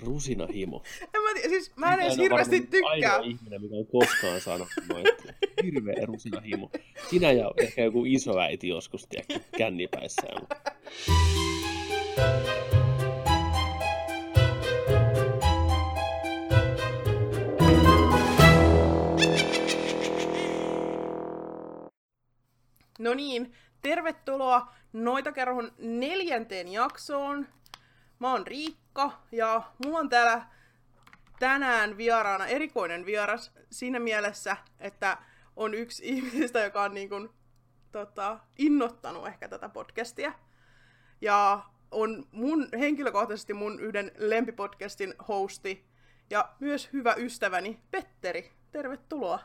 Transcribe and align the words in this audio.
Rusinahimo. 0.00 0.82
En 1.14 1.22
mä, 1.22 1.48
siis 1.48 1.76
mä 1.76 1.94
en 1.94 2.00
edes 2.00 2.18
hirveästi 2.18 2.60
tykkää. 2.60 2.90
Ainoa 2.90 3.18
ihminen, 3.18 3.62
mikä 3.62 3.74
on 3.74 3.86
koskaan 3.86 4.66
noin. 4.88 5.04
Hirveä 5.64 6.06
rusinahimo. 6.06 6.70
Sinä 7.10 7.32
ja 7.32 7.52
ehkä 7.56 7.82
joku 7.82 8.04
isoäiti 8.06 8.68
joskus, 8.68 9.06
tiedätkö, 9.06 9.40
kännipäissään. 9.58 10.46
No 22.98 23.14
niin, 23.14 23.52
tervetuloa 23.82 24.66
Noita 24.92 25.32
kerhon 25.32 25.72
neljänteen 25.78 26.68
jaksoon. 26.68 27.46
Mä 28.18 28.32
oon 28.32 28.46
Riikka 29.00 29.26
ja 29.32 29.62
mulla 29.84 29.98
on 29.98 30.08
täällä 30.08 30.46
tänään 31.38 31.96
vieraana 31.96 32.46
erikoinen 32.46 33.06
vieras 33.06 33.52
siinä 33.70 33.98
mielessä, 33.98 34.56
että 34.80 35.18
on 35.56 35.74
yksi 35.74 36.02
ihmisistä, 36.14 36.60
joka 36.60 36.82
on 36.82 36.94
niin 36.94 37.08
kuin, 37.08 37.28
tota, 37.92 38.38
innottanut 38.58 39.26
ehkä 39.26 39.48
tätä 39.48 39.68
podcastia. 39.68 40.32
Ja 41.20 41.60
on 41.90 42.24
mun, 42.32 42.68
henkilökohtaisesti 42.78 43.54
mun 43.54 43.80
yhden 43.80 44.12
lempipodcastin 44.18 45.14
hosti 45.28 45.84
ja 46.30 46.48
myös 46.60 46.88
hyvä 46.92 47.14
ystäväni 47.14 47.78
Petteri. 47.90 48.50
Tervetuloa. 48.70 49.40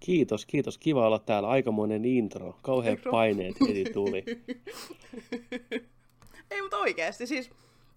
Kiitos, 0.00 0.46
kiitos. 0.46 0.78
Kiva 0.78 1.06
olla 1.06 1.18
täällä. 1.18 1.48
Aikamoinen 1.48 2.04
intro. 2.04 2.58
Kauhean 2.62 2.98
paineet 3.10 3.54
heti 3.68 3.84
tuli. 3.84 4.24
Ei, 6.50 6.62
mutta 6.62 6.78
oikeasti. 6.78 7.26
Siis, 7.26 7.50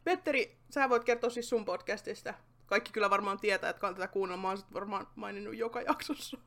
Petteri, 0.03 0.57
sä 0.69 0.89
voit 0.89 1.03
kertoa 1.03 1.29
siis 1.29 1.49
sun 1.49 1.65
podcastista. 1.65 2.33
Kaikki 2.65 2.91
kyllä 2.91 3.09
varmaan 3.09 3.39
tietää, 3.39 3.69
että 3.69 3.93
tätä 3.93 4.07
kuunnella. 4.07 4.41
Mä 4.41 4.55
varmaan 4.73 5.07
maininnut 5.15 5.55
joka 5.55 5.81
jaksossa. 5.81 6.37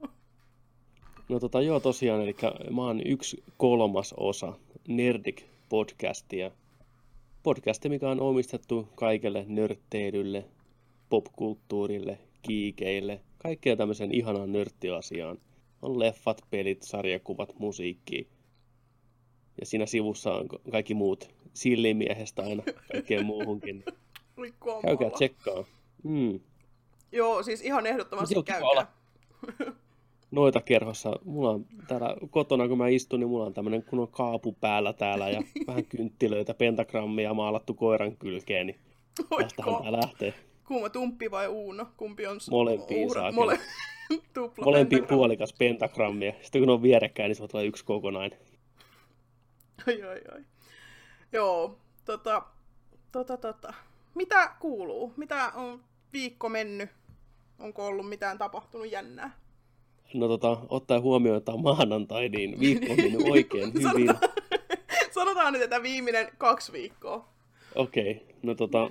No 1.28 1.40
tota 1.40 1.62
joo 1.62 1.80
tosiaan, 1.80 2.22
eli 2.22 2.36
mä 2.70 2.82
oon 2.82 3.06
yksi 3.06 3.44
kolmas 3.56 4.12
osa 4.16 4.52
Nerdik-podcastia. 4.88 6.50
Podcasti, 7.42 7.88
mikä 7.88 8.10
on 8.10 8.20
omistettu 8.20 8.88
kaikelle 8.94 9.44
nörtteilylle, 9.48 10.44
popkulttuurille, 11.08 12.18
kiikeille, 12.42 13.20
kaikkea 13.38 13.76
tämmöisen 13.76 14.14
ihanaan 14.14 14.52
nörttiasiaan. 14.52 15.38
On 15.82 15.98
leffat, 15.98 16.42
pelit, 16.50 16.82
sarjakuvat, 16.82 17.58
musiikki. 17.58 18.28
Ja 19.60 19.66
siinä 19.66 19.86
sivussa 19.86 20.32
on 20.32 20.48
kaikki 20.70 20.94
muut 20.94 21.35
sillimiehestä 21.56 22.42
aina 22.42 22.62
kaikkeen 22.92 23.26
muuhunkin. 23.26 23.84
Käykää 24.82 25.10
tsekkaa. 25.10 25.64
Mm. 26.02 26.40
Joo, 27.12 27.42
siis 27.42 27.62
ihan 27.62 27.86
ehdottomasti 27.86 28.34
kiva 28.34 28.42
käykää. 28.42 28.68
olla. 28.68 28.86
Noita 30.30 30.60
kerhossa. 30.60 31.12
Mulla 31.24 31.50
on 31.50 31.66
täällä 31.88 32.16
kotona, 32.30 32.68
kun 32.68 32.78
mä 32.78 32.88
istun, 32.88 33.20
niin 33.20 33.28
mulla 33.28 33.46
on 33.46 33.54
tämmönen 33.54 33.82
kunnon 33.82 34.08
kaapu 34.08 34.52
päällä 34.52 34.92
täällä 34.92 35.30
ja 35.30 35.42
vähän 35.66 35.84
kynttilöitä, 35.84 36.54
pentagrammia 36.54 37.34
maalattu 37.34 37.74
koiran 37.74 38.16
kylkeen, 38.16 38.66
niin 38.66 38.78
tästähän 39.16 39.74
Oitko? 39.74 39.82
tää 39.82 39.92
lähtee. 39.92 40.34
Kuuma 40.68 40.88
tumppi 40.88 41.30
vai 41.30 41.48
Uuno? 41.48 41.86
Kumpi 41.96 42.26
on 42.26 42.38
Molempiin 42.50 43.08
uhra- 43.08 43.14
saa 43.14 43.32
Mole... 43.32 43.58
Tupla 44.34 44.64
Molempiin 44.64 44.98
pentagram. 44.98 45.18
puolikas 45.18 45.52
pentagrammia. 45.58 46.32
Sitten 46.42 46.60
kun 46.60 46.66
ne 46.66 46.72
on 46.72 46.82
vierekkäin, 46.82 47.28
niin 47.28 47.36
se 47.36 47.56
on 47.58 47.66
yksi 47.66 47.84
kokonainen. 47.84 48.38
Oi, 49.88 50.02
oi, 50.02 50.20
oi. 50.34 50.44
Joo, 51.36 51.78
tota, 52.04 52.42
tota, 53.12 53.36
tota. 53.36 53.74
Mitä 54.14 54.50
kuuluu? 54.60 55.12
Mitä 55.16 55.52
on 55.54 55.80
viikko 56.12 56.48
mennyt? 56.48 56.90
Onko 57.58 57.86
ollut 57.86 58.08
mitään 58.08 58.38
tapahtunut 58.38 58.90
jännää? 58.90 59.38
No 60.14 60.28
tota, 60.28 60.58
ottaen 60.68 61.02
huomioon, 61.02 61.38
että 61.38 61.52
on 61.52 61.62
maanantai, 61.62 62.28
niin 62.28 62.56
viikko 62.60 62.92
on 62.92 62.96
mennyt 62.96 63.28
oikein 63.30 63.72
hyvin. 63.74 64.06
Sanotaan, 64.06 64.32
sanotaan 65.14 65.52
nyt, 65.52 65.62
että 65.62 65.82
viimeinen 65.82 66.28
kaksi 66.38 66.72
viikkoa. 66.72 67.28
Okei, 67.74 68.26
no 68.42 68.54
tota, 68.54 68.90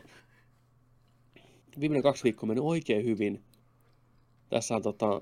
viimeinen 1.80 2.04
kaksi 2.04 2.24
viikkoa 2.24 2.48
meni 2.48 2.62
oikein 2.64 3.06
hyvin. 3.06 3.44
Tässä 4.50 4.76
on 4.76 4.82
tota, 4.82 5.22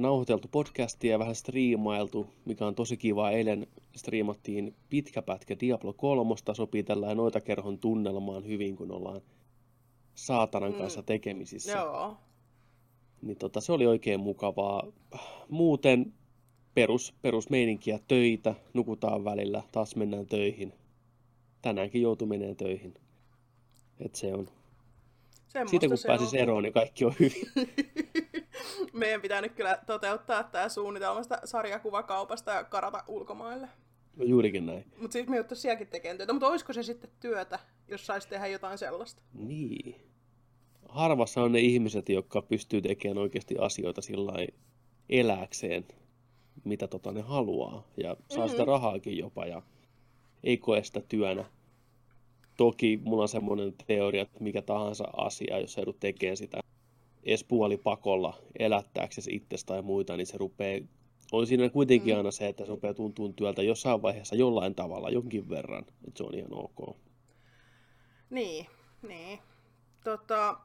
nauhoiteltu 0.00 0.48
podcastia 0.48 1.12
ja 1.12 1.18
vähän 1.18 1.34
striimailtu, 1.34 2.26
mikä 2.44 2.66
on 2.66 2.74
tosi 2.74 2.96
kiva. 2.96 3.30
Eilen 3.30 3.66
striimattiin 3.96 4.74
pitkä 4.90 5.22
pätkä 5.22 5.56
Diablo 5.60 5.92
3, 5.92 6.34
sopii 6.54 6.82
tällä 6.82 7.14
noita 7.14 7.40
kerhon 7.40 7.78
tunnelmaan 7.78 8.46
hyvin, 8.46 8.76
kun 8.76 8.92
ollaan 8.92 9.20
saatanan 10.14 10.72
Mm. 10.72 10.78
kanssa 10.78 11.02
tekemisissä. 11.02 11.72
Joo. 11.72 12.16
Niin 13.22 13.36
tota, 13.36 13.60
se 13.60 13.72
oli 13.72 13.86
oikein 13.86 14.20
mukavaa. 14.20 14.86
Muuten 15.48 16.12
perus, 16.74 17.14
perusmeininkiä 17.22 17.98
töitä, 18.08 18.54
nukutaan 18.74 19.24
välillä, 19.24 19.62
taas 19.72 19.96
mennään 19.96 20.26
töihin. 20.26 20.72
Tänäänkin 21.62 22.02
menemään 22.26 22.56
töihin. 22.56 22.94
Et 24.00 24.14
se 24.14 24.34
on. 24.34 24.48
Semmosta 25.54 25.70
Siitä 25.70 25.88
kun 25.88 25.98
se 25.98 26.06
pääsis 26.08 26.32
on. 26.34 26.38
eroon, 26.40 26.62
niin 26.62 26.72
kaikki 26.72 27.04
on 27.04 27.14
hyvin. 27.20 27.42
Meidän 28.92 29.20
pitää 29.20 29.40
nyt 29.40 29.52
kyllä 29.52 29.78
toteuttaa 29.86 30.42
tämä 30.42 30.68
suunnitelmasta 30.68 31.38
sarjakuvakaupasta 31.44 32.50
ja 32.52 32.64
karata 32.64 33.04
ulkomaille. 33.08 33.68
No 34.16 34.24
juurikin 34.24 34.66
näin. 34.66 34.84
Mutta 34.98 35.12
siis 35.12 35.26
me 35.28 35.36
joutuisi 35.36 35.60
sielläkin 35.62 35.86
tekemään 35.86 36.16
työtä. 36.16 36.32
Mutta 36.32 36.46
olisiko 36.48 36.72
se 36.72 36.82
sitten 36.82 37.10
työtä, 37.20 37.58
jos 37.88 38.06
saisi 38.06 38.28
tehdä 38.28 38.46
jotain 38.46 38.78
sellaista? 38.78 39.22
Niin. 39.34 39.96
Harvassa 40.88 41.42
on 41.42 41.52
ne 41.52 41.60
ihmiset, 41.60 42.08
jotka 42.08 42.42
pystyy 42.42 42.82
tekemään 42.82 43.18
oikeasti 43.18 43.54
asioita 43.58 44.02
sillä 44.02 44.32
lailla 44.32 44.52
elääkseen, 45.08 45.84
mitä 46.64 46.88
tota 46.88 47.12
ne 47.12 47.20
haluaa. 47.20 47.86
Ja 47.96 48.16
saa 48.30 48.48
sitä 48.48 48.62
Mhm. 48.62 48.68
rahaakin 48.70 49.18
jopa 49.18 49.46
ja 49.46 49.62
ei 50.44 50.56
koe 50.56 50.82
sitä 50.84 51.00
työnä. 51.08 51.44
Toki 52.56 53.00
mulla 53.04 53.22
on 53.22 53.28
semmoinen 53.28 53.74
teoria, 53.86 54.22
että 54.22 54.40
mikä 54.40 54.62
tahansa 54.62 55.04
asia, 55.16 55.58
jos 55.58 55.76
joudut 55.76 56.00
tekemään 56.00 56.36
sitä 56.36 56.60
edes 57.24 57.44
puolipakolla 57.44 58.38
elättääksesi 58.58 59.34
itsestä 59.34 59.66
tai 59.66 59.82
muita, 59.82 60.16
niin 60.16 60.26
se 60.26 60.38
rupeaa, 60.38 60.80
on 61.32 61.46
siinä 61.46 61.68
kuitenkin 61.68 62.14
Mm. 62.14 62.16
aina 62.16 62.30
se, 62.30 62.48
että 62.48 62.64
se 62.64 62.68
rupeaa 62.70 62.94
tuntuun 62.94 63.34
työltä 63.34 63.62
jossain 63.62 64.02
vaiheessa 64.02 64.34
jollain 64.36 64.74
tavalla, 64.74 65.10
jonkin 65.10 65.48
verran, 65.48 65.84
että 66.08 66.18
se 66.18 66.24
on 66.24 66.34
ihan 66.34 66.52
ok. 66.52 66.96
Niin, 68.30 68.66
niin. 69.02 69.38
Tota, 70.04 70.56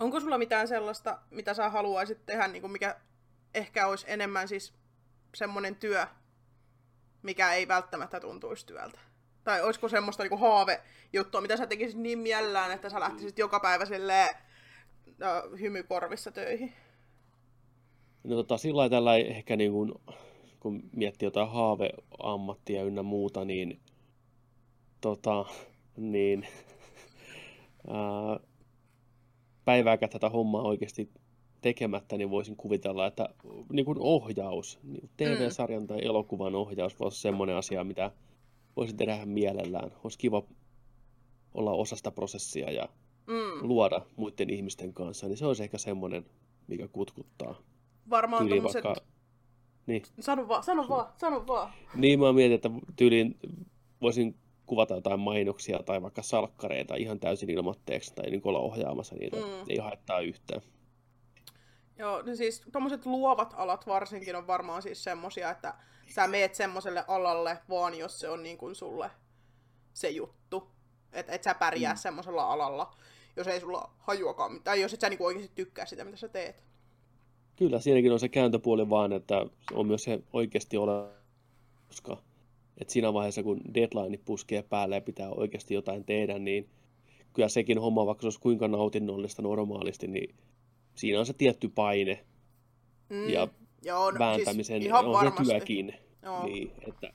onko 0.00 0.20
sulla 0.20 0.38
mitään 0.38 0.68
sellaista, 0.68 1.18
mitä 1.30 1.54
sä 1.54 1.70
haluaisit 1.70 2.26
tehdä, 2.26 2.48
niin 2.48 2.60
kuin 2.62 2.72
mikä 2.72 3.00
ehkä 3.54 3.86
olisi 3.86 4.06
enemmän 4.08 4.48
siis 4.48 4.72
semmoinen 5.34 5.76
työ, 5.76 6.06
mikä 7.22 7.52
ei 7.52 7.68
välttämättä 7.68 8.20
tuntuisi 8.20 8.66
työltä? 8.66 8.98
Tai 9.44 9.62
olisiko 9.62 9.88
semmoista 9.88 10.22
niin 10.22 10.38
haave 10.38 10.80
juttua, 11.12 11.40
mitä 11.40 11.56
sä 11.56 11.66
tekisit 11.66 11.98
niin 11.98 12.18
mielellään, 12.18 12.72
että 12.72 12.90
sä 12.90 13.00
lähtisit 13.00 13.38
joka 13.38 13.60
päivä 13.60 13.84
silleen 13.84 14.28
äh, 15.22 15.60
hymykorvissa 15.60 16.30
töihin? 16.30 16.72
No 18.24 18.36
tota, 18.36 18.56
sillä 18.56 18.88
tällä 18.88 19.16
ehkä 19.16 19.56
niin 19.56 19.72
kuin, 19.72 19.94
kun 20.60 20.82
miettii 20.92 21.26
jotain 21.26 21.48
haaveammattia 21.48 22.84
ynnä 22.84 23.02
muuta, 23.02 23.44
niin, 23.44 23.80
tota, 25.00 25.44
niin 25.96 26.46
ää, 27.88 28.40
päivääkään 29.64 30.10
tätä 30.10 30.28
hommaa 30.28 30.62
oikeasti 30.62 31.10
tekemättä, 31.60 32.16
niin 32.16 32.30
voisin 32.30 32.56
kuvitella, 32.56 33.06
että 33.06 33.28
niin 33.72 33.84
kuin 33.84 33.98
ohjaus, 34.00 34.78
niin 34.82 35.10
TV-sarjan 35.16 35.86
tai 35.86 36.04
elokuvan 36.04 36.54
ohjaus 36.54 36.92
voisi 36.92 37.04
olla 37.04 37.10
semmoinen 37.10 37.56
asia, 37.56 37.84
mitä 37.84 38.10
voisin 38.78 38.96
tehdä 38.96 39.26
mielellään. 39.26 39.90
Olisi 40.04 40.18
kiva 40.18 40.42
olla 41.54 41.72
osa 41.72 41.96
sitä 41.96 42.10
prosessia 42.10 42.70
ja 42.70 42.88
Mm. 43.28 43.68
luoda 43.68 44.00
muiden 44.16 44.50
ihmisten 44.50 44.92
kanssa, 44.94 45.26
niin 45.28 45.36
se 45.36 45.46
olisi 45.46 45.62
ehkä 45.62 45.78
semmoinen, 45.78 46.26
mikä 46.66 46.88
kutkuttaa. 46.88 47.62
Varmaan 48.10 48.42
Tyyliin 48.42 48.62
tommoset... 48.62 48.84
vaikka, 48.84 49.04
niin, 49.86 50.02
Sano 50.20 50.48
vaan, 50.48 50.62
sano 50.62 50.88
vaan, 50.88 51.12
sano 51.16 51.46
vaan. 51.46 51.72
niin 51.94 52.20
mä 52.20 52.32
mietin, 52.32 52.54
että 52.54 52.70
tyyliin 52.96 53.36
voisin 54.02 54.34
kuvata 54.66 54.94
jotain 54.94 55.20
mainoksia 55.20 55.78
tai 55.82 56.02
vaikka 56.02 56.22
salkkareita 56.22 56.94
ihan 56.96 57.20
täysin 57.20 57.50
ilmoitteeksi 57.50 58.14
tai 58.14 58.30
niin 58.30 58.40
olla 58.44 58.58
ohjaamassa 58.58 59.14
niitä. 59.14 59.36
Mm. 59.36 59.42
Ei 59.68 59.76
haittaa 59.76 60.20
yhtään. 60.20 60.62
Joo, 61.98 62.22
niin 62.22 62.36
siis 62.36 62.62
tommoset 62.72 63.06
luovat 63.06 63.54
alat 63.56 63.86
varsinkin 63.86 64.36
on 64.36 64.46
varmaan 64.46 64.82
siis 64.82 65.04
semmosia, 65.04 65.50
että 65.50 65.74
sä 66.06 66.26
meet 66.26 66.54
semmoselle 66.54 67.04
alalle 67.08 67.58
vaan 67.68 67.98
jos 67.98 68.20
se 68.20 68.28
on 68.28 68.42
niin 68.42 68.58
kuin 68.58 68.74
sulle 68.74 69.10
se 69.92 70.08
juttu. 70.10 70.68
Että 71.12 71.32
et 71.32 71.42
sä 71.42 71.54
pärjää 71.54 71.94
mm. 71.94 71.98
semmosella 71.98 72.52
alalla, 72.52 72.94
jos 73.36 73.46
ei 73.46 73.60
sulla 73.60 73.90
hajuakaan, 73.98 74.60
tai 74.64 74.80
jos 74.80 74.94
et 74.94 75.00
sä 75.00 75.08
niinku 75.08 75.24
oikeasti 75.24 75.52
tykkää 75.54 75.86
sitä, 75.86 76.04
mitä 76.04 76.16
sä 76.16 76.28
teet. 76.28 76.64
Kyllä, 77.56 77.80
siinäkin 77.80 78.12
on 78.12 78.20
se 78.20 78.28
kääntöpuoli 78.28 78.90
vaan, 78.90 79.12
että 79.12 79.46
on 79.72 79.86
myös 79.86 80.04
se 80.04 80.20
oikeasti 80.32 80.76
ole, 80.76 81.08
koska 81.88 82.16
että 82.80 82.92
siinä 82.92 83.12
vaiheessa, 83.12 83.42
kun 83.42 83.60
deadline 83.74 84.18
puskee 84.24 84.62
päälle 84.62 84.94
ja 84.94 85.00
pitää 85.00 85.30
oikeasti 85.30 85.74
jotain 85.74 86.04
tehdä, 86.04 86.38
niin 86.38 86.68
kyllä 87.32 87.48
sekin 87.48 87.80
homma, 87.80 88.06
vaikka 88.06 88.22
se 88.22 88.26
olisi 88.26 88.40
kuinka 88.40 88.68
nautinnollista 88.68 89.42
normaalisti, 89.42 90.06
niin 90.06 90.34
siinä 90.98 91.18
on 91.18 91.26
se 91.26 91.32
tietty 91.32 91.68
paine 91.68 92.24
mm, 93.08 93.28
ja 93.28 93.48
joo, 93.82 94.10
no, 94.10 94.18
vääntämisen, 94.18 94.76
siis 94.76 94.84
ihan 94.84 95.06
on 95.06 95.12
varmasti. 95.12 95.44
se 95.44 95.50
työkin. 95.50 95.94
Joo. 96.22 96.44
Niin, 96.44 96.72
että, 96.88 97.12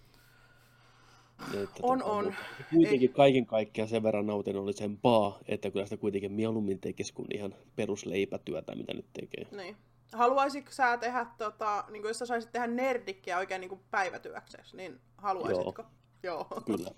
että 1.54 1.80
on, 1.82 2.00
tota, 2.00 2.12
on. 2.12 2.36
Kuitenkin 2.74 3.10
Ei. 3.10 3.16
kaiken 3.16 3.46
kaikkiaan 3.46 3.88
sen 3.88 4.04
verran 4.04 4.28
nautinnollisempaa, 4.28 5.40
että 5.48 5.72
kyllä 5.72 5.86
sitä 5.86 5.98
kuitenkin 5.98 6.32
mieluummin 6.32 6.80
tekisi 6.80 7.14
kuin 7.14 7.28
ihan 7.36 7.56
perusleipätyötä, 7.76 8.76
mitä 8.76 8.94
nyt 8.94 9.06
tekee. 9.14 9.48
Niin. 9.52 9.78
Haluaisitko 10.14 10.72
sä 10.72 10.98
tehdä, 10.98 11.26
tota, 11.38 11.84
niin 11.90 12.04
jos 12.04 12.20
sä 12.20 12.26
saisit 12.26 12.52
tehdä 12.52 12.68
nerdikkiä 12.68 13.38
oikein 13.38 13.62
niin 13.62 13.80
päivätyöksesi, 13.92 14.78
niin 14.78 15.00
haluaisitko? 15.18 15.82
Joo. 15.82 16.48
Joo. 16.50 16.62
Kyllä. 16.66 16.92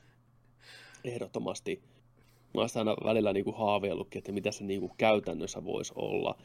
Ehdottomasti. 1.03 1.83
Mä 2.53 2.61
oon 2.61 2.69
aina 2.75 2.95
välillä 3.05 3.33
niin 3.33 3.45
kuin 3.45 3.57
haaveillutkin, 3.57 4.19
että 4.19 4.31
mitä 4.31 4.51
se 4.51 4.63
niin 4.63 4.79
kuin 4.79 4.91
käytännössä 4.97 5.65
voisi 5.65 5.93
olla. 5.95 6.37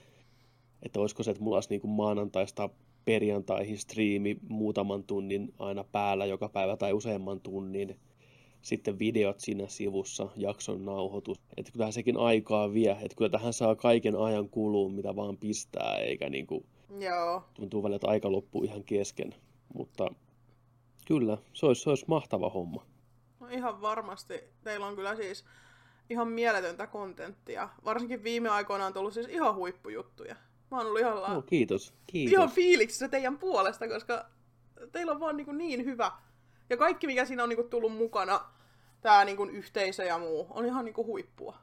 Että 0.82 1.00
olisiko 1.00 1.22
se, 1.22 1.30
että 1.30 1.42
mulla 1.42 1.56
olisi 1.56 1.70
niin 1.70 1.80
kuin 1.80 1.90
maanantaista 1.90 2.70
perjantaihin 3.04 3.78
striimi 3.78 4.36
muutaman 4.48 5.04
tunnin 5.04 5.54
aina 5.58 5.84
päällä 5.84 6.26
joka 6.26 6.48
päivä 6.48 6.76
tai 6.76 6.92
useamman 6.92 7.40
tunnin. 7.40 7.98
Sitten 8.62 8.98
videot 8.98 9.40
siinä 9.40 9.68
sivussa, 9.68 10.28
jakson 10.36 10.84
nauhoitus. 10.84 11.40
Että 11.56 11.72
kyllähän 11.72 11.92
sekin 11.92 12.16
aikaa 12.16 12.72
vie. 12.72 12.90
Että 12.90 13.16
kyllä 13.16 13.30
tähän 13.30 13.52
saa 13.52 13.76
kaiken 13.76 14.16
ajan 14.16 14.48
kuluun, 14.48 14.94
mitä 14.94 15.16
vaan 15.16 15.36
pistää, 15.36 15.96
eikä 15.96 16.30
niinku... 16.30 16.66
Joo. 16.98 17.44
Tuntuu 17.54 17.82
välillä, 17.82 17.96
että 17.96 18.08
aika 18.08 18.32
loppuu 18.32 18.64
ihan 18.64 18.84
kesken. 18.84 19.34
Mutta 19.74 20.08
kyllä, 21.06 21.38
se 21.52 21.66
olisi, 21.66 21.82
se 21.82 21.90
olisi 21.90 22.04
mahtava 22.08 22.50
homma. 22.50 22.86
No 23.40 23.48
ihan 23.48 23.80
varmasti. 23.80 24.34
Teillä 24.64 24.86
on 24.86 24.96
kyllä 24.96 25.16
siis 25.16 25.44
ihan 26.10 26.28
mieletöntä 26.28 26.86
kontenttia. 26.86 27.68
Varsinkin 27.84 28.24
viime 28.24 28.48
aikoina 28.48 28.86
on 28.86 28.92
tullut 28.92 29.14
siis 29.14 29.28
ihan 29.28 29.54
huippujuttuja. 29.54 30.36
Mä 30.70 30.76
oon 30.76 30.86
ollut 30.86 31.00
ihan, 31.00 31.34
no, 31.34 31.42
kiitos. 31.42 31.94
kiitos. 32.06 32.32
ihan 32.32 32.50
fiiliksissä 32.50 33.08
teidän 33.08 33.38
puolesta, 33.38 33.88
koska 33.88 34.26
teillä 34.92 35.12
on 35.12 35.20
vaan 35.20 35.36
niin, 35.36 35.58
niin 35.58 35.84
hyvä. 35.84 36.12
Ja 36.70 36.76
kaikki, 36.76 37.06
mikä 37.06 37.24
siinä 37.24 37.42
on 37.42 37.48
niin 37.48 37.56
kuin 37.56 37.70
tullut 37.70 37.96
mukana, 37.96 38.40
tämä 39.00 39.24
niin 39.24 39.36
kuin 39.36 39.50
yhteisö 39.50 40.04
ja 40.04 40.18
muu, 40.18 40.46
on 40.50 40.66
ihan 40.66 40.84
niin 40.84 40.94
kuin 40.94 41.06
huippua. 41.06 41.58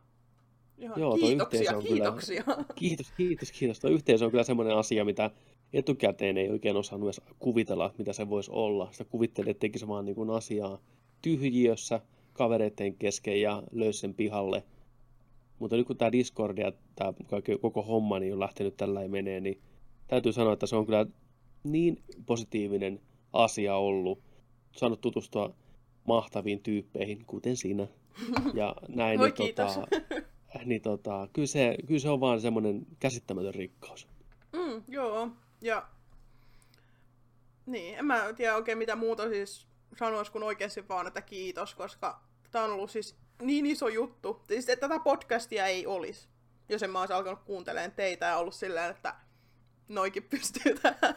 Ihan 0.77 0.99
Joo, 0.99 1.17
kiitoksia, 1.17 1.77
on 1.77 1.83
kiitoksia. 1.83 2.43
Kyllä, 2.43 2.65
kiitos, 2.75 3.11
kiitos, 3.17 3.51
kiitos. 3.51 3.79
Tuo 3.79 3.89
yhteisö 3.89 4.25
on 4.25 4.31
kyllä 4.31 4.43
semmoinen 4.43 4.77
asia, 4.77 5.05
mitä 5.05 5.31
etukäteen 5.73 6.37
ei 6.37 6.49
oikein 6.49 6.75
osannut 6.75 7.07
edes 7.07 7.21
kuvitella, 7.39 7.93
mitä 7.97 8.13
se 8.13 8.29
voisi 8.29 8.51
olla. 8.53 8.91
Sitä 8.91 9.03
kuvittelee, 9.03 9.51
että 9.51 9.61
tekisi 9.61 9.87
vaan 9.87 10.05
niin 10.05 10.15
kuin 10.15 10.29
asiaa 10.29 10.79
tyhjiössä 11.21 12.01
kavereiden 12.33 12.95
kesken 12.95 13.41
ja 13.41 13.63
löysi 13.71 13.99
sen 13.99 14.13
pihalle– 14.13 14.63
mutta 15.59 15.75
nyt 15.75 15.87
kun 15.87 15.97
tämä 15.97 16.11
Discord 16.11 16.57
ja 16.57 16.71
tämä 16.95 17.13
koko 17.61 17.81
homma 17.81 18.19
niin 18.19 18.33
on 18.33 18.39
lähtenyt 18.39 18.77
tällä 18.77 19.07
menee, 19.07 19.39
niin 19.39 19.61
täytyy 20.07 20.33
sanoa, 20.33 20.53
että 20.53 20.67
se 20.67 20.75
on 20.75 20.85
kyllä 20.85 21.05
niin 21.63 22.03
positiivinen 22.25 23.01
asia 23.33 23.75
ollut. 23.75 24.19
Saanut 24.71 25.01
tutustua 25.01 25.53
mahtaviin 26.07 26.59
tyyppeihin, 26.59 27.25
kuten 27.25 27.57
sinä. 27.57 27.87
Ja 28.53 28.75
näin, 28.87 29.19
Oi, 29.19 29.33
niin, 29.39 29.55
tota, 29.55 29.87
niin 30.65 30.81
tota, 30.81 31.27
kyllä, 31.33 31.47
se, 31.47 31.77
kyllä 31.87 31.99
se 31.99 32.09
on 32.09 32.19
vaan 32.19 32.41
semmoinen 32.41 32.87
käsittämätön 32.99 33.55
rikkaus. 33.55 34.07
Mm, 34.53 34.83
joo, 34.87 35.29
ja 35.61 35.87
niin, 37.65 37.97
en 37.97 38.05
mä 38.05 38.33
tiedä 38.33 38.55
oikein 38.55 38.77
mitä 38.77 38.95
muuta 38.95 39.29
siis 39.29 39.67
sanoisi 39.99 40.31
kuin 40.31 40.43
oikeasti 40.43 40.87
vaan, 40.87 41.07
että 41.07 41.21
kiitos, 41.21 41.75
koska 41.75 42.21
tämä 42.51 42.65
on 42.65 42.71
ollut 42.71 42.91
siis 42.91 43.15
niin 43.41 43.65
iso 43.65 43.87
juttu. 43.87 44.41
Siis, 44.47 44.69
että 44.69 44.87
tätä 44.87 44.99
podcastia 44.99 45.65
ei 45.65 45.85
olisi, 45.85 46.27
jos 46.69 46.83
en 46.83 46.89
mä 46.89 46.99
olisi 46.99 47.13
alkanut 47.13 47.39
kuuntelemaan 47.45 47.91
teitä 47.91 48.25
ja 48.25 48.37
ollut 48.37 48.53
silleen, 48.53 48.91
että 48.91 49.15
noikin 49.87 50.23
pystyy 50.23 50.75
tähän. 50.81 51.15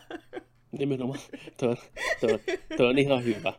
Nimenomaan. 0.79 1.21
Tuo, 1.61 1.77
tuo, 2.21 2.39
tuo 2.77 2.87
on 2.87 2.99
ihan 2.99 3.25
hyvä. 3.25 3.53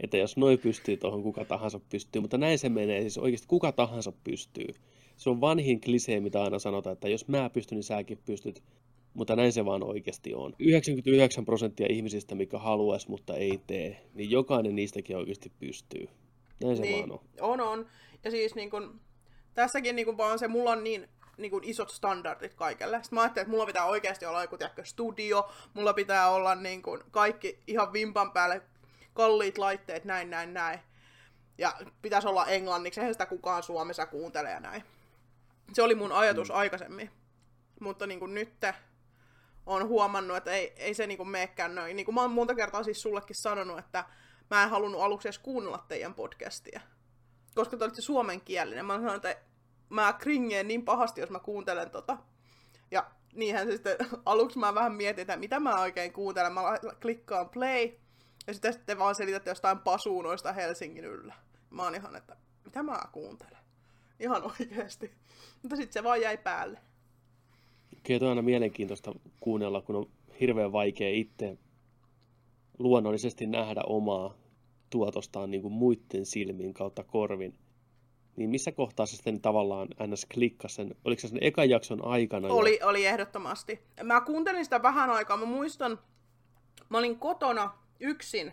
Että 0.00 0.16
jos 0.16 0.36
noi 0.36 0.56
pystyy 0.56 0.96
tuohon, 0.96 1.22
kuka 1.22 1.44
tahansa 1.44 1.80
pystyy. 1.90 2.22
Mutta 2.22 2.38
näin 2.38 2.58
se 2.58 2.68
menee. 2.68 3.00
Siis 3.00 3.18
oikeasti 3.18 3.46
kuka 3.46 3.72
tahansa 3.72 4.12
pystyy. 4.24 4.74
Se 5.16 5.30
on 5.30 5.40
vanhin 5.40 5.80
klisee, 5.80 6.20
mitä 6.20 6.42
aina 6.42 6.58
sanotaan, 6.58 6.92
että 6.92 7.08
jos 7.08 7.28
mä 7.28 7.50
pystyn, 7.50 7.76
niin 7.76 7.84
säkin 7.84 8.18
pystyt. 8.26 8.62
Mutta 9.14 9.36
näin 9.36 9.52
se 9.52 9.64
vaan 9.64 9.82
oikeasti 9.82 10.34
on. 10.34 10.54
99 10.58 11.44
prosenttia 11.44 11.86
ihmisistä, 11.90 12.34
mikä 12.34 12.58
haluaisi, 12.58 13.10
mutta 13.10 13.36
ei 13.36 13.60
tee, 13.66 14.00
niin 14.14 14.30
jokainen 14.30 14.76
niistäkin 14.76 15.16
oikeasti 15.16 15.52
pystyy. 15.58 16.08
Näin 16.64 16.76
se 16.76 16.82
niin, 16.82 17.08
vaan 17.08 17.20
on. 17.40 17.60
On, 17.60 17.68
on. 17.68 17.86
Ja 18.24 18.30
siis 18.30 18.54
niin 18.54 18.70
kun, 18.70 19.00
tässäkin 19.54 19.96
niin 19.96 20.06
kun 20.06 20.16
vaan 20.16 20.38
se, 20.38 20.48
mulla 20.48 20.70
on 20.70 20.84
niin, 20.84 21.08
niin 21.36 21.50
kun 21.50 21.64
isot 21.64 21.90
standardit 21.90 22.54
kaikelle. 22.54 22.96
Sitten 22.96 23.16
mä 23.16 23.22
ajattelin, 23.22 23.44
että 23.44 23.50
mulla 23.50 23.66
pitää 23.66 23.84
oikeasti 23.84 24.26
olla 24.26 24.42
joku 24.42 24.58
tiedätkö, 24.58 24.84
studio, 24.84 25.50
mulla 25.74 25.92
pitää 25.92 26.30
olla 26.30 26.54
niin 26.54 26.82
kun, 26.82 27.04
kaikki 27.10 27.62
ihan 27.66 27.92
vimpan 27.92 28.32
päälle 28.32 28.62
kalliit 29.14 29.58
laitteet, 29.58 30.04
näin, 30.04 30.30
näin, 30.30 30.54
näin. 30.54 30.80
Ja 31.58 31.74
pitäisi 32.02 32.28
olla 32.28 32.46
englanniksi, 32.46 33.00
eihän 33.00 33.14
sitä 33.14 33.26
kukaan 33.26 33.62
Suomessa 33.62 34.06
kuuntele 34.06 34.50
ja 34.50 34.60
näin. 34.60 34.84
Se 35.72 35.82
oli 35.82 35.94
mun 35.94 36.12
ajatus 36.12 36.48
mm. 36.48 36.54
aikaisemmin. 36.54 37.10
Mutta 37.80 38.06
niin 38.06 38.20
kuin 38.20 38.34
nyt 38.34 38.64
on 39.66 39.88
huomannut, 39.88 40.36
että 40.36 40.50
ei, 40.50 40.72
ei 40.76 40.94
se 40.94 41.06
niin 41.06 41.18
kuin 41.18 41.28
meekään 41.28 41.74
noin. 41.74 41.96
Niin 41.96 42.04
kuin 42.04 42.14
mä 42.14 42.20
oon 42.20 42.30
monta 42.30 42.54
kertaa 42.54 42.82
siis 42.82 43.02
sullekin 43.02 43.36
sanonut, 43.36 43.78
että 43.78 44.04
mä 44.50 44.62
en 44.62 44.70
halunnut 44.70 45.00
aluksi 45.00 45.28
edes 45.28 45.38
kuunnella 45.38 45.84
teidän 45.88 46.14
podcastia. 46.14 46.80
Koska 47.54 47.76
te 47.76 47.84
olitte 47.84 48.02
suomenkielinen. 48.02 48.86
Mä 48.86 48.94
sanoin, 48.94 49.16
että 49.16 49.36
mä 49.88 50.12
kringeen 50.12 50.68
niin 50.68 50.84
pahasti, 50.84 51.20
jos 51.20 51.30
mä 51.30 51.38
kuuntelen 51.38 51.90
tota. 51.90 52.18
Ja 52.90 53.10
niinhän 53.34 53.66
se 53.66 53.72
sitten, 53.72 53.96
aluksi 54.26 54.58
mä 54.58 54.74
vähän 54.74 54.94
mietin, 54.94 55.22
että 55.22 55.36
mitä 55.36 55.60
mä 55.60 55.80
oikein 55.80 56.12
kuuntelen. 56.12 56.52
Mä 56.52 56.62
klikkaan 57.02 57.48
play, 57.48 57.90
ja 58.46 58.52
sitten 58.54 58.72
sitten 58.72 58.98
vaan 58.98 59.14
selitätte 59.14 59.50
jostain 59.50 59.78
pasuunoista 59.78 60.52
Helsingin 60.52 61.04
yllä. 61.04 61.34
Mä 61.70 61.82
oon 61.82 61.94
ihan, 61.94 62.16
että 62.16 62.36
mitä 62.64 62.82
mä 62.82 62.98
kuuntelen. 63.12 63.58
Ihan 64.20 64.42
oikeasti. 64.42 65.10
Mutta 65.62 65.76
sitten 65.76 65.92
se 65.92 66.04
vaan 66.04 66.20
jäi 66.20 66.38
päälle. 66.38 66.78
Kyllä 68.02 68.24
on 68.24 68.28
aina 68.28 68.42
mielenkiintoista 68.42 69.12
kuunnella, 69.40 69.82
kun 69.82 69.96
on 69.96 70.06
hirveän 70.40 70.72
vaikea 70.72 71.10
itse 71.10 71.58
luonnollisesti 72.78 73.46
nähdä 73.46 73.80
omaa 73.86 74.34
tuotostaan 74.90 75.50
niin 75.50 75.62
kuin 75.62 75.72
muiden 75.72 76.26
silmin 76.26 76.74
kautta 76.74 77.04
korvin, 77.04 77.58
niin 78.36 78.50
missä 78.50 78.72
kohtaa 78.72 79.06
se 79.06 79.16
sitten 79.16 79.40
tavallaan 79.40 79.88
ns. 80.06 80.26
klikkasi 80.34 80.74
sen? 80.74 80.94
Oliko 81.04 81.20
se 81.20 81.28
sen 81.28 81.38
ekan 81.40 81.70
jakson 81.70 82.04
aikana? 82.04 82.48
Oli, 82.48 82.78
jo? 82.80 82.88
oli 82.88 83.06
ehdottomasti. 83.06 83.80
Mä 84.02 84.20
kuuntelin 84.20 84.64
sitä 84.64 84.82
vähän 84.82 85.10
aikaa. 85.10 85.36
Mä 85.36 85.44
muistan, 85.44 85.98
mä 86.88 86.98
olin 86.98 87.18
kotona 87.18 87.74
yksin 88.00 88.52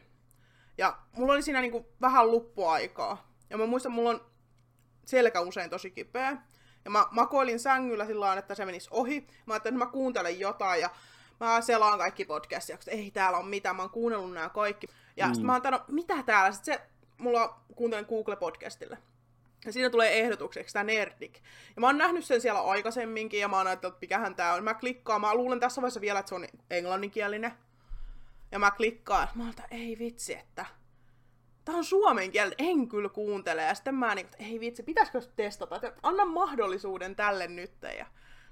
ja 0.77 0.97
mulla 1.17 1.33
oli 1.33 1.41
siinä 1.41 1.61
niin 1.61 1.71
kuin 1.71 1.85
vähän 2.01 2.31
luppuaikaa. 2.31 3.33
Ja 3.49 3.57
mä 3.57 3.65
muistan, 3.65 3.91
mulla 3.91 4.09
on 4.09 4.21
selkä 5.05 5.41
usein 5.41 5.69
tosi 5.69 5.91
kipeä. 5.91 6.37
Ja 6.85 6.91
mä 6.91 7.05
makoilin 7.11 7.59
sängyllä 7.59 8.05
sillä 8.05 8.33
että 8.33 8.55
se 8.55 8.65
menisi 8.65 8.89
ohi. 8.91 9.27
Mä 9.45 9.53
ajattelin, 9.53 9.75
että 9.75 9.85
mä 9.85 9.91
kuuntelen 9.91 10.39
jotain 10.39 10.81
ja 10.81 10.89
mä 11.45 11.61
selaan 11.61 11.97
kaikki 11.97 12.25
podcastia, 12.25 12.75
koska 12.75 12.91
ei 12.91 13.11
täällä 13.11 13.37
ole 13.37 13.47
mitään, 13.47 13.75
mä 13.75 13.81
oon 13.81 13.91
kuunnellut 13.91 14.33
nämä 14.33 14.49
kaikki. 14.49 14.87
Ja 15.17 15.27
mm. 15.27 15.33
sitten 15.33 15.45
mä 15.45 15.53
oon 15.53 15.61
no, 15.71 15.81
mitä 15.87 16.23
täällä? 16.23 16.51
Sitten 16.51 16.73
se, 16.73 16.81
mulla 17.17 17.59
kuuntelen 17.75 18.05
Google-podcastille. 18.05 18.97
Ja 19.65 19.73
siinä 19.73 19.89
tulee 19.89 20.19
ehdotukseksi 20.19 20.73
tämä 20.73 20.83
Nerdik. 20.83 21.35
Ja 21.75 21.81
mä 21.81 21.87
oon 21.87 21.97
nähnyt 21.97 22.25
sen 22.25 22.41
siellä 22.41 22.61
aikaisemminkin, 22.61 23.39
ja 23.39 23.47
mä 23.47 23.57
oon 23.57 23.67
ajatellut, 23.67 23.95
että 23.95 24.03
mikähän 24.03 24.35
tää 24.35 24.53
on. 24.53 24.63
Mä 24.63 24.73
klikkaan, 24.73 25.21
mä 25.21 25.35
luulen 25.35 25.59
tässä 25.59 25.81
vaiheessa 25.81 26.01
vielä, 26.01 26.19
että 26.19 26.29
se 26.29 26.35
on 26.35 26.47
englanninkielinen. 26.69 27.51
Ja 28.51 28.59
mä 28.59 28.71
klikkaan, 28.71 29.27
mä 29.35 29.43
oon, 29.43 29.49
että 29.49 29.67
ei 29.71 29.99
vitsi, 29.99 30.33
että 30.33 30.65
tää 31.65 31.75
on 31.75 31.83
suomen 31.83 32.31
kieltä, 32.31 32.55
en 32.57 32.87
kyllä 32.87 33.09
kuuntele. 33.09 33.61
Ja 33.61 33.75
sitten 33.75 33.95
mä 33.95 34.15
niin, 34.15 34.25
että 34.25 34.37
ei 34.39 34.59
vitsi, 34.59 34.83
pitäisikö 34.83 35.21
testata, 35.35 35.75
että 35.75 35.93
anna 36.03 36.25
mahdollisuuden 36.25 37.15
tälle 37.15 37.47
nyt. 37.47 37.71
Ja 37.97 38.05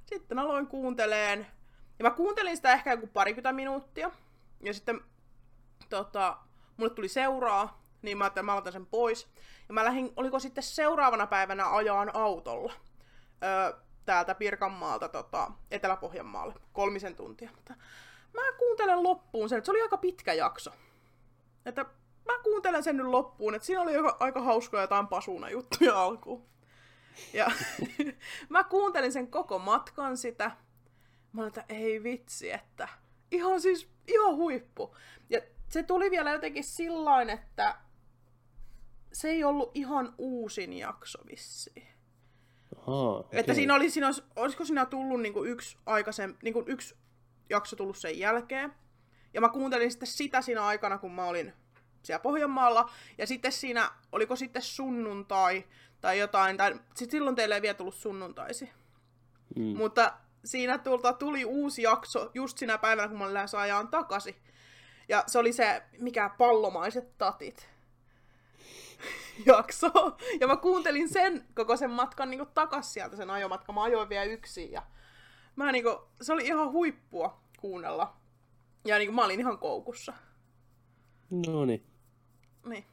sitten 0.05 0.39
aloin 0.39 0.67
kuunteleen, 0.67 1.47
ja 1.99 2.03
mä 2.03 2.11
kuuntelin 2.11 2.55
sitä 2.55 2.73
ehkä 2.73 2.91
joku 2.91 3.07
parikymmentä 3.07 3.53
minuuttia. 3.53 4.11
Ja 4.63 4.73
sitten 4.73 5.01
tota, 5.89 6.37
mulle 6.77 6.93
tuli 6.93 7.07
seuraa, 7.07 7.81
niin 8.01 8.17
mä 8.17 8.23
ajattelin, 8.23 8.49
että 8.49 8.69
mä 8.69 8.71
sen 8.71 8.85
pois. 8.85 9.27
Ja 9.67 9.73
mä 9.73 9.85
lähdin, 9.85 10.13
oliko 10.15 10.39
sitten 10.39 10.63
seuraavana 10.63 11.27
päivänä 11.27 11.75
ajaan 11.75 12.15
autolla 12.15 12.73
öö, 13.43 13.79
täältä 14.05 14.35
Pirkanmaalta 14.35 15.09
tota, 15.09 15.51
Etelä-Pohjanmaalle 15.71 16.53
kolmisen 16.73 17.15
tuntia. 17.15 17.49
Mutta 17.55 17.73
mä 18.33 18.41
kuuntelen 18.57 19.03
loppuun 19.03 19.49
sen, 19.49 19.57
että 19.57 19.65
se 19.65 19.71
oli 19.71 19.81
aika 19.81 19.97
pitkä 19.97 20.33
jakso. 20.33 20.71
Että 21.65 21.85
mä 22.25 22.39
kuuntelen 22.43 22.83
sen 22.83 22.97
nyt 22.97 23.05
loppuun, 23.05 23.55
että 23.55 23.65
siinä 23.65 23.81
oli 23.81 23.95
aika, 23.95 24.17
aika 24.19 24.41
hauskoja 24.41 24.83
jotain 24.83 25.07
pasuna 25.07 25.49
juttuja 25.49 26.03
alkuun. 26.03 26.45
Ja 27.33 27.51
mä 28.49 28.63
kuuntelin 28.63 29.11
sen 29.11 29.27
koko 29.27 29.59
matkan 29.59 30.17
sitä. 30.17 30.51
Mä 31.33 31.41
olin, 31.41 31.47
että 31.47 31.65
ei 31.69 32.03
vitsi, 32.03 32.51
että 32.51 32.87
ihan 33.31 33.61
siis 33.61 33.89
ihan 34.07 34.35
huippu. 34.35 34.95
Ja 35.29 35.41
se 35.69 35.83
tuli 35.83 36.11
vielä 36.11 36.31
jotenkin 36.31 36.63
sillain, 36.63 37.29
että 37.29 37.75
se 39.13 39.29
ei 39.29 39.43
ollut 39.43 39.71
ihan 39.73 40.15
uusin 40.17 40.73
jakso 40.73 41.19
vissiin. 41.31 41.87
Ahaa, 42.77 43.19
Että 43.19 43.39
okei. 43.39 43.55
siinä 43.55 43.75
oli, 43.75 43.89
siinä 43.89 44.07
olisi, 44.07 44.23
olisiko 44.35 44.65
siinä 44.65 44.85
tullut 44.85 45.21
niinku 45.21 45.43
yksi, 45.43 45.77
aikaisem, 45.85 46.35
niinku 46.43 46.63
yksi 46.67 46.95
jakso 47.49 47.75
tullut 47.75 47.97
sen 47.97 48.19
jälkeen. 48.19 48.73
Ja 49.33 49.41
mä 49.41 49.49
kuuntelin 49.49 49.91
sitten 49.91 50.07
sitä 50.07 50.41
siinä 50.41 50.65
aikana, 50.65 50.97
kun 50.97 51.11
mä 51.11 51.25
olin 51.25 51.53
siellä 52.03 52.21
Pohjanmaalla. 52.21 52.89
Ja 53.17 53.27
sitten 53.27 53.51
siinä, 53.51 53.91
oliko 54.11 54.35
sitten 54.35 54.61
sunnuntai 54.61 55.63
tai 56.01 56.19
jotain, 56.19 56.57
tai 56.57 56.79
sit 56.95 57.11
silloin 57.11 57.35
teille 57.35 57.55
ei 57.55 57.61
vielä 57.61 57.73
tullut 57.73 57.95
sunnuntaisi. 57.95 58.69
Mm. 59.55 59.77
Mutta 59.77 60.13
siinä 60.45 60.77
tulta, 60.77 61.13
tuli 61.13 61.45
uusi 61.45 61.81
jakso 61.81 62.31
just 62.33 62.57
sinä 62.57 62.77
päivänä, 62.77 63.07
kun 63.07 63.17
mä 63.17 63.33
lähes 63.33 63.55
ajaan 63.55 63.87
takaisin. 63.87 64.35
Ja 65.09 65.23
se 65.27 65.39
oli 65.39 65.53
se, 65.53 65.83
mikä 65.99 66.29
pallomaiset 66.37 67.17
tatit 67.17 67.69
jakso. 69.45 69.87
Ja 70.39 70.47
mä 70.47 70.57
kuuntelin 70.57 71.09
sen 71.09 71.45
koko 71.55 71.77
sen 71.77 71.91
matkan 71.91 72.29
niinku 72.29 72.45
takas 72.45 72.93
sieltä 72.93 73.15
sen 73.15 73.29
ajomatka. 73.29 73.73
Mä 73.73 73.83
ajoin 73.83 74.09
vielä 74.09 74.25
yksin 74.25 74.71
ja 74.71 74.83
mä 75.55 75.71
niinku, 75.71 76.07
se 76.21 76.33
oli 76.33 76.45
ihan 76.45 76.71
huippua 76.71 77.41
kuunnella. 77.59 78.17
Ja 78.85 78.97
niinku 78.97 79.13
mä 79.13 79.25
olin 79.25 79.39
ihan 79.39 79.57
koukussa. 79.57 80.13
No 81.29 81.65
niin. 81.65 81.85
Niin. 82.65 82.85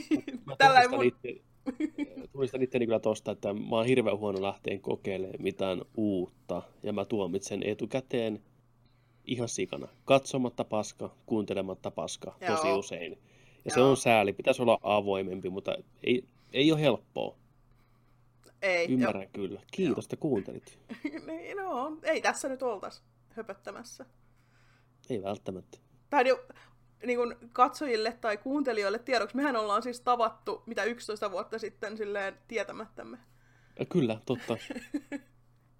Tällä 0.58 0.88
mun... 0.88 1.04
itse, 1.04 1.44
tunnistan 2.32 2.62
itteni 2.62 2.86
kyllä 2.86 2.98
tosta, 2.98 3.30
että 3.30 3.52
mä 3.52 3.76
oon 3.76 3.86
hirveän 3.86 4.18
huono 4.18 4.42
lähteen 4.42 4.80
kokeilemaan 4.80 5.42
mitään 5.42 5.82
uutta. 5.96 6.62
Ja 6.82 6.92
mä 6.92 7.04
tuomitsen 7.04 7.62
etukäteen 7.62 8.42
ihan 9.24 9.48
sikana. 9.48 9.88
Katsomatta 10.04 10.64
paska, 10.64 11.10
kuuntelematta 11.26 11.90
paska 11.90 12.34
tosi 12.46 12.68
Joo. 12.68 12.78
usein. 12.78 13.18
Ja 13.64 13.70
se 13.70 13.80
Joo. 13.80 13.90
on 13.90 13.96
sääli. 13.96 14.32
Pitäisi 14.32 14.62
olla 14.62 14.78
avoimempi, 14.82 15.50
mutta 15.50 15.76
ei, 16.04 16.24
ei 16.52 16.72
ole 16.72 16.80
helppoa. 16.80 17.36
Ei, 18.62 18.92
Ymmärrän 18.92 19.28
kyllä. 19.32 19.60
Kiitos, 19.72 20.04
että 20.04 20.16
kuuntelit. 20.16 20.78
niin, 21.26 21.56
no, 21.56 21.98
ei 22.02 22.20
tässä 22.20 22.48
nyt 22.48 22.62
oltas 22.62 23.02
höpöttämässä. 23.30 24.06
Ei 25.10 25.22
välttämättä. 25.22 25.78
tai 26.10 26.24
niin, 26.24 26.36
niin 27.06 27.18
kuin 27.18 27.34
katsojille 27.52 28.12
tai 28.20 28.36
kuuntelijoille 28.36 28.98
tiedoksi, 28.98 29.36
mehän 29.36 29.56
ollaan 29.56 29.82
siis 29.82 30.00
tavattu 30.00 30.62
mitä 30.66 30.84
11 30.84 31.30
vuotta 31.30 31.58
sitten 31.58 31.96
silleen 31.96 32.38
tietämättämme. 32.48 33.18
Ja 33.78 33.84
Kyllä, 33.84 34.18
totta. 34.26 34.56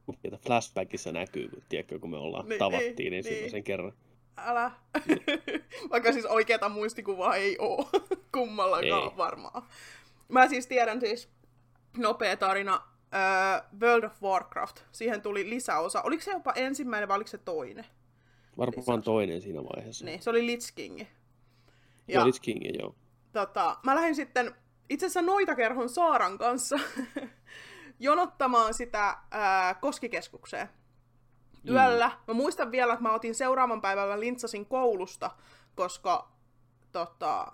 Mutta 0.06 0.38
flashbackissa 0.46 1.12
näkyy, 1.12 1.50
tiedätkö, 1.68 1.98
kun 1.98 2.10
me 2.10 2.16
ollaan 2.16 2.48
Niin, 2.48 2.58
tavattiin 2.58 2.96
niin, 2.96 3.14
ensimmäisen 3.14 3.52
niin. 3.52 3.64
kerran. 3.64 3.92
Älä. 4.36 4.70
Vaikka 5.90 6.12
siis 6.12 6.26
oikeata 6.26 6.68
muistikuvaa 6.68 7.36
ei 7.36 7.56
oo 7.58 7.88
kummallakaan 8.34 9.10
Ei. 9.10 9.16
varmaan. 9.16 9.62
Mä 10.28 10.48
siis 10.48 10.66
tiedän 10.66 11.00
siis 11.00 11.28
nopea 11.96 12.36
tarina 12.36 12.76
uh, 12.76 13.80
World 13.80 14.04
of 14.04 14.22
Warcraft. 14.22 14.80
Siihen 14.92 15.22
tuli 15.22 15.50
lisäosa. 15.50 16.02
Oliko 16.02 16.22
se 16.22 16.30
jopa 16.30 16.52
ensimmäinen 16.56 17.08
vai 17.08 17.16
oliko 17.16 17.28
se 17.30 17.38
toinen? 17.38 17.86
Varmaan 18.58 19.02
toinen 19.02 19.40
siinä 19.40 19.60
vaiheessa. 19.64 20.04
Niin, 20.04 20.22
se 20.22 20.30
oli 20.30 20.46
Lich 20.46 20.74
King. 20.74 21.00
Joo, 22.08 22.26
Lich 22.26 22.40
King, 22.40 22.78
joo. 22.78 22.94
tota, 23.32 23.76
mä 23.82 23.94
lähdin 23.94 24.14
sitten 24.14 24.54
itse 24.90 25.06
asiassa 25.06 25.22
Noitakerhon 25.22 25.88
Saaran 25.88 26.38
kanssa 26.38 26.76
jonottamaan 27.98 28.74
sitä 28.74 29.16
ää, 29.30 29.74
Koskikeskukseen 29.74 30.68
yöllä. 31.70 32.10
Mä 32.26 32.34
muistan 32.34 32.72
vielä, 32.72 32.92
että 32.92 33.02
mä 33.02 33.14
otin 33.14 33.34
seuraavan 33.34 33.80
päivällä 33.80 34.20
lintsasin 34.20 34.66
koulusta, 34.66 35.30
koska 35.74 36.32
tota, 36.92 37.52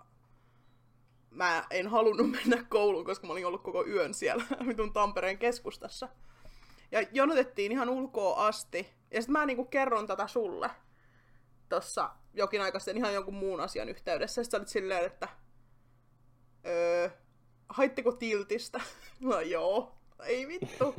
mä 1.30 1.64
en 1.70 1.88
halunnut 1.88 2.30
mennä 2.44 2.64
kouluun, 2.68 3.04
koska 3.04 3.26
mä 3.26 3.32
olin 3.32 3.46
ollut 3.46 3.62
koko 3.62 3.86
yön 3.86 4.14
siellä 4.14 4.44
vitun 4.66 4.92
Tampereen 4.92 5.38
keskustassa. 5.38 6.08
Ja 6.92 7.02
jonotettiin 7.12 7.72
ihan 7.72 7.90
ulkoa 7.90 8.46
asti. 8.46 8.88
Ja 9.10 9.22
sitten 9.22 9.32
mä 9.32 9.46
niinku 9.46 9.64
kerron 9.64 10.06
tätä 10.06 10.26
sulle 10.26 10.70
tossa 11.68 12.10
jokin 12.34 12.62
aika 12.62 12.78
sitten 12.78 12.96
ihan 12.96 13.14
jonkun 13.14 13.34
muun 13.34 13.60
asian 13.60 13.88
yhteydessä. 13.88 14.42
Sitten 14.42 14.60
olit 14.60 14.68
silleen, 14.68 15.06
että 15.06 15.28
öö, 16.66 17.10
haitteko 17.68 18.12
tiltistä? 18.12 18.80
No 19.20 19.40
joo, 19.40 19.94
ei 20.26 20.48
vittu. 20.48 20.94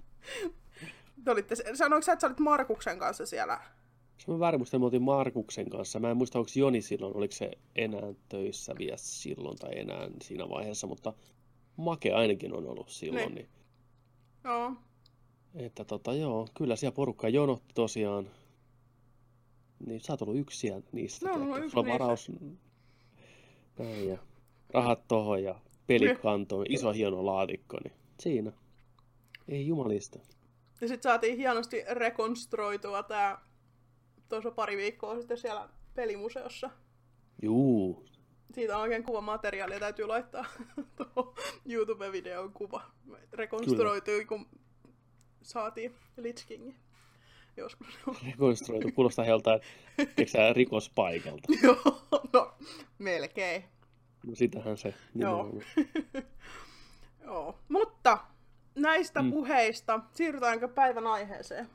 Te 1.24 1.30
olitte, 1.30 1.54
sanoitko 1.74 2.02
sä, 2.02 2.12
että 2.12 2.20
sä 2.20 2.26
olit 2.26 2.38
Markuksen 2.38 2.98
kanssa 2.98 3.26
siellä? 3.26 3.60
Se 4.18 4.30
on 4.30 4.40
väärin 4.40 4.60
muista, 4.60 4.78
me 4.78 4.84
oltiin 4.84 5.02
Markuksen 5.02 5.70
kanssa. 5.70 6.00
Mä 6.00 6.10
en 6.10 6.16
muista, 6.16 6.38
onko 6.38 6.50
Joni 6.54 6.82
silloin, 6.82 7.16
oliko 7.16 7.32
se 7.32 7.50
enää 7.76 8.14
töissä 8.28 8.74
vielä 8.78 8.96
silloin 8.96 9.58
tai 9.58 9.78
enää 9.78 10.08
siinä 10.22 10.48
vaiheessa, 10.48 10.86
mutta 10.86 11.12
Make 11.76 12.12
ainakin 12.12 12.54
on 12.54 12.66
ollut 12.66 12.88
silloin. 12.88 13.34
Niin. 13.34 13.34
Niin. 13.34 13.48
Joo. 14.44 14.72
Että 15.54 15.84
tota 15.84 16.14
joo, 16.14 16.48
kyllä 16.54 16.76
siellä 16.76 16.94
porukka 16.94 17.28
jonotti 17.28 17.74
tosiaan. 17.74 18.30
Niin 19.86 20.00
sä 20.00 20.12
oot 20.12 20.22
ollut 20.22 20.36
yksi 20.36 20.72
niistä. 20.92 21.28
No, 21.28 21.32
no, 21.32 21.44
tiedätkö? 21.44 21.64
yksi 21.64 21.76
niistä. 21.76 21.92
varaus 21.92 22.30
näin 23.78 24.08
ja 24.08 24.18
rahat 24.72 25.08
tohon 25.08 25.42
ja 25.42 25.54
pelikantoon, 25.86 26.66
iso 26.68 26.92
hieno 26.92 27.26
laatikko, 27.26 27.78
niin 27.84 27.94
siinä. 28.20 28.52
Ei 29.48 29.66
jumalista. 29.66 30.18
Ja 30.80 30.88
sit 30.88 31.02
saatiin 31.02 31.36
hienosti 31.36 31.84
rekonstruoitua 31.90 33.02
tää 33.02 33.40
tuossa 34.28 34.50
pari 34.50 34.76
viikkoa 34.76 35.18
sitten 35.18 35.38
siellä 35.38 35.68
pelimuseossa. 35.94 36.70
Juu, 37.42 38.04
Siitä 38.54 38.76
on 38.76 38.82
oikein 38.82 39.04
kuva 39.04 39.20
materiaalia, 39.20 39.80
täytyy 39.80 40.06
laittaa 40.06 40.44
tuohon 40.96 41.34
YouTube-videon 41.66 42.52
kuva. 42.52 42.82
Rekonstruoitui, 43.32 44.24
kun 44.24 44.46
saatiin 45.42 45.94
Lich 46.16 46.46
Kingin 46.46 46.76
joskus. 47.56 47.88
rekonstruoitu. 48.26 48.90
Kuulostaa 48.94 49.26
joltain, 49.26 49.60
tiedätkö 49.96 50.26
sä, 50.26 50.52
rikospaikalta. 50.52 51.52
Joo, 51.62 52.02
no 52.32 52.52
melkein. 52.98 53.64
No 54.26 54.34
sitähän 54.34 54.76
se 54.76 54.94
Joo. 55.14 55.52
Joo. 57.24 57.58
Mutta 57.68 58.18
näistä 58.74 59.22
Mm. 59.22 59.30
puheista 59.30 60.00
siirrytäänkö 60.14 60.68
päivän 60.68 61.06
aiheeseen? 61.06 61.68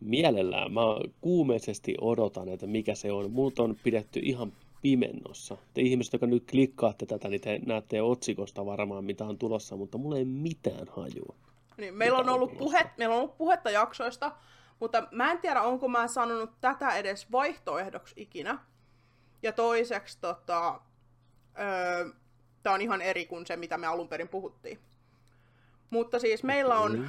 Mielellään. 0.00 0.72
Mä 0.72 0.80
kuumeisesti 1.20 1.94
odotan, 2.00 2.48
että 2.48 2.66
mikä 2.66 2.94
se 2.94 3.12
on. 3.12 3.30
Mut 3.30 3.58
on 3.58 3.76
pidetty 3.82 4.20
ihan 4.22 4.52
pimennossa. 4.82 5.56
Te 5.74 5.80
ihmiset, 5.80 6.12
jotka 6.12 6.26
nyt 6.26 6.50
klikkaatte 6.50 7.06
tätä, 7.06 7.28
niin 7.28 7.40
te 7.40 7.60
näette 7.66 8.02
otsikosta 8.02 8.66
varmaan, 8.66 9.04
mitä 9.04 9.24
on 9.24 9.38
tulossa, 9.38 9.76
mutta 9.76 9.98
mulla 9.98 10.18
ei 10.18 10.24
mitään 10.24 10.86
hajua. 10.90 11.34
Niin, 11.80 11.94
meillä 11.94 12.18
on 12.18 12.28
ollut, 12.28 12.50
tulossa? 12.58 12.78
puhe, 12.78 12.90
meillä 12.96 13.14
on 13.14 13.20
ollut 13.20 13.38
puhetta 13.38 13.70
jaksoista, 13.70 14.32
mutta 14.80 15.08
mä 15.10 15.30
en 15.30 15.38
tiedä, 15.38 15.62
onko 15.62 15.88
mä 15.88 16.08
sanonut 16.08 16.50
tätä 16.60 16.90
edes 16.90 17.32
vaihtoehdoksi 17.32 18.14
ikinä. 18.16 18.58
Ja 19.42 19.52
toiseksi, 19.52 20.18
tota, 20.20 20.80
öö, 21.58 22.10
tämä 22.62 22.74
on 22.74 22.80
ihan 22.80 23.02
eri 23.02 23.26
kuin 23.26 23.46
se, 23.46 23.56
mitä 23.56 23.78
me 23.78 23.86
alun 23.86 24.08
perin 24.08 24.28
puhuttiin. 24.28 24.78
Mutta 25.90 26.18
siis 26.18 26.42
meillä 26.42 26.78
on 26.78 27.08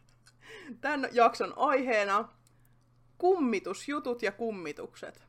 tämän 0.80 1.08
jakson 1.12 1.52
aiheena 1.56 2.28
kummitusjutut 3.18 4.22
ja 4.22 4.32
kummitukset. 4.32 5.28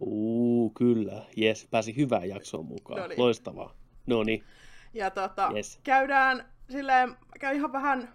Uu, 0.00 0.70
kyllä. 0.70 1.24
Jes, 1.36 1.68
pääsi 1.70 1.96
hyvään 1.96 2.28
jaksoon 2.28 2.64
mukaan. 2.66 3.00
No 3.00 3.06
niin. 3.06 3.18
Loistavaa. 3.20 3.74
No 4.06 4.22
niin. 4.22 4.44
Ja 4.94 5.10
tota, 5.10 5.50
Yes. 5.54 5.80
käydään 5.84 6.52
silleen, 6.70 7.16
käy 7.40 7.56
ihan 7.56 7.72
vähän 7.72 8.14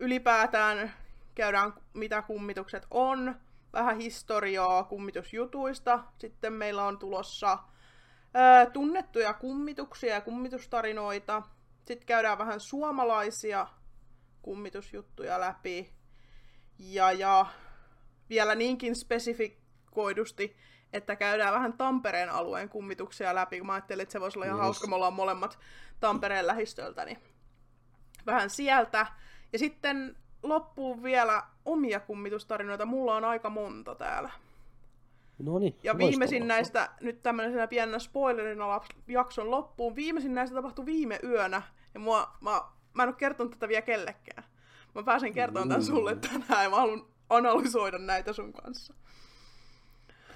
ylipäätään, 0.00 0.94
käydään 1.34 1.72
mitä 1.94 2.22
kummitukset 2.22 2.86
on, 2.90 3.34
vähän 3.72 3.96
historiaa 3.96 4.84
kummitusjutuista. 4.84 6.04
Sitten 6.18 6.52
meillä 6.52 6.84
on 6.84 6.98
tulossa 6.98 7.58
ää, 8.34 8.66
tunnettuja 8.66 9.34
kummituksia 9.34 10.14
ja 10.14 10.20
kummitustarinoita. 10.20 11.42
Sitten 11.84 12.06
käydään 12.06 12.38
vähän 12.38 12.60
suomalaisia 12.60 13.66
kummitusjuttuja 14.42 15.40
läpi. 15.40 15.92
Ja, 16.78 17.12
ja 17.12 17.46
vielä 18.30 18.54
niinkin 18.54 18.96
spesifikoidusti, 18.96 20.56
että 20.92 21.16
käydään 21.16 21.54
vähän 21.54 21.72
Tampereen 21.72 22.30
alueen 22.30 22.68
kummituksia 22.68 23.34
läpi, 23.34 23.58
kun 23.58 23.66
mä 23.66 23.72
ajattelin, 23.72 24.02
että 24.02 24.12
se 24.12 24.20
voisi 24.20 24.38
olla 24.38 24.46
ihan 24.46 24.58
Yes. 24.58 24.64
hauska, 24.64 24.86
me 24.86 24.94
ollaan 24.94 25.12
molemmat 25.12 25.58
Tampereen 26.00 26.46
lähistöltä, 26.46 27.04
niin 27.04 27.18
vähän 28.26 28.50
sieltä. 28.50 29.06
Ja 29.52 29.58
sitten 29.58 30.16
loppuun 30.42 31.02
vielä 31.02 31.42
omia 31.64 32.00
kummitustarinoita, 32.00 32.86
mulla 32.86 33.16
on 33.16 33.24
aika 33.24 33.50
monta 33.50 33.94
täällä. 33.94 34.30
No 35.38 35.58
niin. 35.58 35.76
Ja 35.82 35.98
viimeisin 35.98 36.48
näistä, 36.48 36.88
nyt 37.00 37.22
tämmöisenä 37.22 37.66
pienenä 37.66 37.98
spoilerina 37.98 38.80
jakson 39.08 39.50
loppuun, 39.50 39.96
viimeisin 39.96 40.34
näistä 40.34 40.54
tapahtui 40.54 40.86
viime 40.86 41.18
yönä, 41.24 41.62
ja 41.94 42.00
mua, 42.00 42.28
mä, 42.40 42.62
mä 42.94 43.02
en 43.02 43.08
ole 43.08 43.16
kertonut 43.16 43.52
tätä 43.52 43.68
vielä 43.68 43.82
kellekään. 43.82 44.44
Mä 44.94 45.02
pääsen 45.02 45.32
kertomaan 45.32 45.68
tämän 45.68 45.84
sulle 45.84 46.16
tänään, 46.16 46.64
ja 46.64 46.70
mä 46.70 46.76
haluan 46.76 47.06
analysoida 47.30 47.98
näitä 47.98 48.32
sun 48.32 48.52
kanssa. 48.52 48.94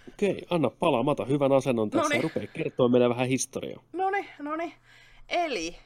Okei, 0.09 0.47
anna 0.51 0.71
palaa. 0.71 1.03
Mä 1.03 1.11
otan 1.11 1.29
hyvän 1.29 1.53
asennon 1.53 1.91
tässä. 1.91 2.03
Noniin. 2.03 2.23
Rupee 2.23 2.47
kertoa 2.47 2.89
meille 2.89 3.09
vähän 3.09 3.29
historiaa. 3.29 3.83
Noni, 3.93 4.29
noni. 4.39 4.75
Eli 5.29 5.77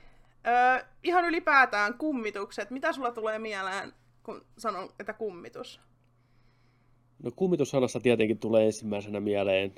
Öö, 0.47 0.85
ihan 1.03 1.25
ylipäätään 1.25 1.99
kummitukset. 1.99 2.71
Mitä 2.71 2.93
sulla 2.93 3.13
tulee 3.13 3.39
mieleen, 3.39 3.93
kun 4.23 4.45
sanon, 4.59 4.89
että 5.01 5.13
kummitus? 5.13 5.81
No 7.23 7.31
kummitussanassa 7.37 8.01
tietenkin 8.01 8.39
tulee 8.39 8.67
ensimmäisenä 8.67 9.21
mieleen 9.21 9.75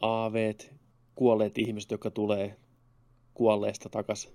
aaveet, 0.00 0.74
kuolleet 1.14 1.58
ihmiset, 1.58 1.90
jotka 1.90 2.10
tulee 2.10 2.56
kuolleesta 3.34 3.88
takas. 3.88 4.32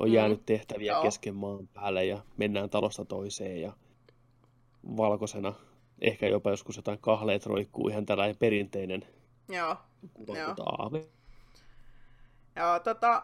On 0.00 0.08
Mm. 0.08 0.14
jäänyt 0.14 0.46
tehtäviä 0.46 0.92
Joo. 0.92 1.02
kesken 1.02 1.34
maan 1.34 1.68
päälle 1.74 2.04
ja 2.04 2.18
mennään 2.36 2.70
talosta 2.70 3.04
toiseen 3.04 3.60
ja 3.60 3.72
valkoisena. 4.96 5.54
Ehkä 6.00 6.28
jopa 6.28 6.50
joskus 6.50 6.76
jotain 6.76 6.98
kahleet 6.98 7.46
roikkuu 7.46 7.88
ihan 7.88 8.06
tällainen 8.06 8.36
perinteinen 8.36 9.04
Joo. 9.48 9.76
tota, 10.26 10.62
aave. 10.66 11.08
Ja 12.56 12.80
tota, 12.80 13.22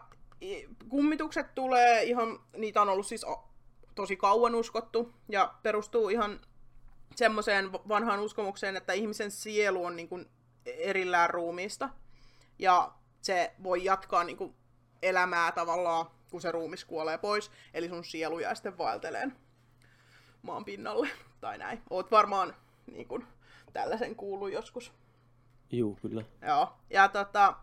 kummitukset 0.89 1.55
tulee 1.55 2.03
ihan, 2.03 2.39
niitä 2.57 2.81
on 2.81 2.89
ollut 2.89 3.07
siis 3.07 3.25
tosi 3.95 4.15
kauan 4.15 4.55
uskottu 4.55 5.13
ja 5.29 5.53
perustuu 5.63 6.09
ihan 6.09 6.39
semmoiseen 7.15 7.71
vanhaan 7.71 8.19
uskomukseen, 8.19 8.77
että 8.77 8.93
ihmisen 8.93 9.31
sielu 9.31 9.85
on 9.85 9.95
niin 9.95 10.09
kuin 10.09 10.29
erillään 10.65 11.29
ruumiista 11.29 11.89
ja 12.59 12.91
se 13.21 13.53
voi 13.63 13.83
jatkaa 13.83 14.23
niin 14.23 14.37
kuin 14.37 14.55
elämää 15.01 15.51
tavallaan, 15.51 16.05
kun 16.31 16.41
se 16.41 16.51
ruumis 16.51 16.85
kuolee 16.85 17.17
pois, 17.17 17.51
eli 17.73 17.89
sun 17.89 18.03
sielu 18.03 18.39
jää 18.39 18.55
sitten 18.55 18.77
vaelteleen 18.77 19.35
maan 20.41 20.65
pinnalle 20.65 21.09
tai 21.41 21.57
näin. 21.57 21.81
Oot 21.89 22.11
varmaan 22.11 22.55
niin 22.87 23.07
kuin, 23.07 23.27
tällaisen 23.73 24.15
kuullut 24.15 24.51
joskus. 24.51 24.93
Juu, 25.71 25.97
kyllä. 26.01 26.23
Joo. 26.47 26.73
Ja 26.89 27.07
tota, 27.07 27.55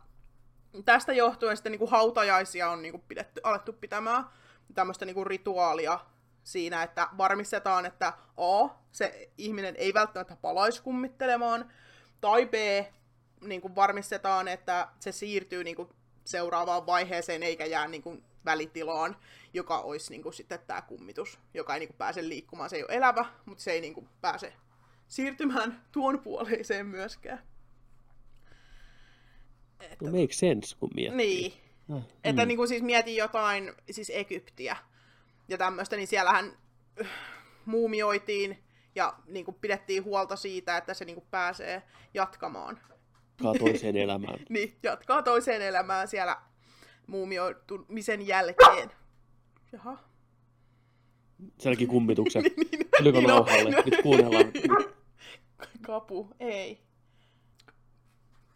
tästä 0.85 1.13
johtuen 1.13 1.57
sitten 1.57 1.73
niinku 1.73 1.87
hautajaisia 1.87 2.71
on 2.71 2.83
niinku 2.83 3.05
pidetty, 3.09 3.41
alettu 3.45 3.73
pitämään 3.73 4.25
tämmöistä 4.75 5.05
niinku 5.05 5.25
rituaalia 5.25 5.99
siinä, 6.45 6.83
että 6.83 7.09
varmistetaan, 7.19 7.87
että 7.87 8.13
A, 8.37 8.69
se 8.93 9.31
ihminen 9.39 9.77
ei 9.77 9.95
välttämättä 9.95 10.37
palaisi 10.37 10.83
kummittelemaan, 10.83 11.73
tai 12.21 12.47
B, 12.47 12.55
niinku 13.41 13.75
varmistetaan, 13.75 14.49
että 14.49 14.89
se 15.01 15.13
siirtyy 15.13 15.65
niinku 15.65 15.91
seuraavaan 16.25 16.87
vaiheeseen 16.87 17.43
eikä 17.43 17.65
jää 17.65 17.89
niinku 17.89 18.23
välitilaan, 18.45 19.17
joka 19.53 19.79
olisi 19.79 20.11
niinku 20.11 20.33
sitten 20.33 20.59
tämä 20.67 20.83
kummitus, 20.83 21.39
joka 21.55 21.75
ei 21.75 21.81
niinku 21.81 21.95
pääse 21.99 22.29
liikkumaan. 22.29 22.71
Se 22.71 22.77
ei 22.77 22.83
ole 22.83 22.97
elävä, 22.97 23.25
mutta 23.45 23.65
se 23.65 23.73
ei 23.73 23.81
niinku 23.81 24.09
pääse 24.21 24.53
siirtymään 25.09 25.85
tuon 25.93 26.19
puoleiseen 26.19 26.87
myöskään. 26.87 27.43
No 30.03 30.11
make 30.11 30.33
sense, 30.33 30.77
kun 30.81 30.91
miettii. 30.95 31.17
Niin. 31.17 31.53
Äh, 31.97 32.03
Että 32.25 32.43
mm. 32.43 32.49
niin 32.49 32.57
kuin 32.57 32.69
siis 32.69 32.83
mietin 32.83 33.17
jotain, 33.17 33.73
siis 33.91 34.11
Egyptiä 34.15 34.77
ja 35.49 35.59
tämmöistä, 35.59 35.97
niin 35.97 36.07
siellähän 36.09 36.53
äh, 37.01 37.09
muumioitiin 37.65 38.59
ja 38.95 39.15
niin 39.27 39.45
kuin 39.45 39.57
pidettiin 39.61 40.05
huolta 40.05 40.37
siitä, 40.37 40.77
että 40.77 40.95
se 40.95 41.05
niin 41.05 41.17
kuin 41.17 41.27
pääsee 41.31 41.83
jatkamaan. 42.15 42.81
Jatkaa 43.31 43.55
toiseen 43.59 43.97
elämään. 43.97 44.39
Niin, 44.49 44.77
jatkaa 44.83 45.23
toiseen 45.23 45.63
elämään 45.63 46.09
siellä 46.09 46.37
muumioitumisen 47.07 48.27
jälkeen. 48.27 48.91
Jaha. 49.73 49.99
Sielläkin 51.59 51.89
kummituksen. 51.89 52.43
Niin, 52.57 52.89
Tuliko 52.99 53.19
niin 53.19 53.31
on. 53.31 53.37
nauhalle? 53.37 53.71
Nyt 53.71 54.03
kuunnellaan. 54.03 54.53
Kapu, 55.87 56.29
ei. 56.41 56.83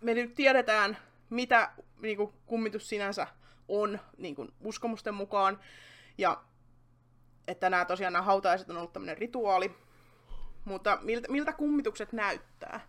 Me 0.00 0.15
nyt 0.15 0.35
tiedetään, 0.35 0.97
mitä 1.30 1.72
niin 2.02 2.16
kuin, 2.16 2.32
kummitus 2.46 2.88
sinänsä 2.88 3.26
on 3.68 3.99
niin 4.16 4.34
kuin, 4.34 4.52
uskomusten 4.64 5.14
mukaan. 5.14 5.60
Ja 6.18 6.42
että 7.49 7.70
nämä 7.70 7.84
tosiaan 7.84 8.12
nämä 8.12 8.25
hautaiset 8.25 8.70
on 8.70 8.76
ollut 8.76 8.92
tämmöinen 8.92 9.18
rituaali. 9.18 9.75
Mutta 10.64 10.99
miltä, 11.02 11.28
miltä 11.28 11.52
kummitukset 11.52 12.12
näyttää? 12.12 12.80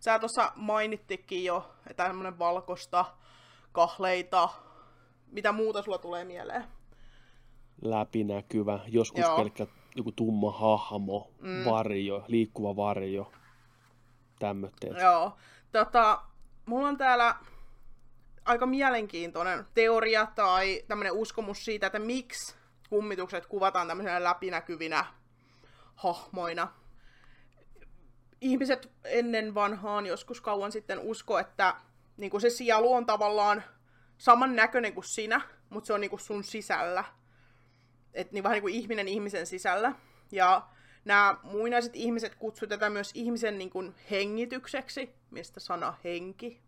Sä 0.00 0.18
tuossa 0.18 0.52
mainittikin 0.56 1.44
jo, 1.44 1.74
että 1.86 2.04
tämmöinen 2.04 2.38
valkosta, 2.38 3.04
kahleita. 3.72 4.48
Mitä 5.26 5.52
muuta 5.52 5.82
sulla 5.82 5.98
tulee 5.98 6.24
mieleen? 6.24 6.64
Läpinäkyvä, 7.82 8.80
joskus 8.86 9.20
Joo. 9.20 9.36
pelkkä 9.36 9.66
joku 9.96 10.12
tumma 10.12 10.52
hahmo, 10.52 11.30
mm. 11.40 11.64
varjo, 11.64 12.24
liikkuva 12.28 12.76
varjo. 12.76 13.32
Tämmötteet. 14.38 15.00
Joo. 15.00 15.36
Tota, 15.72 16.22
mulla 16.66 16.88
on 16.88 16.96
täällä 16.96 17.34
aika 18.48 18.66
mielenkiintoinen 18.66 19.66
teoria 19.74 20.26
tai 20.34 20.84
tämmöinen 20.88 21.12
uskomus 21.12 21.64
siitä, 21.64 21.86
että 21.86 21.98
miksi 21.98 22.54
kummitukset 22.90 23.46
kuvataan 23.46 23.88
tämmöisenä 23.88 24.24
läpinäkyvinä 24.24 25.04
hahmoina. 25.94 26.72
Ihmiset 28.40 28.90
ennen 29.04 29.54
vanhaan 29.54 30.06
joskus 30.06 30.40
kauan 30.40 30.72
sitten 30.72 30.98
usko, 30.98 31.38
että 31.38 31.74
niin 32.16 32.30
kuin 32.30 32.40
se 32.40 32.50
sielu 32.50 32.92
on 32.92 33.06
tavallaan 33.06 33.64
saman 34.18 34.56
näköinen 34.56 34.94
kuin 34.94 35.04
sinä, 35.04 35.40
mutta 35.70 35.86
se 35.86 35.92
on 35.92 36.00
niin 36.00 36.10
kuin 36.10 36.20
sun 36.20 36.44
sisällä. 36.44 37.04
Et 38.14 38.32
niin 38.32 38.44
vähän 38.44 38.54
niin 38.54 38.62
kuin 38.62 38.74
ihminen 38.74 39.08
ihmisen 39.08 39.46
sisällä. 39.46 39.92
Ja 40.32 40.68
nämä 41.04 41.36
muinaiset 41.42 41.96
ihmiset 41.96 42.34
kutsuivat 42.34 42.70
tätä 42.70 42.90
myös 42.90 43.10
ihmisen 43.14 43.58
niin 43.58 43.70
kuin 43.70 43.94
hengitykseksi, 44.10 45.14
mistä 45.30 45.60
sana 45.60 45.94
henki. 46.04 46.67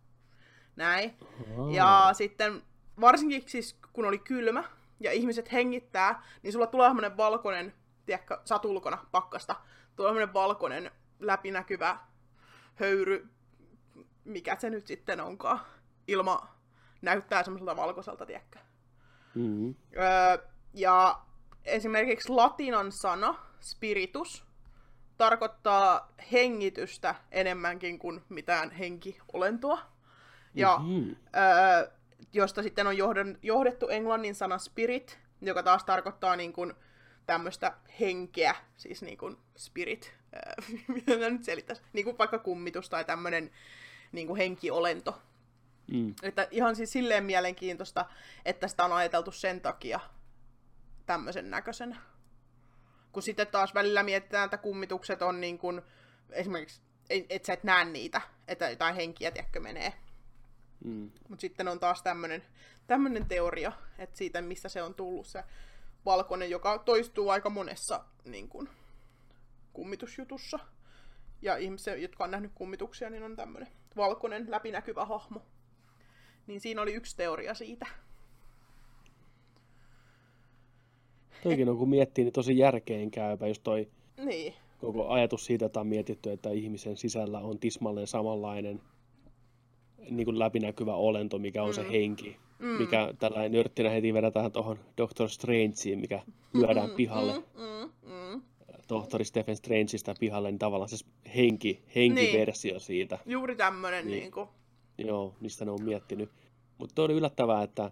Näin. 0.81 1.17
Aa. 1.59 1.71
Ja 1.71 2.11
sitten 2.13 2.63
varsinkin 3.01 3.43
siis 3.47 3.77
kun 3.93 4.05
oli 4.05 4.19
kylmä 4.19 4.65
ja 5.01 5.13
ihmiset 5.13 5.53
hengittää, 5.53 6.23
niin 6.43 6.53
sulla 6.53 6.67
tulee 6.67 6.89
semmoinen 6.89 7.17
valkoinen, 7.17 7.75
tiedätkö, 8.07 8.39
sä 8.45 8.61
ulkona 8.65 9.07
pakkasta, 9.13 9.57
tulee 9.97 10.11
semmoinen 10.11 10.35
valkoinen 10.35 10.91
läpinäkyvä 11.19 11.99
höyry, 12.75 13.29
mikä 14.25 14.57
se 14.59 14.71
nyt 14.71 14.87
sitten 14.87 15.21
onkaan. 15.21 15.61
Ilma 16.09 16.49
näyttää 17.03 17.43
semmoiselta 17.43 17.77
valkoiselta, 17.77 18.27
tiedätkö. 18.27 18.59
Mm. 19.35 19.75
Öö, 19.97 20.49
ja 20.75 21.21
esimerkiksi 21.65 22.29
latinan 22.29 22.93
sana 22.93 23.35
spiritus 23.61 24.45
tarkoittaa 25.19 26.13
hengitystä 26.33 27.15
enemmänkin 27.31 27.99
kuin 27.99 28.23
mitään 28.29 28.71
henkiolentoa. 28.71 29.79
Ja 30.55 30.79
Mhm. 30.79 31.11
öö, 31.37 31.91
josta 32.33 32.63
sitten 32.63 32.87
on 32.87 32.97
johdon, 32.97 33.39
johdettu 33.43 33.89
englannin 33.89 34.35
sana 34.35 34.59
spirit, 34.59 35.19
joka 35.43 35.63
taas 35.63 35.85
tarkoittaa 35.85 36.37
niin 36.37 36.53
kuin 36.53 36.75
tämmöistä 37.27 37.73
henkeä, 38.01 38.55
siis 38.77 39.03
niin 39.03 39.19
kuin 39.19 39.37
spirit, 39.57 40.13
öö, 40.35 40.53
mitä 40.95 41.17
mä 41.17 41.31
nyt 41.31 41.45
selittäisi, 41.45 41.83
niin 41.93 42.05
kuin 42.05 42.19
vaikka 42.19 42.39
kummitus 42.39 42.89
tai 42.89 43.05
tämmöinen 43.05 43.51
niin 44.13 44.27
kuin 44.27 44.37
henkiolento. 44.39 45.23
Mm. 45.93 46.15
Että 46.23 46.49
ihan 46.51 46.77
siis 46.77 46.93
silleen 46.93 47.25
mielenkiintoista, 47.25 48.07
että 48.45 48.69
sitä 48.69 48.85
on 48.85 48.93
ajateltu 48.93 49.33
sen 49.33 49.61
takia 49.61 50.01
tämmöisen 51.07 51.51
näköisenä. 51.51 51.97
Kun 53.13 53.23
sitten 53.23 53.47
taas 53.47 53.75
välillä 53.75 54.03
mietitään, 54.03 54.45
että 54.45 54.59
kummitukset 54.59 55.23
on 55.23 55.41
niin 55.41 55.59
kuin, 55.59 55.83
esimerkiksi, 56.31 56.81
että 57.11 57.47
sä 57.47 57.53
et 57.53 57.65
näe 57.65 57.85
niitä, 57.85 58.21
että 58.49 58.71
jotain 58.71 58.95
henkiä 58.95 59.31
tiedätkö 59.31 59.61
menee. 59.61 59.93
Mm. 60.85 61.11
Mutta 61.29 61.41
sitten 61.41 61.69
on 61.69 61.81
taas 61.81 62.03
tämmöinen 62.03 62.43
tämmönen 62.87 63.27
teoria, 63.27 63.73
että 63.99 64.19
siitä 64.19 64.43
mistä 64.43 64.69
se 64.69 64.83
on 64.83 64.95
tullut 64.95 65.27
se 65.27 65.45
valkoinen, 66.05 66.51
joka 66.51 66.79
toistuu 66.79 67.29
aika 67.29 67.51
monessa 67.51 68.05
niin 68.25 68.49
kuin, 68.49 68.69
kummitusjutussa. 69.73 70.59
Ja 71.43 71.57
ihmiset, 71.57 72.03
jotka 72.03 72.25
on 72.25 72.31
nähnyt 72.31 72.53
kummituksia, 72.55 73.11
niin 73.11 73.23
on 73.23 73.37
tämmöinen 73.37 73.69
valkoinen 73.97 74.51
läpinäkyvä 74.51 75.05
hahmo. 75.05 75.43
Niin 76.47 76.61
siinä 76.61 76.83
oli 76.83 76.95
yksi 76.95 77.17
teoria 77.17 77.55
siitä. 77.55 77.87
Toikin 81.43 81.69
on, 81.69 81.79
kun 81.79 81.89
miettii, 81.89 82.25
niin 82.25 82.33
tosi 82.33 82.59
järkeenkäypä, 82.59 83.47
jos 83.47 83.59
toi 83.59 83.89
Niin. 84.17 84.55
koko 84.81 85.09
ajatus 85.09 85.47
siitä, 85.47 85.67
että 85.67 85.81
on 85.81 85.87
mietitty, 85.87 86.31
että 86.33 86.51
ihmisen 86.51 86.97
sisällä 86.97 87.39
on 87.39 87.59
tismalleen 87.59 88.07
samanlainen 88.07 88.81
niin 90.11 90.25
kuin 90.25 90.39
läpinäkyvä 90.39 90.95
olento, 90.95 91.39
mikä 91.39 91.63
on 91.63 91.69
mm. 91.71 91.75
se 91.75 91.91
henki. 91.93 92.37
Mm. 92.59 92.67
Mikä 92.67 93.15
tällainen 93.19 93.53
nörttinä 93.53 93.91
heti 93.91 94.15
vedetään 94.15 94.53
tuohon 94.53 94.79
Doctor 94.99 95.29
Strangeen, 95.29 95.99
mikä 96.01 96.23
lyödään 96.55 96.91
pihalle. 96.91 97.33
Mm, 97.39 97.91
mm. 98.11 98.43
tohtori 98.89 99.25
Stephen 99.25 99.57
Strangeista 99.57 100.15
pihalle, 100.21 100.51
niin 100.51 100.59
tavallaan 100.59 100.89
se 100.89 100.97
henki, 101.37 101.83
henkiversio 101.95 102.73
niin. 102.73 102.81
siitä. 102.81 103.19
Juuri 103.27 103.57
tämmöinen 103.57 104.07
Niin. 104.07 104.21
niin. 104.21 104.33
kuin, 104.33 104.49
Joo, 104.99 105.35
mistä 105.41 105.65
ne 105.65 105.71
on 105.71 105.83
miettinyt. 105.83 106.31
Mutta 106.79 107.03
oli 107.03 107.13
yllättävää, 107.13 107.63
että 107.63 107.91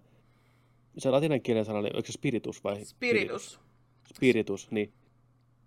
se 0.99 1.11
latinan 1.11 1.41
kielen 1.41 1.65
sana 1.65 1.79
oli, 1.79 1.91
oliko 1.95 2.07
se 2.07 2.13
spiritus 2.13 2.65
vai? 2.65 2.85
spiritus. 2.85 3.61
Spiritus, 4.15 4.71
niin 4.71 4.93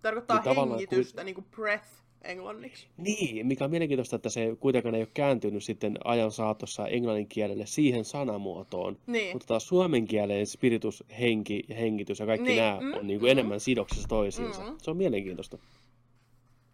Tarkoittaa 0.02 0.42
Niin 0.44 0.68
hengitystä, 0.68 1.24
niin 1.24 1.34
kuin 1.34 1.46
breath 1.50 1.88
englanniksi. 2.24 2.88
Niin, 2.96 3.46
mikä 3.46 3.64
on 3.64 3.70
mielenkiintoista, 3.70 4.16
että 4.16 4.28
se 4.28 4.56
kuitenkaan 4.60 4.94
ei 4.94 5.00
ole 5.00 5.08
kääntynyt 5.14 5.64
sitten 5.64 5.98
ajan 6.04 6.30
saatossa 6.30 6.86
englannin 6.86 7.28
kielelle 7.28 7.66
siihen 7.66 8.04
sanamuotoon. 8.04 8.98
Niin. 9.06 9.32
Mutta 9.32 9.46
taas 9.46 9.68
suomen 9.68 10.06
kieleen 10.06 10.46
spiritus, 10.46 11.04
henki 11.20 11.64
ja 11.68 11.76
hengitys 11.76 12.20
ja 12.20 12.26
kaikki 12.26 12.48
Niin, 12.48 12.62
nämä 12.62 12.80
mm, 12.80 12.94
on 12.94 13.06
niin 13.06 13.20
kuin 13.20 13.28
mm. 13.28 13.32
enemmän 13.32 13.60
sidoksissa 13.60 14.08
toisiinsa. 14.08 14.62
Mm. 14.62 14.76
Se 14.82 14.90
on 14.90 14.96
mielenkiintoista. 14.96 15.58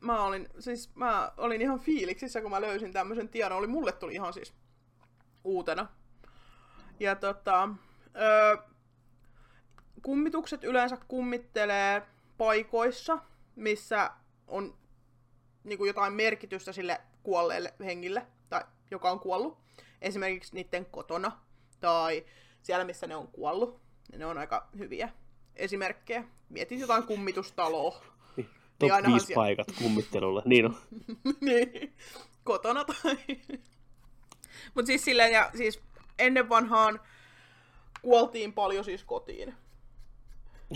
Mä 0.01 0.25
olin, 0.25 0.49
siis 0.59 0.95
mä 0.95 1.33
olin 1.37 1.63
ihan 1.63 1.81
fiiliksissä, 1.81 2.41
kun 2.41 2.51
mä 2.51 2.61
löysin 2.61 2.93
tämmöisen 2.93 3.29
tiedon. 3.29 3.59
Oli, 3.59 3.67
mulle 3.67 3.93
tuli 3.93 4.15
ihan 4.15 4.33
siis 4.33 4.55
uutena. 5.45 5.87
Ja 7.01 7.17
tota, 7.17 7.69
öö, 8.17 8.57
kummitukset 10.03 10.65
yleensä 10.65 10.99
kummittelee 11.09 12.03
paikoissa, 12.39 13.19
missä 13.57 14.11
on 14.49 14.75
niin 15.69 15.79
kuin 15.79 15.89
jotain 15.89 16.13
merkitystä 16.13 16.73
sille 16.73 17.01
kuolleelle 17.23 17.75
hengille, 17.85 18.27
tai 18.49 18.63
joka 18.91 19.11
on 19.11 19.21
kuollut. 19.21 19.59
Esimerkiksi 20.03 20.55
niiden 20.55 20.87
kotona, 20.87 21.33
tai 21.81 22.25
siellä, 22.63 22.85
missä 22.85 23.07
ne 23.07 23.17
on 23.17 23.29
kuollut. 23.29 23.81
Ne 24.17 24.27
on 24.27 24.39
aika 24.39 24.69
hyviä 24.79 25.09
esimerkkejä. 25.57 26.25
Mietit 26.49 26.81
jotain 26.81 27.03
kummitustaloa. 27.03 28.03
Niin, 28.37 28.49
top 28.79 28.91
ainahan 28.91 29.13
5 29.13 29.27
siellä- 29.27 29.43
paikat 29.43 29.67
kummittelulle. 29.79 30.43
Niin 30.45 30.67
on. 30.67 30.77
niin, 31.41 31.95
kotona 32.45 32.85
tai... 32.85 33.17
Mut 34.75 34.87
siis 34.87 35.05
silleen, 35.05 35.33
ja 35.33 35.51
siis 35.57 35.81
ennen 36.19 36.49
vanhaan 36.49 37.01
kuoltiin 38.03 38.53
paljon 38.53 38.85
siis 38.85 39.05
kotiin. 39.05 39.55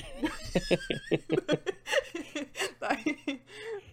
tai 2.80 2.96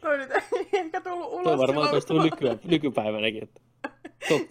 toi 0.10 0.17
nyt 0.17 0.32
ei 0.58 0.69
ehkä 0.72 1.02
tullut 1.02 1.28
ulos. 1.34 1.43
Tuo 1.43 1.58
varmaan 1.58 1.89
toistuu 1.89 2.17
kun- 2.17 2.26
nykyään, 2.26 2.60
nykypäivänäkin, 2.63 3.43
että 3.43 3.62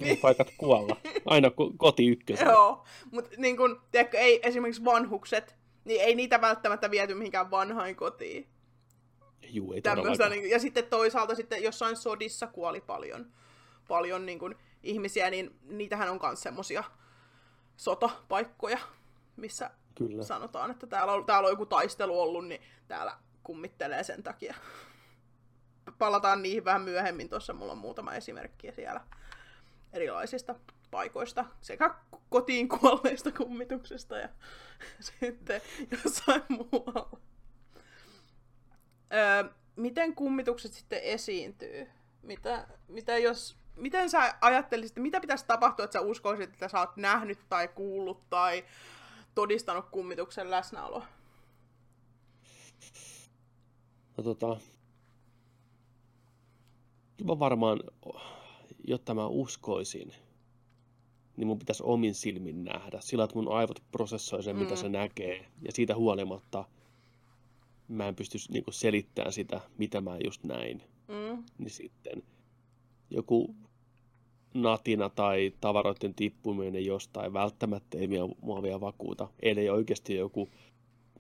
5 0.01 0.17
paikat 0.23 0.49
kuolla. 0.59 0.97
Aina 1.27 1.49
ko- 1.49 1.75
koti 1.77 2.07
ykkösen. 2.07 2.49
Joo, 2.49 2.85
mutta 3.11 3.31
niin 3.37 3.57
kun, 3.57 3.83
tiedätkö, 3.91 4.19
ei 4.19 4.41
esimerkiksi 4.43 4.85
vanhukset, 4.85 5.57
niin 5.85 6.01
ei 6.01 6.15
niitä 6.15 6.41
välttämättä 6.41 6.91
viety 6.91 7.15
mihinkään 7.15 7.51
vanhain 7.51 7.97
kotiin. 7.97 8.49
Juu, 9.51 9.73
ei 9.73 9.83
Tämmöistä, 9.83 10.29
niin, 10.29 10.51
ja 10.51 10.59
sitten 10.59 10.87
toisaalta 10.87 11.35
sitten 11.35 11.63
jossain 11.63 11.97
sodissa 11.97 12.47
kuoli 12.47 12.81
paljon, 12.81 13.27
paljon 13.89 14.27
niin 14.27 14.39
kuin, 14.39 14.55
ihmisiä, 14.83 15.31
niin 15.31 15.59
niitähän 15.63 16.11
on 16.11 16.19
myös 16.23 16.41
semmosia 16.41 16.85
sotapaikkoja, 17.77 18.79
missä 19.37 19.71
Kyllä. 19.95 20.23
sanotaan, 20.23 20.71
että 20.71 20.87
täällä 20.87 21.13
on, 21.13 21.25
täällä 21.25 21.47
on 21.47 21.53
joku 21.53 21.67
taistelu 21.67 22.21
ollut, 22.21 22.47
niin 22.47 22.61
täällä 22.89 23.13
kummittelee 23.43 24.05
sen 24.05 24.23
takia. 24.23 24.55
Palataan 25.99 26.43
niihin 26.43 26.65
vähän 26.65 26.83
myöhemmin, 26.83 27.29
tuossa 27.29 27.53
mulla 27.53 27.73
on 27.73 27.79
muutama 27.79 28.15
esimerkki 28.15 28.73
siellä 28.73 29.01
erilaisista 29.93 30.55
paikoista, 30.91 31.45
sekä 31.61 31.95
kotiin 32.29 32.69
kuolleista 32.69 33.33
kummituksesta 33.33 34.19
ja 34.19 34.29
sitten 35.21 35.61
jossain 35.91 36.43
muualla. 36.49 37.19
Öö, 39.13 39.51
miten 39.77 40.15
kummitukset 40.15 40.73
sitten 40.73 41.03
esiintyy? 41.03 41.89
Mitä, 42.23 42.69
mitä 42.89 43.19
jos, 43.19 43.57
miten 43.77 44.11
sä 44.11 44.35
ajattelisit, 44.41 44.97
mitä 44.97 45.21
pitäisi 45.21 45.47
tapahtua, 45.47 45.85
että 45.85 45.99
sä 45.99 46.01
uskoisit, 46.01 46.51
että 46.53 46.69
sä 46.69 46.79
oot 46.81 46.97
nähnyt 46.97 47.39
tai 47.49 47.69
kuullut 47.69 48.31
tai 48.31 48.65
todistanut 49.35 49.87
kummituksen 49.91 50.51
läsnäoloa? 50.51 51.07
No 54.17 54.25
tota, 54.25 54.57
mä 57.25 57.39
varmaan, 57.39 57.81
jotta 58.85 59.15
mä 59.15 59.27
uskoisin, 59.27 60.13
niin 61.37 61.47
mun 61.47 61.59
pitäisi 61.59 61.83
omin 61.87 62.15
silmin 62.15 62.65
nähdä. 62.65 63.01
Sillä 63.01 63.25
että 63.25 63.37
mun 63.37 63.53
aivot 63.53 63.83
prosessoi 63.93 64.43
sen, 64.43 64.57
mm. 64.57 64.63
mitä 64.63 64.77
se 64.77 64.89
näkee. 64.89 65.47
Ja 65.63 65.73
siitä 65.73 65.95
huolimatta 65.95 66.65
mä 67.89 68.09
en 68.09 68.17
pysty 68.17 68.39
niinku 68.49 68.73
selittämään 68.73 69.33
sitä, 69.33 69.61
mitä 69.79 70.01
mä 70.01 70.19
just 70.25 70.45
näin. 70.45 70.83
Mm. 71.09 71.45
Niin 71.59 71.71
sitten 71.71 72.23
joku 73.11 73.55
natina 74.55 75.09
tai 75.09 75.53
tavaroiden 75.61 76.15
tippuminen 76.15 76.85
jostain 76.85 77.33
välttämättä 77.33 77.99
ei 77.99 78.09
mua 78.41 78.63
vielä 78.63 78.81
vakuuta. 78.81 79.29
Eli 79.43 79.69
oikeasti 79.69 80.15
joku 80.15 80.49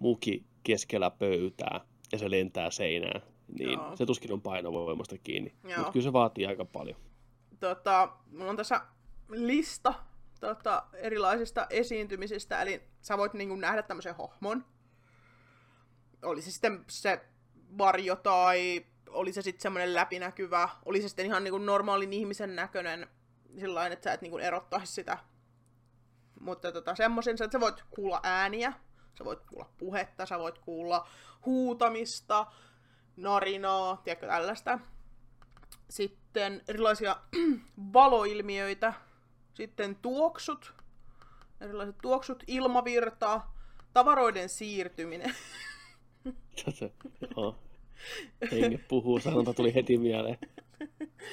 muki 0.01 0.45
keskellä 0.63 1.11
pöytää 1.11 1.81
ja 2.13 2.19
se 2.19 2.31
lentää 2.31 2.71
seinään, 2.71 3.23
niin 3.59 3.79
Joo. 3.79 3.97
se 3.97 4.07
tuskin 4.07 4.33
on 4.33 4.41
painovoimasta 4.41 5.19
kiinni. 5.19 5.55
Mutta 5.77 5.93
kyllä 5.93 6.05
se 6.05 6.13
vaatii 6.13 6.47
aika 6.47 6.65
paljon. 6.65 6.97
Tota, 7.61 8.09
mulla 8.31 8.51
on 8.51 8.57
tässä 8.57 8.81
lista 9.29 9.95
tota, 10.41 10.83
erilaisista 10.93 11.67
esiintymisistä, 11.71 12.63
eli 12.63 12.83
sä 13.01 13.19
voit 13.19 13.35
niin 13.35 13.61
nähdä 13.61 13.83
tämmöisen 13.83 14.15
hahmon. 14.17 14.65
Oli 16.23 16.43
se 16.43 16.51
sitten 16.51 16.85
se 16.89 17.21
varjo 17.79 18.17
tai 18.17 18.87
oli 19.11 19.33
se 19.33 19.43
sitten 19.43 19.63
semmoinen 19.63 19.95
läpinäkyvä, 19.95 20.69
oli 20.85 21.03
se 21.03 21.09
sitten 21.09 21.27
ihan 21.27 21.45
niin 21.45 21.67
normaalin 21.67 22.13
ihmisen 22.13 22.57
näköinen, 22.57 23.07
sillä 23.61 23.87
että 23.87 24.05
sä 24.05 24.13
et 24.13 24.23
niin 24.23 24.41
erottaisi 24.41 24.93
sitä. 24.93 25.19
Mutta 26.41 26.73
tota, 26.73 26.95
semmoisen, 26.95 27.33
että 27.33 27.53
sä 27.53 27.61
voit 27.61 27.85
kuulla 27.91 28.21
ääniä, 28.23 28.73
sä 29.19 29.25
voit 29.25 29.41
kuulla 29.41 29.71
puhetta, 29.79 30.27
sä 30.27 30.39
voit 30.39 30.59
kuulla 30.59 31.09
huutamista, 31.47 32.47
narinaa, 33.19 34.01
tiedätkö 34.05 34.27
tällaista. 34.27 34.79
Sitten 35.89 36.63
erilaisia 36.69 37.17
valoilmiöitä, 37.93 38.93
sitten 39.55 39.97
tuoksut, 39.97 40.75
erilaiset 41.61 41.99
tuoksut, 42.03 42.45
ilmavirtaa, 42.47 43.55
tavaroiden 43.93 44.49
siirtyminen. 44.49 45.35
Se, 46.75 46.93
joo. 47.37 47.57
Henge 48.53 48.79
puhuu, 48.89 49.21
sanonta 49.21 49.55
tuli 49.55 49.75
heti 49.75 49.99
mieleen. 49.99 50.39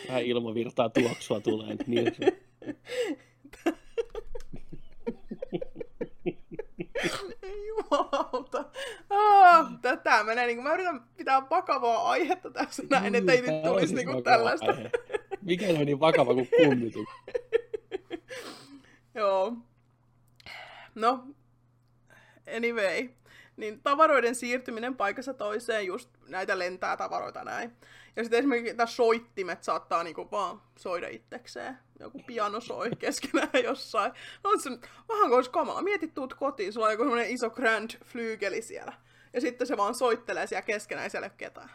Vähän 0.08 0.24
ilmavirtaa 0.24 0.90
tuoksua 0.90 1.40
tulee. 1.40 1.76
Niin 1.88 2.16
se, 2.16 2.42
Ei 6.26 6.95
Jumalauta. 7.68 8.66
Ah, 9.10 9.68
tätä 9.82 10.24
menee, 10.24 10.46
niin 10.46 10.58
kuin, 10.58 10.68
mä 10.68 10.74
yritän 10.74 11.02
pitää 11.18 11.50
vakavaa 11.50 12.10
aihetta 12.10 12.52
tässä 12.52 12.84
näin, 12.90 13.16
että 13.16 13.32
ei 13.32 13.42
nyt 13.42 13.64
tulisi 13.64 13.96
niin 13.96 14.08
kuin 14.08 14.24
tällaista. 14.24 14.72
aihe. 14.72 14.92
Mikä 15.42 15.66
on 15.68 15.86
niin 15.86 16.00
vakava 16.00 16.34
kuin 16.34 16.50
kummitus? 16.58 17.08
Joo. 19.16 19.54
No, 20.96 21.28
anyway. 22.56 23.10
Niin 23.58 23.82
tavaroiden 23.82 24.36
siirtyminen 24.36 24.96
paikassa 24.96 25.34
toiseen, 25.34 25.86
just 25.86 26.10
näitä 26.28 26.60
lentää 26.60 26.98
tavaroita 26.98 27.44
näin. 27.44 27.72
Ja 28.16 28.24
sitten 28.24 28.40
esimerkiksi 28.40 28.74
tämä 28.76 28.88
soittimet 28.88 29.64
saattaa 29.64 30.04
niinku 30.04 30.32
vaan 30.32 30.62
soida 30.78 31.08
itsekseen. 31.08 31.78
Joku 32.00 32.22
piano 32.28 32.60
soi 32.60 32.90
keskenään 33.00 33.50
jossain. 33.64 34.12
On 34.44 34.60
se 34.62 34.70
vähän 35.10 35.28
kuin 35.28 35.34
olisi 35.34 35.50
kamala. 35.50 35.82
Mietit, 35.82 36.14
tuut 36.14 36.34
kotiin, 36.34 36.74
sulla 36.74 36.86
on 36.86 36.92
joku 36.94 37.04
semmoinen 37.04 37.30
iso 37.30 37.50
grand 37.50 37.90
flygeli 38.06 38.62
siellä. 38.62 38.94
Ja 39.34 39.42
sitten 39.42 39.68
se 39.68 39.78
vaan 39.78 39.96
soittelee 39.96 40.48
siellä 40.48 40.62
keskenään, 40.62 41.04
ei 41.04 41.10
siellä 41.10 41.26
ole 41.26 41.34
ketään. 41.38 41.70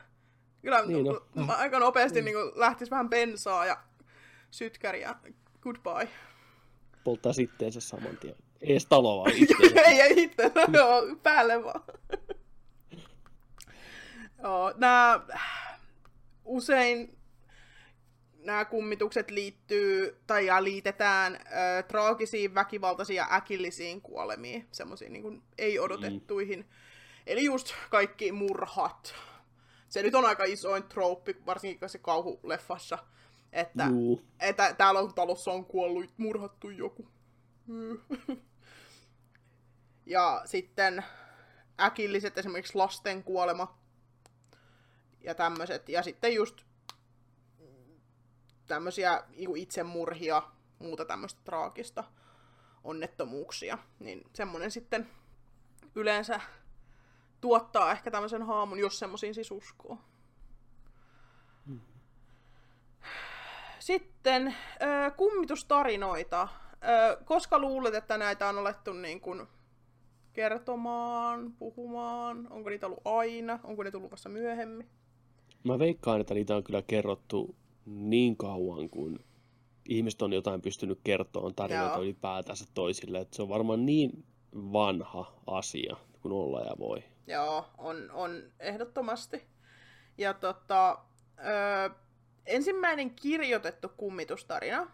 Kyllä 0.63 0.83
Niin 0.83 1.05
niin 1.05 1.09
on. 1.09 1.21
no. 1.35 1.55
aika 1.57 1.79
nopeasti 1.79 2.23
niin 2.23 2.37
lähtisi 2.55 2.91
vähän 2.91 3.11
bensaa 3.11 3.67
ja 3.67 3.77
sytkäriä. 4.51 5.15
Goodbye. 5.61 6.09
Polttaa 7.05 7.33
sitteensä 7.33 7.81
saman 7.81 8.17
tien. 8.17 8.35
Ees 8.61 8.87
talo 8.87 9.19
vaan 9.19 9.33
ei, 9.87 10.01
ei 10.01 10.23
itse, 10.23 10.53
joo, 10.79 11.03
päälle 11.23 11.65
vaan. 11.65 11.83
joo, 14.43 14.75
nää, 14.77 15.21
usein 16.51 17.19
nämä 18.39 18.65
kummitukset 18.65 19.31
liittyy 19.31 20.21
tai 20.27 20.47
ja 20.47 20.65
liitetään 20.65 21.35
ö, 21.35 21.83
traagisiin, 21.83 22.55
väkivaltaisiin 22.55 23.17
ja 23.17 23.29
äkillisiin 23.33 24.01
kuolemiin, 24.01 24.69
semmoisiin 24.73 25.13
niin 25.13 25.43
ei-odotettuihin. 25.59 26.59
Mm. 26.59 26.67
Eli 27.27 27.45
just 27.45 27.75
kaikki 27.91 28.33
murhat. 28.33 29.15
Se 29.89 30.03
nyt 30.03 30.15
on 30.15 30.25
aika 30.25 30.45
isoin 30.45 30.83
trooppi, 30.83 31.37
varsinkin 31.47 31.89
se 31.89 31.99
kauhuleffassa, 31.99 32.99
että, 33.53 33.87
Juu. 33.91 34.23
että 34.41 34.75
täällä 34.75 35.01
on 35.01 35.15
talossa 35.15 35.51
on 35.51 35.65
kuollut, 35.65 36.11
murhattu 36.17 36.71
joku. 36.71 37.09
Ja 40.07 40.43
sitten 40.45 41.05
äkilliset 41.81 42.39
esimerkiksi 42.39 42.75
lasten 42.75 43.25
kuolema 43.25 43.80
ja 45.23 45.35
tämmöiset. 45.35 45.89
Ja 45.89 46.03
sitten 46.03 46.35
just 46.35 46.63
tämmöisiä 48.67 49.25
niinku 49.37 49.55
itsemurhia, 49.55 50.43
muuta 50.79 51.05
tämmöistä 51.05 51.41
traagista 51.45 52.05
onnettomuuksia. 52.85 53.79
Niin 53.99 54.25
semmonen 54.33 54.71
sitten 54.71 55.11
yleensä 55.95 56.41
tuottaa 57.41 57.93
ehkä 57.93 58.11
tämmöisen 58.11 58.43
haamun, 58.43 58.79
jos 58.79 58.99
semmoisiin 58.99 59.35
siis 59.35 59.51
uskoo. 59.51 59.99
Sitten 63.79 64.55
ö, 64.83 65.11
kummitustarinoita. 65.11 66.49
Koska 67.25 67.59
luulet, 67.59 67.95
että 67.95 68.19
näitä 68.19 68.49
on 68.49 68.59
alettu 68.59 68.93
niin 68.93 69.21
kuin 69.21 69.47
kertomaan, 70.33 71.53
puhumaan? 71.53 72.47
Onko 72.51 72.71
niitä 72.71 72.87
ollut 72.87 73.07
aina? 73.07 73.59
Onko 73.65 73.83
ne 73.83 73.91
tullut 73.91 74.11
vasta 74.11 74.29
myöhemmin? 74.29 74.91
Mä 75.65 75.79
veikkaan, 75.79 76.21
että 76.21 76.35
niitä 76.35 76.57
on 76.57 76.65
kyllä 76.65 76.83
kerrottu 76.83 77.57
niin 77.87 78.37
kauan, 78.37 78.91
kun 78.91 79.21
ihmiset 79.89 80.23
on 80.23 80.33
jotain 80.33 80.63
pystynyt 80.63 81.01
kertomaan 81.05 81.55
tarinoita 81.55 81.95
Joo. 81.95 82.03
ylipäätänsä 82.03 82.65
toisille. 82.75 83.19
Että 83.19 83.37
se 83.37 83.43
on 83.43 83.49
varmaan 83.49 83.87
niin 83.87 84.25
vanha 84.53 85.33
asia 85.47 85.97
kuin 86.23 86.33
olla 86.33 86.61
ja 86.61 86.73
voi. 86.79 87.05
Joo, 87.27 87.67
on, 87.79 88.11
on 88.11 88.43
ehdottomasti. 88.61 89.47
Ja 90.19 90.35
tota, 90.35 90.99
ö, 91.39 91.91
ensimmäinen 92.47 93.11
kirjoitettu 93.11 93.89
kummitustarina 93.97 94.81
ö, 94.81 94.89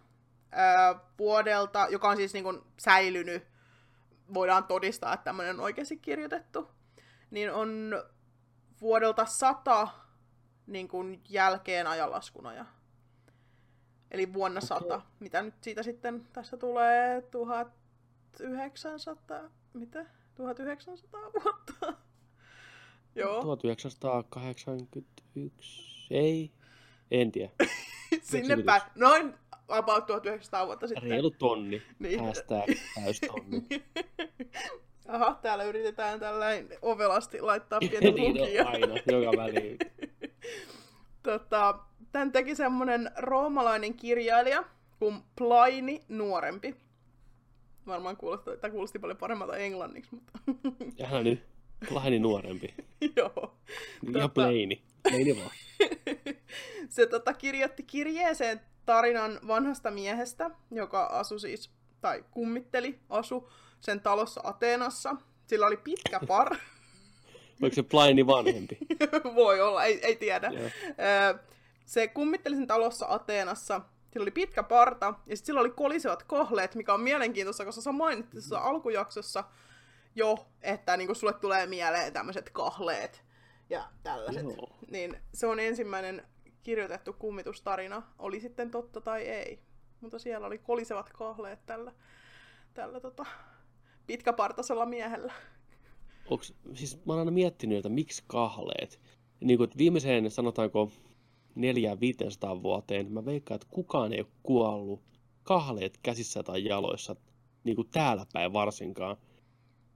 vuodelta, 1.18 1.86
joka 1.90 2.08
on 2.08 2.16
siis 2.16 2.32
niin 2.32 2.44
kuin 2.44 2.60
säilynyt, 2.78 3.42
voidaan 4.34 4.64
todistaa, 4.64 5.14
että 5.14 5.24
tämmöinen 5.24 5.54
on 5.54 5.64
oikeasti 5.64 5.96
kirjoitettu, 5.96 6.68
niin 7.30 7.52
on 7.52 8.02
vuodelta 8.80 9.24
100 9.24 9.88
niin 10.66 10.88
kuin 10.88 11.20
jälkeen 11.28 11.86
ajanlaskun 11.86 12.46
ajan. 12.46 12.68
Eli 14.10 14.32
vuonna 14.34 14.58
Okei. 14.58 14.68
100. 14.68 15.00
Mitä 15.20 15.42
nyt 15.42 15.54
siitä 15.60 15.82
sitten 15.82 16.26
tässä 16.32 16.56
tulee? 16.56 17.22
1900? 17.30 19.40
Mitä? 19.74 20.06
1900 20.34 21.20
vuotta? 21.44 21.94
Joo. 23.14 23.40
1981, 23.42 26.06
ei, 26.10 26.50
en 27.10 27.32
tiedä. 27.32 27.52
Sinne 28.22 28.62
päin. 28.62 28.82
Noin 28.94 29.34
about 29.68 30.06
1900 30.06 30.66
vuotta 30.66 30.86
sitten. 30.86 31.10
Reilu 31.10 31.30
tonni, 31.30 31.82
Niin. 31.98 32.24
hashtag 32.24 32.64
täystonni. 32.94 33.62
Aha, 35.08 35.38
täällä 35.42 35.64
yritetään 35.64 36.20
tällainen 36.20 36.68
ovelasti 36.82 37.40
laittaa 37.40 37.80
pientä 37.80 38.00
niin 38.00 38.40
lukia. 38.40 38.62
on 38.62 38.68
aina, 38.68 38.94
joka 39.06 39.36
väliin. 39.42 39.78
Tota, 41.22 41.78
tän 42.12 42.32
teki 42.32 42.54
semmonen 42.54 43.10
roomalainen 43.16 43.94
kirjailija 43.94 44.64
kuin 44.98 45.22
Pliny 45.36 46.00
nuorempi. 46.08 46.76
Varmaan 47.86 48.16
kuulosti, 48.16 48.50
tai 48.60 48.70
kuulosti 48.70 48.98
paljon 48.98 49.18
paremmalta 49.18 49.56
englanniksi, 49.56 50.10
mutta 50.14 50.32
Ja 50.98 51.06
hän 51.06 51.24
nyt 51.24 51.42
Laheni 51.90 52.18
nuorempi. 52.18 52.74
joo. 53.16 53.56
Ja 54.02 54.26
Tota- 54.26 54.28
Plaini. 54.34 54.82
Plaini 55.02 55.36
vaan. 55.36 55.50
Se 56.88 57.06
tota, 57.06 57.32
kirjoitti 57.34 57.82
kirjeeseen 57.82 58.60
tarinan 58.86 59.40
vanhasta 59.46 59.90
miehestä, 59.90 60.50
joka 60.70 61.04
asui 61.06 61.40
siis, 61.40 61.70
tai 62.00 62.24
kummitteli, 62.30 62.98
asu 63.10 63.50
sen 63.80 64.00
talossa 64.00 64.40
Ateenassa. 64.44 65.16
Sillä 65.46 65.66
oli 65.66 65.76
pitkä 65.76 66.20
par. 66.28 66.56
Oliko 67.62 67.74
se 67.74 67.82
Plaini 67.82 68.26
vanhempi? 68.26 68.78
Voi 69.34 69.60
olla, 69.60 69.84
ei, 69.84 70.00
ei 70.06 70.16
tiedä. 70.16 70.52
Ö, 71.34 71.38
Se 71.84 72.08
kummitteli 72.08 72.56
sen 72.56 72.66
talossa 72.66 73.06
Ateenassa. 73.08 73.80
Sillä 74.12 74.24
oli 74.24 74.30
pitkä 74.30 74.62
parta 74.62 75.06
ja 75.06 75.36
sitten 75.36 75.46
sillä 75.46 75.60
oli 75.60 75.70
kolisevat 75.70 76.22
kohleet, 76.22 76.74
mikä 76.74 76.94
on 76.94 77.00
mielenkiintoista, 77.00 77.64
koska 77.64 77.80
sä 77.82 77.92
mainitsit 77.92 78.32
tuossa 78.32 78.58
alkujaksossa 78.58 79.44
jo, 80.14 80.46
että 80.62 80.96
niin 80.96 81.16
sulle 81.16 81.32
tulee 81.32 81.66
mieleen 81.66 82.12
tämmöiset 82.12 82.50
kahleet 82.50 83.24
ja 83.70 83.84
tällaiset. 84.02 84.42
Joo. 84.42 84.70
Niin 84.90 85.18
se 85.34 85.46
on 85.46 85.60
ensimmäinen 85.60 86.22
kirjoitettu 86.62 87.12
kummitustarina, 87.12 88.02
oli 88.18 88.40
sitten 88.40 88.70
totta 88.70 89.00
tai 89.00 89.22
ei. 89.22 89.60
Mutta 90.00 90.18
siellä 90.18 90.46
oli 90.46 90.58
kolisevat 90.58 91.10
kahleet 91.12 91.66
tällä, 91.66 91.92
tällä 92.74 93.00
tota, 93.00 93.26
pitkäpartaisella 94.06 94.86
miehellä. 94.86 95.32
Onks, 96.30 96.54
siis 96.74 96.96
mä 97.04 97.12
oon 97.12 97.18
aina 97.18 97.30
miettinyt, 97.30 97.78
että 97.78 97.88
miksi 97.88 98.24
kahleet. 98.26 99.00
Niin 99.40 99.58
kuin, 99.58 99.64
että 99.64 99.78
viimeiseen 99.78 100.30
sanotaanko 100.30 100.90
400-500 101.56 102.62
vuoteen, 102.62 103.12
mä 103.12 103.24
veikkaan, 103.24 103.56
että 103.56 103.66
kukaan 103.70 104.12
ei 104.12 104.20
ole 104.20 104.28
kuollut 104.42 105.00
kahleet 105.42 105.98
käsissä 106.02 106.42
tai 106.42 106.64
jaloissa, 106.64 107.16
niin 107.64 107.76
kuin 107.76 107.88
täällä 107.90 108.26
päin 108.32 108.52
varsinkaan. 108.52 109.16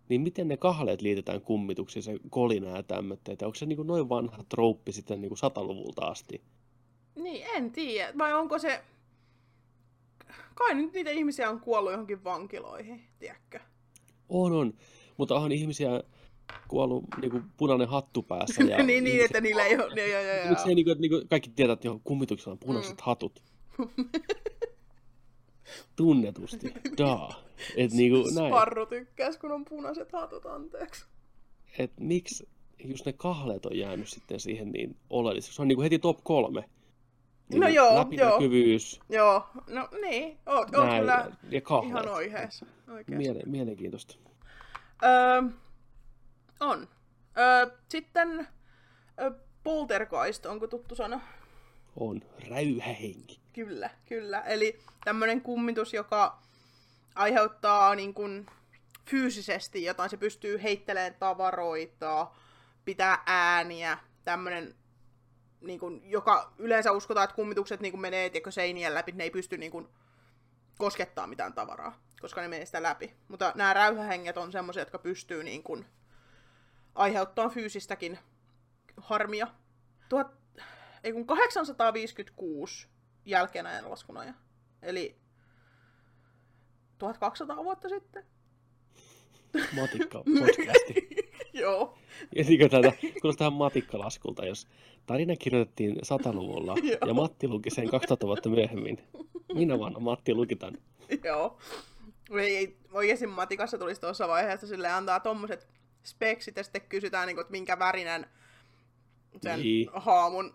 Niin 0.09 0.21
miten 0.21 0.49
ne 0.49 0.57
kahleet 0.57 1.03
liitetään 1.03 1.41
kummituksiin, 1.41 2.03
se 2.03 2.19
kolina 2.31 2.77
ja 2.77 2.83
tämmöitä, 2.83 3.33
että 3.33 3.47
onko 3.47 3.55
se 3.55 3.67
niin 3.67 3.77
kuin 3.77 3.87
noin 3.87 4.09
vanha 4.09 4.45
trouppi 4.49 4.93
sitten 4.93 5.21
niin 5.21 5.29
kuin 5.29 5.39
sataluvulta 5.39 6.07
asti? 6.07 6.43
Niin, 7.15 7.47
en 7.55 7.73
tiedä. 7.73 8.13
Vai 8.19 8.35
onko 8.35 8.59
se... 8.59 8.83
Kai 10.55 10.75
nyt 10.75 10.93
niitä 10.93 11.11
ihmisiä 11.11 11.51
on 11.51 11.61
kuollut 11.61 11.93
johonkin 11.93 12.25
vankiloihin, 12.25 13.03
tiedätkö? 13.19 13.61
On, 14.29 14.53
on. 14.53 14.75
Mutta 15.17 15.35
onhan 15.35 15.53
ihmisiä 15.53 16.03
kuollut 16.69 17.05
niin 17.21 17.31
kuin 17.31 17.45
punainen 17.57 17.89
hattu 17.89 18.23
päässä. 18.23 18.63
Ja 18.63 18.83
niin, 18.83 19.05
niin, 19.05 19.25
että 19.25 19.41
niillä 19.41 19.65
ei 19.65 19.75
ole... 19.77 19.93
Joo, 19.97 20.07
joo, 20.07 20.21
joo. 20.37 20.49
Miksi 20.49 20.69
ei, 20.69 20.75
niin 20.75 20.85
kuin, 20.85 21.01
niin 21.01 21.11
kuin 21.11 21.29
kaikki 21.29 21.51
tietää, 21.51 21.73
että 21.73 21.87
johon 21.87 22.01
kummituksella 22.05 22.53
on 22.53 22.59
punaiset 22.59 22.97
Mm. 22.97 23.03
hatut? 23.03 23.43
Tunnetusti. 25.97 26.75
Daa. 26.99 27.35
Et 27.77 27.93
niinku 27.93 28.17
näin. 28.35 28.49
Sparru 28.53 28.87
tykkäs, 28.87 29.39
kun 29.39 29.53
on 29.53 29.65
punaiset 29.65 30.13
hatut, 30.13 30.47
anteeksi. 30.47 31.05
Et 31.79 31.93
miksi 32.01 32.49
just 32.85 33.07
ne 33.07 33.13
kahleet 33.13 33.67
on 33.67 33.79
jäänyt 33.79 34.09
sitten 34.09 34.41
siihen 34.41 34.73
niin 34.73 34.97
oleelliseksi? 35.11 35.57
Se 35.57 35.63
on 35.63 35.69
niinku 35.69 35.83
heti 35.83 35.99
top 35.99 36.19
kolme. 36.25 36.65
No 37.55 37.69
joo, 37.69 37.95
läpinäkyvyys, 37.95 39.01
Joo, 39.09 39.47
no 39.69 39.89
niin. 40.03 40.39
Oot, 40.47 40.75
oot 40.75 40.99
kyllä 41.01 41.31
ja 41.51 41.61
kahleet. 41.61 41.91
ihan 41.91 42.09
oikeassa. 42.15 42.67
Miele- 43.11 43.47
mielenkiintoista. 43.47 44.15
Öö, 45.05 45.43
on. 46.61 46.89
Öö, 47.39 47.79
sitten 47.89 48.49
ö, 49.21 49.31
poltergeist, 49.65 50.47
onko 50.47 50.67
tuttu 50.67 50.95
sana? 50.95 51.21
On. 51.97 52.23
Räyhähenki. 52.51 53.41
Kyllä, 53.53 53.91
kyllä. 54.09 54.41
Eli 54.41 54.79
tämmöinen 55.05 55.41
kummitus, 55.41 55.95
joka 55.95 56.43
aiheuttaa 57.15 57.95
niin 57.95 58.15
kuin 58.15 58.47
fyysisesti 59.11 59.85
jotain. 59.85 60.11
Se 60.11 60.17
pystyy 60.17 60.63
heittelemään 60.63 61.15
tavaroita, 61.15 62.31
pitää 62.85 63.23
ääniä, 63.27 63.99
tämmöinen, 64.25 64.75
niin 65.61 65.81
kuin, 65.81 66.11
joka 66.11 66.53
yleensä 66.59 66.93
uskotaan, 66.93 67.25
että 67.25 67.37
kummitukset 67.37 67.81
niin 67.81 67.93
kuin 67.93 68.01
menee 68.01 68.31
tiedätkö, 68.31 68.51
seinien 68.51 68.95
läpi, 68.95 69.13
ne 69.13 69.25
ei 69.25 69.31
pysty 69.31 69.57
niin 69.59 69.73
kuin, 69.73 69.89
koskettaa 70.79 71.27
mitään 71.27 71.53
tavaraa, 71.53 72.01
koska 72.21 72.41
ne 72.41 72.49
menee 72.49 72.67
sitä 72.67 72.83
läpi. 72.83 73.17
Mutta 73.29 73.53
nämä 73.55 73.75
räyhähenget 73.75 74.37
on 74.37 74.53
semmoisia, 74.53 74.81
jotka 74.81 74.99
pystyy 74.99 75.45
niin 75.45 75.63
kuin, 75.63 75.87
aiheuttaa 76.95 77.49
fyysistäkin 77.49 78.19
harmia. 78.97 79.47
Tuhat, 80.09 80.35
ei 81.05 81.13
kun 81.13 81.27
856 81.27 82.89
jälkeen 83.25 83.67
ajanlaskun 83.67 84.17
ajan. 84.17 84.37
Eli 84.83 85.17
1200 86.99 87.65
vuotta 87.65 87.89
sitten. 87.89 88.25
Matikka 89.77 90.23
podcasti. 90.41 91.09
Joo. 91.53 91.99
Ja 92.37 92.45
niin 92.45 92.59
kuin 92.59 92.71
tätä, 92.71 92.93
kuulostaa 93.21 93.51
matikkalaskulta, 93.51 94.47
jos 94.47 94.69
tarina 95.07 95.37
kirjoitettiin 95.37 95.97
sataluvulla 96.03 96.75
ja 97.07 97.15
Matti 97.15 97.49
luki 97.49 97.71
sen 97.71 97.91
2000 97.91 98.27
vuotta 98.27 98.49
myöhemmin. 98.49 99.03
Minä 99.55 99.79
vuonna 99.79 99.99
Matti 100.01 100.35
luki. 100.35 100.59
Joo. 101.25 101.59
Ei, 102.41 102.57
ei, 102.57 102.77
oikeasti 102.93 103.27
matikassa 103.27 103.79
tulisi 103.79 104.01
tuossa 104.01 104.29
vaiheessa 104.29 104.67
sille 104.67 104.89
antaa 104.89 105.21
tommoset 105.21 105.69
speksit 106.05 106.57
ja 106.57 106.65
sitten 106.65 106.83
kysytään, 106.83 107.27
niin 107.27 107.37
kuin, 107.37 107.43
että 107.43 107.51
minkä 107.53 107.79
värinen 107.79 108.27
sen 109.43 109.59
Niin. 109.61 109.91
haamun 109.95 110.55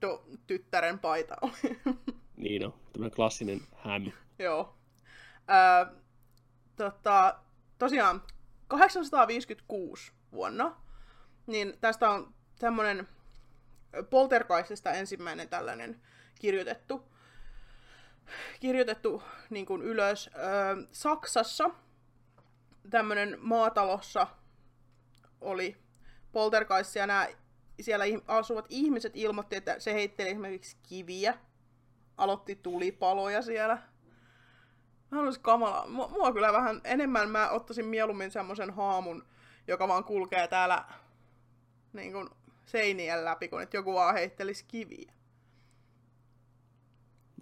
to, 0.00 0.24
tyttären 0.46 0.98
paita 0.98 1.34
on. 1.42 1.50
Niin 2.36 2.66
on, 2.66 2.74
tämmöinen 2.92 3.16
klassinen 3.16 3.60
häm. 3.76 4.12
Joo. 4.38 4.76
Öö, 5.50 5.94
tota, 6.76 7.38
tosiaan 7.78 8.22
856 8.68 10.12
vuonna, 10.32 10.76
niin 11.46 11.78
tästä 11.80 12.10
on 12.10 12.34
tämmönen 12.58 13.08
Poltergeistista 14.10 14.92
ensimmäinen 14.92 15.48
tällainen 15.48 16.00
kirjoitettu, 16.40 17.12
kirjoitettu 18.60 19.22
niin 19.50 19.66
kuin 19.66 19.82
ylös. 19.82 20.30
Öö, 20.36 20.76
Saksassa 20.92 21.70
tämmönen 22.90 23.38
maatalossa 23.40 24.26
oli 25.42 25.76
Poltergeist 26.32 26.96
ja 26.96 27.06
nämä 27.06 27.28
siellä 27.80 28.04
asuvat 28.26 28.66
ihmiset 28.68 29.12
ilmoitti, 29.16 29.56
että 29.56 29.80
se 29.80 29.94
heitteli 29.94 30.28
esimerkiksi 30.28 30.76
kiviä, 30.88 31.38
aloitti 32.16 32.56
tulipaloja 32.56 33.42
siellä. 33.42 33.78
Mä 35.10 35.20
olisi 35.20 35.40
kamala. 35.40 35.86
Mua, 35.88 36.32
kyllä 36.32 36.52
vähän 36.52 36.80
enemmän 36.84 37.30
mä 37.30 37.50
ottaisin 37.50 37.86
mieluummin 37.86 38.30
semmoisen 38.30 38.70
haamun, 38.70 39.24
joka 39.68 39.88
vaan 39.88 40.04
kulkee 40.04 40.48
täällä 40.48 40.84
niin 41.92 42.12
kuin 42.12 42.28
seinien 42.66 43.24
läpi, 43.24 43.48
kun 43.48 43.62
että 43.62 43.76
joku 43.76 43.94
vaan 43.94 44.14
heittelisi 44.14 44.64
kiviä. 44.68 45.12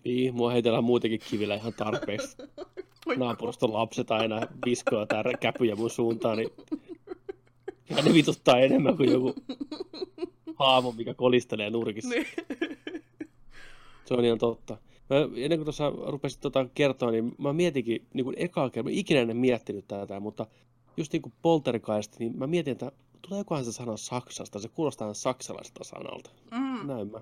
Niin, 0.04 0.34
mua 0.34 0.50
heitellään 0.50 0.84
muutenkin 0.84 1.20
kivillä 1.30 1.54
ihan 1.54 1.74
tarpeeksi. 1.74 2.36
Naapuruston 3.16 3.72
lapset 3.72 4.10
aina 4.10 4.40
viskoa 4.66 5.06
tää 5.06 5.22
käpyjä 5.40 5.76
mun 5.76 5.90
suuntaan, 5.90 6.38
niin 6.38 6.50
ja 7.96 8.02
ne 8.02 8.14
vituttaa 8.14 8.58
enemmän 8.58 8.96
kuin 8.96 9.10
joku 9.12 9.34
haamo, 10.54 10.92
mikä 10.92 11.14
kolistelee 11.14 11.70
nurkissa. 11.70 12.10
Niin. 12.10 12.26
Se 14.04 14.14
on 14.14 14.24
ihan 14.24 14.38
totta. 14.38 14.76
Mä, 15.10 15.16
ennen 15.36 15.58
kuin 15.58 15.64
tuossa 15.64 15.92
rupesit 16.06 16.40
tota 16.40 16.66
kertoa, 16.74 17.10
niin 17.10 17.32
mä 17.38 17.52
mietinkin 17.52 18.06
niin 18.14 18.24
kuin 18.24 18.36
ekaa 18.38 18.70
kertaa, 18.70 18.92
mä 18.92 18.98
ikinä 18.98 19.20
en 19.20 19.36
miettinyt 19.36 19.88
tätä, 19.88 20.20
mutta 20.20 20.46
just 20.96 21.12
niin 21.12 21.22
kuin 21.22 21.32
poltergeist, 21.42 22.18
niin 22.18 22.38
mä 22.38 22.46
mietin, 22.46 22.72
että 22.72 22.92
tuleekohan 23.28 23.64
se 23.64 23.72
sana 23.72 23.96
Saksasta, 23.96 24.58
se 24.58 24.68
kuulostaa 24.68 25.14
saksalaiselta 25.14 25.84
sanalta. 25.84 26.30
Mm, 26.50 26.86
Näin 26.86 27.10
mä. 27.10 27.20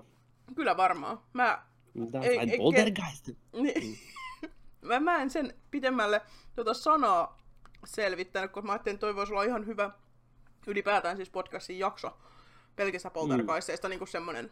kyllä 0.55 0.77
varmaan. 0.77 1.19
Mä, 1.33 1.63
Mitä 1.93 2.19
Ei- 2.19 2.57
poltergeist? 2.57 3.29
niin, 3.53 3.97
mä, 4.81 4.99
mä 4.99 5.21
en 5.21 5.29
sen 5.29 5.53
pidemmälle 5.71 6.21
tuota 6.55 6.73
sanaa 6.73 7.39
selvittänyt, 7.85 8.51
koska 8.51 8.65
mä 8.67 8.71
ajattelin, 8.73 8.95
että 8.95 9.07
toi 9.07 9.15
voisi 9.15 9.33
olla 9.33 9.43
ihan 9.43 9.65
hyvä 9.65 9.91
ylipäätään 10.69 11.15
siis 11.15 11.29
podcastin 11.29 11.79
jakso 11.79 12.17
pelkistä 12.75 13.09
poltergeisteista, 13.09 13.87
mm. 13.87 13.89
niin 13.89 13.99
kuin 13.99 14.07
semmonen, 14.09 14.51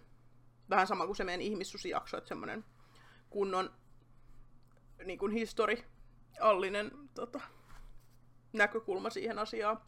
vähän 0.70 0.88
sama 0.88 1.06
kuin 1.06 1.16
se 1.16 1.24
meidän 1.24 1.42
ihmissusijakso, 1.42 2.18
että 2.18 2.28
semmonen 2.28 2.66
kunnon 3.30 3.74
niin 5.06 5.20
kuin 5.20 5.32
historiallinen 5.32 6.92
tota, 7.14 7.42
näkökulma 8.54 9.10
siihen 9.10 9.40
asiaan. 9.40 9.82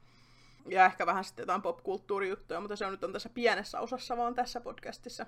Ja 0.65 0.85
ehkä 0.85 1.05
vähän 1.05 1.23
sitten 1.23 1.43
jotain 1.43 1.61
popkulttuurijuttuja, 1.61 2.59
mutta 2.59 2.75
se 2.75 2.85
on 2.85 2.91
nyt 2.91 3.03
on 3.03 3.13
tässä 3.13 3.29
pienessä 3.29 3.79
osassa 3.79 4.17
vaan 4.17 4.35
tässä 4.35 4.61
podcastissa. 4.61 5.25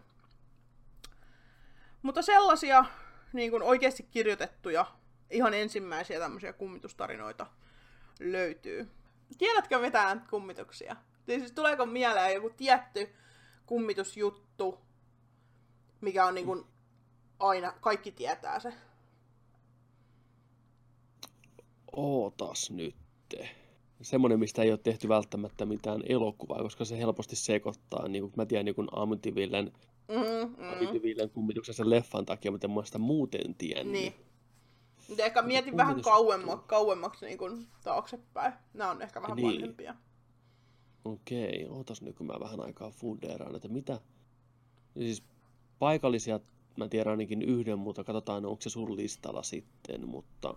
Mutta 2.01 2.21
sellaisia 2.21 2.85
niin 3.33 3.51
kuin 3.51 3.63
oikeasti 3.63 4.03
kirjoitettuja, 4.03 4.85
ihan 5.29 5.53
ensimmäisiä 5.53 6.19
tämmöisiä 6.19 6.53
kummitustarinoita 6.53 7.47
löytyy. 8.19 9.00
Tiedätkö 9.37 9.79
mitään 9.79 10.27
kummituksia? 10.29 10.95
Siis 11.25 11.51
tuleeko 11.51 11.85
mieleen 11.85 12.33
joku 12.33 12.49
tietty 12.49 13.09
kummitusjuttu, 13.65 14.77
mikä 16.01 16.25
on 16.25 16.35
niin 16.35 16.45
kuin 16.45 16.63
aina, 17.39 17.73
kaikki 17.81 18.11
tietää 18.11 18.59
se? 18.59 18.73
Ootas 21.91 22.71
nyt. 22.71 22.95
Semmoinen, 24.01 24.39
mistä 24.39 24.61
ei 24.61 24.71
ole 24.71 24.79
tehty 24.83 25.09
välttämättä 25.09 25.65
mitään 25.65 26.03
elokuvaa, 26.09 26.63
koska 26.63 26.85
se 26.85 26.97
helposti 26.97 27.35
sekoittaa. 27.35 28.07
Niin 28.07 28.21
kuin 28.21 28.33
mä 28.35 28.45
tiedän 28.45 28.65
niin 28.65 28.75
Amityvillen, 28.91 29.71
Mm, 30.11 30.57
mm. 30.57 30.69
Amityvillen 30.71 31.29
kummituksen 31.29 31.75
sen 31.75 31.89
leffan 31.89 32.25
takia, 32.25 32.51
mutta 32.51 32.67
en 32.67 32.71
mä 32.71 32.85
sitä 32.85 32.97
muuten 32.97 33.55
tiennyt. 33.55 33.91
Niin. 33.93 34.13
Mutta 35.11 35.23
ehkä 35.23 35.41
mietin 35.41 35.77
vähän 35.77 35.93
kummitusjuttu. 35.95 36.23
kauemma, 36.23 36.57
kauemmaksi 36.57 37.25
niin 37.25 37.37
kuin 37.37 37.67
taaksepäin. 37.83 38.53
Nämä 38.73 38.91
on 38.91 39.01
ehkä 39.01 39.21
vähän 39.21 39.35
Niin. 39.37 39.47
vanhempia. 39.53 39.95
Okei, 41.05 41.67
ootas 41.69 42.01
nyt 42.01 42.17
kun 42.17 42.27
mä 42.27 42.33
vähän 42.39 42.59
aikaa 42.59 42.89
fundeeraan, 42.91 43.55
että 43.55 43.67
mitä... 43.67 43.93
Ja 44.95 45.01
siis 45.01 45.23
paikallisia 45.79 46.39
mä 46.77 46.87
tiedän 46.87 47.11
ainakin 47.11 47.41
yhden, 47.41 47.79
mutta 47.79 48.03
katsotaan 48.03 48.45
onko 48.45 48.61
se 48.61 48.69
sun 48.69 48.95
listalla 48.95 49.43
sitten, 49.43 50.07
mutta... 50.09 50.53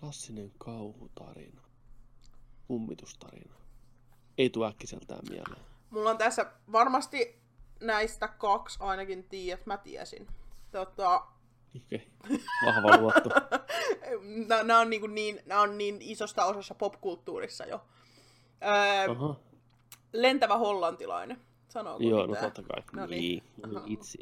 Klassinen 0.00 0.52
kauhutarina. 0.58 1.60
Kummitustarina. 2.66 3.54
Ei 4.38 4.50
tuu 4.50 4.64
äkkiseltään 4.64 5.22
mieleen. 5.30 5.64
Mulla 5.90 6.10
on 6.10 6.18
tässä 6.18 6.52
varmasti 6.72 7.40
näistä 7.80 8.28
kaksi 8.28 8.78
ainakin 8.82 9.24
tiedät, 9.24 9.66
mä 9.66 9.76
tiesin. 9.76 10.26
Tota, 10.72 11.26
Okei, 11.76 12.08
vahva 12.66 12.96
luotto. 12.96 13.30
nämä 14.64 14.80
on, 14.80 14.90
niin, 14.90 15.14
niin, 15.14 15.40
nää 15.46 15.60
on 15.60 15.78
niin 15.78 15.96
isosta 16.00 16.44
osassa 16.44 16.74
popkulttuurissa 16.74 17.66
jo. 17.66 17.84
Öö, 18.62 19.10
Aha, 19.10 19.34
lentävä 20.12 20.56
hollantilainen, 20.56 21.40
sanooko 21.68 22.02
joo, 22.04 22.20
no 22.20 22.26
mitään? 22.26 22.52
totta 22.52 22.74
kai. 22.74 22.82
No 22.92 23.00
No 23.02 23.06
niin. 23.06 23.20
niin, 23.20 23.42
no 23.72 23.80
niin 23.80 23.92
itse. 23.92 24.18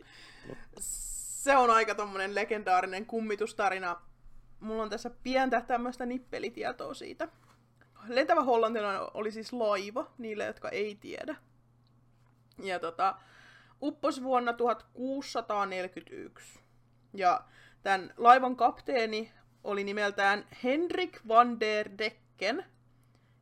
No, 0.48 0.54
Se 0.78 1.56
on 1.56 1.70
aika 1.70 1.94
tommonen 1.94 2.34
legendaarinen 2.34 3.06
kummitustarina. 3.06 3.96
Mulla 4.60 4.82
on 4.82 4.90
tässä 4.90 5.10
pientä 5.22 5.60
tämmöistä 5.60 6.06
nippelitietoa 6.06 6.94
siitä. 6.94 7.28
Lentävä 8.08 8.42
hollantilainen 8.42 9.02
oli 9.14 9.32
siis 9.32 9.52
laiva, 9.52 10.10
niille 10.18 10.44
jotka 10.44 10.68
ei 10.68 10.94
tiedä. 10.94 11.36
Ja 12.62 12.78
tota, 12.78 13.14
upposi 13.82 14.22
vuonna 14.22 14.52
1641. 14.52 16.58
Ja 17.18 17.40
tämän 17.82 18.14
laivan 18.16 18.56
kapteeni 18.56 19.32
oli 19.64 19.84
nimeltään 19.84 20.46
Henrik 20.64 21.20
van 21.28 21.60
der 21.60 21.90
Decken, 21.98 22.64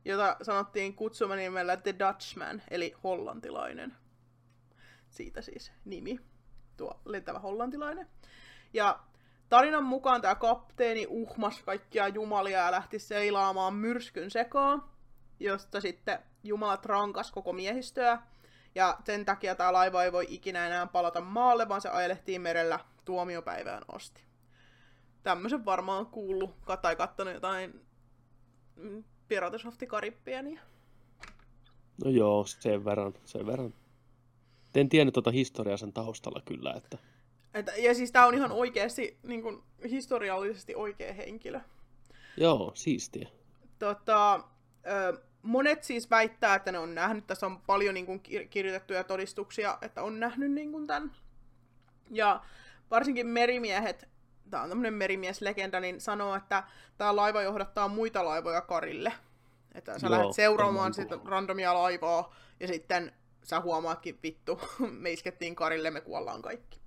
jota 0.05 0.37
sanottiin 0.43 0.95
kutsumanimellä 0.95 1.77
The 1.77 1.95
Dutchman, 1.99 2.63
eli 2.71 2.95
hollantilainen. 3.05 3.97
Siitä 5.09 5.43
siis 5.43 5.73
nimi, 5.85 6.21
tuo 6.77 7.01
lentävä 7.05 7.39
hollantilainen. 7.39 8.09
Ja 8.73 9.01
tarinan 9.49 9.85
mukaan 9.85 10.21
tämä 10.21 10.35
kapteeni 10.35 11.07
uhmas 11.09 11.63
kaikkia 11.63 12.09
jumalia 12.09 12.59
ja 12.59 12.71
lähti 12.71 12.99
seilaamaan 12.99 13.75
myrskyn 13.75 14.31
sekaan, 14.31 14.83
josta 15.41 15.81
sitten 15.81 16.19
jumalat 16.43 16.87
rankas 16.87 17.33
koko 17.33 17.53
miehistöä. 17.53 18.19
Ja 18.75 18.99
sen 19.05 19.25
takia 19.25 19.55
tämä 19.55 19.73
laiva 19.73 20.05
ei 20.05 20.13
voi 20.13 20.27
ikinä 20.29 20.67
enää 20.67 20.87
palata 20.87 21.21
maalle, 21.21 21.69
vaan 21.69 21.81
se 21.81 21.89
ajelehtii 21.89 22.39
merellä 22.39 22.81
tuomiopäivään 23.05 23.83
asti. 23.89 24.23
Tämmöisen 25.23 25.65
varmaan 25.65 26.07
kuullut 26.07 26.55
tai 26.83 26.97
kattonut 26.97 27.35
jotain 27.35 27.81
Pirates 29.29 29.67
of 29.67 29.79
the 29.79 29.87
no 32.05 32.11
joo, 32.11 32.45
sen 32.47 32.85
verran, 32.85 33.15
sen 33.25 33.47
verran. 33.47 33.75
En 34.75 34.89
tiennyt 34.89 35.13
tuota 35.13 35.31
historiaa 35.31 35.77
sen 35.77 35.93
taustalla 35.93 36.41
kyllä, 36.45 36.75
että... 36.77 36.99
Et, 37.55 37.67
ja 37.79 37.95
siis 37.95 38.13
tämä 38.13 38.27
on 38.27 38.35
ihan 38.35 38.53
oikeasti 38.53 39.19
niin 39.23 39.43
kun, 39.43 39.65
historiallisesti 39.91 40.75
oikea 40.75 41.13
henkilö. 41.13 41.61
Joo, 42.37 42.73
siistiä. 42.75 43.29
Tota, 43.79 44.35
ö, 44.87 45.23
monet 45.43 45.85
siis 45.85 46.11
väittää, 46.11 46.55
että 46.55 46.73
ne 46.73 46.79
on 46.79 46.95
nähnyt. 46.95 47.27
Tässä 47.27 47.47
on 47.47 47.61
paljon 47.61 47.95
niin 47.95 48.07
kuin, 48.07 48.23
kir- 48.29 48.49
kirjoitettuja 48.49 49.05
todistuksia, 49.05 49.79
että 49.83 50.03
on 50.03 50.21
nähnyt 50.21 50.53
niin 50.53 50.73
kuin, 50.73 50.87
tämän. 50.87 51.13
Ja 52.11 52.45
varsinkin 52.95 53.27
merimiehet, 53.27 54.09
tämä 54.51 54.63
on 54.63 54.69
tämmöinen 54.69 54.95
merimieslegenda, 54.95 55.81
niin 55.81 56.01
sanoo, 56.01 56.35
että 56.35 56.63
tämä 56.99 57.17
laiva 57.17 57.43
johdattaa 57.43 57.89
muita 57.89 58.25
laivoja 58.25 58.61
karille. 58.61 59.13
Että 59.75 59.99
sä 59.99 60.07
Joo, 60.07 60.11
lähdet 60.11 60.33
seuraamaan 60.33 60.95
sitä 60.95 61.19
randomia 61.25 61.75
laivaa, 61.75 62.35
ja 62.61 62.67
sitten 62.67 63.13
sä 63.43 63.61
huomaatkin, 63.61 64.19
vittu, 64.23 64.61
me 65.03 65.13
iskettiin 65.13 65.55
karille, 65.55 65.91
me 65.91 66.01
kuollaan 66.01 66.43
kaikki. 66.43 66.81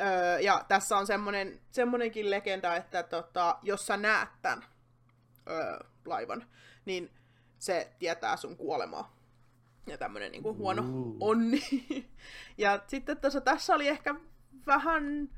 Öö, 0.00 0.40
ja 0.40 0.64
tässä 0.68 0.96
on 0.96 1.06
semmonen, 1.06 1.60
semmonenkin 1.70 2.30
legenda, 2.30 2.76
että 2.76 3.02
tota, 3.02 3.58
jos 3.62 3.86
sä 3.86 3.96
näet 3.96 4.28
tämän 4.42 4.64
öö, 5.50 5.78
laivan, 6.06 6.46
niin 6.84 7.10
se 7.58 7.92
tietää 7.98 8.36
sun 8.36 8.56
kuolemaa. 8.56 9.16
Ja 9.86 9.98
tämmönen 9.98 10.32
niinku 10.32 10.54
huono 10.54 10.84
onni. 11.20 11.62
ja 12.58 12.80
sitten 12.86 13.16
tässä, 13.16 13.40
tässä 13.40 13.74
oli 13.74 13.88
ehkä 13.88 14.14
vähän 14.66 15.28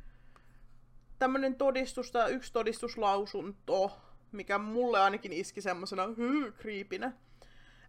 tämmönen 1.18 1.54
todistus 1.54 2.10
tai 2.10 2.32
yksi 2.32 2.52
todistuslausunto, 2.52 3.98
mikä 4.32 4.58
mulle 4.58 5.00
ainakin 5.00 5.32
iski 5.32 5.60
semmosena 5.60 6.06
hyy, 6.16 6.52
kriipinä. 6.52 7.12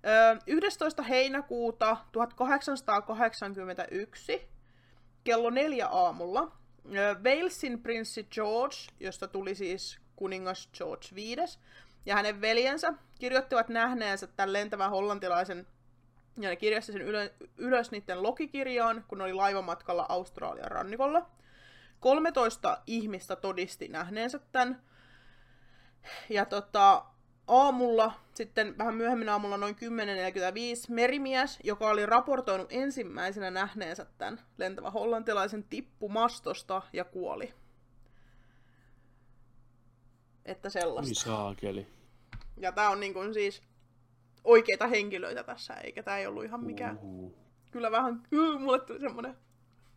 Öö, 0.06 0.38
11. 0.48 1.04
heinäkuuta 1.04 1.98
1881 2.12 4.50
kello 5.24 5.50
neljä 5.50 5.88
aamulla 5.88 6.58
Walesin 7.24 7.82
prinssi 7.82 8.24
George, 8.24 8.76
josta 9.00 9.28
tuli 9.28 9.56
siis 9.56 10.00
kuningas 10.16 10.70
George 10.78 11.08
V, 11.16 11.18
ja 12.06 12.16
hänen 12.16 12.42
veljensä 12.42 12.94
kirjoittivat 13.20 13.70
nähneensä 13.70 14.28
tämän 14.28 14.54
lentävän 14.54 14.90
hollantilaisen, 14.90 15.68
ja 16.38 16.50
ne 16.50 16.56
kirjasi 16.56 16.92
sen 16.92 17.02
ylö, 17.02 17.30
ylös 17.58 17.92
niiden 17.92 18.24
logikirjaan, 18.24 19.06
kun 19.08 19.18
ne 19.18 19.24
oli 19.24 19.34
laivamatkalla 19.34 20.06
Australian 20.10 20.72
rannikolla. 20.72 21.30
13 22.00 22.78
ihmistä 22.88 23.36
todisti 23.36 23.88
nähneensä 23.88 24.40
tämän. 24.52 24.82
Ja 26.30 26.46
tota, 26.46 27.06
aamulla, 27.48 28.14
sitten 28.34 28.78
vähän 28.78 28.96
myöhemmin 28.96 29.30
aamulla 29.30 29.58
noin 29.58 29.76
10.45, 29.76 29.80
merimies, 30.94 31.60
joka 31.64 31.90
oli 31.90 32.06
raportoinut 32.06 32.68
ensimmäisenä 32.72 33.52
nähneensä 33.52 34.06
tämän 34.18 34.42
lentävän 34.58 34.94
hollantilaisen, 34.94 35.64
tippu 35.64 36.10
mastosta 36.10 36.82
ja 36.94 37.04
kuoli. 37.04 37.54
Että 40.46 40.70
sellaista. 40.70 41.16
Saakeli. 41.16 41.88
Ja 42.58 42.72
tää 42.72 42.90
on 42.90 43.00
niin 43.00 43.14
kuin 43.14 43.34
siis 43.34 43.64
oikeita 44.48 44.88
henkilöitä 44.88 45.44
tässä, 45.44 45.74
eikä 45.74 46.04
tää 46.04 46.18
ei 46.18 46.28
ollut 46.28 46.44
ihan 46.44 46.64
mikään. 46.64 47.00
Uhu. 47.02 47.36
Kyllä 47.72 47.92
vähän, 47.92 48.24
kyllä 48.30 48.60
mulle 48.60 48.80
tuli 48.80 49.00
semmonen 49.00 49.36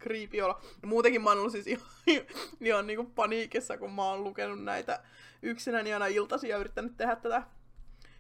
creepy 0.03 0.41
olo. 0.41 0.61
Ja 0.83 0.89
muutenkin 0.89 1.23
mä 1.23 1.31
oon 1.31 1.39
ollut 1.39 1.53
siis 1.53 1.67
ihan, 1.67 1.87
ihan 2.61 2.87
niinku 2.87 3.05
paniikissa, 3.05 3.79
kun 3.79 3.93
mä 3.93 4.05
oon 4.05 4.25
lukenut 4.25 4.65
näitä 4.65 5.03
yksinäni 5.43 5.93
aina 5.93 6.07
iltaisin 6.07 6.51
ja 6.51 6.59
yrittänyt 6.59 6.97
tehdä 6.97 7.17
tätä 7.17 7.43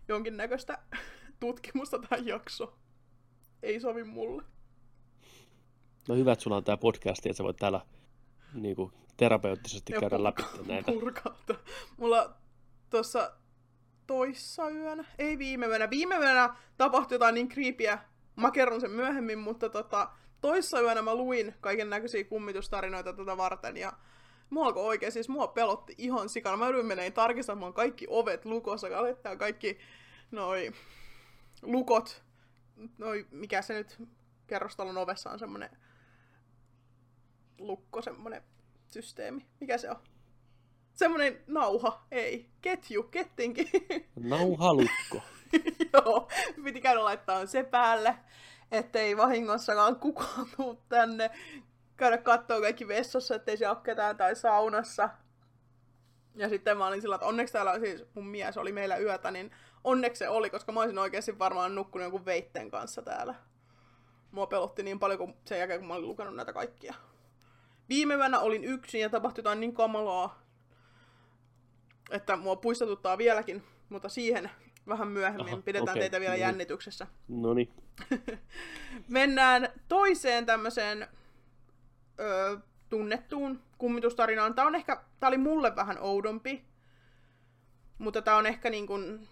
jonkinnäköistä 0.09 0.78
tutkimusta 1.41 1.99
tähän 1.99 2.26
jakso. 2.26 2.74
Ei 3.62 3.81
sovi 3.81 4.05
mulle. 4.05 4.43
No 6.09 6.14
hyvä, 6.14 6.33
että 6.33 6.43
sulla 6.43 6.57
on 6.57 6.64
tää 6.64 6.76
podcast, 6.76 7.26
että 7.26 7.37
sä 7.37 7.45
voit 7.45 7.57
täällä 7.57 7.81
niin 8.55 8.76
kuin, 8.76 8.93
terapeuttisesti 9.16 9.93
Ja 9.93 10.01
käydä 10.01 10.16
purka- 10.16 10.22
läpi 10.22 10.43
näitä. 10.66 10.93
Purkauta. 10.93 11.55
Mulla 11.97 12.35
tuossa 12.91 13.33
toissa 14.11 14.70
yönä, 14.70 15.04
ei 15.18 15.38
viime 15.38 15.66
yönä, 15.66 15.90
viime 15.90 16.16
yönä 16.16 16.54
tapahtui 16.76 17.14
jotain 17.14 17.34
niin 17.34 17.48
creepyä, 17.48 17.98
mä 18.36 18.50
kerron 18.50 18.80
sen 18.80 18.90
myöhemmin, 18.90 19.38
mutta 19.38 19.68
tota, 19.68 20.11
toissa 20.40 20.80
yönä 20.80 21.02
mä 21.02 21.14
luin 21.14 21.54
kaiken 21.61 21.90
näköisiä 21.90 22.24
kummitustarinoita 22.24 23.12
tätä 23.12 23.36
varten 23.36 23.76
ja 23.76 23.92
mua 24.50 24.66
alkoi 24.66 24.84
oikein, 24.84 25.12
siis 25.12 25.28
mua 25.28 25.46
pelotti 25.46 25.94
ihan 25.98 26.28
sikana. 26.28 26.56
Mä 26.56 26.68
yritin 26.68 26.86
menee 26.86 27.11
tarkistamaan 27.11 27.72
kaikki 27.72 28.06
ovet 28.08 28.44
lukossa, 28.44 28.90
kalettaa 28.90 29.36
kaikki 29.36 29.78
noi 30.30 30.72
lukot, 31.62 32.22
noi, 32.98 33.26
mikä 33.30 33.62
se 33.62 33.74
nyt 33.74 34.02
kerrostalon 34.46 34.98
ovessa 34.98 35.30
on 35.30 35.38
semmonen 35.38 35.70
lukko, 37.58 38.02
semmonen 38.02 38.42
systeemi. 38.86 39.46
Mikä 39.61 39.78
se 39.78 39.90
on? 39.90 39.96
Semmonen 40.95 41.41
nauha, 41.47 42.07
ei, 42.11 42.51
ketju, 42.61 43.03
kettinki. 43.03 43.70
Nauhalukko. 44.16 45.22
Joo, 45.93 46.28
piti 46.64 46.80
käydä 46.80 47.05
laittaa 47.05 47.47
se 47.47 47.62
päälle, 47.62 48.16
ettei 48.72 49.16
vahingossakaan 49.16 49.97
kukaan 49.97 50.47
tuu 50.57 50.82
tänne. 50.88 51.30
Käydä 51.97 52.18
kattoo 52.18 52.61
kaikki 52.61 52.88
vessassa, 52.88 53.34
ettei 53.34 53.57
se 53.57 53.68
ole 53.68 53.76
ketään 53.84 54.16
tai 54.16 54.36
saunassa. 54.36 55.09
Ja 56.34 56.49
sitten 56.49 56.78
mä 56.78 56.86
olin 56.86 57.01
sillä, 57.03 57.14
että 57.14 57.26
onneksi 57.26 57.53
täällä 57.53 57.78
siis 57.78 58.05
mun 58.14 58.26
mies 58.26 58.57
oli 58.57 58.72
meillä 58.72 58.97
yötä, 58.97 59.30
niin 59.30 59.51
onneksi 59.84 60.18
se 60.18 60.28
oli, 60.28 60.51
koska 60.51 60.72
mä 60.72 60.80
olisin 60.80 60.99
oikeasti 60.99 61.38
varmaan 61.38 61.74
nukkunut 61.74 62.05
jonkun 62.05 62.24
veitten 62.24 62.70
kanssa 62.70 63.03
täällä. 63.03 63.34
Mua 64.30 64.47
pelotti 64.47 64.82
niin 64.82 64.99
paljon 64.99 65.18
kun 65.18 65.34
sen 65.45 65.59
jälkeen, 65.59 65.80
kun 65.80 65.88
mä 65.88 65.95
olin 65.95 66.09
lukenut 66.09 66.36
näitä 66.36 66.53
kaikkia. 66.53 66.95
Viime 67.88 68.14
yönä 68.14 68.38
olin 68.41 68.64
yksin 68.64 69.01
ja 69.01 69.11
tapahtui 69.11 69.41
jotain 69.43 69.61
niin 69.61 69.74
kamalaa, 69.74 70.39
että 72.11 72.36
mua 72.36 72.56
puistatuttaa 72.56 73.18
vieläkin, 73.18 73.62
mutta 73.88 74.08
siihen 74.08 74.50
vähän 74.88 75.08
myöhemmin. 75.08 75.54
Aha, 75.54 75.62
Pidetään 75.62 75.90
okei, 75.90 76.00
teitä 76.00 76.20
vielä 76.20 76.34
niin. 76.34 76.40
jännityksessä. 76.40 77.06
No 77.28 77.54
niin. 77.54 77.72
Mennään 79.08 79.68
toiseen 79.88 80.46
tämmöiseen 80.46 81.08
öö, 82.20 82.56
tunnettuun 82.88 83.62
kummitustarinaan. 83.78 84.54
Tää 84.54 84.66
on 84.66 84.74
ehkä, 84.74 85.02
tää 85.20 85.28
oli 85.28 85.38
mulle 85.38 85.76
vähän 85.76 85.98
oudompi, 86.00 86.64
mutta 87.98 88.22
tää 88.22 88.36
on 88.36 88.46
ehkä 88.46 88.70
niin 88.70 88.86
kuin 88.86 89.28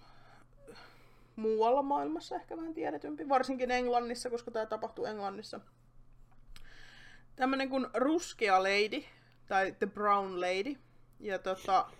muualla 1.36 1.82
maailmassa 1.82 2.36
ehkä 2.36 2.56
vähän 2.56 2.74
tiedetympi, 2.74 3.28
varsinkin 3.28 3.70
Englannissa, 3.70 4.30
koska 4.30 4.50
tää 4.50 4.66
tapahtuu 4.66 5.04
Englannissa. 5.04 5.60
Tämmönen 7.36 7.68
kuin 7.68 7.86
Ruskea 7.94 8.62
Lady, 8.62 9.04
tai 9.46 9.72
The 9.72 9.86
Brown 9.86 10.40
Lady. 10.40 10.76
Ja 11.20 11.38
tota, 11.38 11.90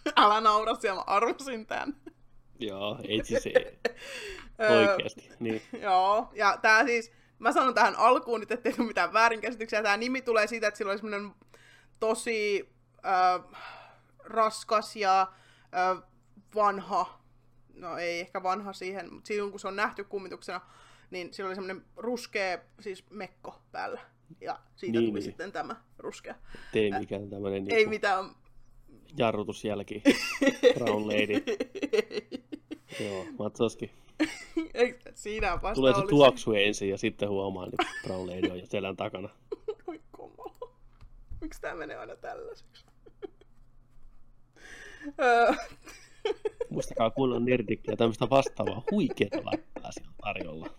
älä 0.16 0.40
naura 0.40 0.74
siellä, 0.74 0.96
mä 0.96 1.04
arvasin 1.06 1.66
tän. 1.66 1.96
Joo, 2.58 2.98
ei 3.08 3.24
siis 3.24 3.44
Öö, 4.60 4.90
oikeasti. 4.92 5.30
Niin. 5.40 5.62
Joo, 5.82 6.30
ja 6.34 6.58
tää 6.62 6.86
siis, 6.86 7.12
mä 7.38 7.52
sanon 7.52 7.74
tähän 7.74 7.96
alkuun 7.96 8.40
nyt, 8.40 8.50
ettei 8.50 8.72
tule 8.72 8.86
mitään 8.86 9.12
väärinkäsityksiä. 9.12 9.82
Tää 9.82 9.96
nimi 9.96 10.22
tulee 10.22 10.46
siitä, 10.46 10.68
että 10.68 10.78
sillä 10.78 10.90
oli 10.90 10.98
semmonen 10.98 11.30
tosi 12.00 12.68
äh, 13.06 13.60
raskas 14.18 14.96
ja 14.96 15.20
äh, 15.20 16.02
vanha, 16.54 17.20
no 17.74 17.98
ei 17.98 18.20
ehkä 18.20 18.42
vanha 18.42 18.72
siihen, 18.72 19.14
mutta 19.14 19.28
silloin 19.28 19.50
kun 19.50 19.60
se 19.60 19.68
on 19.68 19.76
nähty 19.76 20.04
kummituksena, 20.04 20.60
niin 21.10 21.34
sillä 21.34 21.48
oli 21.48 21.54
semmonen 21.54 21.84
ruskea, 21.96 22.58
siis 22.80 23.10
mekko 23.10 23.62
päällä. 23.72 24.00
Ja 24.40 24.58
siitä 24.76 24.98
Niin, 24.98 25.10
tuli 25.10 25.20
niin. 25.20 25.22
sitten 25.30 25.52
tämä 25.52 25.76
ruskea. 25.98 26.34
Tee 26.72 26.98
mikään 26.98 27.30
tämmönen 27.30 27.70
Ei 27.70 27.76
niin 27.76 27.88
mitään. 27.88 28.24
Jarrutusjälki. 29.16 30.02
Brown 30.74 31.06
lady. 31.06 31.44
Joo, 33.00 33.24
Matsoskin. 33.38 33.90
Ei, 34.74 34.98
siinä 35.14 35.52
vasta 35.62 35.74
Tulee 35.74 35.94
se 35.94 36.02
tuoksu 36.08 36.52
ensin 36.52 36.88
ja 36.88 36.98
sitten 36.98 37.28
huomaa, 37.28 37.66
että 37.66 37.76
Brown 38.06 38.30
lady 38.30 38.50
on 38.50 38.58
jo 38.58 38.66
selän 38.66 38.96
takana. 38.96 39.28
Oi 39.88 40.00
kamala. 40.10 40.72
Miksi 41.40 41.60
tää 41.60 41.74
menee 41.74 41.96
aina 41.96 42.16
tällaiseksi? 42.16 42.84
Muistakaa 46.70 47.10
kunnon 47.10 47.44
nerdikkiä 47.44 47.96
tämmöistä 47.96 48.30
vastaavaa 48.30 48.82
huikeaa 48.90 49.44
laittaa 49.44 49.92
siellä 49.92 50.12
tarjolla. 50.22 50.70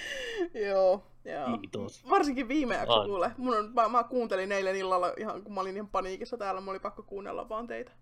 joo, 0.68 1.06
joo. 1.24 1.58
Kiitos. 1.58 2.10
Varsinkin 2.10 2.48
viime 2.48 2.74
jakso 2.74 3.04
kuule. 3.04 3.30
Mun 3.36 3.56
on, 3.56 3.72
mä, 3.74 3.88
mä, 3.88 4.04
kuuntelin 4.04 4.52
eilen 4.52 4.76
illalla 4.76 5.12
ihan, 5.16 5.42
kun 5.42 5.54
mä 5.54 5.60
olin 5.60 5.76
ihan 5.76 5.88
paniikissa 5.88 6.36
täällä, 6.36 6.60
mun 6.60 6.70
oli 6.70 6.80
pakko 6.80 7.02
kuunnella 7.02 7.48
vaan 7.48 7.66
teitä. 7.66 7.92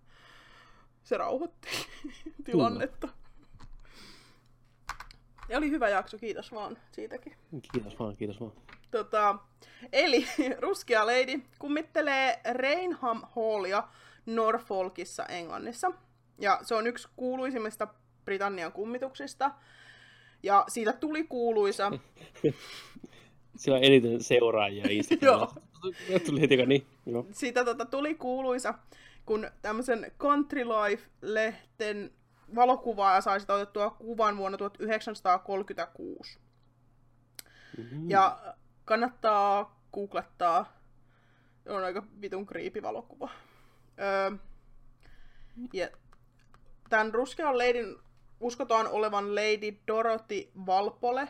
Se 1.03 1.17
rauhoitti 1.17 1.69
tilannetta. 2.45 3.07
Ja 5.49 5.57
oli 5.57 5.71
hyvä 5.71 5.89
jakso, 5.89 6.17
kiitos 6.17 6.51
vaan 6.51 6.77
siitäkin. 6.91 7.33
Kiitos 7.71 7.99
vaan, 7.99 8.15
kiitos 8.15 8.39
vaan. 8.39 8.51
Tota, 8.91 9.35
eli 9.93 10.27
ruskea 10.59 11.05
lady 11.05 11.41
kummittelee 11.59 12.39
Rainham 12.53 13.21
Hallia 13.35 13.83
Norfolkissa 14.25 15.25
Englannissa. 15.25 15.91
Ja 16.39 16.59
se 16.63 16.75
on 16.75 16.87
yksi 16.87 17.07
kuuluisimmista 17.15 17.87
Britannian 18.25 18.71
kummituksista. 18.71 19.51
Ja 20.43 20.65
siitä 20.67 20.93
tuli 20.93 21.23
kuuluisa. 21.23 21.91
Siellä 23.55 23.77
on 23.77 23.83
eniten 23.83 24.23
seuraajia 24.23 24.85
Instagramissa. 24.89 25.61
Tuli 26.25 26.41
heti, 26.41 26.65
niin. 26.65 26.85
Joo. 27.05 27.27
siitä 27.31 27.65
tota, 27.65 27.85
tuli 27.85 28.15
kuuluisa, 28.15 28.73
kun 29.25 29.51
tämmöisen 29.61 30.11
Country 30.19 30.63
Life-lehten 30.65 32.11
valokuvaaja 32.55 33.21
sai 33.21 33.39
sitä 33.39 33.53
otettua 33.53 33.89
kuvan 33.89 34.37
vuonna 34.37 34.57
1936. 34.57 36.39
Mhm. 37.77 38.09
Ja 38.09 38.55
kannattaa 38.85 39.81
googlettaa. 39.93 40.79
On 41.69 41.83
aika 41.83 42.03
vitun 42.21 42.45
creepy 42.45 42.81
valokuva. 42.81 43.29
Öö, 43.99 44.37
ja 45.73 45.87
tämän 46.89 47.13
ruskean 47.13 47.57
leidin 47.57 47.95
uskotaan 48.39 48.87
olevan 48.87 49.35
Lady 49.35 49.77
Dorothy 49.87 50.51
Valpole, 50.65 51.27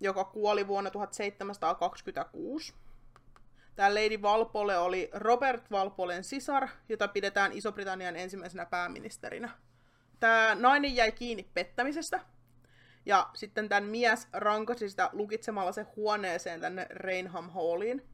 joka 0.00 0.24
kuoli 0.24 0.66
vuonna 0.66 0.90
1726. 0.90 2.74
Tämä 3.76 3.94
Lady 3.94 4.22
Valpole 4.22 4.78
oli 4.78 5.10
Robert 5.14 5.70
Valpolen 5.70 6.24
sisar, 6.24 6.68
jota 6.88 7.08
pidetään 7.08 7.52
Iso-Britannian 7.52 8.16
ensimmäisenä 8.16 8.66
pääministerinä. 8.66 9.50
Tämä 10.20 10.54
nainen 10.54 10.96
jäi 10.96 11.12
kiinni 11.12 11.50
pettämisestä, 11.54 12.20
ja 13.06 13.30
sitten 13.34 13.68
tämän 13.68 13.84
mies 13.84 14.28
rankasi 14.32 14.90
sitä 14.90 15.10
lukitsemalla 15.12 15.72
se 15.72 15.86
huoneeseen 15.96 16.60
tänne 16.60 16.86
Rainham 16.90 17.50
Halliin. 17.50 18.08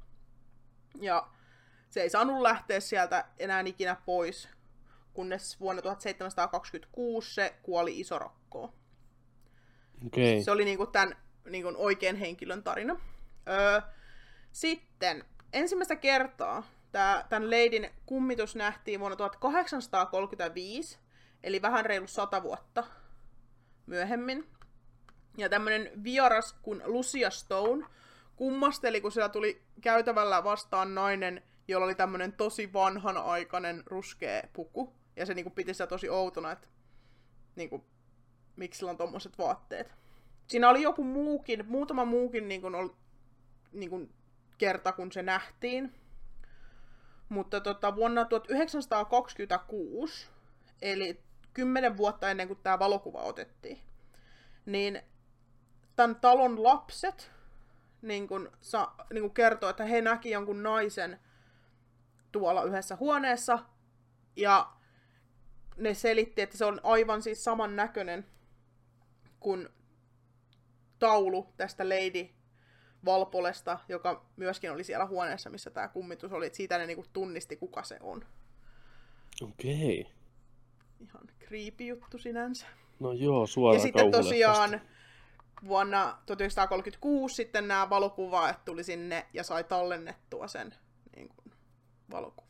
Ja 1.00 1.28
se 1.90 2.00
ei 2.00 2.10
saanut 2.10 2.40
lähteä 2.40 2.80
sieltä 2.80 3.24
enää 3.38 3.62
ikinä 3.66 3.96
pois, 4.06 4.48
kunnes 5.12 5.60
vuonna 5.60 5.82
1726 5.82 7.34
se 7.34 7.54
kuoli 7.62 8.00
isorokkoon. 8.00 8.72
Okei. 10.06 10.42
Se 10.42 10.50
oli 10.50 10.64
niinku 10.64 10.86
tämän 10.86 11.16
niinku 11.50 11.72
oikean 11.76 12.16
henkilön 12.16 12.62
tarina. 12.62 13.00
Öö, 13.48 13.80
sitten 14.52 15.24
ensimmäistä 15.52 15.96
kertaa 15.96 16.62
tää, 16.92 17.26
tämän 17.28 17.50
leidin 17.50 17.90
kummitus 18.06 18.56
nähtiin 18.56 19.00
vuonna 19.00 19.16
1835, 19.16 20.98
eli 21.42 21.62
vähän 21.62 21.86
reilu 21.86 22.06
sata 22.06 22.42
vuotta 22.42 22.84
myöhemmin. 23.86 24.46
Ja 25.36 25.48
tämmönen 25.48 25.90
vieras 26.04 26.52
kuin 26.52 26.82
Lucia 26.84 27.30
Stone 27.30 27.86
kummasteli, 28.36 29.00
kun 29.00 29.12
siellä 29.12 29.28
tuli 29.28 29.62
käytävällä 29.80 30.44
vastaan 30.44 30.94
nainen, 30.94 31.42
jolla 31.68 31.86
oli 31.86 31.94
tämmönen 31.94 32.32
tosi 32.32 32.72
vanhanaikainen 32.72 33.82
ruskea 33.86 34.42
puku. 34.52 34.99
Ja 35.16 35.26
se 35.26 35.34
niinku 35.34 35.50
piti 35.50 35.74
sitä 35.74 35.86
tosi 35.86 36.08
outona, 36.08 36.52
että 36.52 36.68
niinku, 37.56 37.84
miksi 38.56 38.78
sillä 38.78 38.90
on 38.90 38.96
tommoset 38.96 39.38
vaatteet. 39.38 39.94
Siinä 40.46 40.68
oli 40.68 40.82
joku 40.82 41.04
muukin, 41.04 41.64
muutama 41.68 42.04
muukin 42.04 42.48
niin 42.48 42.60
kuin, 42.60 42.74
ol, 42.74 42.88
niin 43.72 43.90
kuin 43.90 44.14
kerta, 44.58 44.92
kun 44.92 45.12
se 45.12 45.22
nähtiin. 45.22 45.94
Mutta 47.28 47.60
tota, 47.60 47.96
vuonna 47.96 48.24
1926, 48.24 50.28
eli 50.82 51.20
kymmenen 51.54 51.96
vuotta 51.96 52.30
ennen 52.30 52.48
kuin 52.48 52.58
tämä 52.62 52.78
valokuva 52.78 53.22
otettiin, 53.22 53.78
niin 54.66 55.02
tämän 55.96 56.16
talon 56.16 56.62
lapset, 56.62 57.30
niin 58.02 58.28
kun, 58.28 58.50
sa, 58.60 58.92
niin 59.12 59.22
kun 59.22 59.34
kertoo, 59.34 59.70
että 59.70 59.84
he 59.84 60.00
näki 60.00 60.30
jonkun 60.30 60.62
naisen 60.62 61.20
tuolla 62.32 62.62
yhdessä 62.62 62.96
huoneessa, 62.96 63.58
ja 64.36 64.72
ne 65.76 65.94
selitti, 65.94 66.42
että 66.42 66.58
se 66.58 66.64
on 66.64 66.80
aivan 66.82 67.22
siis 67.22 67.44
saman 67.44 67.76
näköinen 67.76 68.26
kuin 69.40 69.68
taulu 70.98 71.46
tästä 71.56 71.88
Lady 71.88 72.28
Valpolesta, 73.04 73.78
joka 73.88 74.26
myöskin 74.36 74.72
oli 74.72 74.84
siellä 74.84 75.06
huoneessa, 75.06 75.50
missä 75.50 75.70
tämä 75.70 75.88
kummitus 75.88 76.32
oli. 76.32 76.46
Et 76.46 76.54
siitä 76.54 76.78
ne 76.78 76.86
niinku 76.86 77.04
tunnisti, 77.12 77.56
kuka 77.56 77.82
se 77.82 77.96
on. 78.00 78.24
Okei. 79.42 80.00
Okay. 80.00 80.12
Ihan 81.00 81.26
creepy 81.46 81.84
juttu 81.84 82.18
sinänsä. 82.18 82.66
No 83.00 83.12
joo, 83.12 83.46
suoraan 83.46 83.76
Ja 83.76 83.82
sitten 83.82 84.10
tosiaan 84.10 84.80
vuonna 85.66 86.18
1936 86.26 87.34
sitten 87.34 87.68
nämä 87.68 87.90
valokuvaajat 87.90 88.64
tuli 88.64 88.84
sinne 88.84 89.26
ja 89.32 89.44
sai 89.44 89.64
tallennettua 89.64 90.48
sen 90.48 90.74
niin 91.16 91.28
kuin, 91.28 91.54
valokuvaa. 92.10 92.49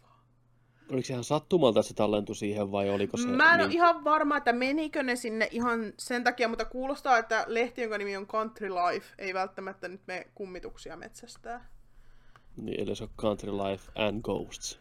Oliko 0.91 1.07
se 1.07 1.13
ihan 1.13 1.25
sattumalta, 1.25 1.83
se 1.83 1.95
tallentui 1.95 2.37
siihen 2.37 2.73
vai 2.73 2.91
oliko 2.91 3.17
se... 3.17 3.27
Mä 3.27 3.53
en 3.53 3.59
niin... 3.59 3.67
ole 3.67 3.75
ihan 3.75 4.05
varma, 4.05 4.37
että 4.37 4.53
menikö 4.53 5.03
ne 5.03 5.17
sinne 5.17 5.49
ihan 5.51 5.93
sen 5.99 6.25
takia, 6.25 6.49
mutta 6.49 6.65
kuulostaa, 6.65 7.19
että 7.19 7.45
lehti, 7.49 7.81
jonka 7.81 7.99
nimi 7.99 8.17
on 8.17 8.27
Country 8.27 8.69
Life, 8.69 9.07
ei 9.19 9.35
välttämättä 9.35 9.89
nyt 9.89 10.01
me 10.07 10.27
kummituksia 10.35 10.97
metsästää. 10.97 11.69
Niin, 12.57 12.81
eli 12.81 12.97
se 12.97 13.05
on 13.05 13.11
Country 13.19 13.53
Life 13.53 13.93
and 13.95 14.23
Ghosts. 14.23 14.81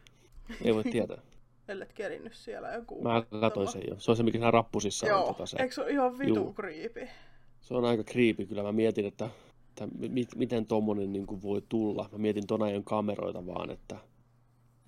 Ei 0.62 0.76
voi 0.76 0.84
tietää. 0.84 1.18
Ellet 1.68 1.94
kerinnyt 1.94 2.34
siellä 2.34 2.72
joku. 2.72 3.04
Mä 3.04 3.24
katsoin 3.40 3.68
sen 3.68 3.82
jo. 3.88 3.96
Se 4.00 4.12
on 4.12 4.18
se, 4.18 4.24
mikä 4.24 4.38
siinä 4.38 4.52
rappusissa 4.52 5.08
Joo, 5.08 5.22
on. 5.22 5.28
Tota 5.28 5.46
se. 5.46 5.58
eikö 5.60 5.74
se 5.74 5.82
ole 5.82 5.92
ihan 5.92 6.20
vitu 6.20 6.36
Juu. 6.36 6.54
creepy? 6.54 7.08
Se 7.62 7.74
on 7.74 7.86
aika 7.86 8.04
creepy 8.04 8.46
kyllä. 8.46 8.64
Mä 8.64 8.72
mietin, 8.72 9.06
että, 9.06 9.30
että 9.70 9.88
mi- 10.10 10.28
miten 10.36 10.66
tommonen 10.66 11.14
niin 11.14 11.28
kuin 11.28 11.42
voi 11.42 11.64
tulla. 11.70 12.10
Mä 12.12 12.18
mietin 12.18 12.48
ton 12.48 12.64
ajan 12.64 12.84
kameroita 12.84 13.46
vaan, 13.46 13.72
että 13.72 13.96
Ei. 13.96 14.02
olisiko 14.02 14.06
se 14.06 14.06
voinut 14.06 14.79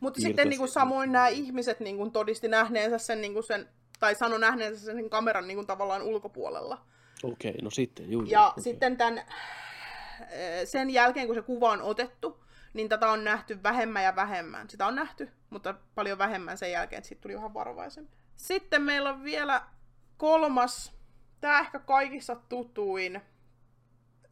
Mutta 0.00 0.16
piirtää 0.16 0.28
sitten 0.28 0.48
niin 0.48 0.58
kuin 0.58 0.68
samoin 0.68 1.12
nämä 1.12 1.28
ihmiset 1.28 1.80
niin 1.80 1.96
kuin 1.96 2.12
todisti 2.12 2.48
nähneensä 2.48 2.98
sen, 2.98 3.20
niin 3.20 3.32
kuin 3.32 3.44
sen 3.44 3.68
tai 4.00 4.14
sano 4.14 4.38
nähneensä 4.38 4.84
sen 4.84 5.10
kameran 5.10 5.48
niin 5.48 5.56
kuin 5.56 5.66
tavallaan 5.66 6.02
ulkopuolella. 6.02 6.80
Okei, 7.22 7.54
no 7.62 7.70
sitten, 7.70 8.10
juu. 8.10 8.22
Ja 8.22 8.48
okei. 8.48 8.62
sitten 8.62 8.96
tämän, 8.96 9.22
sen 10.64 10.90
jälkeen, 10.90 11.26
kun 11.26 11.34
se 11.34 11.42
kuva 11.42 11.70
on 11.70 11.82
otettu, 11.82 12.44
niin 12.74 12.88
tätä 12.88 13.10
on 13.10 13.24
nähty 13.24 13.62
vähemmän 13.62 14.04
ja 14.04 14.16
vähemmän. 14.16 14.70
Sitä 14.70 14.86
on 14.86 14.94
nähty, 14.94 15.30
mutta 15.50 15.74
paljon 15.94 16.18
vähemmän 16.18 16.58
sen 16.58 16.72
jälkeen, 16.72 16.98
että 16.98 17.08
siitä 17.08 17.22
tuli 17.22 17.34
vähän 17.34 17.54
varovaisempi. 17.54 18.16
Sitten 18.36 18.82
meillä 18.82 19.10
on 19.10 19.24
vielä 19.24 19.62
kolmas, 20.16 20.92
tämä 21.40 21.60
ehkä 21.60 21.78
kaikissa 21.78 22.36
tutuin, 22.48 23.20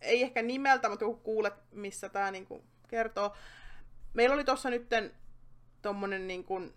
ei 0.01 0.23
ehkä 0.23 0.43
nimeltä, 0.43 0.89
mutta 0.89 1.05
kun 1.05 1.21
kuulet, 1.21 1.55
missä 1.71 2.09
tämä 2.09 2.31
niinku 2.31 2.65
kertoo. 2.89 3.33
Meillä 4.15 4.35
oli 4.35 4.45
tuossa 4.45 4.71
nytten 4.71 5.15
tommonen 5.83 6.27
niin 6.27 6.45
kuin, 6.45 6.75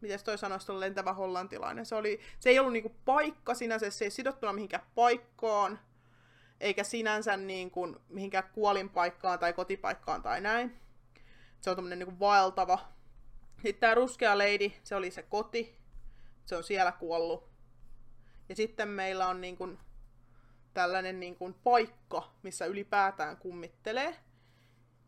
miten 0.00 0.24
toi 0.24 0.38
sanoisi, 0.38 0.72
lentävä 0.72 1.12
hollantilainen. 1.12 1.86
Se, 1.86 1.94
oli, 1.94 2.20
se 2.38 2.50
ei 2.50 2.58
ollut 2.58 2.72
niinku 2.72 2.96
paikka 3.04 3.54
sinänsä, 3.54 3.90
se 3.90 4.04
ei 4.04 4.10
sidottuna 4.10 4.52
mihinkään 4.52 4.86
paikkaan, 4.94 5.78
eikä 6.60 6.84
sinänsä 6.84 7.36
niin 7.36 7.70
kuin 7.70 7.96
mihinkään 8.08 8.50
kuolinpaikkaan 8.52 9.38
tai 9.38 9.52
kotipaikkaan 9.52 10.22
tai 10.22 10.40
näin. 10.40 10.80
Se 11.60 11.70
on 11.70 11.76
tämmönen 11.76 11.98
niin 11.98 12.06
kuin 12.06 12.20
vaeltava. 12.20 12.78
Sitten 13.62 13.80
tämä 13.80 13.94
ruskea 13.94 14.38
lady, 14.38 14.72
se 14.82 14.94
oli 14.94 15.10
se 15.10 15.22
koti. 15.22 15.80
Se 16.44 16.56
on 16.56 16.64
siellä 16.64 16.92
kuollut. 16.92 17.50
Ja 18.48 18.56
sitten 18.56 18.88
meillä 18.88 19.28
on 19.28 19.40
niin 19.40 19.56
kuin 19.56 19.78
tällainen 20.74 21.20
niin 21.20 21.36
kuin 21.36 21.54
paikka, 21.54 22.32
missä 22.42 22.66
ylipäätään 22.66 23.36
kummittelee. 23.36 24.16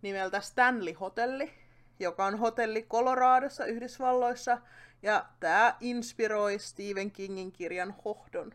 Nimeltä 0.03 0.41
Stanley 0.41 0.93
Hotelli, 0.93 1.51
joka 2.01 2.25
on 2.25 2.39
hotelli 2.39 2.83
Coloradossa 2.83 3.65
Yhdysvalloissa. 3.65 4.59
Ja 5.03 5.25
tämä 5.41 5.77
inspiroi 5.81 6.59
Stephen 6.59 7.11
Kingin 7.11 7.53
kirjan 7.53 7.95
Hohdon 8.05 8.53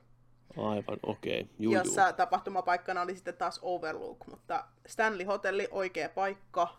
Aivan, 0.57 0.99
okei. 1.03 1.41
Okay. 1.41 1.53
Juu, 1.59 1.73
jossa 1.73 2.01
juu. 2.03 2.13
tapahtumapaikkana 2.13 3.01
oli 3.01 3.15
sitten 3.15 3.37
taas 3.37 3.59
Overlook, 3.61 4.27
mutta 4.27 4.65
Stanley 4.87 5.25
Hotelli 5.25 5.67
oikea 5.71 6.09
paikka. 6.09 6.77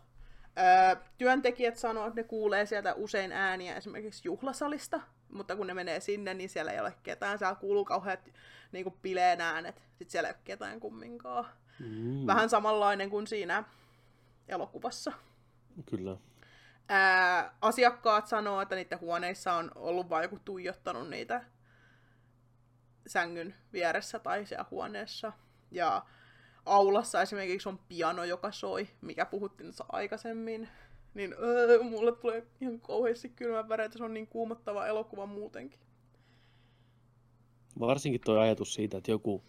Öö, 0.58 0.96
työntekijät 1.18 1.76
sanoo, 1.76 2.06
että 2.06 2.20
ne 2.20 2.24
kuulee 2.24 2.66
sieltä 2.66 2.94
usein 2.94 3.32
ääniä 3.32 3.76
esimerkiksi 3.76 4.28
juhlasalista, 4.28 5.00
mutta 5.28 5.56
kun 5.56 5.66
ne 5.66 5.74
menee 5.74 6.00
sinne, 6.00 6.34
niin 6.34 6.48
siellä 6.48 6.72
ei 6.72 6.80
ole 6.80 6.94
ketään. 7.02 7.38
Siellä 7.38 7.54
kuuluu 7.54 7.84
kauheat 7.84 8.30
niin 8.72 8.94
bileen 9.02 9.40
äänet. 9.40 9.76
Sitten 9.76 10.10
siellä 10.10 10.28
ei 10.28 10.34
ole 10.34 10.40
ketään 10.44 10.80
kumminkaan. 10.80 11.46
Mm, 11.78 12.26
Vähän 12.26 12.48
samanlainen 12.48 13.10
kuin 13.10 13.26
siinä 13.26 13.64
elokuvassa. 14.48 15.12
Kyllä. 15.86 16.16
Ää, 16.88 17.54
asiakkaat 17.60 18.26
sanoo, 18.26 18.60
että 18.60 18.74
niiden 18.74 19.00
huoneissa 19.00 19.52
on 19.52 19.70
ollut 19.74 20.10
vain 20.10 20.22
joku 20.22 20.38
tuijottanut 20.44 21.10
niitä 21.10 21.44
sängyn 23.06 23.54
vieressä 23.72 24.18
tai 24.18 24.46
siellä 24.46 24.66
huoneessa. 24.70 25.32
Ja 25.70 26.02
aulassa 26.66 27.22
esimerkiksi 27.22 27.68
on 27.68 27.78
piano, 27.88 28.24
joka 28.24 28.52
soi, 28.52 28.88
mikä 29.00 29.26
puhuttiin 29.26 29.66
tuossa 29.66 29.84
aikaisemmin. 29.88 30.68
Niin 31.14 31.34
öö, 31.38 31.82
mulle 31.82 32.12
tulee 32.12 32.46
ihan 32.60 32.80
kauheasti 32.80 33.28
kylmän 33.28 33.68
väreitä, 33.68 33.98
se 33.98 34.04
on 34.04 34.14
niin 34.14 34.26
kuumottava 34.26 34.86
elokuva 34.86 35.26
muutenkin. 35.26 35.80
Varsinkin 37.80 38.20
tuo 38.24 38.38
ajatus 38.38 38.74
siitä, 38.74 38.98
että 38.98 39.10
joku 39.10 39.44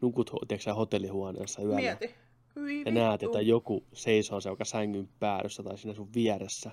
nukut 0.00 0.30
tiedätkö, 0.48 0.74
hotellihuoneessa 0.74 1.62
yöllä 1.62 1.76
Mieti. 1.76 2.14
Hyi 2.56 2.82
ja 2.86 2.92
näet, 2.92 3.12
vittu. 3.12 3.26
että 3.26 3.40
joku 3.40 3.86
seisoo 3.92 4.40
se 4.40 4.48
joka 4.48 4.64
sängyn 4.64 5.08
päädyssä 5.20 5.62
tai 5.62 5.78
siinä 5.78 5.94
sun 5.94 6.14
vieressä. 6.14 6.70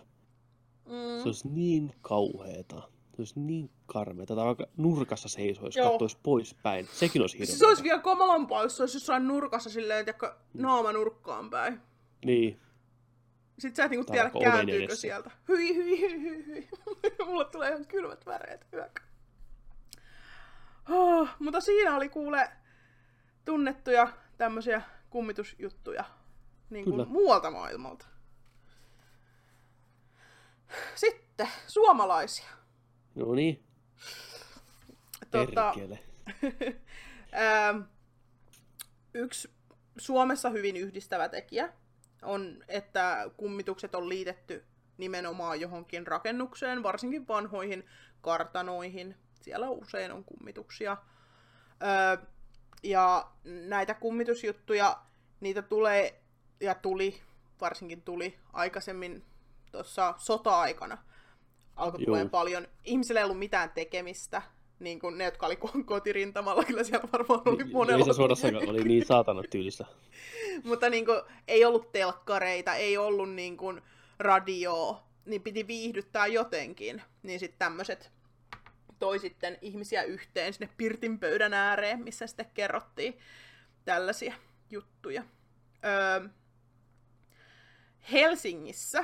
Mm. 0.85 1.21
Se 1.21 1.23
olisi 1.25 1.47
niin 1.47 1.93
kauheeta. 2.01 2.81
Se 3.15 3.21
olisi 3.21 3.39
niin 3.39 3.69
karmeeta. 3.85 4.35
Tai 4.35 4.45
vaikka 4.45 4.65
nurkassa 4.77 5.29
seisoisi, 5.29 5.79
Joo. 5.79 5.89
katsoisi 5.89 6.17
poispäin. 6.23 6.87
Sekin 6.91 7.21
olisi 7.21 7.39
hirveä. 7.39 7.55
Se 7.55 7.67
olisi 7.67 7.83
vielä 7.83 8.01
kamalampaa, 8.01 8.63
jos 8.63 8.77
se 8.77 8.83
olisi 8.83 8.97
jossain 8.97 9.27
nurkassa 9.27 9.69
silleen, 9.69 9.99
että 9.99 10.35
naama 10.53 10.91
nurkkaan 10.91 11.49
päin. 11.49 11.81
Niin. 12.25 12.59
Sitten 13.59 13.75
sä 13.75 13.85
et 13.85 13.91
niinku 13.91 14.11
tiedä, 14.11 14.31
kääntyykö 14.43 14.83
edessä. 14.83 15.01
sieltä. 15.01 15.31
Hyi, 15.47 15.75
hyi, 15.75 15.99
hyi, 16.01 16.21
hyi, 16.21 16.45
hyi. 16.45 16.69
Mulle 17.27 17.45
tulee 17.45 17.69
ihan 17.69 17.85
kylmät 17.85 18.25
väreet. 18.25 18.67
Oh, 20.89 21.29
mutta 21.39 21.61
siinä 21.61 21.95
oli 21.95 22.09
kuule 22.09 22.49
tunnettuja 23.45 24.07
tämmöisiä 24.37 24.81
kummitusjuttuja 25.11 26.03
niin 26.71 26.85
kuin 26.85 26.93
Kyllä. 26.93 27.09
muualta 27.09 27.51
maailmalta. 27.51 28.05
Sitten 30.95 31.47
suomalaisia. 31.67 32.49
No 33.15 33.35
niin. 33.35 33.63
Tota, 35.31 35.73
Perkele. 35.75 35.99
Ähm, 37.33 37.81
yksi 39.13 39.49
Suomessa 39.97 40.49
hyvin 40.49 40.77
yhdistävä 40.77 41.29
tekijä 41.29 41.73
on, 42.21 42.63
että 42.67 43.31
kummitukset 43.37 43.95
on 43.95 44.09
liitetty 44.09 44.65
nimenomaan 44.97 45.61
johonkin 45.61 46.07
rakennukseen, 46.07 46.83
varsinkin 46.83 47.27
vanhoihin 47.27 47.85
kartanoihin. 48.21 49.15
Siellä 49.41 49.69
usein 49.69 50.11
on 50.11 50.23
kummituksia. 50.23 50.97
Öö, 51.83 52.25
ja 52.83 53.27
näitä 53.43 53.93
kummitusjuttuja, 53.93 54.97
niitä 55.39 55.61
tulee 55.61 56.21
ja 56.59 56.75
tuli, 56.75 57.21
varsinkin 57.61 58.01
tuli 58.01 58.37
aikaisemmin 58.53 59.23
tuossa 59.71 60.13
sota-aikana. 60.17 60.97
Alkoi 61.75 62.05
tulee 62.05 62.29
paljon. 62.29 62.67
Ihmisillä 62.83 63.19
ei 63.19 63.23
ollut 63.23 63.39
mitään 63.39 63.71
tekemistä. 63.75 64.41
Niin 64.79 64.99
kuin 64.99 65.17
ne, 65.17 65.23
jotka 65.23 65.45
oli 65.45 65.55
ko- 65.55 65.83
kotirintamalla, 65.85 66.63
kyllä 66.63 66.83
siellä 66.83 67.09
varmaan 67.13 67.41
oli 67.45 67.63
monella. 67.63 68.05
Ei 68.05 68.13
se 68.13 68.15
suorastaan 68.15 68.69
oli 68.69 68.83
niin 68.83 69.05
saatana 69.05 69.43
tyylistä. 69.43 69.85
Mutta 70.63 70.89
niin 70.89 71.05
kuin, 71.05 71.21
ei 71.47 71.65
ollut 71.65 71.91
telkkareita, 71.91 72.75
ei 72.75 72.97
ollut 72.97 73.29
niin 73.29 73.57
kuin, 73.57 73.81
radioa, 74.19 75.03
niin 75.25 75.41
piti 75.41 75.67
viihdyttää 75.67 76.27
jotenkin. 76.27 77.01
Niin 77.23 77.39
sitten 77.39 77.59
tämmöiset 77.59 78.11
toi 79.01 79.19
sitten 79.19 79.57
ihmisiä 79.61 80.03
yhteen 80.03 80.53
sinne 80.53 80.69
pirtin 80.77 81.19
pöydän 81.19 81.53
ääreen, 81.53 82.03
missä 82.03 82.27
sitten 82.27 82.51
kerrottiin 82.53 83.19
tällaisia 83.85 84.33
juttuja. 84.69 85.23
Öö, 85.85 86.29
Helsingissä 88.11 89.03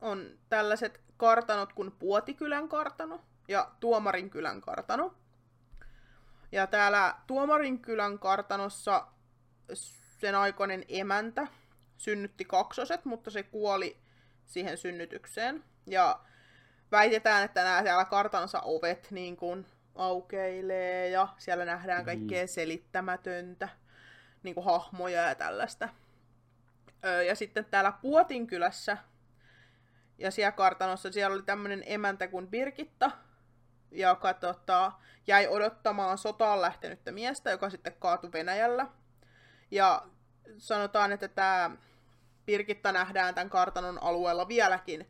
on 0.00 0.38
tällaiset 0.48 1.00
kartanot 1.16 1.72
kuin 1.72 1.92
Puotikylän 1.92 2.68
kartano 2.68 3.20
ja 3.48 3.70
Tuomarinkylän 3.80 4.60
kartano. 4.60 5.14
Ja 6.52 6.66
täällä 6.66 7.14
Tuomarinkylän 7.26 8.18
kartanossa 8.18 9.06
sen 10.20 10.34
aikainen 10.34 10.84
emäntä 10.88 11.46
synnytti 11.96 12.44
kaksoset, 12.44 13.04
mutta 13.04 13.30
se 13.30 13.42
kuoli 13.42 13.96
siihen 14.46 14.78
synnytykseen. 14.78 15.64
Ja 15.86 16.20
väitetään, 16.94 17.44
että 17.44 17.64
nämä 17.64 17.82
siellä 17.82 18.04
kartansa 18.04 18.60
ovet 18.60 19.10
niin 19.10 19.36
kuin 19.36 19.66
aukeilee 19.94 21.08
ja 21.08 21.28
siellä 21.38 21.64
nähdään 21.64 22.04
kaikkea 22.04 22.46
selittämätöntä. 22.46 23.68
niin 24.42 24.54
kuin 24.54 24.64
hahmoja 24.64 25.22
ja 25.22 25.34
tällaista. 25.34 25.88
Öö, 27.04 27.22
ja 27.22 27.34
sitten 27.34 27.64
täällä 27.64 27.92
Puotinkylässä 27.92 28.98
ja 30.18 30.30
siellä 30.30 30.52
kartanossa 30.52 31.12
siellä 31.12 31.34
oli 31.34 31.42
tämmöinen 31.42 31.82
emäntä 31.86 32.28
kuin 32.28 32.48
Birgitta, 32.48 33.10
joka 33.90 34.34
tota, 34.34 34.92
jäi 35.26 35.46
odottamaan 35.46 36.18
sotaan 36.18 36.60
lähtenyttä 36.60 37.12
miestä, 37.12 37.50
joka 37.50 37.70
sitten 37.70 37.96
kaatui 37.98 38.32
Venäjällä. 38.32 38.86
Ja 39.70 40.06
sanotaan, 40.58 41.12
että 41.12 41.28
tämä 41.28 41.70
Birgitta 42.46 42.92
nähdään 42.92 43.34
tämän 43.34 43.50
kartanon 43.50 44.02
alueella 44.02 44.48
vieläkin, 44.48 45.08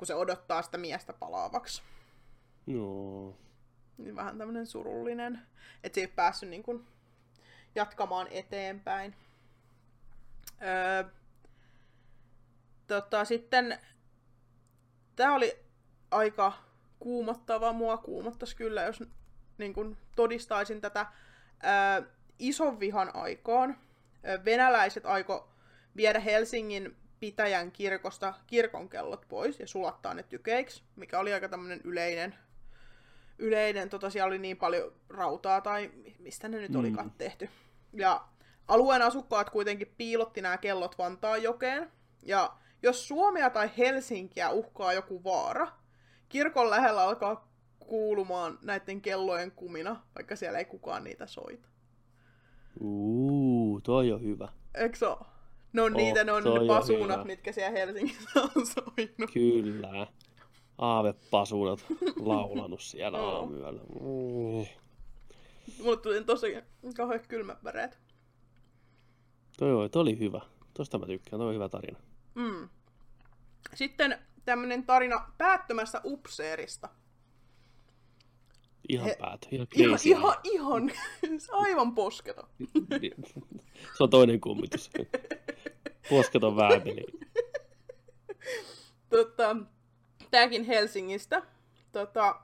kun 0.00 0.06
se 0.06 0.14
odottaa 0.14 0.62
sitä 0.62 0.78
miestä 0.78 1.12
palaavaksi. 1.12 1.82
No. 2.66 3.36
Niin 3.98 4.16
vähän 4.16 4.38
tämmöinen 4.38 4.66
surullinen, 4.66 5.42
että 5.84 5.94
se 5.94 6.00
ei 6.00 6.06
päässyt 6.06 6.48
niin 6.48 6.62
kuin 6.62 6.86
jatkamaan 7.74 8.26
eteenpäin. 8.30 9.16
Öö, 10.62 11.04
tota, 12.86 13.24
sitten 13.24 13.78
tämä 15.16 15.34
oli 15.34 15.58
aika 16.10 16.52
kuumottava. 16.98 17.72
Mua 17.72 17.96
kuumottaisi 17.96 18.56
kyllä, 18.56 18.82
jos 18.82 19.02
niin 19.58 19.74
kun 19.74 19.96
todistaisin 20.16 20.80
tätä 20.80 21.06
ää, 21.62 22.02
ison 22.38 22.80
vihan 22.80 23.16
aikaan. 23.16 23.76
Venäläiset 24.44 25.06
aiko 25.06 25.48
viedä 25.96 26.20
Helsingin 26.20 26.96
pitäjän 27.20 27.72
kirkosta 27.72 28.34
kirkonkellot 28.46 29.26
pois 29.28 29.60
ja 29.60 29.66
sulattaa 29.66 30.14
ne 30.14 30.22
tykeiksi, 30.22 30.82
mikä 30.96 31.18
oli 31.18 31.32
aika 31.32 31.48
tämmöinen 31.48 31.80
yleinen, 31.84 32.34
yleinen 33.38 33.90
tota 33.90 34.10
siellä 34.10 34.28
oli 34.28 34.38
niin 34.38 34.56
paljon 34.56 34.92
rautaa 35.08 35.60
tai 35.60 35.90
mistä 36.18 36.48
ne 36.48 36.58
nyt 36.58 36.70
mm. 36.70 36.78
olikaan 36.80 37.12
tehty. 37.18 37.48
Ja 37.92 38.24
alueen 38.68 39.02
asukkaat 39.02 39.50
kuitenkin 39.50 39.94
piilotti 39.96 40.42
nämä 40.42 40.56
kellot 40.56 40.98
Vantaan 40.98 41.42
jokeen. 41.42 41.92
Ja 42.22 42.52
jos 42.82 43.08
Suomea 43.08 43.50
tai 43.50 43.70
Helsinkiä 43.78 44.50
uhkaa 44.50 44.92
joku 44.92 45.24
vaara, 45.24 45.68
kirkon 46.28 46.70
lähellä 46.70 47.02
alkaa 47.02 47.50
kuulumaan 47.78 48.58
näiden 48.62 49.00
kellojen 49.00 49.52
kumina, 49.52 50.02
vaikka 50.14 50.36
siellä 50.36 50.58
ei 50.58 50.64
kukaan 50.64 51.04
niitä 51.04 51.26
soita. 51.26 51.68
Uuu, 52.80 53.80
toi 53.80 54.12
on 54.12 54.22
hyvä. 54.22 54.48
Eikö 54.74 54.96
se 54.96 55.06
Ne 55.72 55.82
on 55.82 55.92
oh, 55.92 55.96
niitä, 55.96 56.24
ne 56.24 56.32
on 56.32 56.44
ne 56.44 56.50
pasunat, 56.66 57.24
mitkä 57.24 57.52
siellä 57.52 57.70
Helsingissä 57.70 58.40
on 58.42 58.66
soinut. 58.66 59.30
Kyllä. 59.32 60.06
Aavepasunat 60.78 61.86
laulanut 62.16 62.80
siellä 62.80 63.18
no. 63.18 63.36
aamuyöllä. 63.36 63.80
Mm. 63.82 64.66
Mulle 65.84 65.96
tuli 65.96 66.24
tosi 66.24 66.56
kauhean 66.96 67.20
kylmät 67.28 67.64
väreet. 67.64 67.98
Toi, 69.58 69.88
toi 69.88 70.02
oli 70.02 70.18
hyvä. 70.18 70.40
Tosta 70.74 70.98
mä 70.98 71.06
tykkään, 71.06 71.40
toi 71.40 71.48
on 71.48 71.54
hyvä 71.54 71.68
tarina. 71.68 71.98
Mm. 72.34 72.68
Sitten 73.74 74.18
tämmönen 74.44 74.86
tarina 74.86 75.32
päättömässä 75.38 76.00
upseerista. 76.04 76.88
Ihan 78.90 79.06
He, 79.06 79.16
päät, 79.20 79.48
ihan 79.50 79.66
ihan, 79.74 79.98
ihan, 80.04 80.36
ihan, 80.44 80.90
aivan 81.64 81.94
posketo. 81.94 82.48
Se 83.96 84.02
on 84.02 84.10
toinen 84.10 84.40
kummitus. 84.40 84.90
Posketon 86.10 86.56
vääpeli. 86.62 87.04
Tota, 89.10 89.56
tääkin 90.30 90.64
Helsingistä. 90.64 91.42
Tota, 91.92 92.40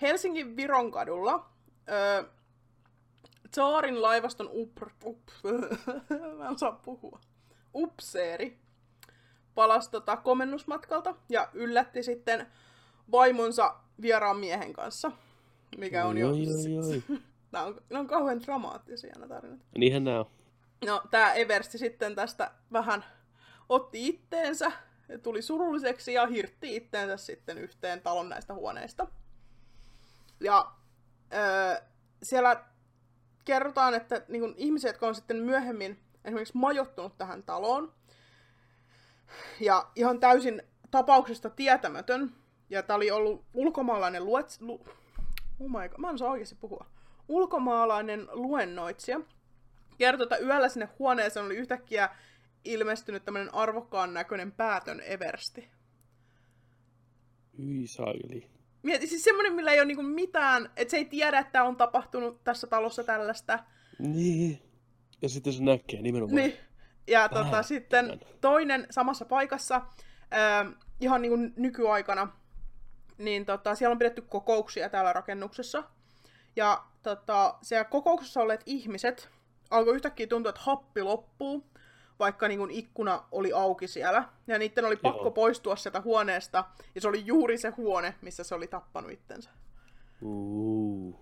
Helsingin 0.00 0.56
Vironkadulla 0.56 1.50
öö, 1.90 2.24
Tsaarin 3.50 4.02
laivaston 4.02 4.48
up, 4.52 4.82
up, 5.04 5.18
mä 6.38 6.48
en 6.48 6.58
saa 6.58 6.72
puhua. 6.72 7.20
upseeri 7.74 8.58
palasi 9.54 9.90
tota 9.90 10.16
komennusmatkalta 10.16 11.14
ja 11.28 11.48
yllätti 11.52 12.02
sitten 12.02 12.46
vaimonsa 13.12 13.74
vieraan 14.02 14.36
miehen 14.36 14.72
kanssa, 14.72 15.12
mikä 15.78 16.06
on 16.06 16.18
jo... 16.18 16.28
Nämä 17.52 17.64
on, 17.66 17.80
nämä 17.90 18.00
on 18.00 18.06
kauhean 18.06 18.42
dramaattisia 18.42 19.12
nämä 19.14 19.28
tarinat. 19.28 19.60
Niinhän 19.78 20.04
nämä 20.04 20.20
on. 20.20 20.26
No, 20.86 21.02
tämä 21.10 21.32
Eversti 21.32 21.78
sitten 21.78 22.14
tästä 22.14 22.50
vähän 22.72 23.04
otti 23.68 24.06
itteensä, 24.08 24.72
tuli 25.22 25.42
surulliseksi 25.42 26.12
ja 26.12 26.26
hirtti 26.26 26.76
itteensä 26.76 27.16
sitten 27.16 27.58
yhteen 27.58 28.00
talon 28.00 28.28
näistä 28.28 28.54
huoneista. 28.54 29.06
Ja 30.40 30.72
öö, 31.34 31.82
siellä 32.22 32.64
kerrotaan, 33.44 33.94
että 33.94 34.22
niin 34.28 34.40
kun 34.40 34.54
ihmiset, 34.56 34.88
jotka 34.88 35.06
on 35.06 35.14
sitten 35.14 35.36
myöhemmin 35.36 35.98
esimerkiksi 36.24 36.56
majottunut 36.56 37.18
tähän 37.18 37.42
taloon, 37.42 37.92
ja 39.60 39.90
ihan 39.96 40.20
täysin 40.20 40.62
tapauksesta 40.90 41.50
tietämätön. 41.50 42.32
Ja 42.70 42.82
tämä 42.82 42.96
oli 42.96 43.10
ollut 43.10 43.44
ulkomaalainen 43.54 44.24
luet... 44.24 44.56
Lu, 44.60 44.84
oh 45.60 45.68
my 45.68 45.88
God, 45.88 45.98
mä 45.98 46.10
en 46.10 46.18
saa 46.18 46.30
oikeasti 46.30 46.56
puhua. 46.60 46.86
Ulkomaalainen 47.28 48.28
luennoitsija. 48.32 49.20
Kertoi, 49.98 50.24
että 50.24 50.38
yöllä 50.38 50.68
sinne 50.68 50.88
huoneeseen 50.98 51.46
oli 51.46 51.56
yhtäkkiä 51.56 52.08
ilmestynyt 52.64 53.24
tämmöinen 53.24 53.54
arvokkaan 53.54 54.14
näköinen 54.14 54.52
päätön 54.52 55.00
Eversti. 55.00 55.68
Hyi 57.58 57.86
saili. 57.86 58.50
Mieti, 58.82 59.06
siis 59.06 59.24
semmoinen, 59.24 59.52
millä 59.52 59.72
ei 59.72 59.78
ole 59.78 59.86
niinku 59.86 60.02
mitään, 60.02 60.70
että 60.76 60.90
se 60.90 60.96
ei 60.96 61.04
tiedä, 61.04 61.38
että 61.38 61.64
on 61.64 61.76
tapahtunut 61.76 62.44
tässä 62.44 62.66
talossa 62.66 63.04
tällaista. 63.04 63.58
Niin. 63.98 64.62
Ja 65.22 65.28
sitten 65.28 65.52
se 65.52 65.62
näkee 65.62 66.02
nimenomaan. 66.02 66.36
Niin. 66.36 66.54
Ja 67.06 67.28
tota, 67.28 67.62
sitten 67.62 68.20
toinen 68.40 68.86
samassa 68.90 69.24
paikassa, 69.24 69.76
äh, 69.76 70.74
ihan 71.00 71.22
niin 71.22 71.30
kuin 71.32 71.52
nykyaikana, 71.56 72.39
niin 73.20 73.46
tota, 73.46 73.74
siellä 73.74 73.92
on 73.92 73.98
pidetty 73.98 74.22
kokouksia 74.22 74.88
täällä 74.88 75.12
rakennuksessa. 75.12 75.84
Ja 76.56 76.84
tota, 77.02 77.54
siellä 77.62 77.84
kokouksessa 77.84 78.40
olleet 78.40 78.62
ihmiset 78.66 79.28
alkoi 79.70 79.94
yhtäkkiä 79.94 80.26
tuntua, 80.26 80.50
että 80.50 80.60
happi 80.64 81.02
loppuu, 81.02 81.66
vaikka 82.18 82.48
niin 82.48 82.58
kuin 82.58 82.70
ikkuna 82.70 83.24
oli 83.32 83.52
auki 83.52 83.88
siellä. 83.88 84.24
Ja 84.46 84.58
niiden 84.58 84.84
oli 84.84 84.96
pakko 84.96 85.22
Joo. 85.22 85.30
poistua 85.30 85.76
sieltä 85.76 86.00
huoneesta, 86.00 86.64
ja 86.94 87.00
se 87.00 87.08
oli 87.08 87.26
juuri 87.26 87.58
se 87.58 87.68
huone, 87.68 88.14
missä 88.20 88.44
se 88.44 88.54
oli 88.54 88.66
tappanut 88.66 89.10
itsensä. 89.10 89.50
Uh. 90.22 91.20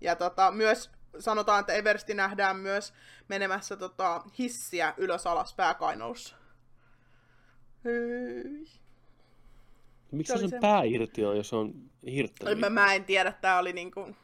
Ja 0.00 0.16
tota, 0.16 0.50
myös 0.50 0.90
sanotaan, 1.18 1.60
että 1.60 1.72
Eversti 1.72 2.14
nähdään 2.14 2.56
myös 2.56 2.92
menemässä 3.28 3.76
tota, 3.76 4.22
hissiä 4.38 4.94
ylös 4.96 5.26
alas 5.26 5.54
pääkainalossa. 5.54 6.36
Miksi 10.12 10.32
se 10.32 10.38
sen 10.38 10.50
se... 10.50 10.58
pää 10.60 10.82
irti 10.82 11.24
on, 11.24 11.36
jos 11.36 11.52
on 11.52 11.74
hirttänyt? 12.06 12.58
Mä, 12.58 12.70
mä 12.70 12.94
en 12.94 13.04
tiedä, 13.04 13.32
tää 13.32 13.58
oli 13.58 13.72
niinku... 13.72 14.16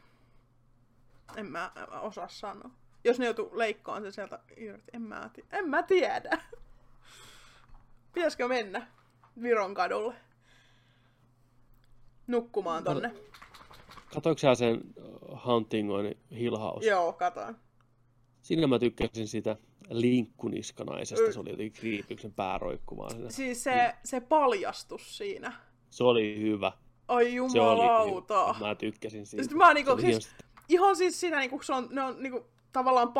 En 1.35 1.45
mä 1.45 1.71
osaa 2.01 2.27
sanoa. 2.27 2.69
Jos 3.03 3.19
ne 3.19 3.25
joutuu 3.25 3.49
leikkaan 3.53 4.03
se 4.03 4.11
sieltä 4.11 4.39
irti, 4.57 4.91
en 4.93 5.01
mä, 5.01 5.29
tiedä. 5.33 5.47
en 5.51 5.69
mä 5.69 5.83
tiedä. 5.83 6.41
Pitäisikö 8.13 8.47
mennä 8.47 8.87
Viron 9.41 9.73
kadulle? 9.73 10.15
Nukkumaan 12.27 12.83
tonne. 12.83 13.13
Katoiko 14.13 14.37
sä 14.37 14.55
sen 14.55 14.81
Hunting 15.45 15.91
on 15.91 16.15
Hill 16.31 16.57
House? 16.57 16.87
Joo, 16.87 17.13
katoin. 17.13 17.55
Siinä 18.41 18.67
mä 18.67 18.79
tykkäsin 18.79 19.27
sitä 19.27 19.57
linkkuniskanaisesta, 19.89 21.31
se 21.31 21.39
oli 21.39 21.49
jotenkin 21.49 21.79
kriipyksen 21.79 22.33
pääroikkumaan. 22.33 23.11
Siinä. 23.11 23.29
Siis 23.29 23.63
se, 23.63 23.95
se 24.03 24.21
paljastus 24.21 25.17
siinä. 25.17 25.53
Se 25.89 26.03
oli 26.03 26.41
hyvä. 26.41 26.71
Ai 27.07 27.35
jumalauta. 27.35 28.55
Mä 28.59 28.75
tykkäsin 28.75 29.25
siitä. 29.25 29.43
Sitten 29.43 29.57
mä 29.57 29.73
niinku, 29.73 29.97
siis, 30.01 30.29
ihan 30.69 30.95
siis 30.95 31.19
siinä, 31.19 31.39
niinku, 31.39 31.61
se 31.61 31.73
on, 31.73 31.87
ne 31.91 32.03
on 32.03 32.15
niinku, 32.23 32.45
tavallaan 32.73 33.13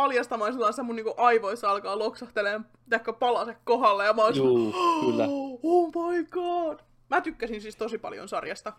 se 0.75 0.81
mun 0.81 0.95
niinku 0.95 1.13
aivoissa 1.17 1.71
alkaa 1.71 1.99
loksahtelemaan 1.99 2.65
ehkä 2.91 3.13
palase 3.13 3.57
kohdalle 3.63 4.05
ja 4.05 4.13
mä 4.13 4.21
oon 4.21 4.35
Juu, 4.35 4.73
kyllä. 5.01 5.27
Oh 5.63 5.91
my 6.11 6.23
god. 6.23 6.79
Mä 7.09 7.21
tykkäsin 7.21 7.61
siis 7.61 7.75
tosi 7.75 7.97
paljon 7.97 8.27
sarjasta 8.27 8.73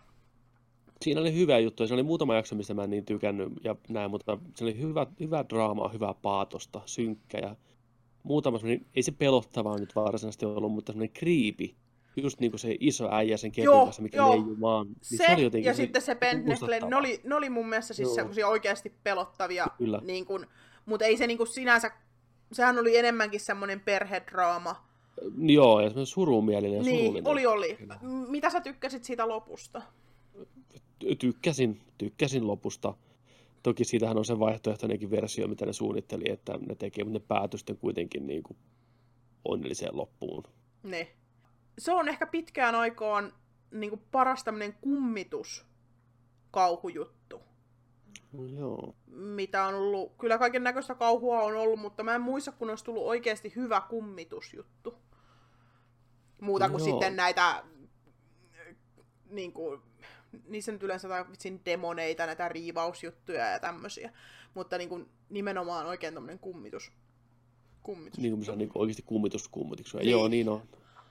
siinä 1.01 1.21
oli 1.21 1.33
hyvä 1.33 1.59
juttu. 1.59 1.87
Se 1.87 1.93
oli 1.93 2.03
muutama 2.03 2.35
jakso, 2.35 2.55
mistä 2.55 2.73
mä 2.73 2.83
en 2.83 2.89
niin 2.89 3.05
tykännyt 3.05 3.53
ja 3.63 3.75
näin, 3.89 4.11
mutta 4.11 4.37
se 4.55 4.63
oli 4.63 4.79
hyvä, 4.79 5.07
hyvä 5.19 5.45
draamaa, 5.49 5.89
hyvää 5.89 6.13
paatosta, 6.13 6.81
synkkä 6.85 7.37
ja 7.37 7.55
muutama 8.23 8.59
ei 8.95 9.03
se 9.03 9.11
pelottavaa 9.11 9.77
nyt 9.77 9.95
varsinaisesti 9.95 10.45
ollut, 10.45 10.71
mutta 10.71 10.91
semmoinen 10.91 11.13
kriipi. 11.13 11.75
Just 12.15 12.39
niin 12.39 12.51
kuin 12.51 12.59
se 12.59 12.77
iso 12.79 13.09
äijä 13.11 13.37
sen 13.37 13.51
kepin 13.51 13.71
kanssa, 13.71 14.01
mikä 14.01 14.29
leijuu 14.29 14.55
maan. 14.55 14.87
Niin 14.87 14.97
se, 15.01 15.17
se 15.17 15.33
oli 15.33 15.43
jotenkin 15.43 15.67
ja 15.67 15.73
se, 15.73 15.81
sitten 15.81 16.01
se 16.01 16.15
Pentnekle, 16.15 16.79
ne 16.79 16.95
oli, 16.95 17.21
ne 17.23 17.35
oli 17.35 17.49
mun 17.49 17.69
mielestä 17.69 17.93
siis 17.93 18.15
semmoisia 18.15 18.47
oikeasti 18.47 18.93
pelottavia. 19.03 19.67
Kyllä. 19.77 20.01
Niin 20.03 20.25
kuin, 20.25 20.45
mutta 20.85 21.05
ei 21.05 21.17
se 21.17 21.27
niin 21.27 21.37
kuin 21.37 21.47
sinänsä, 21.47 21.91
sehän 22.51 22.79
oli 22.79 22.97
enemmänkin 22.97 23.39
semmoinen 23.39 23.79
perhedraama. 23.79 24.89
Joo, 25.37 25.79
ja 25.79 25.89
semmoinen 25.89 26.05
surumielinen 26.05 26.81
niin, 26.81 26.99
surullinen. 26.99 27.27
oli, 27.27 27.45
oli. 27.45 27.77
Mitä 28.27 28.49
sä 28.49 28.61
tykkäsit 28.61 29.03
siitä 29.03 29.27
lopusta? 29.27 29.81
tykkäsin, 31.19 31.81
tykkäsin 31.97 32.47
lopusta. 32.47 32.93
Toki 33.63 33.83
siitähän 33.83 34.17
on 34.17 34.25
se 34.25 34.39
vaihtoehtoinenkin 34.39 35.11
versio, 35.11 35.47
mitä 35.47 35.65
ne 35.65 35.73
suunnitteli, 35.73 36.23
että 36.31 36.57
ne 36.67 36.75
tekee, 36.75 37.03
mutta 37.03 37.19
ne 37.19 37.25
päätösten 37.27 37.77
kuitenkin 37.77 38.27
niin 38.27 38.43
kuin 38.43 38.57
onnelliseen 39.45 39.97
loppuun. 39.97 40.43
Ne. 40.83 41.07
Se 41.79 41.91
on 41.91 42.09
ehkä 42.09 42.27
pitkään 42.27 42.75
aikaan 42.75 43.33
niin 43.71 43.89
kuin 43.89 44.01
paras 44.11 44.43
tämmöinen 44.43 44.73
kummitus 44.81 45.65
kauhujuttu. 46.51 47.41
No, 48.33 48.45
joo. 48.45 48.95
Mitä 49.07 49.65
on 49.65 49.73
ollut, 49.73 50.13
kyllä 50.17 50.37
kaiken 50.37 50.63
näköistä 50.63 50.95
kauhua 50.95 51.41
on 51.41 51.55
ollut, 51.55 51.79
mutta 51.79 52.03
mä 52.03 52.15
en 52.15 52.21
muista, 52.21 52.51
kun 52.51 52.69
olisi 52.69 52.83
tullut 52.83 53.07
oikeasti 53.07 53.53
hyvä 53.55 53.81
kummitusjuttu. 53.81 54.95
Muuta 56.41 56.67
No 56.67 56.71
kuin 56.71 56.87
joo. 56.87 56.89
sitten 56.89 57.15
näitä, 57.15 57.63
niin 59.29 59.53
kuin, 59.53 59.81
niissä 60.47 60.71
nyt 60.71 60.83
yleensä 60.83 61.25
vitsin 61.31 61.61
demoneita, 61.65 62.25
näitä 62.25 62.49
riivausjuttuja 62.49 63.45
ja 63.45 63.59
tämmöisiä. 63.59 64.13
Mutta 64.53 64.77
niin 64.77 64.89
kuin, 64.89 65.09
nimenomaan 65.29 65.85
oikein 65.85 66.13
tämmöinen 66.13 66.39
kummitus. 66.39 66.91
kummitus. 67.83 68.19
Niin 68.19 68.33
kuin 68.33 68.45
se 68.45 68.51
on 68.51 68.57
niin 68.57 68.71
oikeasti 68.75 69.03
kummitus 69.05 69.47
kummituksi. 69.47 69.97
Niin. 69.97 70.09
Joo, 70.09 70.27
niin 70.27 70.49
on. 70.49 70.63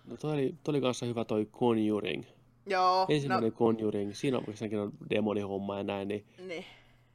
No 0.08 0.16
toi 0.16 0.32
oli, 0.32 0.54
toi 0.64 0.72
oli 0.72 0.80
kanssa 0.80 1.06
hyvä 1.06 1.24
toi 1.24 1.46
Conjuring. 1.46 2.24
Joo, 2.66 3.06
Ensimmäinen 3.08 3.52
Conjuring. 3.52 4.14
Siinä 4.14 4.38
on 4.38 4.44
vaikka 4.46 4.82
on 4.82 4.92
demonihomma 5.10 5.76
ja 5.76 5.82
näin, 5.82 6.08
niin 6.08 6.26
no, 6.38 6.44
niin. 6.46 6.64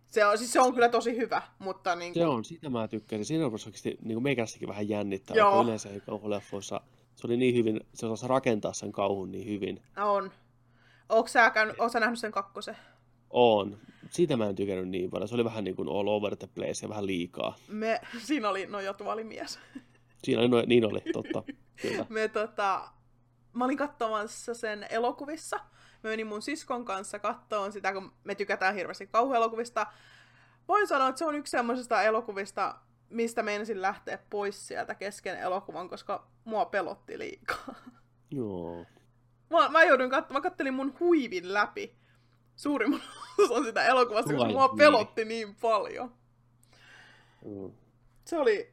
Se 0.08 0.26
on, 0.26 0.38
siis 0.38 0.54
se 0.54 0.62
on 0.62 0.74
kyllä 0.74 0.90
tosi 0.90 1.18
hyvä, 1.18 1.42
mutta 1.60 1.96
niin 1.96 2.14
se 2.14 2.26
on, 2.26 2.46
sitä 2.46 2.70
mä 2.70 2.88
tykkäsin. 2.88 3.26
Siinä 3.26 3.46
on 3.46 3.52
oikeasti 3.52 3.98
niin 4.02 4.16
kuin 4.16 4.24
meikästäkin 4.24 4.68
vähän 4.68 4.90
jännittävää, 4.90 5.40
Joo. 5.40 5.64
yleensä 5.64 5.90
ei 5.90 6.00
kauhuleffoissa. 6.00 6.82
Se 7.16 7.28
oli 7.28 7.38
niin 7.38 7.56
hyvin, 7.56 7.82
se 7.94 8.06
osasi 8.06 8.28
rakentaa 8.28 8.74
sen 8.74 8.92
kauhun 8.92 9.32
niin 9.32 9.48
hyvin. 9.48 9.82
on. 9.98 10.32
Onko 11.10 11.28
sä, 11.28 11.50
käynyt, 11.50 11.76
ootko 11.80 11.90
sä 11.90 12.00
nähnyt 12.00 12.20
sen 12.20 12.32
kakkosen? 12.32 12.78
On. 13.30 13.78
Siitä 14.10 14.38
mä 14.38 14.50
en 14.50 14.56
tykännyt 14.56 14.90
niin 14.90 15.10
paljon. 15.10 15.28
Se 15.28 15.36
oli 15.36 15.46
vähän 15.46 15.64
niin 15.64 15.76
kuin 15.76 15.90
all 15.90 16.08
over 16.08 16.36
the 16.36 16.48
place 16.56 16.86
ja 16.86 16.90
vähän 16.90 17.06
liikaa. 17.06 17.56
Me, 17.68 18.02
siinä 18.18 18.50
oli 18.50 18.66
no 18.66 18.80
jo 18.80 18.94
tuolimies. 18.94 19.60
Siinä 20.24 20.42
oli, 20.42 20.66
niin 20.66 20.86
oli, 20.86 21.02
totta. 21.14 21.44
Kyllä. 21.82 22.06
Me 22.10 22.28
tota, 22.28 22.90
mä 23.54 23.66
olin 23.66 23.78
katsomassa 23.78 24.54
sen 24.54 24.88
elokuvissa. 24.90 25.58
Mä 26.04 26.10
menin 26.10 26.28
mun 26.28 26.42
siskon 26.42 26.86
kanssa 26.86 27.20
kattoon 27.20 27.72
sitä, 27.72 27.94
kun 27.94 28.14
me 28.24 28.36
tykätään 28.36 28.76
hirveästi 28.76 29.08
kauhuelokuvista. 29.08 29.88
Voin 30.68 30.88
sanoa, 30.88 31.08
että 31.08 31.20
se 31.20 31.26
on 31.26 31.36
yksi 31.36 31.52
semmoisista 31.52 32.04
elokuvista, 32.04 32.76
mistä 33.10 33.44
meinasin 33.44 33.82
lähteä 33.82 34.20
pois 34.30 34.68
sieltä 34.68 34.96
kesken 34.96 35.40
elokuvan, 35.40 35.90
koska 35.90 36.28
mua 36.46 36.66
pelotti 36.66 37.20
liikaa. 37.20 37.76
Joo. 38.32 38.86
Mä, 39.50 39.70
mä 39.70 39.84
joudun 39.84 40.10
katsomaan, 40.10 40.42
mä 40.42 40.50
kattelin 40.50 40.74
mun 40.74 40.96
huivin 41.00 41.54
läpi. 41.54 41.96
Suurimman 42.56 43.02
osan 43.44 43.64
sitä 43.64 43.86
elokuvasta, 43.86 44.34
koska 44.34 44.50
mua 44.50 44.70
pelotti 44.70 45.26
niin 45.26 45.56
paljon. 45.56 46.12
Mm. 47.46 47.72
Se 48.26 48.38
oli 48.38 48.73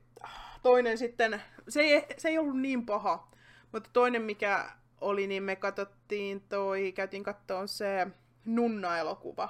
toinen 0.62 0.98
sitten, 0.98 1.42
se 1.68 1.80
ei, 1.80 2.06
se 2.18 2.28
ei 2.28 2.38
ollut 2.38 2.60
niin 2.60 2.86
paha, 2.86 3.30
mutta 3.72 3.90
toinen 3.92 4.22
mikä 4.22 4.70
oli, 5.00 5.26
niin 5.26 5.42
me 5.42 5.56
katsottiin 5.56 6.40
toi, 6.40 6.92
käytiin 6.92 7.22
katsoa 7.22 7.66
se 7.66 8.06
Nunna-elokuva, 8.44 9.48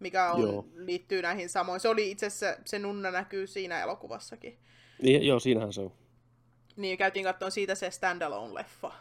mikä 0.00 0.32
on, 0.32 0.42
Joo. 0.42 0.68
liittyy 0.74 1.22
näihin 1.22 1.48
samoin. 1.48 1.80
Se 1.80 1.88
oli 1.88 2.10
itse 2.10 2.26
asiassa, 2.26 2.62
se 2.64 2.78
Nunna 2.78 3.10
näkyy 3.10 3.46
siinä 3.46 3.82
elokuvassakin. 3.82 4.58
Niin, 5.02 5.26
joo, 5.26 5.40
siinähän 5.40 5.72
se 5.72 5.80
on. 5.80 5.92
Niin 6.76 6.98
käytiin 6.98 7.24
katsoa 7.24 7.50
siitä 7.50 7.74
se 7.74 7.90
standalone-leffa. 7.90 8.92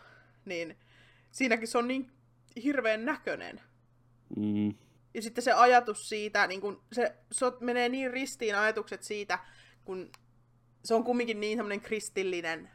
Niin 0.46 0.78
siinäkin 1.32 1.68
se 1.68 1.78
on 1.78 1.88
niin 1.88 2.12
hirveän 2.64 3.06
näköinen. 3.06 3.62
Mm. 4.38 4.74
Ja 5.14 5.22
sitten 5.22 5.44
se 5.44 5.52
ajatus 5.52 6.10
siitä, 6.10 6.48
niin 6.48 6.62
kun 6.62 6.84
se, 6.92 7.16
se 7.32 7.46
menee 7.60 7.90
niin 7.90 8.12
ristiin 8.12 8.56
ajatukset 8.56 9.04
siitä, 9.04 9.40
kun 9.86 10.12
se 10.84 10.94
on 10.94 11.04
kumminkin 11.04 11.40
niin 11.40 11.58
semmoinen 11.58 11.82
kristillinen, 11.82 12.72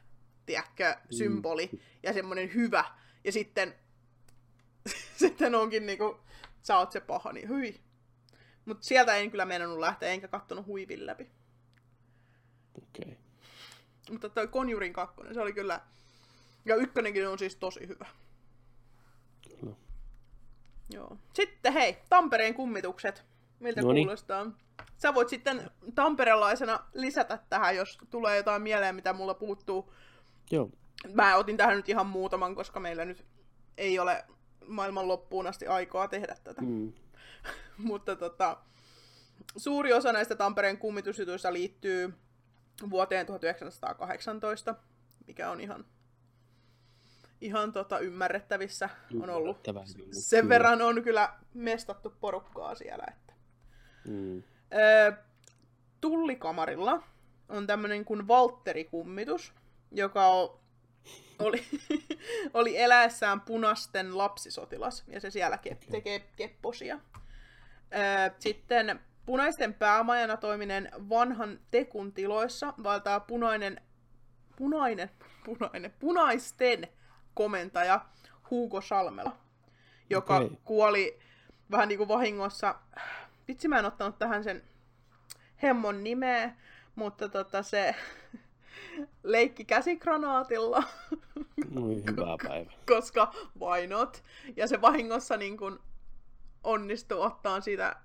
tiedätkö, 0.47 0.97
symboli 1.11 1.71
ja 2.03 2.13
semmoinen 2.13 2.55
hyvä. 2.55 2.85
Ja 3.25 3.33
sitten, 3.33 3.75
sitten 5.21 5.55
onkin 5.55 5.87
niinku, 5.87 6.21
sä 6.63 6.79
oot 6.79 6.93
se 6.93 7.01
paha, 7.01 7.33
niin 7.33 7.49
hyi. 7.49 7.81
Mutta 8.65 8.87
sieltä 8.87 9.17
en 9.17 9.31
kyllä 9.31 9.45
meinannut 9.45 9.79
lähteä, 9.79 10.09
enkä 10.09 10.29
kattonut 10.29 10.67
huivin 10.67 11.07
läpi. 11.07 11.31
Okei. 12.83 13.13
Okay. 13.13 13.17
Mutta 14.11 14.29
toi 14.29 14.49
Conjuring 14.49 14.95
2, 14.95 15.17
se 15.35 15.41
oli 15.41 15.53
kyllä... 15.53 15.81
Ja 16.65 16.77
ykkönenkin 16.77 17.29
on 17.29 17.39
siis 17.39 17.57
tosi 17.57 17.89
hyvä. 17.89 18.07
Kyllä. 19.61 19.77
Joo. 20.91 21.19
Sitten 21.35 21.73
hei, 21.73 21.99
Tampereen 22.09 22.55
kummitukset. 22.55 23.25
Miltä 23.61 23.83
Noniin. 23.83 24.07
kuulostaa? 24.07 24.47
Sä 24.97 25.15
voit 25.15 25.29
sitten 25.29 25.71
tamperelaisena 25.95 26.81
lisätä 26.95 27.39
tähän, 27.49 27.77
jos 27.77 27.99
tulee 28.11 28.37
jotain 28.37 28.63
mieleen, 28.63 28.95
mitä 28.95 29.13
mulla 29.13 29.35
puuttuu. 29.35 29.93
Joo. 30.51 30.71
Mä 31.15 31.37
otin 31.37 31.57
tähän 31.57 31.77
nyt 31.77 31.89
ihan 31.89 32.07
muutaman, 32.07 32.55
koska 32.55 32.81
meillä 32.81 33.05
nyt 33.05 33.25
ei 33.79 33.99
ole 33.99 34.25
maailman 34.67 35.09
loppuun 35.09 35.47
asti 35.47 35.67
aikaa 35.67 36.09
tehdä 36.09 36.37
tätä. 36.45 36.63
Mm. 36.63 36.93
Mutta 37.79 38.17
tota, 38.17 38.57
suuri 39.57 39.93
osa 39.93 40.13
näistä 40.13 40.37
Tampereen 40.37 40.79
kummitusjutuista 40.79 41.53
liittyy 41.53 42.15
vuoteen 42.91 43.27
1918, 43.27 44.75
mikä 45.27 45.51
on 45.51 45.61
ihan, 45.61 45.85
ihan 47.41 47.73
tota 47.73 47.99
ymmärrettävissä. 47.99 48.89
On 49.23 49.31
ollut. 49.31 49.61
Sen 50.13 50.49
verran 50.49 50.83
on 50.83 51.03
kyllä 51.03 51.33
mestattu 51.55 52.15
porukkaa 52.21 52.75
siellä. 52.75 53.07
Mm. 54.09 54.43
Öö, 54.75 55.13
tullikamarilla 56.01 57.03
on 57.49 57.67
tämmöinen 57.67 58.05
kuin 58.05 58.29
Valtteri-kummitus, 58.29 59.53
joka 59.91 60.27
on, 60.27 60.59
oli, 61.39 61.65
oli 62.55 62.79
eläessään 62.79 63.41
punasten 63.41 64.19
lapsisotilas, 64.19 65.05
ja 65.09 65.21
se 65.21 65.31
siellä 65.31 65.59
ke- 65.67 65.91
tekee 65.91 66.21
kepposia. 66.37 66.99
Öö, 67.95 68.31
sitten 68.39 69.01
punaisten 69.27 69.75
päämajana 69.75 70.37
toiminen 70.37 70.91
vanhan 71.09 71.61
tekun 71.71 72.13
tiloissa 72.13 72.75
valtaa 72.83 73.21
punainen, 73.21 73.81
punainen, 74.57 75.11
punainen, 75.45 75.95
punaisten 75.99 76.89
komentaja 77.35 78.01
Hugo 78.51 78.81
Salmela, 78.81 79.37
joka 80.11 80.37
Okei. 80.37 80.59
kuoli 80.65 81.19
vähän 81.71 81.89
niin 81.89 81.99
kuin 81.99 82.09
vahingossa. 82.09 82.75
Vitsi, 83.49 83.69
mä 83.69 83.79
en 83.79 83.85
ottanut 83.85 84.19
tähän 84.19 84.45
sen 84.45 84.63
hemmon 85.63 86.05
nimeä, 86.05 86.55
mutta 86.95 87.29
tota 87.29 87.63
se 87.63 87.95
leikki 89.23 89.65
käsikranaatilla, 89.65 90.83
Oi, 91.83 92.03
hyvää 92.11 92.37
päivä. 92.49 92.73
koska 92.87 93.35
why 93.61 93.87
not? 93.87 94.23
Ja 94.57 94.67
se 94.67 94.81
vahingossa 94.81 95.37
niin 95.37 95.57
kuin 95.57 95.79
onnistui 96.65 97.19
ottaa 97.21 97.61
siitä, 97.61 97.97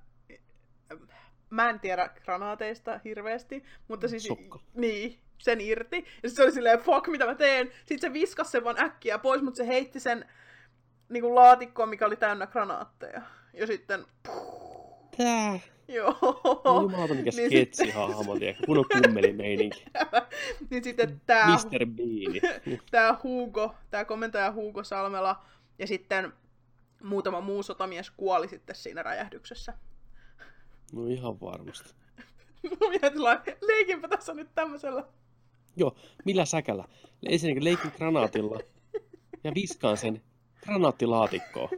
mä 1.50 1.70
en 1.70 1.80
tiedä 1.80 2.10
granaateista 2.24 3.00
hirveästi, 3.06 3.64
mutta 3.88 4.08
siis 4.08 4.24
Sokka. 4.24 4.60
niin, 4.74 5.20
sen 5.38 5.62
irti. 5.62 5.96
Ja 5.98 6.04
sitten 6.04 6.32
se 6.32 6.44
oli 6.44 6.52
silleen, 6.52 6.80
fuck, 6.80 7.08
mitä 7.08 7.26
mä 7.26 7.36
teen? 7.36 7.72
Sitten 7.86 8.00
se 8.10 8.14
viskas 8.14 8.52
sen 8.52 8.64
vaan 8.64 8.80
äkkiä 8.84 9.18
pois, 9.18 9.42
mutta 9.42 9.58
se 9.58 9.68
heitti 9.68 10.00
sen 10.00 10.26
niin 11.10 11.22
kuin 11.22 11.36
laatikkoon, 11.36 11.90
mikä 11.90 12.06
oli 12.06 12.16
täynnä 12.16 12.48
granaatteja. 12.48 13.22
Ja 13.54 13.68
sitten, 13.68 14.06
Tää. 15.18 15.60
joo. 15.88 16.16
No, 16.66 16.82
jumalauta, 16.82 17.14
mikä 17.14 17.32
Niin 17.36 17.50
sketsi 17.50 17.90
hahmo, 17.90 18.40
tiedätkö? 18.40 18.64
Kun 18.66 18.78
on 18.78 18.86
kummelimeininki. 18.94 19.86
niin 20.70 20.84
sitten 20.84 21.22
tää, 21.26 21.48
Mr. 21.48 21.86
Bean. 21.86 22.60
tää 22.92 23.20
Hugo, 23.24 23.76
tää 23.90 24.06
komentaja 24.06 24.52
Hugo 24.52 24.84
Salmela 24.84 25.46
ja 25.80 25.88
sitten 25.88 26.34
muutama 27.04 27.42
muu 27.42 27.64
sotamies 27.64 28.12
kuoli 28.12 28.48
sitten 28.48 28.76
siinä 28.76 29.04
räjähdyksessä. 29.04 29.74
No 30.94 31.08
ihan 31.08 31.42
varmasti. 31.42 31.94
Minä 32.90 33.10
tilaan, 33.10 33.42
leikinpä 33.62 34.08
tässä 34.08 34.34
nyt 34.34 34.50
tämmöisellä. 34.56 35.04
Joo, 35.76 35.96
millä 36.26 36.46
säkällä? 36.46 36.86
Ensinnäkin 37.30 37.64
leikin 37.64 37.92
granaatilla 37.98 38.60
ja 39.44 39.52
viskaan 39.56 39.98
sen 39.98 40.22
granaattilaatikkoon. 40.66 41.70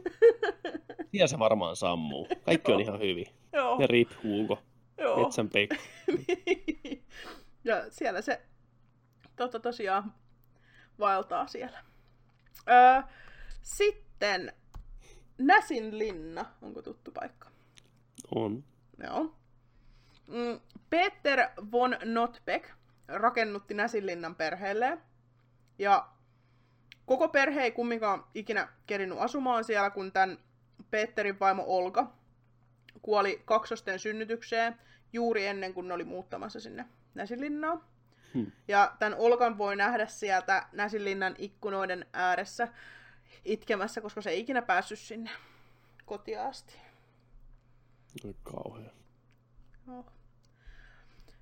Siellä 1.10 1.26
se 1.26 1.38
varmaan 1.38 1.76
sammuu. 1.76 2.28
Kaikki 2.44 2.72
on 2.72 2.80
ihan 2.80 3.00
hyvin. 3.00 3.26
Joo, 3.52 3.80
Ja 3.80 3.86
rip 3.86 4.10
Hugo, 4.22 4.58
joo. 4.98 5.22
metsän 5.22 5.50
ja 7.64 7.90
siellä 7.90 8.22
se 8.22 8.42
totta 9.36 9.60
tosiaan 9.60 10.12
vaeltaa 10.98 11.46
siellä. 11.46 11.84
Öö, 12.68 13.02
sitten 13.62 14.52
Näsin 15.38 15.98
linna, 15.98 16.44
onko 16.62 16.82
tuttu 16.82 17.10
paikka? 17.10 17.48
On. 18.34 18.64
Joo. 19.02 19.34
Mm, 20.26 20.60
Peter 20.90 21.48
von 21.72 21.96
Notbeck 22.04 22.68
rakennutti 23.08 23.74
Näsinlinnan 23.74 24.34
perheelle. 24.34 24.98
Ja 25.78 26.08
koko 27.06 27.28
perhe 27.28 27.62
ei 27.62 27.70
kumminkaan 27.70 28.24
ikinä 28.34 28.68
kerinyt 28.86 29.18
asumaan 29.18 29.64
siellä, 29.64 29.90
kun 29.90 30.12
tämän 30.12 30.38
Peterin 30.90 31.40
vaimo 31.40 31.64
Olga 31.66 32.12
kuoli 33.02 33.42
kaksosten 33.44 33.98
synnytykseen 33.98 34.76
juuri 35.12 35.46
ennen 35.46 35.74
kuin 35.74 35.88
ne 35.88 35.94
oli 35.94 36.04
muuttamassa 36.04 36.60
sinne 36.60 36.84
Näsilinnaan. 37.14 37.82
Hmm. 38.34 38.52
Ja 38.68 38.96
tämän 38.98 39.18
Olkan 39.18 39.58
voi 39.58 39.76
nähdä 39.76 40.06
sieltä 40.06 40.66
Näsilinnan 40.72 41.34
ikkunoiden 41.38 42.06
ääressä 42.12 42.68
itkemässä, 43.44 44.00
koska 44.00 44.20
se 44.20 44.30
ei 44.30 44.40
ikinä 44.40 44.62
päässyt 44.62 44.98
sinne 44.98 45.30
kotiin 46.04 46.40
asti. 46.40 46.74
Oi 48.24 48.34
kauhea. 48.42 48.90
No. 49.86 50.04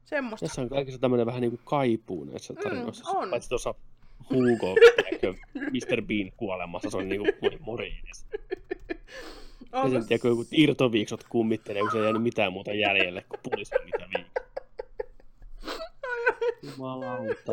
Semmosta. 0.04 0.46
Tässä 0.46 0.62
on 0.62 0.68
kaikissa 0.68 1.00
tämmöinen 1.00 1.26
vähän 1.26 1.40
niin 1.40 1.50
kuin 1.50 1.62
kaipuu 1.64 2.24
näissä 2.24 2.54
tarinoissa. 2.54 3.10
on. 3.10 3.30
Paitsi 3.30 3.48
tuossa 3.48 3.74
Hugo, 4.32 4.74
tiedätkö, 4.96 5.34
Mr. 5.54 6.02
Bean 6.02 6.32
kuolemassa, 6.36 6.90
se 6.90 6.96
on 6.96 7.08
niin 7.08 7.20
kuin 7.20 7.32
moi 7.42 7.58
morjens. 7.60 8.26
Ja 9.72 9.90
sen 9.90 10.06
tiedätkö, 10.06 10.28
joku 10.28 10.44
irtoviiksot 10.52 11.24
kummittelee, 11.28 11.82
kun 11.82 11.90
se 11.90 11.98
ei 11.98 12.04
jäänyt 12.04 12.22
mitään 12.22 12.52
muuta 12.52 12.72
jäljelle, 12.72 13.24
kuin 13.28 13.40
pulisi 13.42 13.74
mitä 13.84 14.06
viikkoa. 14.16 14.44
Jumalauta. 16.62 17.52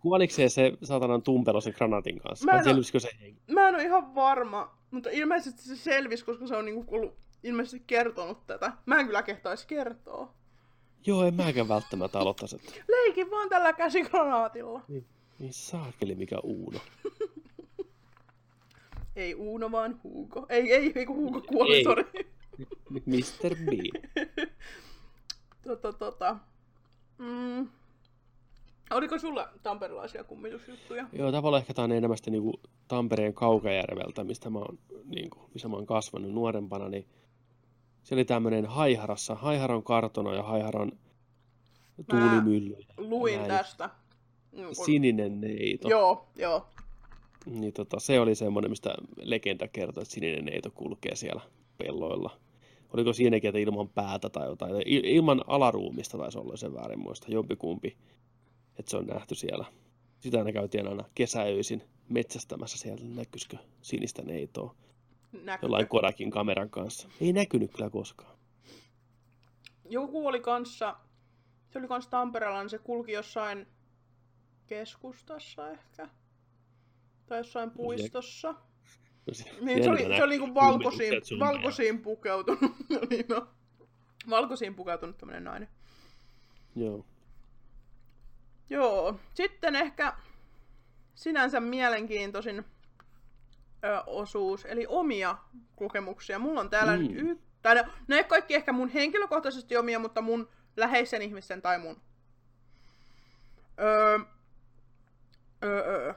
Kuoliko 0.00 0.34
se 0.34 0.48
se 0.48 0.72
saatanan 0.82 1.22
tumpelo 1.22 1.60
sen 1.60 1.74
granaatin 1.76 2.20
kanssa? 2.20 2.46
Mä 2.46 2.58
en 2.58 2.64
selvisikö 2.64 3.00
se 3.00 3.10
henki? 3.20 3.42
Mä 3.50 3.68
en 3.68 3.74
ole 3.74 3.82
ihan 3.82 4.14
varma, 4.14 4.78
mutta 4.90 5.10
ilmeisesti 5.12 5.62
se 5.62 5.76
selvisi, 5.76 6.24
koska 6.24 6.46
se 6.46 6.56
on 6.56 6.64
niinku 6.64 6.96
ollut 6.96 7.14
ilmeisesti 7.42 7.82
kertonut 7.86 8.46
tätä. 8.46 8.72
Mä 8.86 9.00
en 9.00 9.06
kyllä 9.06 9.22
kehtaisi 9.22 9.66
kertoa. 9.66 10.32
Joo, 11.06 11.24
en 11.24 11.34
mäkään 11.34 11.68
välttämättä 11.68 12.18
aloittaisi. 12.18 12.60
Leikin 12.88 13.30
vaan 13.30 13.48
tällä 13.48 13.72
käsikranaatilla. 13.72 14.82
Niin 14.88 15.06
saakeli 15.50 16.14
mikä 16.14 16.38
uuno. 16.42 16.80
Ei 19.16 19.34
Uuno, 19.34 19.72
vaan 19.72 20.00
Hugo. 20.04 20.46
Ei, 20.48 20.72
ei, 20.72 20.92
ei 20.94 21.06
kun 21.06 21.16
Hugo 21.16 21.40
kuoli, 21.40 21.76
Ei. 21.76 21.84
sori. 21.84 22.04
Mr. 22.90 23.56
Bean. 23.64 24.26
tota, 25.62 25.92
tota. 25.92 26.36
Mm. 27.18 27.68
Oliko 28.90 29.18
sulla 29.18 29.48
tamperilaisia 29.62 30.24
kummitusjuttuja? 30.24 31.06
Joo, 31.12 31.32
tavallaan 31.32 31.60
ehkä 31.60 31.74
tämä 31.74 31.84
on 31.84 31.92
enemmän 31.92 32.16
sitä 32.16 32.30
niinku 32.30 32.60
Tampereen 32.88 33.34
Kaukajärveltä, 33.34 34.24
mistä 34.24 34.50
mä 34.50 34.58
oon, 34.58 34.78
niinku, 35.04 35.50
missä 35.54 35.68
mä 35.68 35.76
oon 35.76 35.86
kasvanut 35.86 36.32
nuorempana, 36.32 36.88
niin 36.88 37.06
se 38.02 38.14
oli 38.14 38.24
tämmöinen 38.24 38.66
Haiharassa, 38.66 39.34
Haiharan 39.34 39.82
kartono 39.82 40.34
ja 40.34 40.42
Haiharan 40.42 40.92
tuulimylly. 42.10 42.76
Luin 42.96 43.38
Näin. 43.38 43.48
tästä. 43.48 43.90
Kun- 44.66 44.86
Sininen 44.86 45.40
neito. 45.40 45.88
Joo, 45.88 46.28
joo. 46.36 46.66
Niin 47.46 47.72
tota, 47.72 48.00
se 48.00 48.20
oli 48.20 48.34
semmoinen, 48.34 48.70
mistä 48.70 48.94
legenda 49.22 49.68
kertoo, 49.68 50.02
että 50.02 50.14
sininen 50.14 50.44
neito 50.44 50.70
kulkee 50.70 51.16
siellä 51.16 51.42
pelloilla. 51.78 52.38
Oliko 52.92 53.12
siinäkin, 53.12 53.48
että 53.48 53.58
ilman 53.58 53.88
päätä 53.88 54.28
tai 54.30 54.46
jotain. 54.46 54.74
Il- 54.74 55.06
ilman 55.06 55.44
alaruumista 55.46 56.18
taisi 56.18 56.38
olla 56.38 56.56
se 56.56 56.74
väärin 56.74 56.98
muista, 56.98 57.26
jompikumpi. 57.32 57.96
Että 58.78 58.90
se 58.90 58.96
on 58.96 59.06
nähty 59.06 59.34
siellä. 59.34 59.64
Sitä 60.20 60.44
ne 60.44 60.52
käytiin 60.52 60.88
aina 60.88 61.04
kesäöisin 61.14 61.82
metsästämässä 62.08 62.78
siellä, 62.78 63.04
näkyisikö 63.14 63.56
sinistä 63.82 64.22
neitoa. 64.22 64.74
Näkyy. 65.32 65.66
Jollain 65.66 65.88
Kodakin 65.88 66.30
kameran 66.30 66.70
kanssa. 66.70 67.08
Ei 67.20 67.32
näkynyt 67.32 67.72
kyllä 67.72 67.90
koskaan. 67.90 68.38
Joku 69.90 70.26
oli 70.26 70.40
kanssa, 70.40 70.96
se 71.70 71.78
oli 71.78 71.88
kanssa 71.88 72.10
Tampereella, 72.10 72.60
niin 72.62 72.70
se 72.70 72.78
kulki 72.78 73.12
jossain 73.12 73.66
keskustassa 74.68 75.70
ehkä. 75.70 76.08
Tai 77.26 77.38
jossain 77.38 77.70
puistossa. 77.70 78.54
Niin, 79.60 79.84
se 79.84 79.90
oli, 79.90 80.16
se 80.16 80.22
oli 80.24 80.38
niinku 80.38 80.54
valkoisiin, 80.54 81.12
valkoisiin 81.40 81.98
pukeutunut. 82.02 82.60
niin 83.10 83.24
no. 83.28 83.48
Valkoisiin 84.30 84.74
pukeutunut 84.74 85.18
tämmönen 85.18 85.44
nainen. 85.44 85.68
Joo. 86.76 87.04
Joo, 88.70 89.20
sitten 89.34 89.76
ehkä 89.76 90.14
sinänsä 91.14 91.60
mielenkiintoisin 91.60 92.64
ö, 93.84 94.02
osuus, 94.06 94.64
eli 94.64 94.86
omia 94.88 95.38
kokemuksia. 95.76 96.38
Mulla 96.38 96.60
on 96.60 96.70
täällä 96.70 96.96
Mm. 96.96 97.02
nyt 97.02 97.12
y- 97.16 97.38
tai 97.62 97.74
ne, 97.74 97.84
ne 98.08 98.16
ei 98.16 98.24
kaikki 98.24 98.54
ehkä 98.54 98.72
mun 98.72 98.88
henkilökohtaisesti 98.88 99.76
omia, 99.76 99.98
mutta 99.98 100.22
mun 100.22 100.48
läheisen 100.76 101.22
ihmisen 101.22 101.62
tai 101.62 101.78
mun. 101.78 102.00
Öö, 103.80 104.18
öö, 105.64 105.80
öö. 105.80 106.14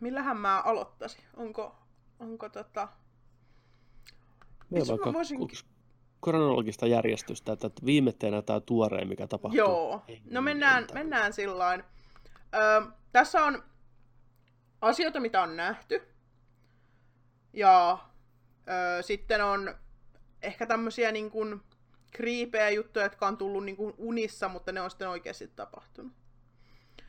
Millähän 0.00 0.36
mä 0.36 0.60
aloittaisin? 0.60 1.24
Onko, 1.36 1.76
onko 2.20 2.48
tota... 2.48 2.88
Me 4.70 4.78
Itse 4.78 4.92
mä 4.92 4.96
vaikka 4.98 5.12
voisin- 5.12 5.48
kronologista 6.24 6.86
järjestystä, 6.86 7.52
että 7.52 7.70
viimeisteenä 7.84 8.42
tämä 8.42 8.60
tuoreen, 8.60 9.08
mikä 9.08 9.26
tapahtuu. 9.26 9.58
Joo, 9.58 10.02
Ei 10.08 10.22
no 10.30 10.42
mennään, 10.42 10.86
mennään 10.94 11.32
sillain. 11.32 11.84
Öö, 12.54 12.82
tässä 13.12 13.44
on 13.44 13.62
asioita, 14.80 15.20
mitä 15.20 15.42
on 15.42 15.56
nähty. 15.56 16.02
Ja 17.52 17.98
öö, 18.68 19.02
sitten 19.02 19.44
on 19.44 19.74
ehkä 20.42 20.66
tämmöisiä 20.66 21.12
niin 21.12 21.30
kuin 21.30 21.60
kriipejä 22.10 22.70
juttuja, 22.70 23.04
jotka 23.04 23.26
on 23.26 23.36
tullut 23.36 23.64
niin 23.64 23.76
kuin 23.76 23.94
unissa, 23.98 24.48
mutta 24.48 24.72
ne 24.72 24.80
on 24.80 24.90
sitten 24.90 25.08
oikeasti 25.08 25.48
tapahtunut. 25.48 26.12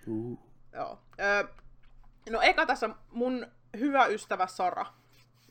Uh. 0.07 0.39
Joo. 0.73 0.99
Öö, 1.19 1.43
no 2.29 2.41
eka 2.41 2.65
tässä 2.65 2.89
mun 3.11 3.47
hyvä 3.79 4.05
ystävä 4.05 4.47
Sara. 4.47 4.85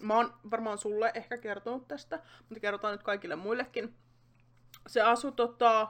Mä 0.00 0.14
oon 0.14 0.34
varmaan 0.50 0.78
sulle 0.78 1.12
ehkä 1.14 1.38
kertonut 1.38 1.88
tästä, 1.88 2.22
mutta 2.40 2.60
kerrotaan 2.60 2.92
nyt 2.92 3.02
kaikille 3.02 3.36
muillekin. 3.36 3.94
Se 4.86 5.02
asui 5.02 5.32
tota, 5.32 5.88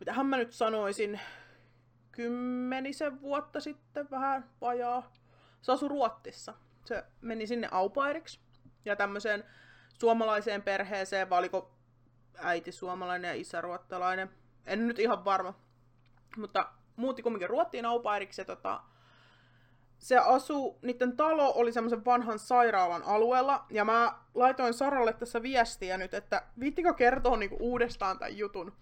mitähän 0.00 0.26
mä 0.26 0.36
nyt 0.36 0.52
sanoisin, 0.52 1.20
kymmenisen 2.12 3.20
vuotta 3.20 3.60
sitten 3.60 4.10
vähän 4.10 4.50
vajaa. 4.60 5.12
Se 5.62 5.72
asui 5.72 5.88
Ruottissa. 5.88 6.54
Se 6.84 7.04
meni 7.20 7.46
sinne 7.46 7.68
aupairiksi 7.70 8.40
ja 8.84 8.96
tämmöiseen 8.96 9.44
suomalaiseen 10.00 10.62
perheeseen, 10.62 11.30
vai 11.30 11.38
oliko 11.38 11.74
äiti 12.38 12.72
suomalainen 12.72 13.28
ja 13.28 13.34
isä 13.34 13.60
ruottalainen. 13.60 14.30
En 14.66 14.88
nyt 14.88 14.98
ihan 14.98 15.24
varma. 15.24 15.54
Mutta 16.36 16.72
muutti 16.96 17.22
kumminkin 17.22 17.50
Ruottiin 17.50 17.86
aupairiksi 17.86 18.40
ja 18.40 18.44
tota, 18.44 18.82
se 19.98 20.18
asu, 20.18 20.78
niiden 20.82 21.16
talo 21.16 21.52
oli 21.54 21.72
semmoisen 21.72 22.04
vanhan 22.04 22.38
sairaalan 22.38 23.02
alueella, 23.02 23.64
ja 23.70 23.84
mä 23.84 24.18
laitoin 24.34 24.74
Saralle 24.74 25.12
tässä 25.12 25.42
viestiä 25.42 25.96
nyt, 25.98 26.14
että 26.14 26.42
viittikö 26.60 26.94
kertoa 26.94 27.36
niinku 27.36 27.56
uudestaan 27.60 28.18
tämän 28.18 28.36
jutun, 28.38 28.72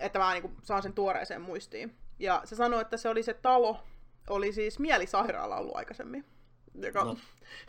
että 0.00 0.18
mä 0.18 0.32
niinku 0.32 0.50
saan 0.62 0.82
sen 0.82 0.92
tuoreeseen 0.92 1.40
muistiin. 1.42 1.96
Ja 2.18 2.40
se 2.44 2.56
sanoi, 2.56 2.80
että 2.82 2.96
se 2.96 3.08
oli 3.08 3.22
se 3.22 3.34
talo, 3.34 3.78
oli 4.30 4.52
siis 4.52 4.78
mielisairaala 4.78 5.56
ollut 5.56 5.76
aikaisemmin. 5.76 6.24
Joka, 6.74 7.04
No. 7.04 7.16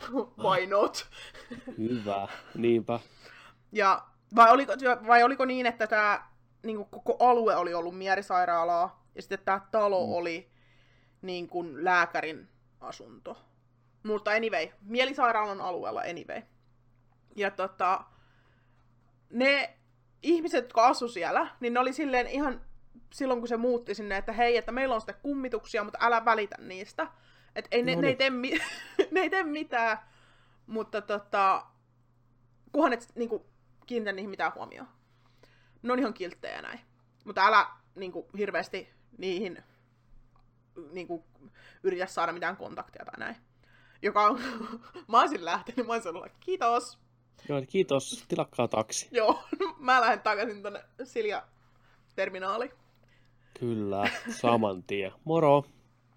why 0.42 0.66
not? 0.66 1.08
Hyvä, 1.78 2.28
niinpä. 2.54 3.00
Ja 3.72 4.02
vai 4.36 4.50
oliko, 4.50 4.72
vai 5.06 5.22
oliko 5.22 5.44
niin, 5.44 5.66
että 5.66 5.86
tämä 5.86 6.26
niin 6.62 6.84
koko 6.90 7.16
alue 7.20 7.56
oli 7.56 7.74
ollut 7.74 7.98
mielisairaalaa, 7.98 9.04
ja 9.14 9.22
sitten 9.22 9.38
tämä 9.44 9.60
talo 9.70 10.06
Mm. 10.06 10.12
oli 10.12 10.50
niin 11.22 11.48
kuin 11.48 11.84
lääkärin 11.84 12.48
asunto. 12.86 13.36
Mutta 14.02 14.30
anyway, 14.30 14.68
mielisairaalan 14.82 15.60
alueella 15.60 16.00
anyway. 16.00 16.42
Ja 17.36 17.50
tota, 17.50 18.04
ne 19.30 19.76
ihmiset, 20.22 20.64
jotka 20.64 20.86
asu 20.86 21.08
siellä, 21.08 21.48
niin 21.60 21.74
ne 21.74 21.80
oli 21.80 21.92
silleen 21.92 22.26
ihan 22.26 22.60
silloin, 23.12 23.40
kun 23.40 23.48
se 23.48 23.56
muutti 23.56 23.94
sinne, 23.94 24.16
että 24.16 24.32
hei, 24.32 24.56
että 24.56 24.72
meillä 24.72 24.94
on 24.94 25.00
sitten 25.00 25.20
kummituksia, 25.22 25.84
mutta 25.84 25.98
älä 26.02 26.24
välitä 26.24 26.56
niistä. 26.58 27.06
Että 27.54 27.68
ei, 27.70 27.82
ne, 27.82 27.94
No 27.94 28.00
ne, 28.00 28.06
ei 28.06 28.10
niin. 28.10 28.18
tee, 28.18 28.30
mi- 28.30 28.58
ne 29.12 29.20
ei 29.20 29.30
tee 29.30 29.42
mitään, 29.42 29.98
mutta 30.66 31.00
tota, 31.00 31.66
kunhan 32.72 32.92
et 32.92 33.12
niinku, 33.14 33.46
kiinnitä 33.86 34.12
niihin 34.12 34.30
mitään 34.30 34.52
huomioon. 34.54 34.88
Ne 35.82 35.92
on 35.92 35.98
ihan 35.98 36.14
kilttejä 36.14 36.62
näin. 36.62 36.80
Mutta 37.24 37.46
älä 37.46 37.66
niinku, 37.94 38.28
hirveästi 38.38 38.90
niihin 39.18 39.62
niinku, 40.92 41.24
yritä 41.82 42.06
saada 42.06 42.32
mitään 42.32 42.56
kontaktia 42.56 43.04
tai 43.04 43.18
näin. 43.18 43.36
Joka 44.02 44.26
on, 44.26 44.40
mä 45.08 45.20
olisin 45.20 45.44
lähtenyt, 45.44 45.86
mä 45.86 45.92
olisin 45.92 46.16
ollut, 46.16 46.32
kiitos. 46.40 46.98
Joo, 47.48 47.62
kiitos, 47.68 48.24
tilakkaa 48.28 48.68
taksi. 48.68 49.08
Joo, 49.10 49.42
mä 49.78 50.00
lähden 50.00 50.20
takaisin 50.20 50.62
tonne 50.62 50.84
Silja-terminaaliin. 51.04 52.72
Kyllä, 53.60 54.10
saman 54.30 54.82
tien. 54.82 55.12
Moro. 55.24 55.64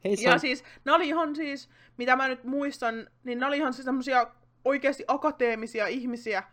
Hei 0.03 0.15
Ja 0.21 0.37
siis, 0.37 0.63
ne 0.85 0.91
oli 0.91 1.07
ihan 1.07 1.35
siis, 1.35 1.69
mitä 1.97 2.15
mä 2.15 2.27
nyt 2.27 2.43
muistan, 2.43 3.09
niin 3.23 3.39
ne 3.39 3.45
oli 3.45 3.57
ihan 3.57 3.73
siis 3.73 3.85
semmosia 3.85 4.27
oikeasti 4.65 5.03
akateemisia 5.07 5.87
ihmisiä. 5.87 6.43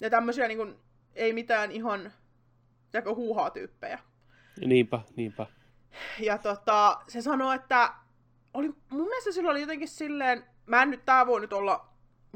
Ja 0.00 0.10
tämmösiä 0.10 0.48
niin 0.48 0.58
kuin, 0.58 0.76
ei 1.14 1.32
mitään 1.32 1.72
ihan, 1.72 2.12
joko 2.92 3.14
huuhaa 3.14 3.50
tyyppejä. 3.50 3.98
Niinpä, 4.66 5.00
niinpä. 5.16 5.46
Ja 6.20 6.38
tota, 6.38 7.00
se 7.08 7.22
sanoi, 7.22 7.54
että 7.54 7.94
oli, 8.54 8.68
mun 8.90 9.08
mielestä 9.08 9.32
sillä 9.32 9.50
oli 9.50 9.60
jotenkin 9.60 9.88
silleen, 9.88 10.44
mä 10.66 10.82
en 10.82 10.90
nyt, 10.90 11.04
tää 11.04 11.26
voi 11.26 11.40
nyt 11.40 11.52
olla 11.52 11.90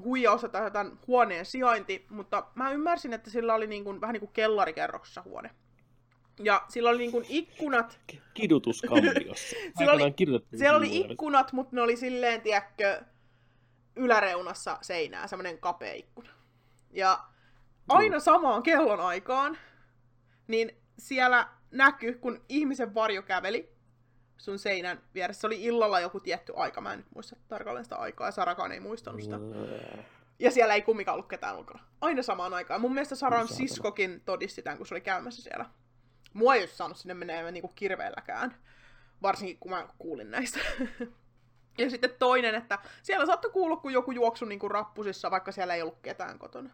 huijausta 0.04 0.48
tai 0.48 0.70
tämän 0.70 0.98
huoneen 1.06 1.46
sijainti, 1.46 2.06
mutta 2.10 2.46
mä 2.54 2.70
ymmärsin, 2.70 3.12
että 3.12 3.30
sillä 3.30 3.54
oli 3.54 3.66
niin 3.66 3.84
kuin, 3.84 4.00
vähän 4.00 4.12
niin 4.12 4.20
kuin 4.20 4.32
kellarikerroksessa 4.32 5.22
huone. 5.22 5.50
Ja 6.42 6.64
sillä 6.68 6.90
oli 6.90 6.98
niin 6.98 7.12
kuin 7.12 7.26
ikkunat. 7.28 8.00
Kidutuskammiossa. 8.34 9.56
Sillä 9.78 9.92
oli, 9.92 10.14
siellä 10.56 10.78
oli 10.78 10.96
ikkunat, 11.00 11.52
mutta 11.52 11.76
ne 11.76 11.82
oli 11.82 11.96
silleen, 11.96 12.40
tiedätkö, 12.40 13.02
yläreunassa 13.96 14.78
seinää, 14.82 15.26
semmoinen 15.26 15.58
kapea 15.58 15.94
ikkuna. 15.94 16.30
Ja 16.90 17.24
aina 17.88 18.20
samaan 18.20 18.62
kellon 18.62 19.00
aikaan, 19.00 19.58
niin 20.46 20.76
siellä 20.98 21.48
näkyi, 21.74 22.14
kun 22.14 22.44
ihmisen 22.48 22.94
varjo 22.94 23.22
käveli 23.22 23.74
sun 24.36 24.58
seinän 24.58 25.02
vieressä. 25.14 25.40
Se 25.40 25.46
oli 25.46 25.62
illalla 25.62 26.00
joku 26.00 26.20
tietty 26.20 26.52
aika, 26.56 26.80
mä 26.80 26.92
en 26.92 26.98
nyt 26.98 27.10
muista 27.14 27.36
tarkalleen 27.48 27.84
sitä 27.84 27.96
aikaa, 27.96 28.28
ja 28.28 28.32
Sarakaan 28.32 28.72
ei 28.72 28.80
muistanut 28.80 29.22
sitä. 29.22 29.36
Ja 30.38 30.50
siellä 30.50 30.74
ei 30.74 30.82
kumminkaan 30.82 31.14
ollut 31.14 31.28
ketään 31.28 31.58
ulkona. 31.58 31.84
Aina 32.00 32.22
samaan 32.22 32.54
aikaan. 32.54 32.80
Mun 32.80 32.94
mielestä 32.94 33.14
Saran 33.14 33.48
siskokin 33.48 34.22
todisti 34.24 34.62
tämän, 34.62 34.78
kun 34.78 34.86
se 34.86 34.94
oli 34.94 35.00
käymässä 35.00 35.42
siellä. 35.42 35.66
Mua 36.32 36.54
ei 36.54 36.60
olisi 36.60 36.76
saanut 36.76 36.96
sinne 36.96 37.14
menee 37.14 37.50
niinku 37.50 37.72
kirveelläkään. 37.74 38.56
Varsinkin 39.22 39.58
kun 39.58 39.70
mä 39.70 39.88
kuulin 39.98 40.30
näistä. 40.30 40.60
ja 41.78 41.90
sitten 41.90 42.10
toinen, 42.18 42.54
että 42.54 42.78
siellä 43.02 43.26
saattoi 43.26 43.50
kuulla, 43.50 43.76
kun 43.76 43.92
joku 43.92 44.12
juoksu 44.12 44.44
niinku 44.44 44.68
rappusissa, 44.68 45.30
vaikka 45.30 45.52
siellä 45.52 45.74
ei 45.74 45.82
ollut 45.82 45.98
ketään 46.02 46.38
kotona. 46.38 46.70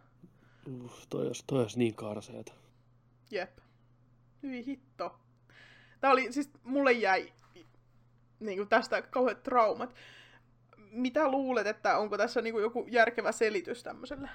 Uh, 0.67 0.93
toi 1.09 1.27
olisi, 1.27 1.45
toi 1.47 1.63
olisi 1.63 1.79
niin 1.79 1.95
karseeta. 1.95 2.53
Jep. 3.31 3.59
Hyi 4.43 4.67
hitto. 4.67 5.15
Tää 6.01 6.11
oli, 6.11 6.33
siis 6.33 6.51
mulle 6.65 6.93
jäi 6.93 7.33
niinku 8.41 8.67
tästä 8.67 9.03
kauheat 9.03 9.43
traumat. 9.43 9.95
Mitä 10.91 11.31
luulet, 11.31 11.67
että 11.67 11.99
onko 11.99 12.19
tässä 12.19 12.43
niinku 12.43 12.61
joku 12.61 12.87
järkevä 12.89 13.33
selitys 13.33 13.83
tämmöiselle? 13.83 14.29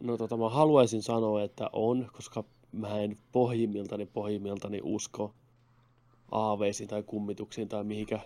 No 0.00 0.16
tota, 0.16 0.36
mä 0.36 0.48
haluaisin 0.48 1.02
sanoa, 1.02 1.42
että 1.42 1.70
on, 1.72 2.10
koska 2.12 2.44
mä 2.72 2.98
en 2.98 3.16
pohjimmiltani 3.32 4.06
pohjimmiltani 4.06 4.80
usko 4.82 5.34
aaveisiin 6.30 6.88
tai 6.88 7.02
kummituksiin 7.02 7.68
tai 7.68 7.84
mihinkä 7.84 8.20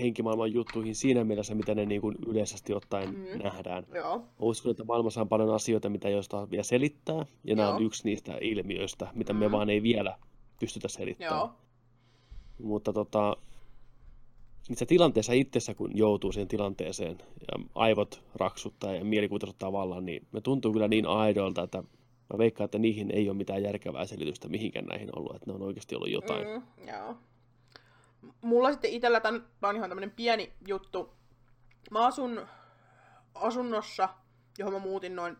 henkimaailman 0.00 0.52
juttuihin 0.52 0.94
siinä 0.94 1.24
mielessä, 1.24 1.54
mitä 1.54 1.74
ne 1.74 1.86
niin 1.86 2.00
kuin 2.00 2.14
yleisesti 2.26 2.74
ottaen 2.74 3.08
Mm. 3.08 3.42
nähdään. 3.42 3.86
Joo. 3.94 4.18
Mä 4.18 4.24
uskon, 4.40 4.70
että 4.70 4.84
maailmassa 4.84 5.20
on 5.20 5.28
paljon 5.28 5.54
asioita, 5.54 5.88
mitä 5.88 6.08
ei 6.08 6.14
osata 6.14 6.50
vielä 6.50 6.62
selittää, 6.62 7.26
ja 7.44 7.56
nämä 7.56 7.68
on 7.68 7.74
Joo. 7.82 7.86
yksi 7.86 8.04
niistä 8.04 8.38
ilmiöistä, 8.40 9.08
mitä 9.14 9.32
Mm. 9.32 9.38
me 9.38 9.50
vaan 9.52 9.70
ei 9.70 9.82
vielä 9.82 10.18
pystytä 10.60 10.88
selittämään. 10.88 11.38
Joo. 11.38 11.50
Mutta 12.62 12.92
tota, 12.92 13.36
niissä 14.68 14.86
tilanteissa 14.86 15.32
itsessä, 15.32 15.74
kun 15.74 15.90
joutuu 15.94 16.32
siihen 16.32 16.48
tilanteeseen 16.48 17.18
ja 17.40 17.64
aivot 17.74 18.22
raksuttaa 18.34 18.94
ja 18.94 19.04
mielikuvitus 19.04 19.54
vallan, 19.72 20.06
niin 20.06 20.26
me 20.32 20.40
tuntuu 20.40 20.72
kyllä 20.72 20.88
niin 20.88 21.06
aidoilta, 21.06 21.62
että 21.62 21.78
mä 22.32 22.38
veikkaan, 22.38 22.64
että 22.64 22.78
niihin 22.78 23.10
ei 23.10 23.28
ole 23.28 23.36
mitään 23.36 23.62
järkevää 23.62 24.06
selitystä 24.06 24.48
mihinkään 24.48 24.84
näihin 24.84 25.18
ollut, 25.18 25.34
että 25.36 25.46
ne 25.50 25.54
on 25.54 25.62
oikeasti 25.62 25.94
ollut 25.94 26.10
jotain. 26.10 26.46
Mm, 26.48 26.62
joo. 26.88 27.14
Mulla 28.40 28.72
sitten 28.72 28.90
itsellä, 28.90 29.20
tän, 29.20 29.46
tää 29.60 29.70
on 29.70 29.76
ihan 29.76 29.90
tämmönen 29.90 30.10
pieni 30.10 30.52
juttu. 30.68 31.16
Mä 31.90 32.06
asun 32.06 32.46
asunnossa, 33.34 34.08
johon 34.58 34.74
mä 34.74 34.78
muutin 34.78 35.16
noin 35.16 35.36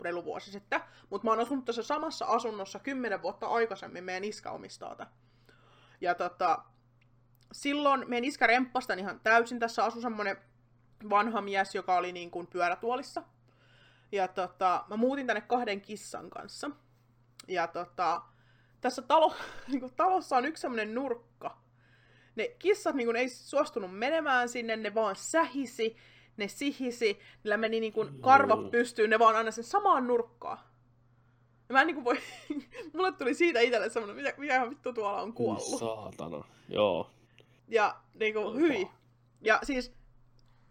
reilu 0.00 0.24
vuosi 0.24 0.50
sitten. 0.50 0.80
Mutta 1.10 1.24
mä 1.24 1.30
oon 1.30 1.40
asunut 1.40 1.64
tässä 1.64 1.82
samassa 1.82 2.26
asunnossa 2.26 2.78
kymmenen 2.78 3.22
vuotta 3.22 3.46
aikaisemmin. 3.46 4.04
Meidän 4.04 4.24
iskä 4.24 4.50
omistaa 4.50 4.94
tätä. 4.94 5.10
Ja 6.00 6.14
tota, 6.14 6.64
silloin 7.52 8.08
meidän 8.08 8.24
iskä 8.24 8.46
remppasi 8.46 8.92
ihan 8.98 9.20
täysin. 9.20 9.58
Tässä 9.58 9.84
asui 9.84 10.02
semmonen 10.02 10.36
vanha 11.10 11.40
mies, 11.40 11.74
joka 11.74 11.96
oli 11.96 12.12
niin 12.12 12.30
kuin 12.30 12.46
pyörätuolissa. 12.46 13.22
Ja 14.12 14.28
tota, 14.28 14.84
mä 14.88 14.96
muutin 14.96 15.26
tänne 15.26 15.40
kahden 15.40 15.80
kissan 15.80 16.30
kanssa. 16.30 16.70
Ja 17.48 17.66
tota, 17.66 18.22
tässä 18.80 19.02
talo, 19.02 19.34
niin 19.68 19.80
kuin, 19.80 19.92
talossa 19.96 20.36
on 20.36 20.44
yksi 20.44 20.60
semmoinen 20.60 20.94
nurkka. 20.94 21.58
Ne 22.36 22.48
kissat 22.58 22.94
niin 22.94 23.06
kuin, 23.06 23.16
ei 23.16 23.28
suostunut 23.28 23.98
menemään 23.98 24.48
sinne, 24.48 24.76
ne 24.76 24.94
vaan 24.94 25.16
sähisi, 25.16 25.96
ne 26.36 26.48
sihisi, 26.48 27.18
niillä 27.44 27.56
meni 27.56 27.80
niin 27.80 27.92
kuin, 27.92 28.20
karvat 28.20 28.70
pystyyn, 28.70 29.10
ne 29.10 29.18
vaan 29.18 29.36
aina 29.36 29.50
sen 29.50 29.64
samaan 29.64 30.06
nurkkaan. 30.06 30.58
Ja 31.68 31.72
mä 31.72 31.80
en 31.80 31.86
niin 31.86 31.94
kuin, 31.94 32.04
voi, 32.04 32.18
mulle 32.94 33.12
tuli 33.12 33.34
siitä 33.34 33.60
itselle 33.60 33.90
semmoinen, 33.90 34.16
mitä, 34.16 34.34
mikä 34.38 34.70
vittu 34.70 34.92
tuolla 34.92 35.22
on 35.22 35.32
kuollut. 35.32 35.78
Saatana. 35.78 36.44
Joo. 36.68 37.10
Ja 37.68 37.96
niin 38.14 38.34
kuin, 38.34 38.56
hyi. 38.56 38.88
Ja 39.40 39.60
siis 39.62 39.92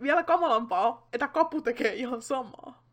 vielä 0.01 0.23
kamalampaa 0.23 0.87
on, 0.87 1.03
että 1.13 1.27
kapu 1.27 1.61
tekee 1.61 1.93
ihan 1.93 2.21
samaa. 2.21 2.83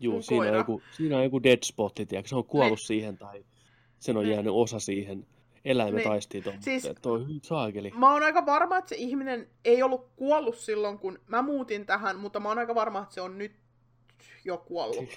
Juu, 0.00 0.22
siinä 0.22 0.50
on, 0.50 0.56
joku, 0.56 0.82
siinä 0.90 1.16
on 1.16 1.24
joku 1.24 1.42
dead 1.42 1.58
spotti, 1.64 2.06
tiedätkö? 2.06 2.28
Se 2.28 2.36
on 2.36 2.44
kuollut 2.44 2.78
Ne. 2.78 2.84
siihen 2.84 3.18
tai 3.18 3.44
sen 4.06 4.16
on 4.16 4.24
Ne. 4.24 4.32
jäänyt 4.32 4.52
osa 4.56 4.78
siihen. 4.80 5.26
Eläimet 5.64 6.02
tuon, 6.04 6.22
Siis- 6.60 6.88
on 7.06 7.22
hyvin 7.22 7.40
saakeli. 7.42 7.92
Mä 7.96 8.12
oon 8.12 8.22
aika 8.22 8.46
varma, 8.46 8.78
että 8.78 8.88
se 8.88 8.96
ihminen 8.96 9.48
ei 9.64 9.82
ollut 9.82 10.08
kuollut 10.16 10.56
silloin, 10.56 10.98
kun 10.98 11.18
mä 11.26 11.42
muutin 11.42 11.86
tähän, 11.86 12.16
mutta 12.18 12.40
mä 12.40 12.48
oon 12.48 12.58
aika 12.58 12.74
varma, 12.74 13.02
että 13.02 13.14
se 13.14 13.20
on 13.20 13.38
nyt 13.38 13.52
jo 14.44 14.58
kuollut. 14.58 15.08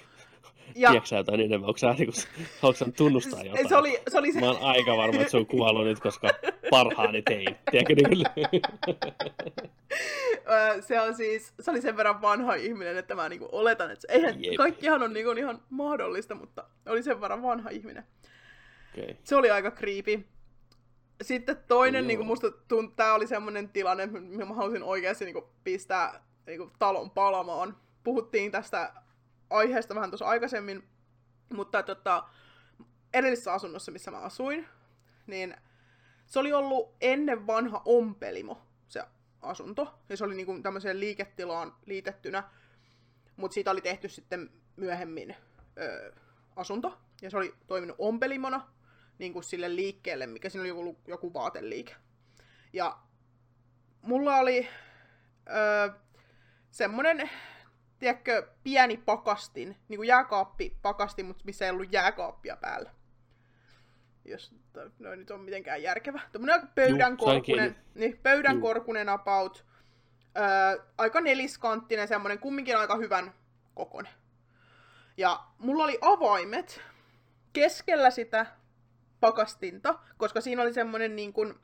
Ja 0.74 0.88
Tiedätkö 0.88 1.08
sä 1.08 1.16
jotain 1.16 1.40
enemmän? 1.40 1.68
Onko 1.68 1.78
sä, 1.78 1.92
niinku, 1.92 2.12
haluatko 2.62 2.84
sä 2.84 2.92
tunnustaa 2.96 3.42
jotain? 3.42 3.68
se 3.68 3.76
oli, 3.76 3.98
se 4.08 4.18
oli 4.18 4.32
se, 4.32 4.40
Mä 4.40 4.46
oon 4.46 4.62
aika 4.62 4.96
varma, 4.96 5.20
että 5.20 5.30
se 5.30 5.36
on 5.36 5.46
kuollut 5.46 5.84
nyt, 5.84 6.00
koska 6.00 6.28
parhaani 6.70 7.22
tein. 7.22 7.56
Tiedätkö, 7.70 7.94
niin 7.94 8.26
se 10.88 11.00
on 11.00 11.14
siis, 11.14 11.52
se 11.60 11.70
oli 11.70 11.80
sen 11.80 11.96
verran 11.96 12.22
vanha 12.22 12.54
ihminen, 12.54 12.96
että 12.96 13.14
mä 13.14 13.28
niinku 13.28 13.48
oletan, 13.52 13.90
että 13.90 14.00
se, 14.08 14.12
eihän, 14.14 14.44
Jep. 14.44 14.54
kaikkihan 14.54 15.02
on 15.02 15.12
niinku 15.12 15.30
ihan 15.30 15.62
mahdollista, 15.70 16.34
mutta 16.34 16.64
oli 16.86 17.02
sen 17.02 17.20
verran 17.20 17.42
vanha 17.42 17.70
ihminen. 17.70 18.04
Okay. 18.98 19.14
Se 19.24 19.36
oli 19.36 19.50
aika 19.50 19.70
creepy. 19.70 20.26
Sitten 21.22 21.56
toinen, 21.68 22.04
Joo. 22.04 22.06
niin 22.06 22.18
kuin 22.18 22.26
musta 22.26 22.50
tuntuu, 22.50 22.96
tämä 22.96 23.14
oli 23.14 23.26
semmoinen 23.26 23.68
tilanne, 23.68 24.06
mihin 24.06 24.48
mä 24.48 24.54
halusin 24.54 24.82
oikeasti 24.82 25.24
niin 25.24 25.34
kuin, 25.34 25.44
pistää 25.64 26.24
niin 26.46 26.58
kuin, 26.58 26.72
talon 26.78 27.10
palamaan. 27.10 27.76
Puhuttiin 28.04 28.52
tästä 28.52 28.92
aiheesta 29.50 29.94
vähän 29.94 30.10
tuossa 30.10 30.26
aikaisemmin, 30.26 30.88
mutta 31.52 31.82
tota, 31.82 32.24
edellisessä 33.14 33.52
asunnossa, 33.52 33.92
missä 33.92 34.10
mä 34.10 34.18
asuin, 34.18 34.68
niin 35.26 35.56
se 36.26 36.38
oli 36.38 36.52
ollut 36.52 36.94
ennen 37.00 37.46
vanha 37.46 37.82
ompelimo, 37.84 38.62
se 38.88 39.04
asunto. 39.42 39.94
Ja 40.08 40.16
se 40.16 40.24
oli 40.24 40.34
niin 40.34 40.46
kuin, 40.46 40.62
tämmöiseen 40.62 41.00
liiketilaan 41.00 41.74
liitettynä, 41.86 42.42
mutta 43.36 43.54
siitä 43.54 43.70
oli 43.70 43.80
tehty 43.80 44.08
sitten 44.08 44.50
myöhemmin 44.76 45.36
ö, 45.78 46.12
asunto. 46.56 46.98
Ja 47.22 47.30
se 47.30 47.36
oli 47.36 47.54
toiminut 47.66 47.96
ompelimona 47.98 48.68
niin 49.20 49.32
kuin 49.32 49.44
sille 49.44 49.76
liikkeelle, 49.76 50.26
mikä 50.26 50.48
siinä 50.48 50.62
oli 50.62 50.70
ollut 50.70 50.98
joku 51.08 51.34
vaateliike. 51.34 51.96
Ja 52.72 52.98
mulla 54.02 54.36
oli 54.36 54.68
öö, 55.48 55.90
semmonen, 56.70 57.30
tiedätkö, 57.98 58.48
pieni 58.62 58.96
pakastin, 58.96 59.76
niin 59.88 59.98
kuin 59.98 60.06
jääkaappi 60.06 60.76
pakastin, 60.82 61.26
mutta 61.26 61.44
missä 61.44 61.64
ei 61.64 61.70
ollut 61.70 61.92
jääkaappia 61.92 62.56
päällä. 62.56 62.90
Jos 64.24 64.54
noin 64.98 65.18
nyt 65.18 65.30
on 65.30 65.40
mitenkään 65.40 65.82
järkevä. 65.82 66.20
Tuommoinen 66.32 66.54
aika 66.60 66.72
pöydän 66.74 67.12
Juu, 67.12 67.26
sain 67.26 67.42
korkunen, 67.42 67.76
niin, 67.94 68.18
pöydän 68.22 68.54
Juu. 68.54 68.62
korkunen 68.62 69.08
about. 69.08 69.64
Öö, 70.36 70.84
aika 70.98 71.20
neliskanttinen, 71.20 72.08
semmonen 72.08 72.38
kumminkin 72.38 72.78
aika 72.78 72.96
hyvän 72.96 73.34
kokonen. 73.74 74.12
Ja 75.16 75.40
mulla 75.58 75.84
oli 75.84 75.98
avaimet 76.00 76.80
keskellä 77.52 78.10
sitä 78.10 78.59
pakastinta, 79.20 79.98
koska 80.16 80.40
siinä 80.40 80.62
oli 80.62 80.72
semmonen 80.72 81.16
niin 81.16 81.32
kuin 81.32 81.54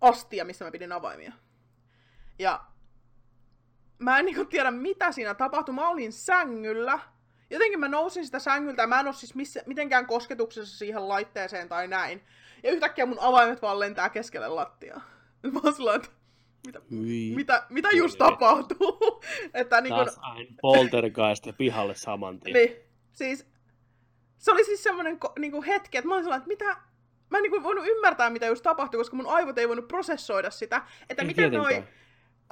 astia, 0.00 0.44
missä 0.44 0.64
mä 0.64 0.70
pidin 0.70 0.92
avaimia. 0.92 1.32
Ja 2.38 2.64
mä 3.98 4.18
en 4.18 4.24
niinku 4.24 4.44
tiedä, 4.44 4.70
mitä 4.70 5.12
siinä 5.12 5.34
tapahtui. 5.34 5.74
Mä 5.74 5.88
olin 5.88 6.12
sängyllä. 6.12 6.98
Jotenkin 7.50 7.80
mä 7.80 7.88
nousin 7.88 8.24
sitä 8.24 8.38
sängyltä 8.38 8.82
ja 8.82 8.86
mä 8.86 9.00
en 9.00 9.06
ole 9.06 9.14
siis 9.14 9.34
missä, 9.34 9.62
mitenkään 9.66 10.06
kosketuksessa 10.06 10.78
siihen 10.78 11.08
laitteeseen 11.08 11.68
tai 11.68 11.88
näin. 11.88 12.22
Ja 12.62 12.72
yhtäkkiä 12.72 13.06
mun 13.06 13.20
avaimet 13.20 13.62
vaan 13.62 13.80
lentää 13.80 14.08
keskelle 14.08 14.48
lattiaa. 14.48 15.00
Mä 15.52 15.60
oon 15.64 15.74
sillä, 15.74 15.94
että 15.94 16.08
mitä, 16.66 16.80
Hyi. 16.90 17.32
mitä, 17.36 17.66
mitä 17.68 17.88
just 17.92 18.18
Kyllä. 18.18 18.30
tapahtuu? 18.30 19.20
että 19.54 19.80
niin 19.80 19.94
kun, 19.94 20.04
Taas 20.04 20.18
aina 20.20 20.50
poltergeist 20.62 21.46
ja 21.46 21.52
pihalle 21.52 21.94
saman 21.94 22.40
tien. 22.40 22.54
niin, 22.54 22.76
siis 23.12 23.46
se 24.38 24.52
oli 24.52 24.64
siis 24.64 24.82
semmoinen 24.82 25.18
niinku 25.38 25.62
hetki, 25.62 25.98
että 25.98 26.08
mä 26.08 26.14
olin 26.14 26.24
sellainen, 26.24 26.52
että 26.52 26.64
mitä, 26.66 26.76
mä 27.30 27.38
en 27.38 27.42
niinku 27.42 27.62
voinut 27.62 27.84
ymmärtää, 27.86 28.30
mitä 28.30 28.46
just 28.46 28.62
tapahtui, 28.62 28.98
koska 28.98 29.16
mun 29.16 29.26
aivot 29.26 29.58
ei 29.58 29.68
voinut 29.68 29.88
prosessoida 29.88 30.50
sitä, 30.50 30.82
että 31.10 31.22
Ei 31.22 31.26
miten 31.26 31.52
noi 31.52 31.68
tietenkään. 31.68 31.94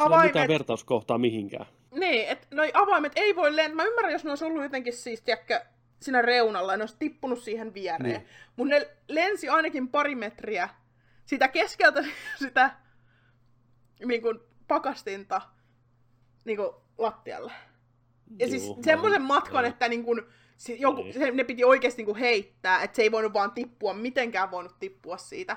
Sillä 0.01 0.16
ei 0.16 0.18
ole 0.18 0.26
mitään 0.26 0.43
avaimet, 0.43 0.49
vertauskohtaa 0.49 1.18
mihinkään. 1.18 1.66
niin, 1.91 2.28
että 2.28 2.47
noi 2.51 2.70
avaimet 2.74 3.12
ei 3.16 3.37
voi 3.37 3.57
lentää. 3.57 3.74
Mä 3.76 3.85
ymmärrän, 3.85 4.12
jos 4.12 4.24
ne 4.24 4.30
olisi 4.30 4.45
ollut 4.45 4.62
jotenkin 4.62 4.93
siis, 4.93 5.22
tiedätkö, 5.22 5.61
siinä 6.01 6.22
reunalla 6.22 6.72
ja 6.72 6.76
ne 6.76 6.82
olisi 6.82 6.97
tippunut 6.99 7.39
siihen 7.39 7.74
viereen. 7.74 8.03
Niin. 8.03 8.16
Niin. 8.18 8.28
Mutta 8.57 8.74
ne 8.74 8.89
lensi 9.09 9.49
ainakin 9.49 9.89
pari 9.89 10.14
metriä 10.14 10.68
sitä 11.24 11.49
keskeltä 11.49 12.05
sitä 12.39 12.70
niin 14.07 14.22
kuin 14.22 14.41
pakastinta 14.68 15.41
niinku 16.45 16.82
lattialle. 16.99 17.53
Ja 18.39 18.49
siis 18.49 18.64
Juu, 18.64 18.82
semmoisen 18.85 19.22
mä- 19.22 19.28
matkan, 19.28 19.64
joo. 19.64 19.70
että 19.70 19.89
niin 19.89 20.05
kun, 20.05 20.26
se, 20.57 20.72
joku, 20.72 21.02
Niin. 21.02 21.14
se, 21.14 21.30
ne 21.30 21.44
piti 21.44 21.64
oikeasti 21.64 22.05
niin 22.05 22.16
heittää, 22.16 22.82
että 22.82 22.96
se 22.96 23.02
ei 23.02 23.12
voinut 23.12 23.32
vaan 23.32 23.52
tippua, 23.52 23.94
mitenkään 23.94 24.50
voinut 24.50 24.78
tippua 24.78 25.16
siitä. 25.16 25.57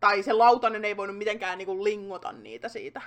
Tai 0.00 0.22
se 0.22 0.32
lautanen 0.32 0.84
ei 0.84 0.96
voinut 0.96 1.18
mitenkään 1.18 1.58
niin 1.58 1.66
kuin 1.66 1.84
lingota 1.84 2.32
niitä 2.32 2.68
siitä. 2.68 3.02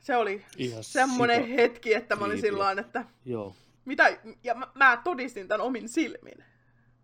Se 0.00 0.16
oli 0.16 0.44
Ihan 0.56 0.84
semmoinen 0.84 1.42
sika 1.42 1.54
hetki, 1.54 1.94
että 1.94 2.16
mä 2.16 2.24
olin 2.24 2.40
sillä 2.40 2.58
lailla, 2.58 2.80
että 2.80 3.04
Joo. 3.24 3.56
mitä, 3.84 4.18
ja 4.44 4.54
mä, 4.54 4.66
mä 4.74 5.00
todistin 5.04 5.48
tämän 5.48 5.66
omin 5.66 5.88
silmin. 5.88 6.44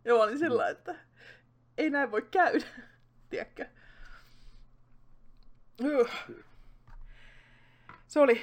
Ja 0.04 0.14
mä 0.14 0.22
olin 0.22 0.38
sillä 0.38 0.68
että 0.68 0.94
ei 1.78 1.90
näin 1.90 2.10
voi 2.10 2.22
käydä, 2.30 2.66
tiedätkö. 3.30 3.66
Se 8.06 8.20
oli 8.20 8.42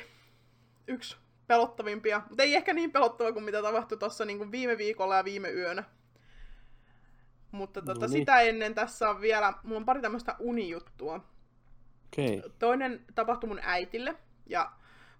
yksi 0.88 1.18
pelottavimpia, 1.54 2.22
mutta 2.30 2.44
ei 2.44 2.56
ehkä 2.56 2.74
niin 2.74 2.92
pelottava 2.92 3.32
kuin 3.32 3.46
mitä 3.46 3.62
tapahtui 3.62 3.98
tuossa 3.98 4.26
niin 4.26 4.52
viime 4.52 4.78
viikolla 4.78 5.16
ja 5.16 5.26
viime 5.26 5.50
yönä. 5.50 5.84
Mutta 7.52 7.82
tota, 7.82 8.00
No 8.00 8.08
niin. 8.08 8.10
sitä 8.10 8.42
ennen 8.42 8.76
tässä 8.76 9.10
on 9.10 9.22
vielä, 9.22 9.54
mulla 9.64 9.78
on 9.78 9.86
pari 9.86 10.02
tämmöistä 10.02 10.36
unijuttua. 10.40 11.16
Okay. 12.14 12.50
Toinen 12.60 13.06
tapahtui 13.16 13.48
mun 13.48 13.60
äitille, 13.64 14.16
ja 14.46 14.72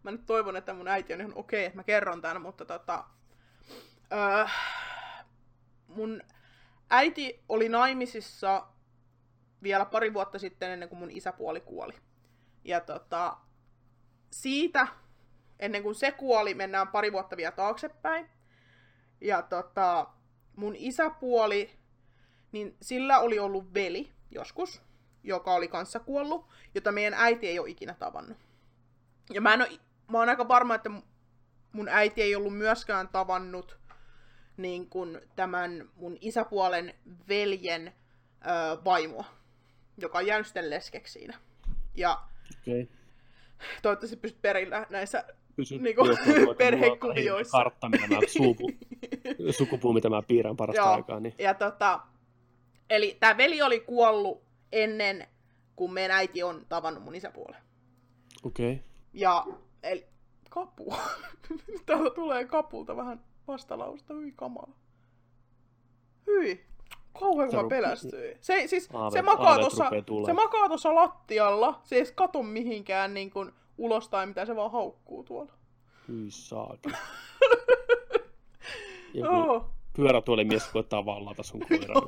mä 0.04 0.12
nyt 0.12 0.26
toivon, 0.26 0.56
että 0.56 0.74
mun 0.74 0.88
äiti 0.88 1.14
on 1.14 1.22
ihan 1.22 1.34
okei, 1.36 1.66
että 1.66 1.78
mä 1.78 1.84
kerron 1.84 2.22
tämän, 2.22 2.42
mutta 2.42 2.66
tota, 2.66 3.04
öö, 4.14 4.46
mun 5.88 6.22
äiti 6.90 7.44
oli 7.50 7.70
naimisissa 7.70 8.68
vielä 9.64 9.86
pari 9.86 10.14
vuotta 10.14 10.40
sitten 10.40 10.72
ennen 10.72 10.90
kuin 10.90 11.00
mun 11.00 11.12
isäpuoli 11.12 11.62
kuoli. 11.62 11.94
Ja 12.64 12.80
tota, 12.80 13.38
siitä, 14.32 14.88
ennen 15.64 15.84
kuin 15.84 15.96
se 15.96 16.12
kuoli, 16.12 16.54
mennään 16.54 16.88
pari 16.88 17.12
vuotta 17.12 17.38
vielä 17.38 17.52
taaksepäin. 17.52 18.30
Ja 19.22 19.42
tota, 19.42 20.08
mun 20.56 20.76
isäpuoli, 20.76 21.72
niin 22.52 22.78
sillä 22.82 23.20
oli 23.20 23.40
ollut 23.40 23.74
veli 23.74 24.12
joskus, 24.32 24.82
joka 25.24 25.54
oli 25.54 25.68
kanssa 25.68 26.00
kuollut, 26.00 26.50
jota 26.76 26.92
meidän 26.92 27.14
äiti 27.14 27.48
ei 27.48 27.60
ole 27.60 27.70
ikinä 27.70 27.94
tavannut. 27.94 28.38
Ja 29.30 29.42
mä, 29.42 29.54
en 29.54 29.62
oo, 29.62 29.68
mä 30.12 30.18
oon 30.18 30.30
aika 30.30 30.48
varma, 30.48 30.76
että 30.76 30.90
mun 31.72 31.88
äiti 31.90 32.22
ei 32.22 32.36
ollut 32.36 32.58
myöskään 32.58 33.08
tavannut 33.08 33.84
niin 34.58 34.90
kun 34.90 35.22
tämän 35.36 35.90
mun 35.96 36.18
isäpuolen 36.22 36.94
veljen 37.28 37.88
ö, 37.88 38.84
vaimoa, 38.84 39.26
joka 39.98 40.18
on 40.18 40.28
jäänyt 40.28 40.48
sitten 40.48 40.70
leskeksi 40.70 41.14
siinä. 41.14 41.40
Ja. 41.96 42.24
Okay. 42.62 42.88
toivottavasti 43.82 44.18
pystyt 44.18 44.42
perillä 44.42 44.88
näissä 44.90 45.26
Pysy 45.56 45.76
joo, 45.76 46.06
tuo- 46.06 46.46
tuo- 46.46 46.56
perhekuvioissa. 46.56 47.58
Kartta, 47.58 47.90
mitä 47.90 48.08
mä 48.08 48.20
suku, 48.38 48.72
sukupuu, 49.52 49.94
mitä 49.94 50.10
mä 50.10 50.22
piirrän 50.22 50.58
parasta 50.58 50.82
Joo. 50.82 50.92
aikaa. 50.92 51.20
Niin. 51.20 51.36
Ja 51.38 51.54
tota, 51.54 52.00
eli 52.90 53.18
tämä 53.20 53.38
veli 53.38 53.62
oli 53.62 53.80
kuollut 53.80 54.44
ennen 54.72 55.28
kuin 55.76 55.92
meidän 55.94 56.18
äiti 56.18 56.44
on 56.44 56.66
tavannut 56.70 57.04
mun 57.04 57.16
isäpuolen. 57.16 57.62
Okei. 58.44 58.72
Okay. 58.74 58.84
Ja, 59.14 59.46
eli 59.84 60.06
kapu. 60.50 60.94
Täällä 61.86 62.10
tulee 62.10 62.46
kapulta 62.46 62.96
vähän 62.96 63.24
vastalausta, 63.48 64.14
hyi 64.14 64.32
kamala. 64.32 64.74
Hyi. 66.28 66.66
Kauhean 67.20 67.50
kun 67.50 67.64
mä 67.64 67.68
pelästyin. 67.70 68.38
Se, 68.42 68.68
siis, 68.68 68.90
Aavet- 68.94 69.14
se, 69.14 69.22
makaa 69.22 69.58
tulee. 70.06 70.26
se 70.26 70.34
makaa 70.34 70.68
tuossa 70.68 70.96
lattialla. 70.96 71.80
Se 71.84 71.96
ei 71.96 72.00
edes 72.02 72.12
kato 72.12 72.44
mihinkään 72.44 73.14
niin 73.14 73.32
kuin 73.32 73.52
ulos 73.78 74.10
tai 74.10 74.26
mitä 74.26 74.46
se 74.46 74.56
vaan 74.56 74.72
haukkuu 74.72 75.24
tuolla. 75.24 75.54
Hyi 76.08 76.32
saaki. 76.32 76.90
Joku 79.14 79.34
Oh. 79.36 79.66
pyörätuolimies 79.96 80.68
koittaa 80.68 81.06
vallata 81.06 81.44
sun 81.44 81.60
koiran. 81.70 82.04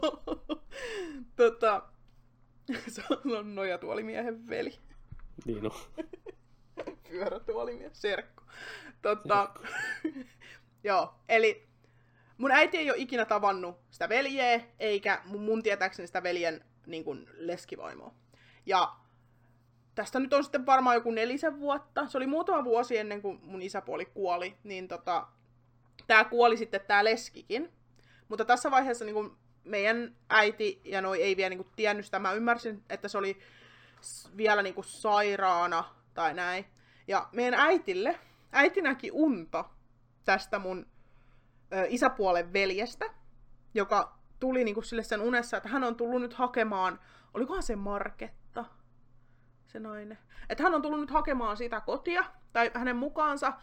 tota, 1.35 1.81
se 2.87 3.03
on 3.37 3.55
nojatuolimiehen 3.55 4.49
veli. 4.49 4.73
niin 5.45 5.65
on. 5.65 6.05
pyörätuolimies, 7.09 8.01
serkku. 8.01 8.43
Tota, 9.01 9.53
joo, 10.83 11.13
eli 11.29 11.67
mun 12.37 12.51
äiti 12.51 12.77
ei 12.77 12.89
ole 12.89 12.97
ikinä 12.99 13.25
tavannut 13.25 13.77
sitä 13.91 14.09
veljeä, 14.09 14.61
eikä 14.79 15.21
mun, 15.25 15.41
mun 15.41 15.63
tietääkseni 15.63 16.07
sitä 16.07 16.23
veljen 16.23 16.65
niin 16.85 17.03
kuin, 17.03 17.29
leskivaimoa. 17.33 18.13
Ja 18.65 18.95
tästä 19.95 20.19
nyt 20.19 20.33
on 20.33 20.43
sitten 20.43 20.65
varmaan 20.65 20.95
joku 20.95 21.11
nelisen 21.11 21.59
vuotta. 21.59 22.07
Se 22.07 22.17
oli 22.17 22.27
muutama 22.27 22.63
vuosi 22.63 22.97
ennen 22.97 23.21
kuin 23.21 23.39
mun 23.43 23.61
isäpuoli 23.61 24.05
kuoli, 24.05 24.57
niin 24.63 24.87
tota, 24.87 25.27
tää 26.07 26.23
kuoli 26.23 26.57
sitten 26.57 26.81
tää 26.87 27.03
leskikin. 27.03 27.71
Mutta 28.27 28.45
tässä 28.45 28.71
vaiheessa 28.71 29.05
niin 29.05 29.13
kuin 29.13 29.31
meidän 29.63 30.15
äiti 30.29 30.81
ja 30.83 31.01
noi 31.01 31.21
ei 31.21 31.37
vielä 31.37 31.49
niin 31.49 31.63
kuin, 31.63 31.73
tiennyt 31.75 32.05
sitä. 32.05 32.19
Mä 32.19 32.33
ymmärsin, 32.33 32.83
että 32.89 33.07
se 33.07 33.17
oli 33.17 33.39
vielä 34.37 34.61
niin 34.61 34.75
kuin, 34.75 34.85
sairaana 34.85 35.83
tai 36.13 36.33
näin. 36.33 36.65
Ja 37.07 37.29
meidän 37.31 37.59
äitille, 37.59 38.19
äiti 38.51 38.81
näki 38.81 39.11
unta 39.11 39.65
tästä 40.25 40.59
mun 40.59 40.87
ö, 41.73 41.85
isäpuolen 41.89 42.53
veljestä, 42.53 43.05
joka 43.73 44.17
tuli 44.39 44.63
niinku 44.63 44.81
sille 44.81 45.03
sen 45.03 45.21
unessa, 45.21 45.57
että 45.57 45.69
hän 45.69 45.83
on 45.83 45.95
tullut 45.95 46.21
nyt 46.21 46.33
hakemaan, 46.33 46.99
olikohan 47.33 47.63
se 47.63 47.75
Marketta, 47.75 48.44
se 49.75 49.79
nainen, 49.79 50.17
että 50.49 50.63
hän 50.63 50.73
on 50.75 50.81
tullut 50.81 50.99
nyt 50.99 51.11
hakemaan 51.11 51.57
sitä 51.57 51.81
kotia, 51.81 52.23
tai 52.53 52.71
hänen 52.73 52.95
mukaansa, 52.95 53.53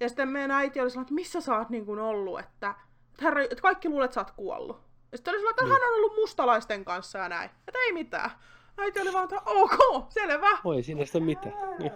ja 0.00 0.08
sitten 0.08 0.28
meidän 0.28 0.50
äiti 0.50 0.80
oli 0.80 0.90
sellainen, 0.90 1.04
että 1.04 1.14
missä 1.14 1.40
sä 1.40 1.56
oot 1.58 1.70
niin 1.70 1.86
kuin 1.86 1.98
ollut, 1.98 2.40
että, 2.40 2.74
että, 3.10 3.22
herra, 3.24 3.42
että 3.42 3.62
kaikki 3.62 3.88
luulet, 3.88 4.04
että 4.04 4.14
sä 4.14 4.20
oot 4.20 4.30
kuollut. 4.30 4.76
Ja 5.12 5.18
sitten 5.18 5.32
oli 5.32 5.38
sellainen, 5.40 5.50
että 5.50 5.64
Niin. 5.64 5.72
hän 5.72 5.92
on 5.92 5.96
ollut 5.96 6.16
mustalaisten 6.16 6.84
kanssa 6.84 7.18
ja 7.18 7.28
näin. 7.28 7.50
Että 7.68 7.78
ei 7.86 7.92
mitään. 7.92 8.30
Äiti 8.78 9.00
oli 9.00 9.12
vaan, 9.12 9.24
että 9.24 9.40
ok, 9.46 10.06
selvä. 10.08 10.58
Oi, 10.64 10.82
siinä 10.82 11.04
sitä 11.04 11.20
mitään. 11.20 11.54
Niin. 11.78 11.92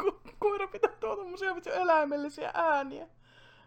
Ko- 0.00 0.20
Koira 0.38 0.66
pitää 0.68 0.90
tuoda 1.00 1.16
tommosia 1.16 1.54
eläimellisiä 1.82 2.50
ääniä. 2.54 3.06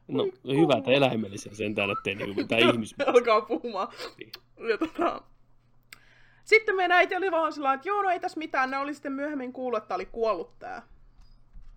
No, 0.08 0.24
Oi, 0.24 0.32
hyvä, 0.58 0.78
että 0.78 0.92
eläimellisiä 0.92 1.54
sentään, 1.56 1.90
ettei 1.90 2.16
niinku 2.16 2.42
mitään 2.42 2.62
ihmis... 2.74 2.96
Alkaa 3.06 3.42
puhumaan. 3.42 3.88
Niin. 4.18 4.32
Ja 4.70 4.78
tota... 4.78 5.22
Sitten 6.44 6.76
meidän 6.76 6.98
äiti 6.98 7.16
oli 7.16 7.32
vaan 7.32 7.54
sillä 7.54 7.74
että 7.74 7.90
joo, 7.90 8.02
no 8.02 8.10
ei 8.10 8.20
tässä 8.20 8.40
mitään. 8.40 8.72
Ne 8.72 8.78
oli 8.78 8.94
sitten 8.94 9.12
myöhemmin 9.12 9.54
kuullut, 9.54 9.84
että 9.84 9.96
oli 9.96 10.06
kuollut 10.06 10.60
tää 10.60 10.82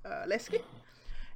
ää, 0.04 0.28
leski. 0.28 0.64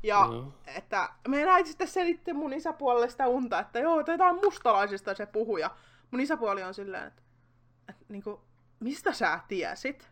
Ja 0.02 0.16
Joo. 0.16 0.52
että 0.66 1.08
meidän 1.28 1.48
äiti 1.48 1.68
sitten 1.68 1.88
selitti 1.88 2.32
mun 2.32 2.52
isäpuolelle 2.52 3.08
sitä 3.08 3.26
unta, 3.26 3.60
että 3.60 3.78
joo, 3.78 4.00
että 4.00 4.12
jotain 4.12 4.36
mustalaisista 4.36 5.14
se 5.14 5.26
puhui. 5.26 5.60
Ja 5.60 5.70
mun 6.10 6.20
isäpuoli 6.20 6.62
on 6.62 6.74
silleen, 6.74 7.06
että, 7.06 7.22
että 7.88 8.04
niinku, 8.08 8.40
mistä 8.80 9.12
sä 9.12 9.40
tiesit? 9.48 10.08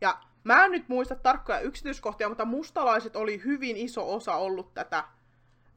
Ja 0.00 0.18
mä 0.44 0.64
en 0.64 0.70
nyt 0.70 0.88
muista 0.88 1.14
tarkkoja 1.14 1.60
yksityiskohtia, 1.60 2.28
mutta 2.28 2.44
mustalaiset 2.44 3.16
oli 3.16 3.42
hyvin 3.44 3.76
iso 3.76 4.14
osa 4.14 4.34
ollut 4.34 4.74
tätä 4.74 5.04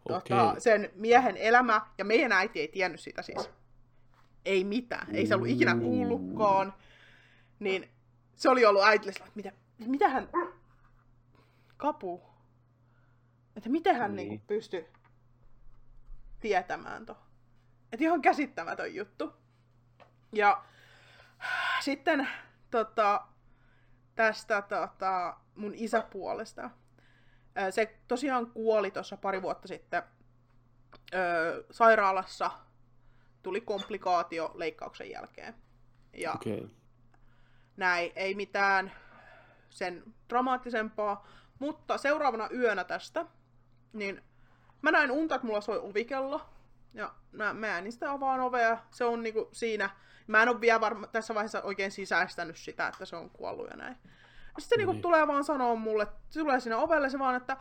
tota, 0.08 0.44
Okei. 0.44 0.62
sen 0.62 0.92
miehen 0.96 1.38
elämä, 1.38 1.82
ja 1.98 2.06
meidän 2.06 2.32
äiti 2.32 2.60
ei 2.60 2.68
tiennyt 2.68 3.00
sitä 3.00 3.22
siis. 3.22 3.50
Ei 4.46 4.64
mitään, 4.64 5.16
ei 5.16 5.28
se 5.28 5.36
ollut 5.36 5.48
ikinä 5.48 5.76
kuullutkaan. 5.76 6.74
Niin 7.60 7.90
se 8.36 8.50
oli 8.50 8.66
ollut 8.66 8.84
äitille 8.84 9.12
että 9.18 9.32
mitä, 9.36 9.52
mitä 9.78 10.10
hän... 10.10 10.30
Kapu. 11.78 12.24
Että 13.56 13.70
miten 13.70 13.96
hän 13.96 14.16
Niin. 14.16 14.30
niin. 14.30 14.42
pystyi 14.42 14.88
tietämään 16.40 17.06
to. 17.06 17.18
Että 17.92 18.04
ihan 18.04 18.22
käsittämätön 18.22 18.96
juttu. 18.96 19.34
Ja 20.34 20.64
sitten 21.82 22.28
tota, 22.72 23.28
tästä 24.16 24.62
tota, 24.62 25.38
mun 25.56 25.72
isäpuolesta. 25.76 26.70
Se 27.70 28.00
tosiaan 28.08 28.48
kuoli 28.52 28.92
tuossa 28.92 29.18
pari 29.18 29.42
vuotta 29.42 29.68
sitten 29.68 30.04
öö, 31.14 31.64
sairaalassa. 31.72 32.52
Tuli 33.44 33.62
komplikaatio 33.62 34.52
leikkauksen 34.54 35.10
jälkeen. 35.10 35.56
Ja. 36.14 36.34
Okay. 36.34 36.70
näin, 37.78 38.12
ei 38.16 38.36
mitään 38.36 38.92
sen 39.70 40.04
dramaattisempaa. 40.30 41.28
Mutta 41.60 41.98
seuraavana 41.98 42.50
yönä 42.54 42.84
tästä, 42.84 43.26
niin 43.94 44.22
mä 44.82 44.92
näin 44.92 45.12
unta, 45.12 45.36
että 45.36 45.48
mulla 45.48 45.62
soi 45.62 45.80
ovikello. 45.80 46.42
Ja 46.94 47.14
mä, 47.32 47.54
mä 47.54 47.78
en 47.78 47.92
sitä 47.92 48.12
avaan 48.12 48.40
ovea. 48.40 48.78
Se 48.92 49.06
on 49.06 49.24
niinku 49.24 49.50
siinä. 49.52 49.90
Mä 50.28 50.44
en 50.44 50.50
ole 50.50 50.62
vielä 50.62 50.82
varma, 50.82 51.08
tässä 51.08 51.36
vaiheessa 51.36 51.62
oikein 51.62 51.92
sisäistänyt 51.92 52.58
sitä, 52.58 52.88
että 52.88 53.06
se 53.06 53.16
on 53.16 53.30
kuollut 53.30 53.70
ja 53.70 53.78
näin. 53.78 53.98
Ja 54.04 54.62
sitten 54.62 54.64
se 54.70 54.78
niinku 54.78 54.92
Niin. 54.92 55.02
tulee 55.02 55.28
vaan 55.28 55.44
sanoa 55.44 55.76
mulle, 55.76 56.08
tulee 56.34 56.60
sinne 56.60 56.76
ovelle 56.76 57.10
se 57.10 57.20
vaan, 57.20 57.36
että 57.36 57.58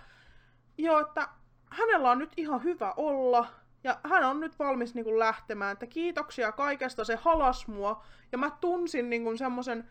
joo, 0.78 1.00
että 1.00 1.28
hänellä 1.70 2.10
on 2.10 2.18
nyt 2.18 2.32
ihan 2.36 2.64
hyvä 2.64 2.92
olla. 2.96 3.48
Ja 3.84 4.00
hän 4.04 4.24
on 4.24 4.40
nyt 4.40 4.58
valmis 4.58 4.94
niinku 4.94 5.18
lähtemään, 5.18 5.72
että 5.72 5.86
kiitoksia 5.86 6.52
kaikesta, 6.52 7.04
se 7.04 7.16
halas 7.16 7.68
mua. 7.68 8.04
Ja 8.32 8.38
mä 8.38 8.50
tunsin 8.50 9.10
niinku 9.10 9.36
semmoisen 9.36 9.90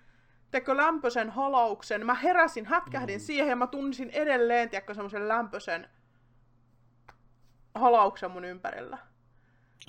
teko 0.51 0.77
lämpöisen 0.77 1.29
halauksen. 1.29 2.05
Mä 2.05 2.13
heräsin, 2.13 2.65
hätkähdin 2.65 3.19
mm. 3.19 3.25
siihen 3.25 3.49
ja 3.49 3.55
mä 3.55 3.67
tunsin 3.67 4.09
edelleen, 4.09 4.69
tiedätkö, 4.69 4.93
semmoisen 4.93 5.27
lämpöisen 5.27 5.89
halauksen 7.75 8.31
mun 8.31 8.45
ympärillä. 8.45 8.97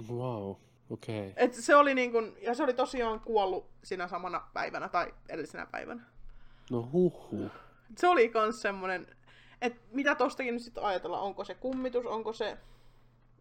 Wow, 0.08 0.54
okei. 0.90 1.30
Okay. 1.30 1.32
Et 1.36 1.54
se 1.54 1.76
oli 1.76 1.94
niin 1.94 2.12
kun, 2.12 2.36
ja 2.40 2.54
se 2.54 2.62
oli 2.62 2.74
tosiaan 2.74 3.20
kuollut 3.20 3.70
sinä 3.84 4.08
samana 4.08 4.48
päivänä 4.52 4.88
tai 4.88 5.14
edellisenä 5.28 5.66
päivänä. 5.66 6.02
No 6.70 6.88
huhu. 6.92 7.50
Se 7.96 8.08
oli 8.08 8.28
kans 8.28 8.62
semmonen, 8.62 9.06
että 9.60 9.80
mitä 9.92 10.14
tostakin 10.14 10.54
nyt 10.54 10.62
sitten 10.62 10.84
ajatella, 10.84 11.20
onko 11.20 11.44
se 11.44 11.54
kummitus, 11.54 12.06
onko 12.06 12.32
se, 12.32 12.58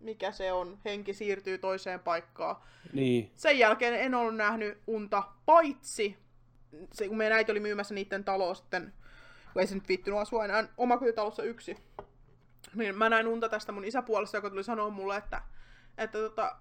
mikä 0.01 0.31
se 0.31 0.51
on, 0.51 0.79
henki 0.85 1.13
siirtyy 1.13 1.57
toiseen 1.57 1.99
paikkaan. 1.99 2.55
Niin. 2.93 3.31
Sen 3.35 3.59
jälkeen 3.59 3.93
en 3.93 4.15
ollut 4.15 4.35
nähnyt 4.35 4.77
unta, 4.87 5.23
paitsi 5.45 6.17
se, 6.93 7.07
kun 7.07 7.17
meidän 7.17 7.37
äiti 7.37 7.51
oli 7.51 7.59
myymässä 7.59 7.93
niiden 7.93 8.23
taloa 8.23 8.53
sitten, 8.53 8.93
kun 9.53 9.61
ei 9.61 9.67
se 9.67 9.75
nyt 9.75 9.87
viittynyt 9.87 10.19
asua 10.19 10.45
enää 10.45 10.67
omakotitalossa 10.77 11.43
yksi. 11.43 11.77
Niin 12.75 12.97
mä 12.97 13.09
näin 13.09 13.27
unta 13.27 13.49
tästä 13.49 13.71
mun 13.71 13.85
isäpuolesta, 13.85 14.37
joka 14.37 14.49
tuli 14.49 14.63
sanoa 14.63 14.89
mulle, 14.89 15.17
että, 15.17 15.41
että, 15.97 16.17
tota, 16.17 16.55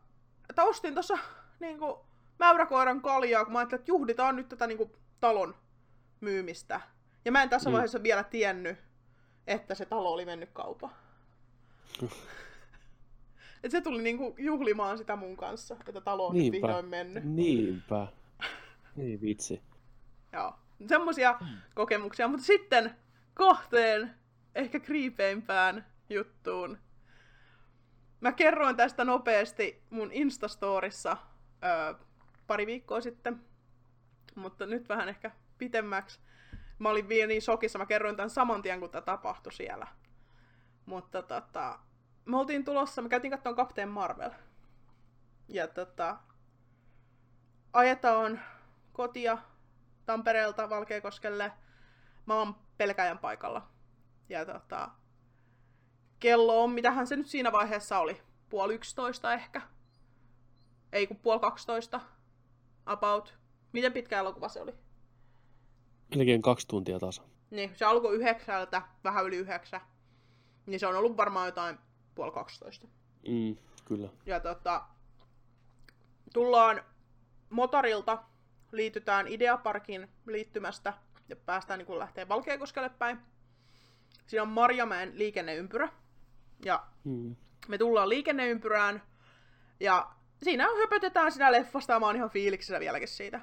että 0.51 0.65
ostin 0.65 0.95
tuossa 0.95 1.19
niinku, 1.61 2.07
mäyräkoiran 2.39 3.03
kaljaa, 3.03 3.45
kun 3.45 3.53
mä 3.53 3.59
ajattelin, 3.59 3.81
että 3.81 3.91
juhditaan 3.91 4.37
nyt 4.37 4.49
tätä 4.49 4.67
niinku, 4.67 4.97
talon 5.21 5.55
myymistä. 6.21 6.81
Ja 7.25 7.33
mä 7.33 7.43
en 7.43 7.49
tässä 7.49 7.71
mm. 7.71 7.73
vaiheessa 7.73 8.03
vielä 8.03 8.25
tiennyt, 8.25 8.79
että 9.47 9.75
se 9.75 9.87
talo 9.87 10.13
oli 10.13 10.25
mennyt 10.25 10.51
kaupan. 10.53 10.91
Et 13.65 13.71
se 13.71 13.81
tuli 13.81 14.03
niinku 14.03 14.35
juhlimaan 14.39 14.99
sitä 14.99 15.17
mun 15.17 15.37
kanssa, 15.37 15.77
että 15.89 16.01
talo 16.01 16.27
on 16.27 16.35
Niinpä. 16.35 16.53
vihdoin 16.53 16.87
mennyt. 16.87 17.25
Niinpä. 17.25 18.07
Niin 18.97 19.21
vitsi. 19.21 19.63
Joo, 20.33 20.55
semmosia 20.89 21.37
mm. 21.41 21.47
kokemuksia. 21.75 22.29
Mutta 22.29 22.47
sitten 22.47 22.97
kohteen 23.35 24.15
ehkä 24.55 24.81
kriipeimpään 24.81 25.87
juttuun. 26.11 26.79
Mä 28.21 28.33
kerroin 28.33 28.77
tästä 28.77 29.05
nopeasti 29.05 29.83
mun 29.91 30.13
Instastorissa 30.13 31.17
öö, 31.65 31.95
pari 32.47 32.67
viikkoa 32.67 33.01
sitten, 33.01 33.41
mutta 34.35 34.67
nyt 34.67 34.89
vähän 34.89 35.09
ehkä 35.09 35.31
pitemmäksi. 35.59 36.21
Mä 36.79 36.89
olin 36.89 37.09
vielä 37.09 37.27
niin 37.27 37.43
shokissa, 37.43 37.79
mä 37.79 37.87
kerroin 37.87 38.17
tämän 38.17 38.31
saman 38.31 38.63
tien, 38.63 38.81
kun 38.81 38.91
tämä 38.91 39.03
tapahtui 39.03 39.53
siellä. 39.53 39.87
Mutta 40.87 41.23
tota, 41.23 41.79
me 42.31 42.37
oltiin 42.37 42.65
tulossa, 42.65 43.03
me 43.03 43.09
käytiin 43.09 43.31
katsomaan 43.31 43.57
Captain 43.57 43.89
Marvel. 43.89 44.31
Ja 45.49 45.69
tota, 45.69 46.17
ajetaan 47.73 48.41
kotia 48.93 49.39
Tampereelta 50.07 50.71
Valkeakoskelle. 50.71 51.53
Mä 52.27 52.35
oon 52.35 52.55
pelkäjän 52.79 53.19
paikalla. 53.19 53.69
Ja 54.29 54.45
tota, 54.45 54.91
kello 56.21 56.65
on, 56.65 56.71
mitähän 56.71 57.07
se 57.07 57.17
nyt 57.17 57.27
siinä 57.27 57.53
vaiheessa 57.53 57.99
oli, 57.99 58.23
puoli 58.49 58.75
yksitoista 58.75 59.35
ehkä. 59.35 59.63
Ei 60.93 61.07
kun 61.07 61.17
puoli 61.17 61.41
kaksitoista. 61.41 62.01
About. 62.87 63.39
Miten 63.73 63.93
pitkä 63.93 64.19
elokuva 64.19 64.49
se 64.49 64.61
oli? 64.61 64.75
Melkein 66.17 66.43
kaksi 66.43 66.69
tuntia 66.69 66.99
tasa. 66.99 67.23
Niin, 67.51 67.71
se 67.77 67.85
alkoi 67.85 68.17
yhdeksältä, 68.17 68.83
vähän 69.05 69.27
yli 69.27 69.37
yhdeksä. 69.37 69.81
Niin 70.67 70.81
se 70.81 70.87
on 70.87 70.97
ollut 70.97 71.17
varmaan 71.17 71.47
jotain 71.47 71.79
puoli 72.15 72.33
kaksitoista. 72.33 72.87
Mm, 73.29 73.57
kyllä. 73.85 74.09
Ja 74.27 74.41
tota, 74.41 74.83
tullaan 76.33 76.85
motorilta, 77.51 78.23
liitytään 78.73 79.29
Ideaparkin 79.29 80.09
liittymästä 80.27 80.95
ja 81.29 81.37
päästään 81.37 81.79
niin 81.79 81.99
lähtee 81.99 82.29
Valkeakoskelle 82.29 82.89
päin. 82.89 83.19
Siinä 84.27 84.43
on 84.43 84.49
Marjamäen 84.49 85.19
liikenneympyrä. 85.19 85.89
Ja 86.65 86.87
mm. 87.05 87.37
me 87.69 87.79
tullaan 87.79 88.09
liikenneympyrään 88.09 89.03
ja 89.81 90.11
siinä 90.43 90.69
höpötetään 90.81 91.33
sitä 91.33 91.53
leffasta 91.53 91.93
ja 91.93 92.01
mä 92.01 92.07
oon 92.07 92.17
ihan 92.17 92.31
fiiliksessä 92.31 92.81
vieläkin 92.81 93.09
siitä. 93.09 93.41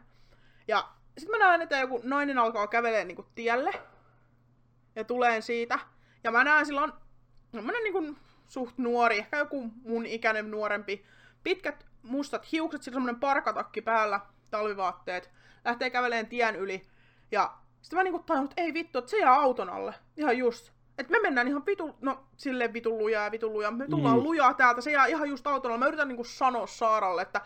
Ja 0.68 0.90
sitten 1.18 1.40
mä 1.40 1.46
näen, 1.46 1.62
että 1.62 1.78
joku 1.78 2.02
nainen 2.04 2.38
alkaa 2.38 2.68
kävelee 2.68 3.06
niinku 3.06 3.26
tielle. 3.36 3.72
Ja 4.96 5.04
tulee 5.04 5.42
siitä. 5.42 5.80
Ja 6.24 6.32
mä 6.32 6.44
näen 6.44 6.66
silloin 6.66 6.92
semmonen 7.52 7.84
niinku 7.84 8.16
suht 8.48 8.78
nuori, 8.78 9.18
ehkä 9.18 9.38
joku 9.38 9.72
mun 9.84 10.06
ikäinen 10.06 10.52
nuorempi. 10.52 11.06
Pitkät 11.44 11.86
mustat 12.04 12.52
hiukset, 12.52 12.84
sillä 12.84 12.96
semmonen 12.96 13.20
parkatakki 13.20 13.82
päällä, 13.82 14.20
talvivaatteet. 14.50 15.32
Lähtee 15.66 15.90
käveleen 15.90 16.28
tien 16.28 16.56
yli. 16.56 16.88
Ja 17.32 17.54
sitten 17.82 18.00
mä 18.00 18.04
niinku 18.04 18.20
tajunnut, 18.20 18.52
että 18.52 18.62
ei 18.62 18.74
vittu, 18.74 19.00
että 19.00 19.12
se 19.12 19.18
jää 19.18 19.34
auton 19.34 19.70
alle. 19.70 19.94
Ihan 20.18 20.38
just. 20.38 20.72
Että 20.98 21.12
me 21.12 21.20
mennään 21.20 21.48
ihan 21.48 21.66
vitu, 21.66 21.96
no 22.02 22.24
silleen 22.38 22.74
vitun 22.74 22.98
lujaa 22.98 23.24
ja 23.24 23.32
vitun 23.32 23.54
lujaa. 23.54 23.72
Me 23.72 23.88
tullaan 23.88 24.18
mm. 24.18 24.24
lujaa 24.24 24.54
täältä, 24.54 24.82
se 24.82 24.92
jää 24.92 25.06
ihan 25.06 25.30
just 25.30 25.48
auton 25.48 25.72
alle. 25.72 25.80
Mä 25.80 25.88
yritän 25.88 26.08
niinku 26.08 26.24
sanoa 26.24 26.68
Saaralle, 26.68 27.22
että 27.22 27.42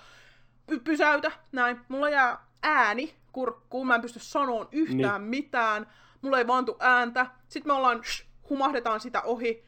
py- 0.72 0.80
pysäytä, 0.84 1.32
näin. 1.52 1.80
Mulla 1.88 2.10
jää 2.10 2.46
ääni 2.64 3.16
kurkkuun, 3.32 3.88
mä 3.88 3.96
en 3.96 4.02
pysty 4.02 4.20
sanoon 4.20 4.68
yhtään 4.72 5.22
niin. 5.22 5.30
mitään. 5.30 5.88
Mulla 6.22 6.38
ei 6.38 6.48
vaan 6.48 6.66
tuu 6.66 6.78
ääntä. 6.80 7.26
Sitten 7.48 7.70
me 7.70 7.74
ollaan, 7.74 8.04
shh, 8.04 8.26
humahdetaan 8.50 9.00
sitä 9.00 9.22
ohi. 9.22 9.66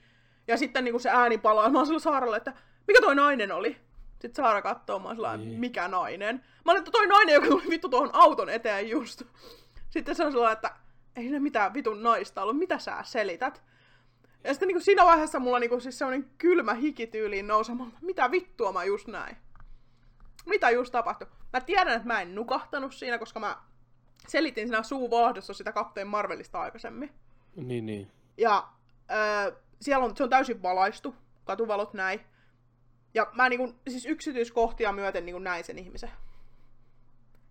Ja 0.47 0.57
sitten 0.57 0.83
niinku 0.83 0.99
se 0.99 1.09
ääni 1.09 1.37
palaa. 1.37 1.69
Mä 1.69 1.77
oon 1.77 1.87
sillä 1.87 1.99
Saaralle, 1.99 2.37
että 2.37 2.53
mikä 2.87 3.01
toi 3.01 3.15
nainen 3.15 3.51
oli? 3.51 3.77
Sitten 4.11 4.35
Saara 4.35 4.61
katsoo, 4.61 4.99
mä 4.99 5.07
oon 5.07 5.39
niin. 5.39 5.59
mikä 5.59 5.87
nainen? 5.87 6.43
Mä 6.65 6.71
olin, 6.71 6.79
että 6.79 6.91
toi 6.91 7.07
nainen, 7.07 7.33
joka 7.33 7.47
tuli 7.47 7.69
vittu 7.69 7.89
tuohon 7.89 8.09
auton 8.13 8.49
eteen 8.49 8.89
just. 8.89 9.21
Sitten 9.89 10.15
se 10.15 10.25
on 10.25 10.31
sellainen, 10.31 10.53
että 10.53 10.75
ei 11.15 11.29
ne 11.29 11.39
mitään 11.39 11.73
vitun 11.73 12.03
naista 12.03 12.41
ollut, 12.41 12.57
mitä 12.57 12.79
sä 12.79 12.97
selität? 13.03 13.63
Ja 14.43 14.53
sitten 14.53 14.67
niin 14.67 14.75
kuin 14.75 14.83
siinä 14.83 15.05
vaiheessa 15.05 15.39
mulla 15.39 15.59
niin 15.59 15.69
kuin, 15.69 15.81
siis 15.81 15.97
semmoinen 15.97 16.29
kylmä 16.37 16.73
hikityyliin 16.73 17.47
nousemalla, 17.47 17.93
mitä 18.01 18.31
vittua 18.31 18.71
mä 18.71 18.83
just 18.83 19.07
näin? 19.07 19.37
Mitä 20.45 20.69
just 20.69 20.91
tapahtui? 20.91 21.27
Mä 21.53 21.61
tiedän, 21.61 21.95
että 21.95 22.07
mä 22.07 22.21
en 22.21 22.35
nukahtanut 22.35 22.93
siinä, 22.93 23.17
koska 23.17 23.39
mä 23.39 23.57
selitin 24.27 24.67
siinä 24.67 24.83
suuvahdossa 24.83 25.53
sitä 25.53 25.71
Captain 25.71 26.07
Marvelista 26.07 26.61
aikaisemmin. 26.61 27.11
Niin, 27.55 27.85
niin. 27.85 28.11
Ja 28.37 28.67
äh, 29.11 29.53
siellä 29.83 30.05
on, 30.05 30.17
se 30.17 30.23
on 30.23 30.29
täysin 30.29 30.61
valaistu, 30.61 31.15
katuvalot 31.45 31.93
näin. 31.93 32.19
Ja 33.13 33.27
mä 33.33 33.49
niinku, 33.49 33.75
siis 33.89 34.05
yksityiskohtia 34.05 34.91
myöten 34.91 35.25
niinku 35.25 35.39
näin 35.39 35.63
sen 35.63 35.79
ihmisen. 35.79 36.11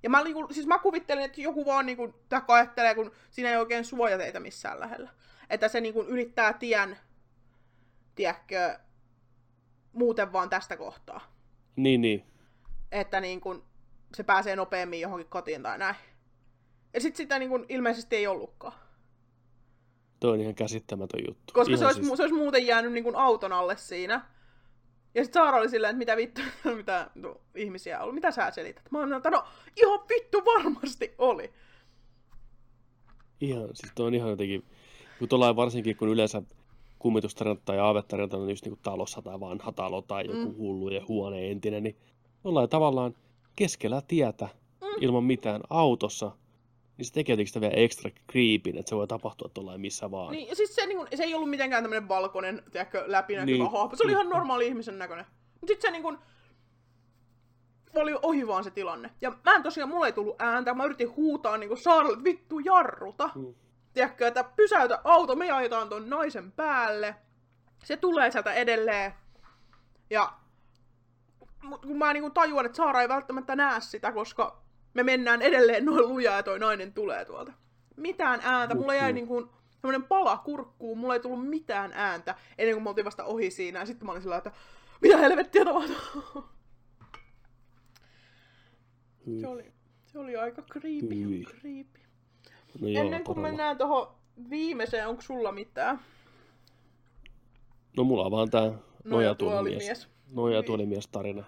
Ja 0.02 0.10
mä, 0.10 0.24
niinku, 0.24 0.48
siis 0.50 0.66
mä 0.66 0.78
kuvittelin, 0.78 1.24
että 1.24 1.40
joku 1.40 1.66
vaan 1.66 1.86
niinku, 1.86 2.14
ajattelee, 2.48 2.94
kun 2.94 3.12
siinä 3.30 3.50
ei 3.50 3.56
oikein 3.56 3.84
suojateitä 3.84 4.40
missään 4.40 4.80
lähellä. 4.80 5.10
Että 5.50 5.68
se 5.68 5.80
niinku 5.80 6.02
yrittää 6.02 6.52
tien, 6.52 6.98
tiedätkö, 8.14 8.78
muuten 9.92 10.32
vaan 10.32 10.50
tästä 10.50 10.76
kohtaa. 10.76 11.34
Niin, 11.76 12.00
niin. 12.00 12.26
Että 12.92 13.20
niinku, 13.20 13.64
se 14.14 14.22
pääsee 14.22 14.56
nopeammin 14.56 15.00
johonkin 15.00 15.28
kotiin 15.28 15.62
tai 15.62 15.78
näin. 15.78 15.96
Ja 16.94 17.00
sit 17.00 17.16
sitä 17.16 17.38
niinku, 17.38 17.64
ilmeisesti 17.68 18.16
ei 18.16 18.26
ollutkaan. 18.26 18.74
Tuo 20.22 20.30
on 20.32 20.40
ihan 20.40 20.54
käsittämätön 20.54 21.20
juttu. 21.28 21.52
Koska 21.52 21.76
se 21.76 21.84
olisi, 21.86 22.04
siis... 22.04 22.16
se 22.16 22.22
olisi 22.22 22.34
muuten 22.34 22.66
jäänyt 22.66 22.92
niinku 22.92 23.12
auton 23.14 23.52
alle 23.52 23.76
siinä. 23.76 24.24
Ja 25.14 25.24
sitten 25.24 25.42
Saara 25.42 25.58
oli 25.58 25.68
silleen, 25.68 25.90
että 25.90 25.98
mitä 25.98 26.16
vittu, 26.16 26.40
mitä 26.76 27.10
no, 27.14 27.40
ihmisiä 27.54 27.96
on 27.96 28.02
ollut, 28.02 28.14
mitä 28.14 28.30
sä 28.30 28.50
selität? 28.50 28.90
Mä 28.90 28.98
oon 28.98 29.10
no 29.10 29.44
ihan 29.76 30.00
vittu 30.08 30.38
varmasti 30.44 31.14
oli. 31.18 31.52
Ihan, 33.40 33.68
siis 33.74 33.92
toi 33.94 34.06
on 34.06 34.14
ihan 34.14 34.30
jotenkin, 34.30 34.64
kun 35.18 35.28
tuollain 35.28 35.56
varsinkin 35.56 35.96
kun 35.96 36.08
yleensä 36.08 36.42
kummitustarinat 36.98 37.64
tai 37.64 37.78
aavettarinat 37.78 38.34
on 38.34 38.50
just 38.50 38.64
niin 38.64 38.72
kuin 38.72 38.82
talossa 38.82 39.22
tai 39.22 39.40
vanha 39.40 39.72
talo 39.72 40.02
tai 40.02 40.26
joku 40.26 40.52
mm. 40.52 40.56
hullu 40.56 40.88
ja 40.88 41.04
huone 41.08 41.50
entinen, 41.50 41.82
niin 41.82 41.96
ollaan 42.44 42.68
tavallaan 42.68 43.14
keskellä 43.56 44.02
tietä 44.08 44.48
mm. 44.80 44.88
ilman 45.00 45.24
mitään 45.24 45.60
autossa 45.70 46.30
niin 47.02 47.06
se 47.06 47.12
tekee 47.12 47.46
sitä 47.46 47.60
vielä 47.60 47.74
ekstra 47.76 48.10
creepin, 48.30 48.78
että 48.78 48.88
se 48.90 48.96
voi 48.96 49.06
tapahtua 49.06 49.50
tuollain 49.54 49.80
missä 49.80 50.10
vaan. 50.10 50.32
Niin, 50.32 50.48
ja 50.48 50.56
siis 50.56 50.74
se, 50.74 50.86
niin 50.86 50.98
kun, 50.98 51.06
se 51.14 51.22
ei 51.22 51.34
ollut 51.34 51.50
mitenkään 51.50 51.84
tämmöinen 51.84 52.08
valkoinen, 52.08 52.62
tiedätkö, 52.72 53.04
läpinäkyvä 53.06 53.58
niin. 53.58 53.72
hahmo. 53.72 53.96
Se 53.96 54.04
oli 54.04 54.12
ihan 54.12 54.28
normaali 54.28 54.66
ihmisen 54.66 54.98
näköinen. 54.98 55.26
Mutta 55.60 55.66
sitten 55.66 55.88
se 55.88 55.90
niin 55.90 56.02
kun, 56.02 56.18
oli 57.94 58.14
ohi 58.22 58.46
vaan 58.46 58.64
se 58.64 58.70
tilanne. 58.70 59.10
Ja 59.20 59.30
mä 59.44 59.54
en 59.54 59.62
tosiaan, 59.62 59.90
mulla 59.90 60.06
ei 60.06 60.12
tullut 60.12 60.42
ääntä, 60.42 60.74
mä 60.74 60.84
yritin 60.84 61.16
huutaa 61.16 61.56
niin 61.58 61.76
Saaralle, 61.76 62.12
että 62.12 62.24
vittu 62.24 62.58
jarruta. 62.58 63.30
Mm. 63.34 63.54
Tiedätkö, 63.94 64.26
että 64.26 64.44
pysäytä 64.44 65.00
auto, 65.04 65.36
me 65.36 65.50
ajetaan 65.50 65.88
ton 65.88 66.10
naisen 66.10 66.52
päälle. 66.52 67.14
Se 67.84 67.96
tulee 67.96 68.30
sieltä 68.30 68.52
edelleen. 68.52 69.14
Ja 70.10 70.32
kun 71.86 71.98
mä 71.98 72.12
niin 72.12 72.32
tajuan, 72.32 72.66
että 72.66 72.76
Saara 72.76 73.02
ei 73.02 73.08
välttämättä 73.08 73.56
näe 73.56 73.80
sitä, 73.80 74.12
koska 74.12 74.61
me 74.94 75.02
mennään 75.02 75.42
edelleen 75.42 75.84
noin 75.84 76.08
lujaa 76.08 76.36
ja 76.36 76.42
toi 76.42 76.58
nainen 76.58 76.92
tulee 76.92 77.24
tuolta. 77.24 77.52
Mitään 77.96 78.40
ääntä, 78.42 78.74
mulla 78.74 78.94
jäi 78.94 79.12
niin 79.12 79.26
kuin 79.26 79.46
semmoinen 79.80 80.02
pala 80.02 80.36
kurkkuun, 80.38 80.98
mulla 80.98 81.14
ei 81.14 81.20
tullut 81.20 81.48
mitään 81.48 81.92
ääntä 81.94 82.34
ennen 82.58 82.74
kuin 82.76 82.82
me 82.82 82.88
oltiin 82.88 83.04
vasta 83.04 83.24
ohi 83.24 83.50
siinä. 83.50 83.78
Ja 83.78 83.86
sitten 83.86 84.06
mä 84.06 84.12
olin 84.12 84.22
sillä 84.22 84.36
että 84.36 84.52
mitä 85.00 85.16
helvettiä 85.18 85.64
tapahtuu? 85.64 86.44
Se 89.40 89.46
oli, 89.46 89.72
se 90.06 90.18
oli 90.18 90.36
aika 90.36 90.62
creepy, 90.62 91.44
creepy. 91.44 92.00
No 92.80 92.88
joo, 92.88 93.04
Ennen 93.04 93.24
kuin 93.24 93.34
todella. 93.34 93.48
mennään 93.48 93.78
tuohon 93.78 94.14
viimeiseen, 94.50 95.08
onko 95.08 95.22
sulla 95.22 95.52
mitään? 95.52 96.00
No 97.96 98.04
mulla 98.04 98.24
on 98.24 98.30
vaan 98.30 98.50
tää 98.50 98.62
nojatuolimies. 98.62 99.04
Nojatuolimies. 99.04 100.08
Nojatuolimies 100.32 101.08
tarina. 101.08 101.44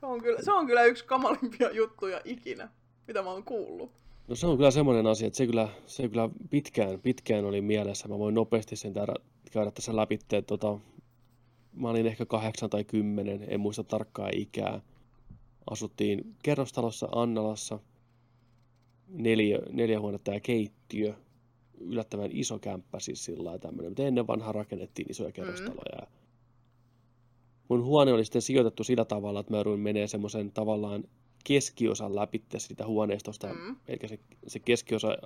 Se 0.00 0.06
on, 0.06 0.22
kyllä, 0.22 0.42
se 0.42 0.52
on 0.52 0.66
kyllä 0.66 0.84
yksi 0.84 1.04
kamalimpia 1.04 1.70
juttuja 1.70 2.20
ikinä, 2.24 2.68
mitä 3.06 3.22
mä 3.22 3.30
oon 3.30 3.44
kuullut. 3.44 3.92
No 4.28 4.34
se 4.34 4.46
on 4.46 4.56
kyllä 4.56 4.70
semmoinen 4.70 5.06
asia, 5.06 5.26
että 5.26 5.36
se 5.36 5.46
kyllä, 5.46 5.68
se 5.86 6.08
kyllä 6.08 6.30
pitkään, 6.50 7.00
pitkään 7.00 7.44
oli 7.44 7.60
mielessä. 7.60 8.08
Mä 8.08 8.18
voin 8.18 8.34
nopeasti 8.34 8.76
sen 8.76 8.92
täällä, 8.92 9.14
käydä 9.52 9.70
tässä 9.70 9.96
läpi. 9.96 10.18
Tota, 10.46 10.78
mä 11.72 11.90
olin 11.90 12.06
ehkä 12.06 12.26
kahdeksan 12.26 12.70
tai 12.70 12.84
kymmenen, 12.84 13.44
en 13.48 13.60
muista 13.60 13.84
tarkkaa 13.84 14.30
ikää. 14.34 14.80
Asuttiin 15.70 16.34
kerrostalossa 16.42 17.08
Annalassa, 17.12 17.78
neljä, 19.08 19.58
neljä 19.72 20.00
huonetta 20.00 20.34
ja 20.34 20.40
keittiö. 20.40 21.14
Yllättävän 21.80 22.30
iso 22.32 22.58
kämppä 22.58 23.00
siis 23.00 23.24
sillä 23.24 23.44
lailla 23.44 23.58
tämmöinen, 23.58 23.90
mutta 23.90 24.02
ennen 24.02 24.26
vanhaa 24.26 24.52
rakennettiin 24.52 25.10
isoja 25.10 25.32
kerrostaloja. 25.32 26.00
Mm. 26.00 26.18
Mun 27.68 27.84
huone 27.84 28.12
oli 28.12 28.24
sitten 28.24 28.42
sijoitettu 28.42 28.84
sillä 28.84 29.04
tavalla, 29.04 29.40
että 29.40 29.52
mä 29.52 29.56
jouduin 29.56 29.80
menee 29.80 30.06
semmoisen 30.06 30.52
tavallaan 30.52 31.04
keskiosan 31.44 32.16
läpi 32.16 32.42
siitä 32.58 32.86
huoneistosta. 32.86 33.46
Mm. 33.46 33.76
Eli 33.88 34.08
se, 34.08 34.18
se 34.46 34.58
keskiosa 34.58 35.16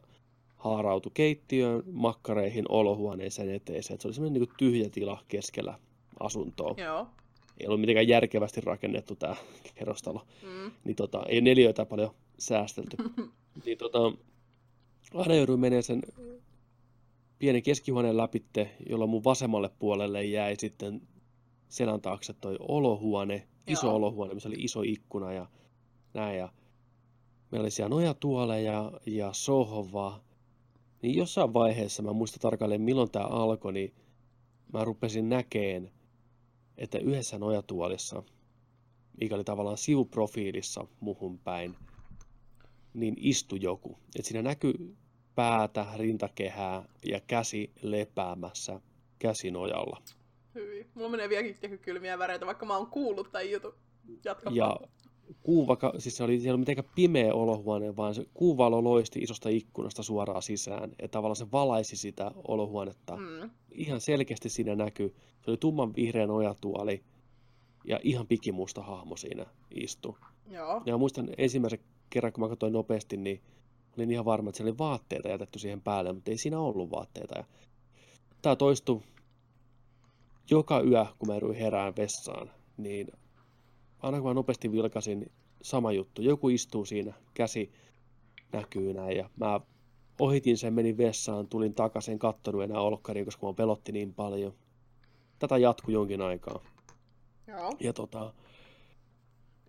haarautui 0.56 1.12
keittiöön, 1.14 1.82
makkareihin, 1.92 2.64
olohuoneeseen 2.68 3.54
eteiseen. 3.54 3.94
Et 3.94 4.00
se 4.00 4.08
oli 4.08 4.14
semmoinen 4.14 4.42
niin 4.42 4.54
tyhjä 4.58 4.88
tila 4.88 5.22
keskellä 5.28 5.78
asuntoa. 6.20 6.74
Joo. 6.76 7.06
Ei 7.60 7.66
ollut 7.66 7.80
mitenkään 7.80 8.08
järkevästi 8.08 8.60
rakennettu 8.60 9.14
tämä 9.14 9.36
kerrostalo. 9.74 10.26
Mm. 10.42 10.70
Niin 10.84 10.96
tota, 10.96 11.22
ei 11.28 11.40
neliöitä 11.40 11.86
paljon 11.86 12.10
säästelty. 12.38 12.96
niin 13.64 13.78
tota, 13.78 14.12
aina 15.14 15.34
jouduin 15.34 15.60
menemään 15.60 15.82
sen 15.82 16.02
pienen 17.38 17.62
keskihuoneen 17.62 18.16
läpitte, 18.16 18.70
jolla 18.88 19.06
mun 19.06 19.24
vasemmalle 19.24 19.70
puolelle 19.78 20.24
jäi 20.24 20.56
sitten 20.56 21.02
selän 21.72 22.00
taakse 22.00 22.32
toi 22.32 22.56
olohuone, 22.60 23.48
iso 23.66 23.86
Joo. 23.86 23.96
olohuone, 23.96 24.34
missä 24.34 24.48
oli 24.48 24.56
iso 24.58 24.82
ikkuna 24.82 25.32
ja 25.32 25.46
näin. 26.14 26.38
Ja 26.38 26.48
meillä 27.50 27.64
oli 27.64 27.70
siellä 27.70 27.88
nojatuoleja 27.88 28.92
ja 29.06 29.32
sohva. 29.32 30.20
Niin 31.02 31.16
jossain 31.16 31.54
vaiheessa, 31.54 32.02
mä 32.02 32.10
en 32.10 32.16
muista 32.16 32.38
tarkalleen 32.40 32.80
milloin 32.80 33.10
tämä 33.10 33.24
alkoi, 33.24 33.72
niin 33.72 33.94
mä 34.72 34.84
rupesin 34.84 35.28
näkeen, 35.28 35.92
että 36.78 36.98
yhdessä 36.98 37.38
nojatuolissa, 37.38 38.22
mikä 39.20 39.34
oli 39.34 39.44
tavallaan 39.44 39.78
sivuprofiilissa 39.78 40.86
muhun 41.00 41.38
päin, 41.38 41.76
niin 42.94 43.14
istui 43.18 43.58
joku. 43.62 43.98
Et 44.18 44.24
siinä 44.24 44.42
näkyy 44.42 44.96
päätä, 45.34 45.86
rintakehää 45.96 46.88
ja 47.04 47.20
käsi 47.20 47.72
lepäämässä 47.82 48.80
käsinojalla. 49.18 50.02
Hyvin. 50.54 50.86
Mulla 50.94 51.08
menee 51.08 51.28
vieläkin 51.28 51.56
tiedätkö, 51.60 51.84
kylmiä 51.84 52.18
väreitä, 52.18 52.46
vaikka 52.46 52.66
mä 52.66 52.76
oon 52.76 52.86
kuullut 52.86 53.32
tämän 53.32 53.50
jutun. 53.50 53.74
Jatka 54.24 54.50
Ja 54.54 54.76
kuuva, 55.42 55.76
siis 55.98 56.16
se 56.16 56.24
oli, 56.24 56.32
siellä 56.32 56.46
ei 56.46 56.50
ollut 56.50 56.60
mitenkään 56.60 56.92
pimeä 56.94 57.34
olohuone, 57.34 57.96
vaan 57.96 58.14
se 58.14 58.26
kuuvalo 58.34 58.84
loisti 58.84 59.18
isosta 59.18 59.48
ikkunasta 59.48 60.02
suoraan 60.02 60.42
sisään. 60.42 60.92
Ja 61.02 61.08
tavallaan 61.08 61.36
se 61.36 61.52
valaisi 61.52 61.96
sitä 61.96 62.30
olohuonetta. 62.48 63.16
Mm. 63.16 63.50
Ihan 63.70 64.00
selkeästi 64.00 64.48
siinä 64.48 64.74
näkyy. 64.74 65.14
Se 65.44 65.50
oli 65.50 65.56
tumman 65.56 65.94
vihreä 65.94 66.26
nojatuoli 66.26 67.02
ja 67.84 68.00
ihan 68.02 68.26
pikimusta 68.26 68.82
hahmo 68.82 69.16
siinä 69.16 69.46
istui. 69.70 70.14
Joo. 70.50 70.82
Ja 70.86 70.98
muistan 70.98 71.28
ensimmäisen 71.38 71.80
kerran, 72.10 72.32
kun 72.32 72.44
mä 72.44 72.48
katsoin 72.48 72.72
nopeasti, 72.72 73.16
niin 73.16 73.40
olin 73.96 74.10
ihan 74.10 74.24
varma, 74.24 74.48
että 74.48 74.56
siellä 74.56 74.70
oli 74.70 74.78
vaatteita 74.78 75.28
jätetty 75.28 75.58
siihen 75.58 75.80
päälle, 75.80 76.12
mutta 76.12 76.30
ei 76.30 76.38
siinä 76.38 76.60
ollut 76.60 76.90
vaatteita. 76.90 77.38
Ja 77.38 77.44
tämä 78.42 78.56
toistui 78.56 79.00
joka 80.50 80.80
yö, 80.80 81.06
kun 81.18 81.28
mä 81.28 81.34
jouduin 81.34 81.58
herään 81.58 81.96
vessaan, 81.96 82.50
niin 82.76 83.06
aina 83.98 84.20
kun 84.20 84.30
mä 84.30 84.34
nopeasti 84.34 84.72
vilkasin, 84.72 85.20
niin 85.20 85.32
sama 85.62 85.92
juttu. 85.92 86.22
Joku 86.22 86.48
istuu 86.48 86.84
siinä, 86.84 87.12
käsi 87.34 87.72
näkyy 88.52 88.92
näin, 88.92 89.16
ja 89.16 89.30
mä 89.36 89.60
ohitin 90.20 90.58
sen, 90.58 90.74
menin 90.74 90.96
vessaan, 90.96 91.48
tulin 91.48 91.74
takaisin, 91.74 92.18
kattonut 92.18 92.62
enää 92.62 92.80
olkkariin, 92.80 93.24
koska 93.24 93.46
mä 93.46 93.52
pelotti 93.52 93.92
niin 93.92 94.14
paljon. 94.14 94.54
Tätä 95.38 95.58
jatkui 95.58 95.94
jonkin 95.94 96.20
aikaa. 96.22 96.60
Joo. 97.46 97.76
Ja 97.80 97.92
tota, 97.92 98.34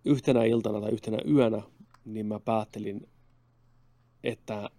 yhtenä 0.04 0.44
iltana 0.44 0.80
tai 0.80 0.92
yhtenä 0.92 1.18
yönä, 1.30 1.62
niin 2.04 2.26
mä 2.26 2.40
päättelin, 2.40 3.08
että 4.24 4.70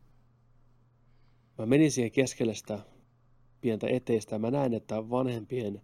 mä 1.58 1.66
menin 1.66 1.92
siihen 1.92 2.12
keskelle 2.12 2.54
sitä 2.56 2.80
pientä 3.66 3.88
eteistä 3.90 4.36
ja 4.36 4.40
mä 4.40 4.52
näin, 4.52 4.74
että 4.74 5.10
vanhempien 5.10 5.82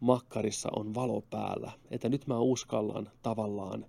makkarissa 0.00 0.68
on 0.76 0.94
valo 0.94 1.20
päällä. 1.20 1.72
Että 1.90 2.08
nyt 2.08 2.26
mä 2.26 2.38
uskallan 2.38 3.10
tavallaan 3.22 3.86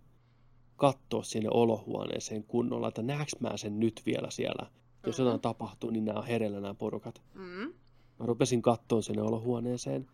katsoa 0.76 1.24
sinne 1.24 1.49
olohuoneeseen 1.52 2.44
kunnolla, 2.44 2.88
että 2.88 3.02
näeks 3.02 3.36
mä 3.40 3.57
sen 3.57 3.80
nyt 3.80 4.02
vielä 4.06 4.30
siellä. 4.30 4.70
Jos 5.06 5.20
jotain 5.20 5.40
tapahtuu, 5.40 5.90
niin 5.90 6.06
nämä 6.06 6.20
on 6.20 6.26
hereillä 6.26 6.60
nämä 6.60 6.74
porukat. 6.74 7.22
Mm. 7.34 7.74
Mä 8.20 8.26
rupesin 8.26 8.61
kattoon 8.61 9.03
sinne 9.03 9.22
olohuoneeseen. 9.22 10.07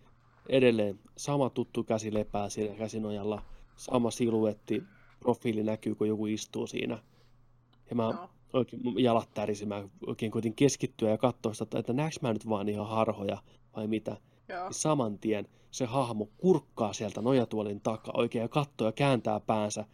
Edelleen 0.50 1.00
sama 1.18 1.50
tuttu 1.50 1.84
käsi 1.84 2.14
lepää 2.14 2.50
siinä 2.50 2.76
käsinojalla. 2.76 3.42
Sama 3.76 4.12
siluetti, 4.12 4.84
profiili 5.20 5.64
näkyy, 5.64 5.96
kun 5.96 6.08
joku 6.08 6.26
istuu 6.26 6.68
siinä. 6.68 7.04
Ja 7.90 7.96
mä 7.96 8.04
Joo. 8.04 8.30
Oikein 8.54 8.82
jalat 8.98 9.30
tärisin, 9.34 9.68
mä 9.68 9.84
oikein 10.08 10.32
koitin 10.32 10.56
keskittyä 10.56 11.10
ja 11.10 11.18
katsoa 11.18 11.54
sitä, 11.54 11.80
että 11.80 11.94
näeks 11.94 12.22
mä 12.22 12.34
nyt 12.34 12.50
vaan 12.50 12.70
ihan 12.70 12.88
harhoja 12.88 13.38
vai 13.76 13.88
mitä. 13.88 14.18
Joo. 14.50 14.64
Niin 14.64 14.74
saman 14.74 15.20
tien 15.20 15.48
se 15.72 15.86
hahmo 15.86 16.30
kurkkaa 16.38 16.94
sieltä 16.94 17.22
nojatuolin 17.22 17.82
takaa 17.82 18.14
oikein 18.18 18.42
ja 18.42 18.48
katsoo 18.48 18.88
ja 18.88 18.92
kääntää 18.92 19.40
päänsä. 19.40 19.86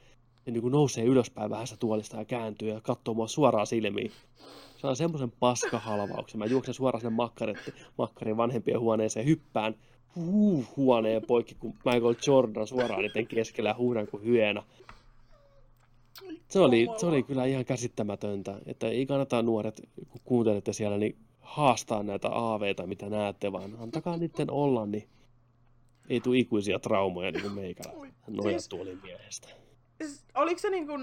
Ja 0.46 0.52
niin 0.52 0.62
kuin 0.62 0.72
nousee 0.72 1.04
ylöspäin 1.04 1.50
vähän 1.50 1.68
sitä 1.68 1.80
tuolista 1.80 2.18
ja 2.18 2.26
kääntyy 2.26 2.70
ja 2.70 2.82
katsoo 2.82 3.14
mua 3.14 3.28
suoraan 3.28 3.68
silmiin. 3.68 4.12
Saan 4.78 4.96
semmoisen 4.96 5.32
paskahalvauksen. 5.40 6.40
Mä 6.40 6.46
juoksen 6.46 6.74
suoraan 6.74 7.02
sinne 7.02 7.16
makkarin, 7.16 7.58
makkarin 7.98 8.38
vanhempien 8.38 8.80
huoneeseen, 8.80 9.26
hyppään 9.26 9.76
huu, 10.16 10.66
huoneen 10.78 11.22
poikki, 11.28 11.56
kun 11.56 11.74
Michael 11.86 12.16
Jordan 12.28 12.68
suoraan 12.68 13.02
niiden 13.02 13.28
keskellä 13.28 13.70
ja 13.70 13.76
huudan 13.78 14.08
kuin 14.08 14.24
hyena. 14.24 14.64
Se 16.48 16.60
oli, 16.60 16.88
se 16.98 17.06
oli 17.06 17.24
kyllä 17.24 17.46
ihan 17.46 17.66
käsittämätöntä, 17.66 18.60
että 18.66 18.88
ei 18.88 19.06
kannata 19.06 19.42
nuoret, 19.42 19.82
kun 20.10 20.22
kuuntelette 20.26 20.74
siellä, 20.74 20.98
niin 20.98 21.18
haastaa 21.42 22.04
näitä 22.04 22.30
aaveita, 22.30 22.88
mitä 22.88 23.10
näette, 23.10 23.52
vaan 23.52 23.76
antakaa 23.80 24.18
niiden 24.18 24.52
olla, 24.52 24.86
niin 24.86 25.10
ei 26.10 26.22
tule 26.22 26.38
ikuisia 26.38 26.80
traumoja 26.80 27.32
niin 27.32 27.42
kuin 27.42 27.54
meikällä 27.54 27.92
Oi, 27.92 28.10
nojatuolin 28.28 29.00
miehestä. 29.04 29.48
Siis, 30.02 30.26
oliko 30.36 30.60
se 30.60 30.70
niinku, 30.70 30.94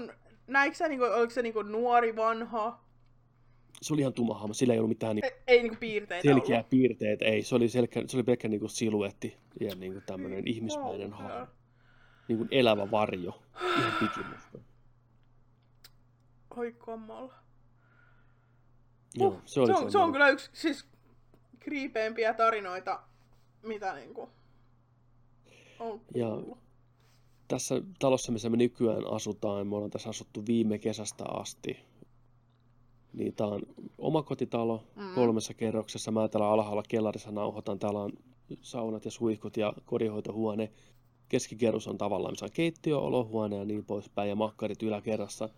näikö 0.47 0.75
sä 0.75 0.87
niinku, 0.87 1.05
oliko 1.05 1.29
se 1.29 1.41
niinku 1.41 1.61
nuori, 1.61 2.15
vanha? 2.15 2.83
Se 3.81 3.93
oli 3.93 4.01
ihan 4.01 4.13
tumma 4.13 4.33
hahmo, 4.33 4.53
sillä 4.53 4.73
ei 4.73 4.79
ollut 4.79 4.89
mitään 4.89 5.15
niin 5.15 5.25
Ei, 5.25 5.31
ei 5.47 5.61
niinku 5.61 5.77
piirteitä 5.79 6.29
selkeää 6.29 6.59
ollut. 6.59 6.69
piirteitä, 6.69 7.25
ei. 7.25 7.43
Se 7.43 7.55
oli, 7.55 7.69
selkä, 7.69 8.03
se 8.07 8.17
oli 8.17 8.23
pelkkä 8.23 8.47
niin 8.47 8.59
kuin 8.59 8.69
siluetti 8.69 9.37
ja 9.59 9.75
niin 9.75 9.91
kuin 9.93 10.03
tämmöinen 10.05 10.47
ihmismäinen 10.47 11.13
hahmo. 11.13 11.47
Niin 12.27 12.37
kuin 12.37 12.47
elävä 12.51 12.91
varjo, 12.91 13.41
ihan 13.79 13.93
pikimusta. 13.99 14.72
Oi 16.57 16.71
kamala. 16.77 17.33
Joo, 19.15 19.41
se 19.45 19.59
oli 19.59 19.67
se, 19.67 19.79
on, 19.79 19.91
se 19.91 19.97
on 19.97 20.11
kyllä 20.11 20.29
yksi 20.29 20.49
siis 20.53 20.85
kriipeimpiä 21.59 22.33
tarinoita, 22.33 22.99
mitä 23.63 23.93
niinku 23.93 24.29
on 25.79 26.01
Ja 26.15 26.27
tässä 27.47 27.81
talossa, 27.99 28.31
missä 28.31 28.49
me 28.49 28.57
nykyään 28.57 29.07
asutaan, 29.11 29.67
me 29.67 29.75
ollaan 29.75 29.91
tässä 29.91 30.09
asuttu 30.09 30.45
viime 30.45 30.79
kesästä 30.79 31.23
asti. 31.27 31.79
Niin 33.13 33.33
tää 33.35 33.47
on 33.47 33.61
omakotitalo 33.97 34.83
Mm. 34.95 35.15
kolmessa 35.15 35.53
kerroksessa. 35.53 36.11
Mä 36.11 36.27
täällä 36.27 36.49
alhaalla 36.49 36.83
kellarissa 36.87 37.31
nauhoitan. 37.31 37.79
Täällä 37.79 37.99
on 37.99 38.11
saunat 38.61 39.05
ja 39.05 39.11
suihkut 39.11 39.57
ja 39.57 39.73
kodinhoitohuone. 39.85 40.71
Keskikerros 41.29 41.87
on 41.87 41.97
tavallaan, 41.97 42.31
missä 42.31 42.45
on 42.45 42.51
keittiö, 42.53 42.97
olohuone 42.99 43.55
ja 43.55 43.65
niin 43.65 43.85
poispäin. 43.85 44.29
Ja 44.29 44.35
makkarit 44.35 44.83
yläkerrassa. 44.83 45.49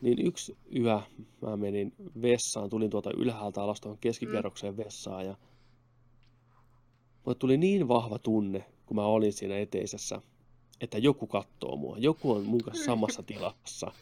Niin 0.00 0.26
yksi 0.26 0.56
yö 0.76 1.00
mä 1.42 1.56
menin 1.56 1.92
vessaan, 2.22 2.70
tulin 2.70 2.90
tuolta 2.90 3.10
ylhäältä 3.16 3.62
alas 3.62 3.80
tuohon 3.80 3.98
keskikerrokseen 3.98 4.76
vessaan 4.76 5.26
ja 5.26 5.36
mulle 7.24 7.38
tuli 7.38 7.56
niin 7.56 7.88
vahva 7.88 8.18
tunne, 8.18 8.64
kun 8.86 8.96
mä 8.96 9.04
olin 9.04 9.32
siinä 9.32 9.58
eteisessä, 9.58 10.22
että 10.80 10.98
joku 10.98 11.26
katsoo 11.26 11.76
mua, 11.76 11.98
joku 11.98 12.32
on 12.32 12.44
mun 12.44 12.60
kanssa 12.60 12.84
samassa 12.84 13.22
tilassa. 13.22 13.92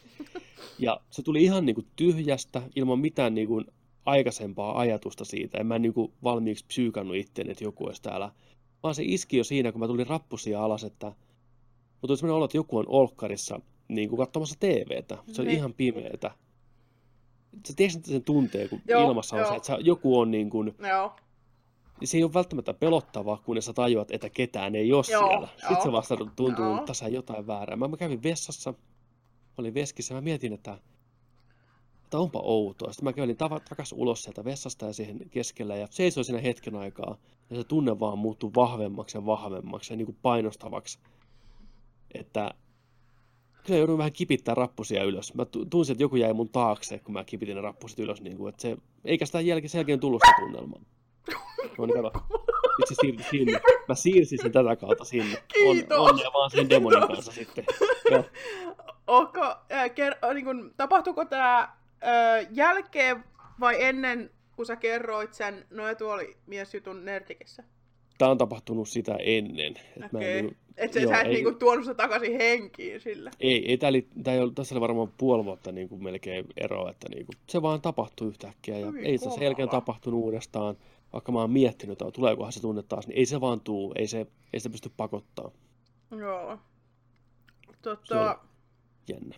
Ja 0.79 1.01
se 1.09 1.21
tuli 1.21 1.43
ihan 1.43 1.65
niin 1.65 1.75
kuin 1.75 1.87
tyhjästä, 1.95 2.61
ilman 2.75 2.99
mitään 2.99 3.35
niin 3.35 3.47
kuin 3.47 3.65
aikaisempaa 4.05 4.79
ajatusta 4.79 5.25
siitä. 5.25 5.57
En 5.57 5.67
mä 5.67 5.79
niin 5.79 5.93
kuin 5.93 6.13
valmiiksi 6.23 6.65
psyykannut 6.65 7.17
itteen, 7.17 7.49
että 7.49 7.63
joku 7.63 7.85
olisi 7.85 8.01
täällä. 8.01 8.31
Vaan 8.83 8.95
se 8.95 9.03
iski 9.05 9.37
jo 9.37 9.43
siinä, 9.43 9.71
kun 9.71 9.81
mä 9.81 9.87
tulin 9.87 10.07
rappusia 10.07 10.63
alas, 10.63 10.83
että 10.83 11.07
mutta 11.07 12.07
tuli 12.07 12.17
sellainen 12.17 12.35
olo, 12.35 12.45
että 12.45 12.57
joku 12.57 12.77
on 12.77 12.85
olkkarissa 12.87 13.61
niin 13.89 14.09
kuin 14.09 14.17
katsomassa 14.17 14.55
TVtä. 14.59 15.17
Se 15.31 15.41
oli 15.41 15.49
Ne- 15.49 15.55
ihan 15.55 15.73
pimeetä. 15.73 16.31
sä 17.67 17.73
että 17.97 18.11
sen 18.11 18.23
tuntee, 18.23 18.67
kun 18.67 18.81
Joo, 18.87 19.07
ilmassa 19.07 19.35
on 19.35 19.39
joo. 19.39 19.49
se, 19.49 19.55
että 19.55 19.67
sä, 19.67 19.77
joku 19.81 20.19
on 20.19 20.31
niin 20.31 20.49
kuin, 20.49 20.75
Joo. 20.89 21.15
niin 21.99 22.07
se 22.07 22.17
ei 22.17 22.23
ole 22.23 22.33
välttämättä 22.33 22.73
pelottavaa, 22.73 23.41
kunnes 23.45 23.65
sä 23.65 23.73
tajuat, 23.73 24.11
että 24.11 24.29
ketään 24.29 24.75
ei 24.75 24.93
ole 24.93 25.03
Joo, 25.11 25.27
siellä. 25.27 25.47
Sitten 25.47 25.71
joo. 25.71 25.83
se 25.83 25.91
vasta 25.91 26.17
tuntuu, 26.17 26.65
Joo. 26.65 26.75
että 26.75 26.85
tässä 26.87 27.05
on 27.05 27.13
jotain 27.13 27.47
väärää. 27.47 27.75
Mä, 27.75 27.87
mä 27.87 27.97
kävin 27.97 28.23
vessassa, 28.23 28.71
mä 28.71 28.77
olin 29.57 29.73
veskissä, 29.73 30.13
mä 30.13 30.21
mietin, 30.21 30.53
että, 30.53 30.77
että 32.03 32.17
onpa 32.19 32.39
outoa. 32.43 32.91
Sitten 32.93 33.03
mä 33.03 33.13
kävelin 33.13 33.37
tava- 33.37 33.69
takas 33.69 33.93
ulos 33.97 34.23
sieltä 34.23 34.43
vessasta 34.45 34.85
ja 34.85 34.93
siihen 34.93 35.29
keskellä 35.29 35.75
ja 35.75 35.87
seisoin 35.91 36.25
siinä 36.25 36.41
hetken 36.41 36.75
aikaa. 36.75 37.17
Ja 37.49 37.55
se 37.55 37.63
tunne 37.63 37.99
vaan 37.99 38.17
muuttui 38.17 38.51
vahvemmaksi 38.55 39.17
ja 39.17 39.25
vahvemmaksi 39.25 39.93
ja 39.93 39.97
niin 39.97 40.05
kuin 40.05 40.17
painostavaksi. 40.21 40.99
Että 42.13 42.51
kyllä 43.69 43.79
joudun 43.79 43.97
vähän 43.97 44.11
kipittää 44.11 44.55
rappusia 44.55 45.03
ylös. 45.03 45.33
Mä 45.33 45.45
tu- 45.45 45.65
tunsin, 45.65 45.93
että 45.93 46.03
joku 46.03 46.15
jäi 46.15 46.33
mun 46.33 46.49
taakse, 46.49 46.99
kun 46.99 47.13
mä 47.13 47.23
kipitin 47.23 47.55
ne 47.55 47.61
rappuset 47.61 47.99
ylös. 47.99 48.21
Niin 48.21 48.37
kuin, 48.37 48.49
että 48.49 48.61
se, 48.61 48.77
eikä 49.05 49.25
sitä 49.25 49.41
jälkeen, 49.41 49.69
sen 49.69 49.79
jälkeen 49.79 49.99
tullut 49.99 50.21
sitä 50.25 50.35
tunnelmaa. 50.39 50.81
No 51.77 51.85
niin, 51.85 52.03
kato. 52.03 52.11
Nyt 52.77 52.87
se 52.87 52.95
siirtyi 53.01 53.25
sinne. 53.29 53.61
Mä 53.87 53.95
siirsin 53.95 54.39
sen 54.41 54.51
tätä 54.51 54.75
kautta 54.75 55.03
sinne. 55.03 55.43
Kiitos. 55.53 55.97
On, 55.97 56.09
onnea 56.09 56.33
vaan 56.33 56.51
sen 56.51 56.69
demonin 56.69 56.99
Kiitos. 56.99 57.15
kanssa 57.15 57.31
sitten. 57.31 57.65
Joo. 58.11 58.23
Onko, 59.07 59.41
äh, 59.71 59.85
ker- 59.89 60.27
äh, 60.27 60.33
niin 60.33 60.45
kun, 60.45 60.73
tapahtuiko 60.77 61.25
tämä 61.25 61.59
äh, 61.59 62.47
jälkeen 62.51 63.23
vai 63.59 63.83
ennen, 63.83 64.29
kun 64.55 64.65
sä 64.65 64.75
kerroit 64.75 65.33
sen 65.33 65.65
noetuolimiesjutun 65.69 67.05
Nerdikissä? 67.05 67.63
Tää 68.17 68.29
on 68.29 68.37
tapahtunut 68.37 68.89
sitä 68.89 69.15
ennen. 69.19 69.73
Et 70.05 70.11
mä 70.11 70.19
en 70.19 70.55
Okei. 70.79 70.85
niinku- 70.85 70.85
Et 70.85 70.93
sä, 70.93 70.99
joo, 70.99 71.11
sä 71.11 71.21
et 71.21 71.27
ei- 71.27 71.33
niinku 71.33 71.51
tuonut 71.59 71.85
sitä 71.85 71.95
takaisin 71.95 72.37
henkiin 72.37 73.01
sillä. 73.01 73.31
Ei, 73.39 73.69
ei 73.71 73.77
tää, 73.77 73.89
oli, 73.89 74.07
tää 74.23 74.33
ei 74.33 74.39
ollut, 74.39 74.55
tässä 74.55 74.75
oli 74.75 74.81
varmaan 74.81 75.13
puoli 75.17 75.45
vuotta 75.45 75.71
niin 75.71 75.89
kuin 75.89 76.03
melkein 76.03 76.45
eroa, 76.57 76.89
että 76.91 77.09
niin 77.09 77.25
kuin, 77.25 77.35
se 77.47 77.61
vaan 77.61 77.81
tapahtui 77.81 78.27
yhtäkkiä 78.27 78.79
ja 78.79 78.87
Oi 78.87 78.99
ei 79.05 79.17
se 79.17 79.29
sen 79.31 79.43
jälkeen 79.43 79.69
tapahtunut 79.69 80.19
uudestaan, 80.23 80.77
vaikka 81.13 81.31
mä 81.31 81.39
oon 81.39 81.51
miettinyt, 81.51 82.01
että 82.01 82.11
tuleekohan 82.11 82.51
se 82.53 82.61
tunne 82.61 82.83
taas, 82.83 83.07
niin 83.07 83.17
ei 83.17 83.25
se 83.25 83.41
vaan 83.41 83.61
tuu, 83.61 83.93
ei, 83.95 84.07
se, 84.07 84.27
ei 84.53 84.59
sitä 84.59 84.69
pysty 84.71 84.91
pakottaa. 84.97 85.51
Joo. 86.11 86.57
Se 87.71 87.77
Tota, 87.81 88.39
Jännä. 89.09 89.35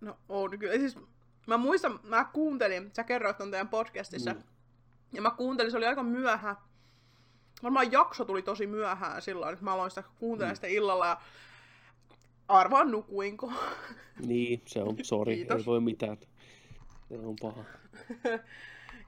no 0.00 0.16
on 0.28 0.58
kyllä. 0.58 0.78
Siis, 0.78 0.96
mä 1.46 1.56
muistan, 1.56 2.00
mä 2.02 2.24
kuuntelin, 2.32 2.90
sä 2.96 3.04
kerroit 3.04 3.38
ton 3.38 3.50
teidän 3.50 3.68
podcastissa, 3.68 4.32
Mm. 4.32 4.42
ja 5.12 5.22
mä 5.22 5.30
kuuntelin, 5.30 5.70
se 5.70 5.76
oli 5.76 5.86
aika 5.86 6.02
myöhä. 6.02 6.56
Varmaan 7.62 7.92
jakso 7.92 8.24
tuli 8.24 8.42
tosi 8.42 8.66
myöhään 8.66 9.22
silloin, 9.22 9.52
että 9.52 9.64
mä 9.64 9.72
aloin 9.72 9.90
sitä 9.90 10.02
kuuntelemaan 10.18 10.52
Mm. 10.52 10.56
sitä 10.56 10.66
illalla 10.66 11.06
ja 11.06 11.20
arvaan 12.48 12.90
nukuinko. 12.90 13.52
Niin, 14.26 14.62
se 14.66 14.82
on, 14.82 14.96
sori, 15.02 15.46
ei 15.50 15.64
voi 15.66 15.80
mitään. 15.80 16.16
Se 17.08 17.18
on 17.18 17.36
paha. 17.40 17.64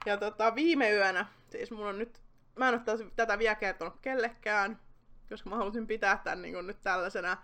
Ja 0.05 0.17
tota, 0.17 0.55
viime 0.55 0.91
yönä, 0.91 1.25
siis 1.49 1.71
mun 1.71 1.87
on 1.87 1.97
nyt, 1.97 2.21
mä 2.55 2.69
en 2.69 2.73
ole 2.73 3.11
tätä 3.15 3.39
vielä 3.39 3.55
kertonut 3.55 3.93
kellekään, 4.01 4.79
koska 5.29 5.49
mä 5.49 5.55
halusin 5.55 5.87
pitää 5.87 6.21
tämän 6.23 6.41
niin 6.41 6.67
nyt 6.67 6.81
tällaisena 6.81 7.37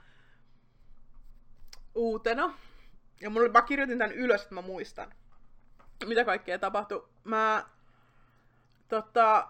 uutena. 1.95 2.53
Ja 3.21 3.29
mulla, 3.29 3.49
mä 3.49 3.61
kirjoitin 3.61 3.97
tämän 3.97 4.15
ylös, 4.15 4.41
että 4.41 4.55
mä 4.55 4.61
muistan, 4.61 5.13
mitä 6.05 6.25
kaikkea 6.25 6.59
tapahtui. 6.59 7.07
Mä 7.23 7.65
tota, 8.87 9.47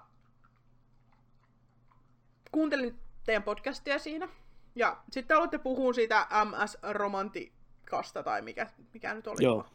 kuuntelin 2.51 2.99
teidän 3.23 3.43
podcastia 3.43 3.99
siinä. 3.99 4.29
Ja 4.75 4.97
sitten 5.11 5.37
aloitte 5.37 5.57
puhua 5.57 5.93
siitä 5.93 6.27
MS-romantikasta, 6.45 8.23
tai 8.23 8.41
mikä, 8.41 8.67
mikä 8.93 9.13
nyt 9.13 9.27
oli. 9.27 9.43
Joo. 9.43 9.65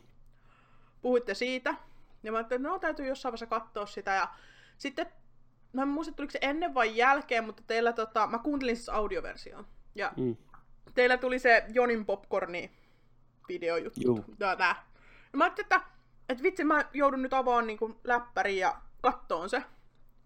Puhuitte 1.02 1.34
siitä. 1.34 1.74
Ja 2.22 2.32
mä 2.32 2.38
ajattelin, 2.38 2.60
että 2.60 2.72
no 2.72 2.78
täytyy 2.78 3.06
jossain 3.06 3.30
vaiheessa 3.32 3.46
katsoa 3.46 3.86
sitä. 3.86 4.10
Ja 4.10 4.28
sitten, 4.78 5.06
mä 5.72 5.82
en 5.82 5.88
muista, 5.88 6.14
tuliko 6.14 6.30
se 6.30 6.38
ennen 6.42 6.74
vai 6.74 6.96
jälkeen, 6.96 7.44
mutta 7.44 7.62
teillä, 7.66 7.92
tota, 7.92 8.26
mä 8.26 8.38
kuuntelin 8.38 8.76
siis 8.76 8.88
audioversioon. 8.88 9.66
Ja 9.94 10.12
Mm. 10.16 10.36
teillä 10.94 11.16
tuli 11.16 11.38
se 11.38 11.64
Jonin 11.68 12.06
popcorni 12.06 12.70
videojuttu. 13.48 14.00
Juu. 14.04 14.24
Tää, 14.38 14.56
tää. 14.56 14.86
Ja 15.32 15.38
mä 15.38 15.44
ajattelin, 15.44 15.64
että, 15.66 15.80
että 16.28 16.42
vitsi, 16.42 16.64
mä 16.64 16.84
joudun 16.92 17.22
nyt 17.22 17.32
avaamaan 17.34 17.66
niin 17.66 17.78
läppäriin 18.04 18.58
ja 18.60 18.76
kattoon 19.02 19.48
se. 19.50 19.62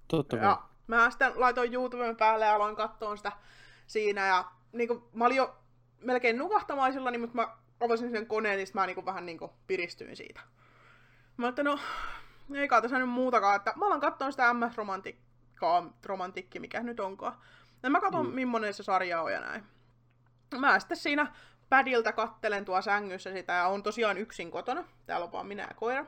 Totta 0.08 0.36
kai. 0.36 0.46
Ja 0.46 0.62
mä 0.86 1.10
sitten 1.10 1.32
laitoin 1.34 1.74
YouTuben 1.74 2.16
päälle 2.16 2.44
ja 2.44 2.54
aloin 2.54 2.76
katsoa 2.76 3.16
sitä 3.16 3.32
siinä. 3.86 4.26
Ja 4.26 4.44
niin 4.72 4.88
kuin, 4.88 5.02
mä 5.12 5.24
olin 5.24 5.36
jo 5.36 5.56
melkein 6.00 6.38
nukahtamaisilla, 6.38 7.10
niin, 7.10 7.20
mutta 7.20 7.36
mä 7.36 7.56
avasin 7.80 8.10
sen 8.10 8.26
koneen, 8.26 8.56
niin 8.56 8.68
mä 8.74 8.86
niin 8.86 8.94
kuin, 8.94 9.06
vähän 9.06 9.26
niin 9.26 9.38
kuin, 9.38 9.50
piristyin 9.66 10.16
siitä. 10.16 10.40
Mä 11.36 11.46
ajattelin, 11.46 11.70
no, 11.70 11.78
ei 12.54 12.68
kai 12.68 12.82
tässä 12.82 12.98
nyt 12.98 13.08
muutakaan, 13.08 13.56
että 13.56 13.72
mä 13.76 13.86
alan 13.86 14.00
katsoa 14.00 14.30
sitä 14.30 14.54
MS-romantikkaa, 14.54 15.92
romantikki, 16.04 16.58
mikä 16.58 16.82
nyt 16.82 17.00
onkaan. 17.00 17.36
Ja 17.82 17.90
mä 17.90 18.00
katson, 18.00 18.26
mm. 18.26 18.34
millainen 18.34 18.74
se 18.74 18.82
sarja 18.82 19.22
on 19.22 19.32
ja 19.32 19.40
näin. 19.40 19.64
Mä 20.58 20.78
sitten 20.78 20.96
siinä 20.96 21.32
pädiltä 21.68 22.12
kattelen 22.12 22.64
tuo 22.64 22.82
sängyssä 22.82 23.32
sitä 23.32 23.52
ja 23.52 23.66
on 23.66 23.82
tosiaan 23.82 24.18
yksin 24.18 24.50
kotona. 24.50 24.84
Täällä 25.06 25.24
on 25.24 25.32
vaan 25.32 25.46
minä 25.46 25.62
ja 25.62 25.74
koira. 25.74 26.06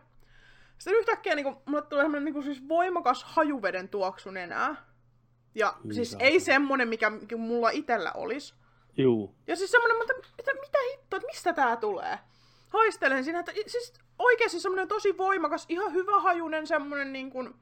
Sitten 0.82 0.98
yhtäkkiä 0.98 1.34
niin 1.34 1.56
mulle 1.66 1.82
tulee 1.82 2.04
semmoinen 2.04 2.34
niin 2.34 2.42
siis 2.42 2.68
voimakas 2.68 3.24
hajuveden 3.24 3.88
tuoksu 3.88 4.30
nenää. 4.30 4.76
Ja 5.54 5.76
Hyi 5.84 5.94
siis 5.94 6.10
saatana. 6.10 6.30
ei 6.30 6.40
semmonen, 6.40 6.88
mikä, 6.88 7.10
mikä 7.10 7.36
mulla 7.36 7.70
itellä 7.70 8.12
olisi. 8.12 8.54
Juu. 8.96 9.34
Ja 9.46 9.56
siis 9.56 9.70
semmonen, 9.70 9.96
mutta 9.96 10.12
mitä, 10.14 10.54
mitä 10.54 10.78
hittoa, 10.90 11.16
että 11.16 11.26
mistä 11.26 11.52
tää 11.52 11.76
tulee? 11.76 12.18
Haistelen 12.68 13.24
siinä, 13.24 13.40
että 13.40 13.52
siis 13.66 13.92
oikeasti 14.18 14.60
semmonen 14.60 14.88
tosi 14.88 15.18
voimakas, 15.18 15.66
ihan 15.68 15.92
hyvä 15.92 16.20
hajunen 16.20 16.66
semmonen 16.66 17.12
niin 17.12 17.30
kuin... 17.30 17.54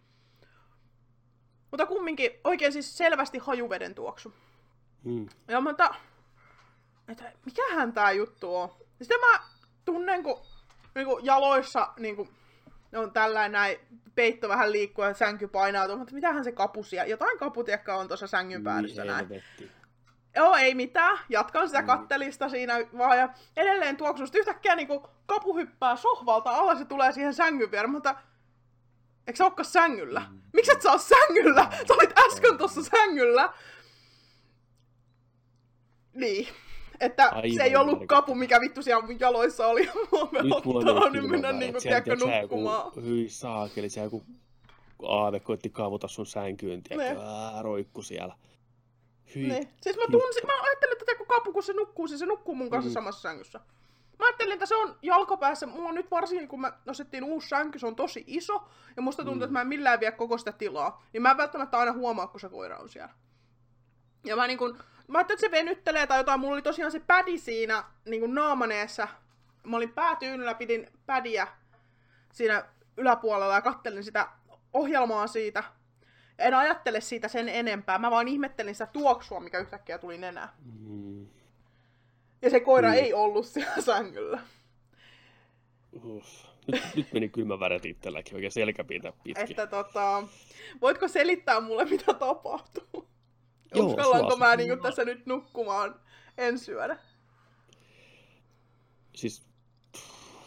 Mutta 1.70 1.86
kumminkin 1.86 2.30
oikein 2.44 2.72
siis 2.72 2.98
selvästi 2.98 3.38
hajuveden 3.38 3.94
tuoksu. 3.94 4.34
Mm. 5.04 5.28
Ja 5.48 5.60
mä 5.60 5.70
että, 5.70 5.94
että 7.08 7.24
mikähän 7.44 7.92
tää 7.92 8.12
juttu 8.12 8.56
on. 8.56 8.68
Ja 8.98 9.04
sitten 9.04 9.20
mä 9.20 9.40
tunnen, 9.84 10.22
kun 10.22 10.40
niinku 10.94 11.18
jaloissa 11.22 11.92
niinku, 11.98 12.28
on 12.98 13.12
tällainen 13.12 13.52
näin, 13.52 13.78
peitto 14.14 14.48
vähän 14.48 14.72
liikkuu 14.72 15.04
ja 15.04 15.14
sänky 15.14 15.48
painautuu, 15.48 15.96
mutta 15.96 16.14
mitähän 16.14 16.44
se 16.44 16.52
kapusia, 16.52 17.06
jotain 17.06 17.38
kaputiekka 17.38 17.96
on 17.96 18.08
tuossa 18.08 18.26
sängyn 18.26 18.64
päädyssä 18.64 19.02
Niin 19.02 19.12
näin. 19.12 19.28
helvetti. 19.28 19.70
Joo, 20.36 20.56
ei 20.56 20.74
mitään. 20.74 21.18
Jatkan 21.28 21.68
sitä 21.68 21.80
Mm. 21.80 21.86
kattelista 21.86 22.48
siinä 22.48 22.74
vaan 22.98 23.18
ja 23.18 23.28
edelleen 23.56 23.96
tuoksun. 23.96 24.26
Sitten 24.26 24.38
yhtäkkiä 24.40 24.74
niinku 24.76 25.08
kapu 25.26 25.56
hyppää 25.56 25.96
sohvalta 25.96 26.50
alas 26.50 26.78
ja 26.78 26.84
tulee 26.84 27.12
siihen 27.12 27.34
sängyn 27.34 27.70
viereen, 27.70 27.90
mutta 27.90 28.14
eikö 29.26 29.36
sä 29.36 29.44
olekaan 29.44 29.64
sängyllä? 29.64 30.22
Mm. 30.30 30.40
Miksi 30.52 30.72
et 30.72 30.82
sä 30.82 30.92
oo 30.92 30.98
sängyllä? 30.98 31.68
Sä 31.88 31.94
olit 31.94 32.18
äsken 32.18 32.58
tuossa 32.58 32.82
sängyllä. 32.82 33.52
Niin. 36.14 36.48
Että 37.00 37.28
Aivan 37.28 37.56
se 37.56 37.62
ei 37.62 37.76
ollut 37.76 37.92
järkyttävää. 37.92 38.20
kapu, 38.20 38.34
mikä 38.34 38.60
vittu 38.60 38.82
siellä 38.82 39.06
mun 39.06 39.20
jaloissa 39.20 39.66
oli. 39.66 39.80
Nyt 40.32 40.64
mulla 40.64 41.10
nyt 41.10 41.28
mennä 41.28 41.52
niinku, 41.52 41.80
tiedätkö, 41.80 42.16
nukkumaan. 42.16 42.92
Hyi 43.04 43.28
saakeli, 43.28 43.88
siellä 43.88 44.06
joku 44.06 44.24
aave 45.08 45.40
koitti 45.40 45.70
kaavuta 45.70 46.08
sun 46.08 46.26
sänkyyn, 46.26 46.82
tiedätkö, 46.82 47.20
roikku 47.60 48.02
siellä. 48.02 48.36
Hyi. 49.34 49.68
Siis 49.80 49.96
mä 49.96 50.02
tunsin, 50.10 50.46
mä 50.46 50.52
ajattelin, 50.62 50.92
että 51.00 51.14
kun 51.18 51.26
kapu, 51.26 51.52
kun 51.52 51.62
se 51.62 51.72
nukkuu, 51.72 52.08
siis 52.08 52.20
se 52.20 52.26
nukkuu 52.26 52.54
mun 52.54 52.70
kanssa 52.70 52.88
Mm. 52.90 52.94
samassa 52.94 53.20
sängyssä. 53.28 53.60
Mä 54.18 54.26
ajattelin, 54.26 54.52
että 54.52 54.66
se 54.66 54.74
on 54.76 54.96
jalkopäässä. 55.02 55.66
Mulla 55.66 55.88
on 55.88 55.94
nyt 55.94 56.10
varsinkin, 56.10 56.48
kun 56.48 56.60
me 56.60 56.72
ostettiin 56.88 57.24
uusi 57.24 57.48
sänky, 57.48 57.78
se 57.78 57.86
on 57.86 57.96
tosi 57.96 58.24
iso. 58.26 58.62
Ja 58.96 59.02
musta 59.02 59.24
tuntuu, 59.24 59.40
Mm. 59.40 59.42
että 59.44 59.52
mä 59.52 59.60
en 59.60 59.66
millään 59.68 60.00
vie 60.00 60.12
koko 60.12 60.38
sitä 60.38 60.52
tilaa. 60.52 61.04
Niin 61.12 61.22
mä 61.22 61.30
en 61.30 61.36
välttämättä 61.36 61.78
aina 61.78 61.92
huomaa, 61.92 62.26
kun 62.26 62.40
se 62.40 62.48
koira 62.48 62.78
on 62.78 62.88
siellä. 62.88 63.14
Ja 64.24 64.36
mä 64.36 64.46
niin 64.46 64.58
kun, 64.58 64.78
mä 65.10 65.18
ajattelin, 65.18 65.36
että 65.36 65.46
se 65.46 65.50
venyttelee 65.50 66.06
tai 66.06 66.18
jotain. 66.20 66.40
Mulla 66.40 66.54
oli 66.54 66.62
tosiaan 66.62 66.92
se 66.92 67.00
pädi 67.00 67.38
siinä 67.38 67.84
niin 68.04 68.20
kuin 68.20 68.34
naamaneessa. 68.34 69.08
Mä 69.64 69.76
olin 69.76 69.92
päätyynyllä, 69.92 70.54
pidin 70.54 70.86
pädiä 71.06 71.48
siinä 72.32 72.64
yläpuolella 72.96 73.54
ja 73.54 73.60
kattelin 73.60 74.04
sitä 74.04 74.28
ohjelmaa 74.72 75.26
siitä. 75.26 75.64
En 76.38 76.54
ajattele 76.54 77.00
siitä 77.00 77.28
sen 77.28 77.48
enempää. 77.48 77.98
Mä 77.98 78.10
vaan 78.10 78.28
ihmettelin 78.28 78.74
sitä 78.74 78.86
tuoksua, 78.86 79.40
mikä 79.40 79.58
yhtäkkiä 79.58 79.98
tuli 79.98 80.18
nenään. 80.18 80.48
Mm. 80.88 81.26
Ja 82.42 82.50
se 82.50 82.60
koira 82.60 82.88
Mm. 82.88 82.94
ei 82.94 83.14
ollut 83.14 83.46
siellä 83.46 83.80
sängyllä. 83.82 84.40
Uff. 86.04 86.44
Nyt, 86.66 86.82
nyt 86.96 87.12
meni 87.12 87.28
kylmä 87.28 87.60
väret 87.60 87.84
itselläkin 87.84 88.34
oikein 88.34 88.52
selkäpiitä 88.52 89.12
pitkin. 89.24 89.50
Että 89.50 89.66
tota, 89.66 90.22
voitko 90.80 91.08
selittää 91.08 91.60
mulle, 91.60 91.84
mitä 91.84 92.14
tapahtuu? 92.14 93.09
Joo, 93.74 93.86
Uskallanko 93.86 94.36
mä 94.36 94.56
niinku 94.56 94.82
tässä 94.82 95.04
nyt 95.04 95.26
nukkumaan 95.26 95.94
ensi 96.38 96.72
yönä? 96.72 96.98
Siis 99.14 99.42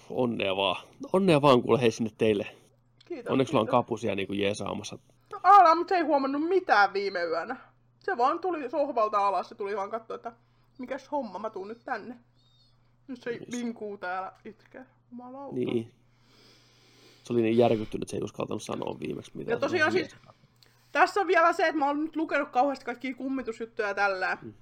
onnea 0.10 0.56
vaan. 0.56 0.88
Onnea 1.14 1.42
vaan 1.42 1.62
kuule 1.62 1.82
hei 1.82 1.92
sinne 1.92 2.12
teille. 2.18 2.48
Kiitos. 3.06 3.32
Onneksi 3.32 3.52
sulla 3.52 3.62
on 3.62 3.68
kapusia 3.68 4.16
niin 4.16 4.28
kuin 4.28 4.40
jeesaamassa. 4.40 4.98
Aala, 5.44 5.76
mutta 5.76 5.92
se 5.92 5.96
ei 5.98 6.04
huomannut 6.04 6.42
mitään 6.48 6.94
viime 6.94 7.24
yönä. 7.24 7.58
Se 8.00 8.18
vaan 8.18 8.40
tuli 8.40 8.70
sohvalta 8.70 9.28
alas 9.28 9.50
ja 9.50 9.56
tuli 9.56 9.76
vaan 9.76 9.90
katsoa, 9.90 10.16
että 10.16 10.32
mikäs 10.78 11.12
homma, 11.12 11.40
mä 11.40 11.50
tuun 11.50 11.68
nyt 11.68 11.82
tänne. 11.86 12.16
Nyt 13.08 13.22
se 13.22 13.30
Yes. 13.32 13.52
vinkuu 13.52 13.98
täällä 13.98 14.32
itkee. 14.46 14.86
Jumalauta. 15.12 15.56
Niin. 15.56 15.92
Se 17.24 17.34
oli 17.34 17.42
niin 17.42 17.58
järkyttynyt, 17.58 18.04
että 18.04 18.12
se 18.12 18.18
ei 18.18 18.24
uskaltanut 18.24 18.64
sanoa 18.64 19.00
viimeksi 19.00 19.32
mitä. 19.34 19.52
Ja 19.52 19.60
tosiaan 19.60 19.92
siis, 19.92 20.16
tässä 20.94 21.22
on 21.22 21.28
vielä 21.28 21.54
se, 21.54 21.68
että 21.68 21.80
mä 21.80 21.86
oon 21.86 22.04
nyt 22.04 22.16
lukenut 22.16 22.50
kauheasti 22.50 22.86
kaikkia 22.86 23.16
kummitusjuttuja 23.16 23.94
tällä. 23.94 24.38
Mm. 24.42 24.54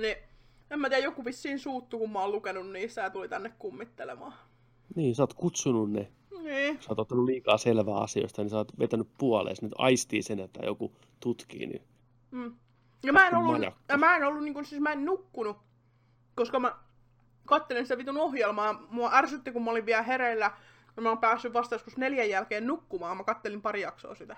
Niin, 0.00 0.16
en 0.70 0.80
mä 0.80 0.88
tiedä, 0.88 1.04
joku 1.04 1.24
vissiin 1.24 1.58
suuttu, 1.58 1.98
kun 1.98 2.12
mä 2.12 2.20
oon 2.20 2.32
lukenut 2.32 2.70
niissä 2.70 3.02
ja 3.02 3.10
tuli 3.10 3.28
tänne 3.28 3.52
kummittelemaan. 3.58 4.32
Niin, 4.94 5.14
sä 5.14 5.22
oot 5.22 5.34
kutsunut 5.34 5.90
ne. 5.90 6.12
Niin. 6.42 6.82
Sä 6.82 6.86
oot 6.88 6.98
ottanut 6.98 7.24
liikaa 7.24 7.58
selvää 7.58 7.98
asioista, 7.98 8.42
niin 8.42 8.50
sä 8.50 8.56
oot 8.56 8.78
vetänyt 8.78 9.08
puoleen. 9.18 9.56
Nyt 9.62 9.72
aistii 9.78 10.22
sen, 10.22 10.40
että 10.40 10.66
joku 10.66 10.92
tutkii. 11.20 11.66
Niin... 11.66 11.82
Mm. 12.30 12.56
Ja 13.02 13.12
mä 13.12 13.28
en 13.28 13.34
ollut, 13.34 13.62
ja 13.88 13.98
mä 13.98 14.16
en 14.16 14.24
ollut 14.24 14.44
niin 14.44 14.54
kuin, 14.54 14.64
siis 14.64 14.80
mä 14.80 14.92
en 14.92 15.04
nukkunut, 15.04 15.56
koska 16.34 16.60
mä 16.60 16.76
kattelin 17.46 17.84
sitä 17.84 17.98
vitun 17.98 18.16
ohjelmaa. 18.16 18.86
Mua 18.90 19.10
ärsytti, 19.12 19.52
kun 19.52 19.64
mä 19.64 19.70
olin 19.70 19.86
vielä 19.86 20.02
hereillä. 20.02 20.50
Ja 20.96 21.02
mä 21.02 21.08
oon 21.08 21.18
päässyt 21.18 21.52
vasta 21.52 21.74
joskus 21.74 21.96
neljän 21.96 22.30
jälkeen 22.30 22.66
nukkumaan. 22.66 23.16
Mä 23.16 23.24
kattelin 23.24 23.62
pari 23.62 23.80
jaksoa 23.80 24.14
sitä. 24.14 24.36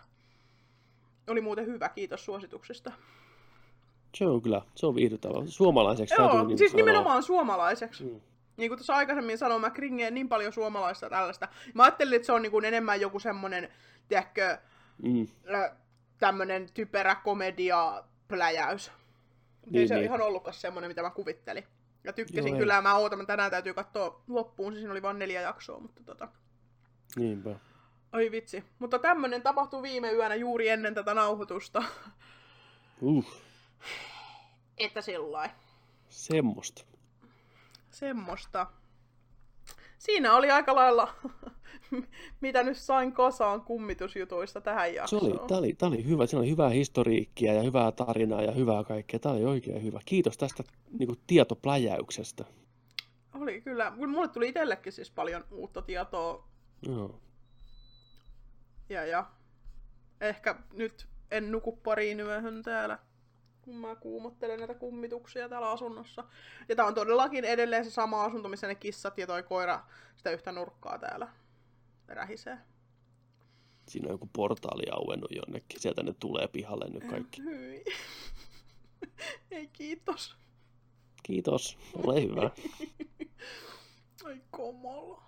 Oli 1.28 1.40
muuten 1.40 1.66
hyvä, 1.66 1.88
kiitos 1.88 2.24
suosituksesta. 2.24 2.92
Se 4.14 4.26
on 4.26 4.42
kyllä, 4.42 4.62
se 4.74 4.86
on 4.86 4.94
viihdyttävää. 4.94 5.42
Suomalaiseksi 5.46 6.14
Joo, 6.18 6.28
täytyy 6.28 6.46
niin 6.48 6.59
siis 6.59 6.70
sanoa. 6.70 6.86
nimenomaan 6.86 7.22
suomalaiseksi. 7.22 8.05
Mm. 8.05 8.20
Niin 8.56 8.70
kuin 8.70 8.78
tuossa 8.78 8.94
aikaisemmin 8.94 9.38
sanoin, 9.38 9.60
mä 9.60 9.70
kringeen 9.70 10.14
niin 10.14 10.28
paljon 10.28 10.52
suomalaista 10.52 11.10
tällaista. 11.10 11.48
Mä 11.74 11.82
ajattelin, 11.82 12.16
että 12.16 12.26
se 12.26 12.32
on 12.32 12.42
niin 12.42 12.50
kuin 12.52 12.64
enemmän 12.64 13.00
joku 13.00 13.18
semmonen, 13.18 13.68
tiedätkö, 14.09 14.59
Mm. 15.02 15.26
tämmönen 16.18 16.66
typerä 16.74 17.14
komedia 17.14 18.05
pläjäys. 18.28 18.90
Niin, 19.64 19.72
Niin, 19.72 19.88
se 19.88 19.94
niin. 19.94 20.05
ihan 20.05 20.20
ollutkaan 20.22 20.55
semmonen, 20.55 20.90
mitä 20.90 21.02
mä 21.02 21.10
kuvittelin. 21.10 21.64
Ja 22.05 22.12
tykkäsin 22.12 22.48
Joo, 22.48 22.59
kyllä, 22.59 22.74
ja 22.74 22.82
mä 22.82 22.94
ootan, 22.96 23.18
mä 23.18 23.24
tänään 23.24 23.50
täytyy 23.50 23.74
katsoa 23.74 24.22
loppuun, 24.28 24.72
siinä 24.74 24.90
oli 24.92 25.02
vain 25.02 25.18
neljä 25.18 25.40
jaksoa, 25.40 25.80
mutta 25.80 26.02
tota... 26.05 26.28
Niinpä. 27.16 27.50
Oi 28.12 28.30
vitsi. 28.30 28.64
Mutta 28.78 28.98
tämmönen 28.98 29.43
tapahtui 29.43 29.82
viime 29.82 30.12
yönä 30.12 30.35
juuri 30.35 30.68
ennen 30.68 30.94
tätä 30.94 31.14
nauhoitusta. 31.14 31.82
Uh, 33.01 33.24
Että 34.78 35.01
sillai. 35.01 35.48
semmoista. 36.09 36.85
Semmosta. 37.90 38.66
Siinä 39.98 40.35
oli 40.35 40.51
aika 40.51 40.74
lailla, 40.74 41.14
mitä 42.40 42.62
nyt 42.62 42.76
sain 42.76 43.12
kasaan 43.12 43.62
kummitusjutuista 43.62 44.60
tähän 44.60 44.89
Se 44.89 44.94
jaksoon. 44.94 45.22
oli, 45.22 45.48
tää 45.48 45.59
oli, 45.59 45.72
tää 45.74 45.89
oli 45.89 46.05
hyvä, 46.05 46.26
siinä 46.26 46.40
oli 46.40 46.51
hyvää 46.51 46.68
historiikkia 46.68 47.55
ja 47.55 47.62
hyvää 47.62 47.93
tarinaa 47.93 48.43
ja 48.43 48.52
hyvää 48.52 48.85
kaikkea. 48.85 49.20
Tämä 49.20 49.35
oli 49.35 49.44
oikein 49.44 49.82
hyvä. 49.82 50.01
Kiitos 50.05 50.39
tästä 50.39 50.64
niin 50.98 51.06
kuin, 51.06 51.18
tietopläjäyksestä. 51.26 52.44
Oli 53.40 53.60
kyllä. 53.60 53.90
Mulle 53.90 54.28
tuli 54.28 54.48
itsellekin 54.48 54.93
siis 54.93 55.10
paljon 55.10 55.44
uutta 55.51 55.82
tietoa 55.82 56.48
Joo. 56.82 57.20
Ja, 58.89 59.06
ja 59.06 59.27
ehkä 60.20 60.55
nyt 60.73 61.09
en 61.31 61.52
nuku 61.52 61.77
pariin 61.77 62.20
yöhön 62.20 62.62
täällä, 62.62 62.98
kun 63.62 63.77
mä 63.77 63.97
kuumottelen 63.97 64.59
näitä 64.59 64.74
kummituksia 64.74 65.48
täällä 65.48 65.70
asunnossa. 65.70 66.24
Ja 66.69 66.77
tää 66.77 66.86
on 66.86 66.94
todellakin 66.94 67.44
edelleen 67.44 67.85
se 67.85 67.90
sama 67.90 68.24
asunto, 68.24 68.48
missä 68.48 68.66
ne 68.66 68.74
kissat 68.74 69.19
ja 69.19 69.27
toi 69.27 69.43
koira 69.43 69.85
sitä 70.16 70.31
yhtä 70.31 70.52
nurkkaa 70.52 70.98
täällä 70.98 71.28
rähisee. 72.09 72.59
Siinä 73.89 74.06
on 74.06 74.15
joku 74.15 74.28
portaali 74.32 74.90
auennut 74.93 75.31
jonnekin. 75.31 75.81
Sieltä 75.81 76.02
ne 76.02 76.15
tulee 76.20 76.48
pihalle 76.48 76.90
nyt 76.90 77.05
kaikki. 77.05 77.43
Hyi. 77.43 77.85
Ei 79.51 79.66
kiitos. 79.66 80.36
Kiitos. 81.23 81.78
Ole 81.94 82.23
hyvä. 82.23 82.51
Ai 84.24 84.43
komolo. 84.51 85.23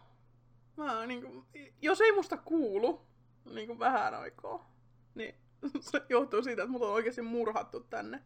Mä 0.76 1.06
niinku, 1.06 1.44
jos 1.82 2.00
ei 2.00 2.12
musta 2.12 2.36
kuulu 2.36 3.09
niinku 3.54 3.78
vähän 3.78 4.14
aikaa, 4.14 4.70
niin 5.14 5.34
se 5.80 6.02
johtuu 6.08 6.42
siitä, 6.42 6.62
että 6.62 6.72
mut 6.72 6.82
on 6.82 6.92
oikeasti 6.92 7.22
murhattu 7.22 7.80
tänne. 7.80 8.20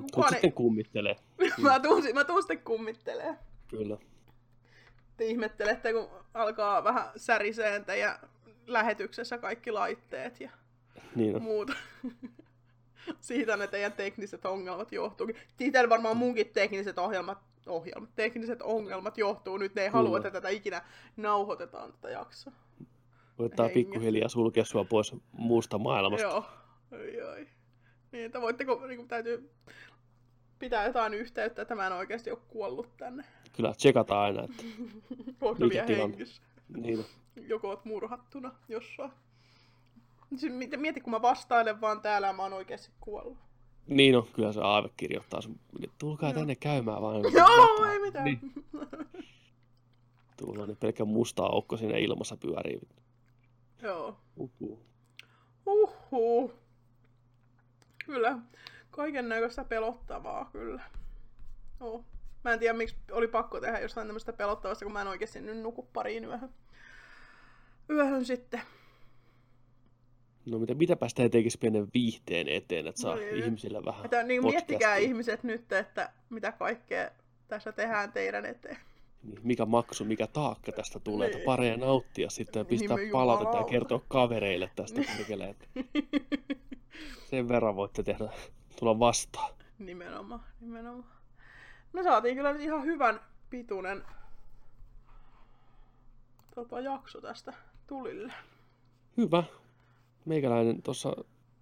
Kukaan 0.00 0.24
ei- 0.26 0.30
sitten 0.30 0.52
kummittelee. 0.52 1.16
mä, 1.62 1.80
tuun, 1.80 2.02
mä 2.14 2.24
tuun 2.24 2.42
sitten 2.42 2.58
kummittelee. 2.62 3.38
Kyllä. 3.68 3.96
Te 5.16 5.24
ihmettelette, 5.24 5.92
kun 5.92 6.08
alkaa 6.34 6.84
vähän 6.84 7.08
säriseen 7.16 7.84
teidän 7.84 8.18
lähetyksessä 8.66 9.38
kaikki 9.38 9.70
laitteet 9.72 10.40
ja 10.40 10.50
Niin 11.14 11.36
on. 11.36 11.42
muuta. 11.42 11.72
Siitä 13.20 13.56
ne 13.56 13.66
teidän 13.66 13.92
tekniset 13.92 14.46
ongelmat 14.46 14.92
johtuu. 14.92 15.26
Siitä 15.58 15.88
varmaan 15.88 16.16
munkin 16.16 16.46
tekniset 16.48 16.98
ohjelmat, 16.98 17.38
ohjelmat, 17.66 18.10
tekniset 18.16 18.62
ongelmat 18.62 19.18
johtuu 19.18 19.56
nyt. 19.56 19.74
Ne 19.74 19.82
ei 19.82 19.88
halua, 19.88 20.16
että 20.16 20.30
tätä 20.30 20.48
ikinä 20.48 20.82
nauhoitetaan 21.16 21.92
tätä 21.92 22.10
jaksoa. 22.10 22.52
Koittaa 23.36 23.68
pikkuhiljaa 23.68 24.28
sulkea 24.28 24.64
sua 24.64 24.84
pois 24.84 25.14
muusta 25.32 25.78
maailmasta. 25.78 26.26
Joo. 26.26 26.44
Oi, 26.92 27.22
oi. 27.22 27.46
Niin, 28.12 28.24
että 28.24 28.40
voitteko, 28.40 28.86
niin 28.86 28.96
kuin, 28.96 29.08
täytyy 29.08 29.50
pitää 30.58 30.86
jotain 30.86 31.14
yhteyttä, 31.14 31.62
että 31.62 31.74
mä 31.74 31.86
en 31.86 31.92
oikeasti 31.92 32.30
ole 32.30 32.38
kuollut 32.48 32.96
tänne. 32.96 33.24
Kyllä, 33.56 33.74
tsekataan 33.74 34.20
aina, 34.20 34.42
että 34.44 34.62
Mikä 35.58 35.68
vielä 35.68 35.86
tilanne? 35.86 35.96
hengissä? 36.02 36.42
niin 36.68 36.98
on. 36.98 37.04
Joko 37.36 37.68
oot 37.68 37.84
murhattuna 37.84 38.54
jossain. 38.68 39.10
Siis 40.36 40.52
mieti- 40.76 41.00
kun 41.00 41.10
mä 41.10 41.22
vastailen 41.22 41.80
vaan 41.80 42.00
täällä 42.00 42.32
mä 42.32 42.42
oon 42.42 42.52
oikeasti 42.52 42.90
kuollut. 43.00 43.38
Niin 43.86 44.16
on, 44.16 44.26
kyllä 44.32 44.52
se 44.52 44.60
Aave 44.60 44.88
kirjoittaa 44.96 45.40
sun. 45.40 45.60
Tulkaa 45.98 46.30
Joo. 46.30 46.38
tänne 46.38 46.54
käymään 46.54 47.02
vaan. 47.02 47.16
Joo, 47.32 47.84
ei 47.92 47.98
mitään. 47.98 48.24
Niin. 48.24 48.40
Tuolla 50.36 50.66
niin 50.66 50.76
pelkkä 50.76 51.04
musta 51.04 51.42
aukko 51.42 51.76
siinä 51.76 51.98
ilmassa 51.98 52.36
pyörii. 52.36 52.80
Joo. 53.82 54.16
Uhuh. 54.36 54.78
Uhuh. 55.66 56.52
Kyllä. 58.06 58.38
Kaiken 58.90 59.28
näköistä 59.28 59.64
pelottavaa, 59.64 60.48
kyllä. 60.52 60.82
Joo. 61.80 62.04
Mä 62.44 62.52
en 62.52 62.58
tiedä, 62.58 62.72
miksi 62.78 62.96
oli 63.10 63.28
pakko 63.28 63.60
tehdä 63.60 63.78
jostain 63.80 64.06
tämmöistä 64.06 64.32
pelottavasta, 64.32 64.84
kun 64.84 64.92
mä 64.92 65.00
en 65.00 65.06
oikeasti 65.08 65.40
nyt 65.40 65.58
nuku 65.58 65.82
pariin 65.92 66.24
yöhön. 66.24 66.48
Yöhön 67.90 68.24
sitten. 68.24 68.60
No 70.46 70.58
mitä, 70.58 70.74
mitäpä 70.74 71.08
sitä 71.08 71.28
tekisi 71.28 71.58
pienen 71.58 71.88
viihteen 71.94 72.48
eteen, 72.48 72.86
että 72.86 73.00
saa 73.00 73.14
No 73.14 73.20
niin. 73.20 73.36
ihmisille 73.44 73.84
vähän 73.84 74.04
Että 74.04 74.22
niin 74.22 74.42
miettikää 74.44 74.78
podcastia. 74.78 75.08
ihmiset 75.08 75.42
nyt, 75.42 75.72
että 75.72 76.12
mitä 76.30 76.52
kaikkea 76.52 77.10
tässä 77.48 77.72
tehdään 77.72 78.12
teidän 78.12 78.46
eteen. 78.46 78.76
Niin, 79.26 79.40
mikä 79.42 79.66
maksu, 79.66 80.04
mikä 80.04 80.26
taakka 80.26 80.72
tästä 80.72 81.00
tulee, 81.00 81.26
että 81.26 81.38
Niin. 81.38 81.46
pareja 81.46 81.76
nauttia 81.76 82.30
sitten 82.30 82.60
ja 82.60 82.64
pistää 82.64 82.96
Niin, 82.96 83.10
palautetta 83.10 83.56
ja 83.56 83.64
kertoa 83.64 84.00
kavereille 84.08 84.70
tästä 84.76 85.00
että 85.00 85.66
sen 87.30 87.48
verran 87.48 87.76
voitte 87.76 88.02
tehdä, 88.02 88.32
tulla 88.78 88.98
vastaan. 88.98 89.52
Nimenomaan, 89.78 90.40
nimenomaan. 90.60 91.16
No 91.92 92.02
saatiin 92.02 92.36
kyllä 92.36 92.52
nyt 92.52 92.62
ihan 92.62 92.84
hyvän 92.84 93.20
pituinen 93.50 94.04
tota, 96.54 96.80
jakso 96.80 97.20
tästä 97.20 97.52
tulille. 97.86 98.32
Hyvä. 99.16 99.44
Meikäläinen 100.24 100.82
tuossa 100.82 101.12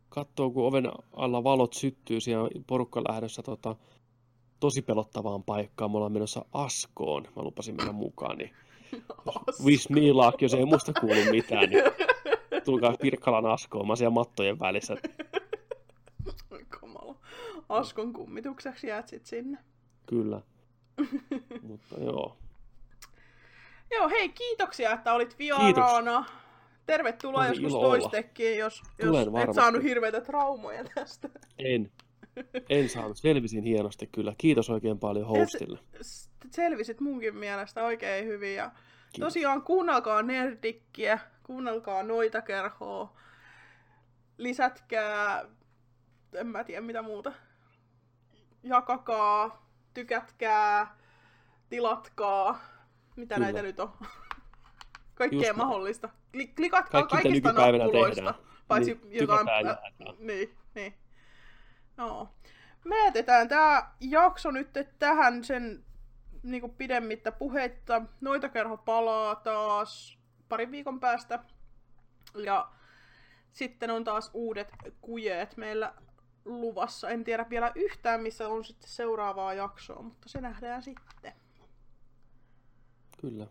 katsoo, 0.09 0.51
kun 0.51 0.66
oven 0.66 0.93
alla 1.12 1.45
valot 1.45 1.73
syttyy, 1.73 2.20
siellä 2.20 2.51
porukka 2.66 3.03
lähdössä 3.09 3.43
tota, 3.43 3.77
tosi 4.60 4.82
pelottavaan 4.82 5.43
paikkaan. 5.43 5.90
Me 5.90 5.97
ollaan 5.97 6.12
menossa 6.12 6.44
Askoon. 6.52 7.22
Mä 7.36 7.43
lupasin 7.43 7.76
mennä 7.76 7.93
mukaan, 7.93 8.39
niin 8.39 8.51
wish 9.64 9.90
me 9.90 10.01
luck, 10.12 10.43
jos 10.43 10.55
ei 10.55 10.64
musta 10.64 10.93
kuulu 11.01 11.20
mitään, 11.31 11.70
niin 11.70 11.82
tulkaa 12.64 12.94
Pirkkalan 13.01 13.47
Askoon. 13.47 13.86
Mä 13.86 13.90
oon 13.90 13.97
siellä 13.97 14.14
mattojen 14.14 14.60
välissä. 14.60 14.97
Kamala. 16.68 17.14
Askon 17.68 18.12
kummitukseksi 18.12 18.86
jäät 18.86 19.09
sit 19.09 19.26
sinne. 19.26 19.59
Kyllä. 20.06 20.40
Mutta 21.68 22.01
joo. 22.01 22.36
Joo, 23.90 24.09
hei, 24.09 24.28
kiitoksia, 24.28 24.93
että 24.93 25.12
olit 25.14 25.39
vieraana. 25.39 26.24
Tervetuloa 26.86 27.40
Oli 27.40 27.48
joskus 27.48 27.72
toistekin, 27.72 28.59
jos, 28.59 28.82
Tulen 29.01 29.14
jos 29.18 29.26
et 29.26 29.32
varmasti. 29.32 29.55
saanut 29.55 29.82
hirveitä 29.82 30.20
traumoja 30.20 30.85
tästä. 30.94 31.28
En. 31.59 31.93
En 32.69 32.89
saanut. 32.89 33.16
Selvisin 33.16 33.65
hienosti 33.65 34.06
kyllä. 34.06 34.35
Kiitos 34.39 34.70
oikein 34.70 34.98
paljon 34.98 35.27
hostille. 35.27 35.78
S- 36.02 36.31
Selvisit 36.51 37.01
munkin 37.01 37.36
mielestä 37.36 37.85
oikein 37.85 38.27
hyvin. 38.27 38.55
Ja 38.56 38.70
Kiitos. 39.12 39.19
tosiaan 39.27 39.62
kuunnelkaa 39.62 40.23
Nerdikkiä, 40.23 41.19
kuunnelkaa 41.43 42.02
noita 42.02 42.43
kerhoa, 42.43 43.16
lisätkää, 44.39 45.44
en 46.35 46.47
mä 46.47 46.65
tiedä 46.65 46.81
mitä 46.81 47.02
muuta, 47.02 47.32
jakakaa, 48.62 49.69
tykätkää, 49.94 50.97
tilatkaa, 51.69 52.61
mitä 53.16 53.35
Kyllä. 53.35 53.47
näitä 53.47 53.62
nyt 53.62 53.81
on. 53.81 53.90
Kaikkea 55.15 55.40
Just 55.48 55.56
mahdollista. 55.56 56.09
Kli- 56.36 56.52
klikatkaa 56.56 57.02
Kaikki, 57.02 57.28
kaikista 57.28 57.52
nappuloista. 57.52 58.15
tehdään. 58.15 58.35
Paitsi 58.69 59.01
Niin, 59.05 59.20
jotain... 59.20 59.47
Niin, 60.19 60.55
niin. 60.74 60.94
Joo. 61.99 62.29
Me 62.85 63.05
jätetään 63.05 63.49
tää 63.49 63.95
jakso 64.01 64.51
nyt 64.51 64.69
tähän 64.99 65.45
sen 65.45 65.85
niinku 66.43 66.69
pidemmittä 66.69 67.33
puheitta. 67.33 68.03
Noita 68.21 68.49
kerho 68.49 68.77
palaa 68.77 69.35
taas 69.35 70.19
parin 70.49 70.71
viikon 70.71 71.01
päästä. 71.01 71.45
Ja 72.45 72.71
sitten 73.53 73.91
on 73.91 74.05
taas 74.05 74.31
uudet 74.35 74.73
kujeet 75.01 75.57
meillä 75.57 75.95
luvassa. 76.45 77.09
En 77.09 77.25
tiedä 77.25 77.47
vielä 77.51 77.73
yhtään, 77.75 78.23
missä 78.23 78.49
on 78.49 78.65
sitten 78.65 78.91
seuraavaa 78.91 79.55
jaksoa, 79.55 80.03
mutta 80.03 80.29
se 80.29 80.41
nähdään 80.41 80.83
sitten. 80.83 81.33
Kyllä. 83.21 83.47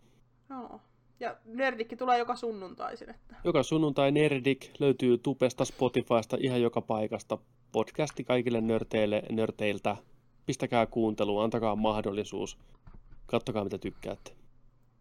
Joo. 0.50 0.80
Ja 1.20 1.36
Nerdikki 1.44 1.96
tulee 1.96 2.18
joka 2.18 2.36
sunnuntaisin. 2.36 3.10
Että... 3.10 3.36
Joka 3.44 3.62
sunnuntai 3.62 4.12
Nerdik 4.12 4.70
löytyy 4.78 5.18
Tupesta, 5.18 5.64
Spotifysta, 5.64 6.36
ihan 6.40 6.62
joka 6.62 6.80
paikasta. 6.80 7.38
Podcasti 7.74 8.24
kaikille 8.24 8.60
nörteille, 8.60 9.22
nörteiltä. 9.30 9.96
Pistäkää 10.46 10.86
kuunteluun, 10.86 11.44
antakaa 11.44 11.76
mahdollisuus. 11.76 12.58
Kattokaa 13.26 13.64
mitä 13.64 13.78
tykkäätte. 13.78 14.32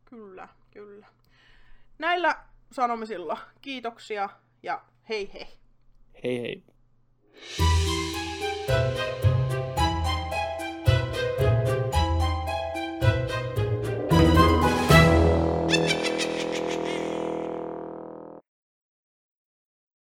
Kyllä, 0.06 0.48
kyllä. 0.72 1.08
Näillä 2.00 2.36
sanomisilla 2.72 3.38
kiitoksia 3.62 4.30
ja 4.64 4.82
hei 5.10 5.34
hei. 5.34 5.48
Hei 6.24 6.41
hei. 6.41 6.64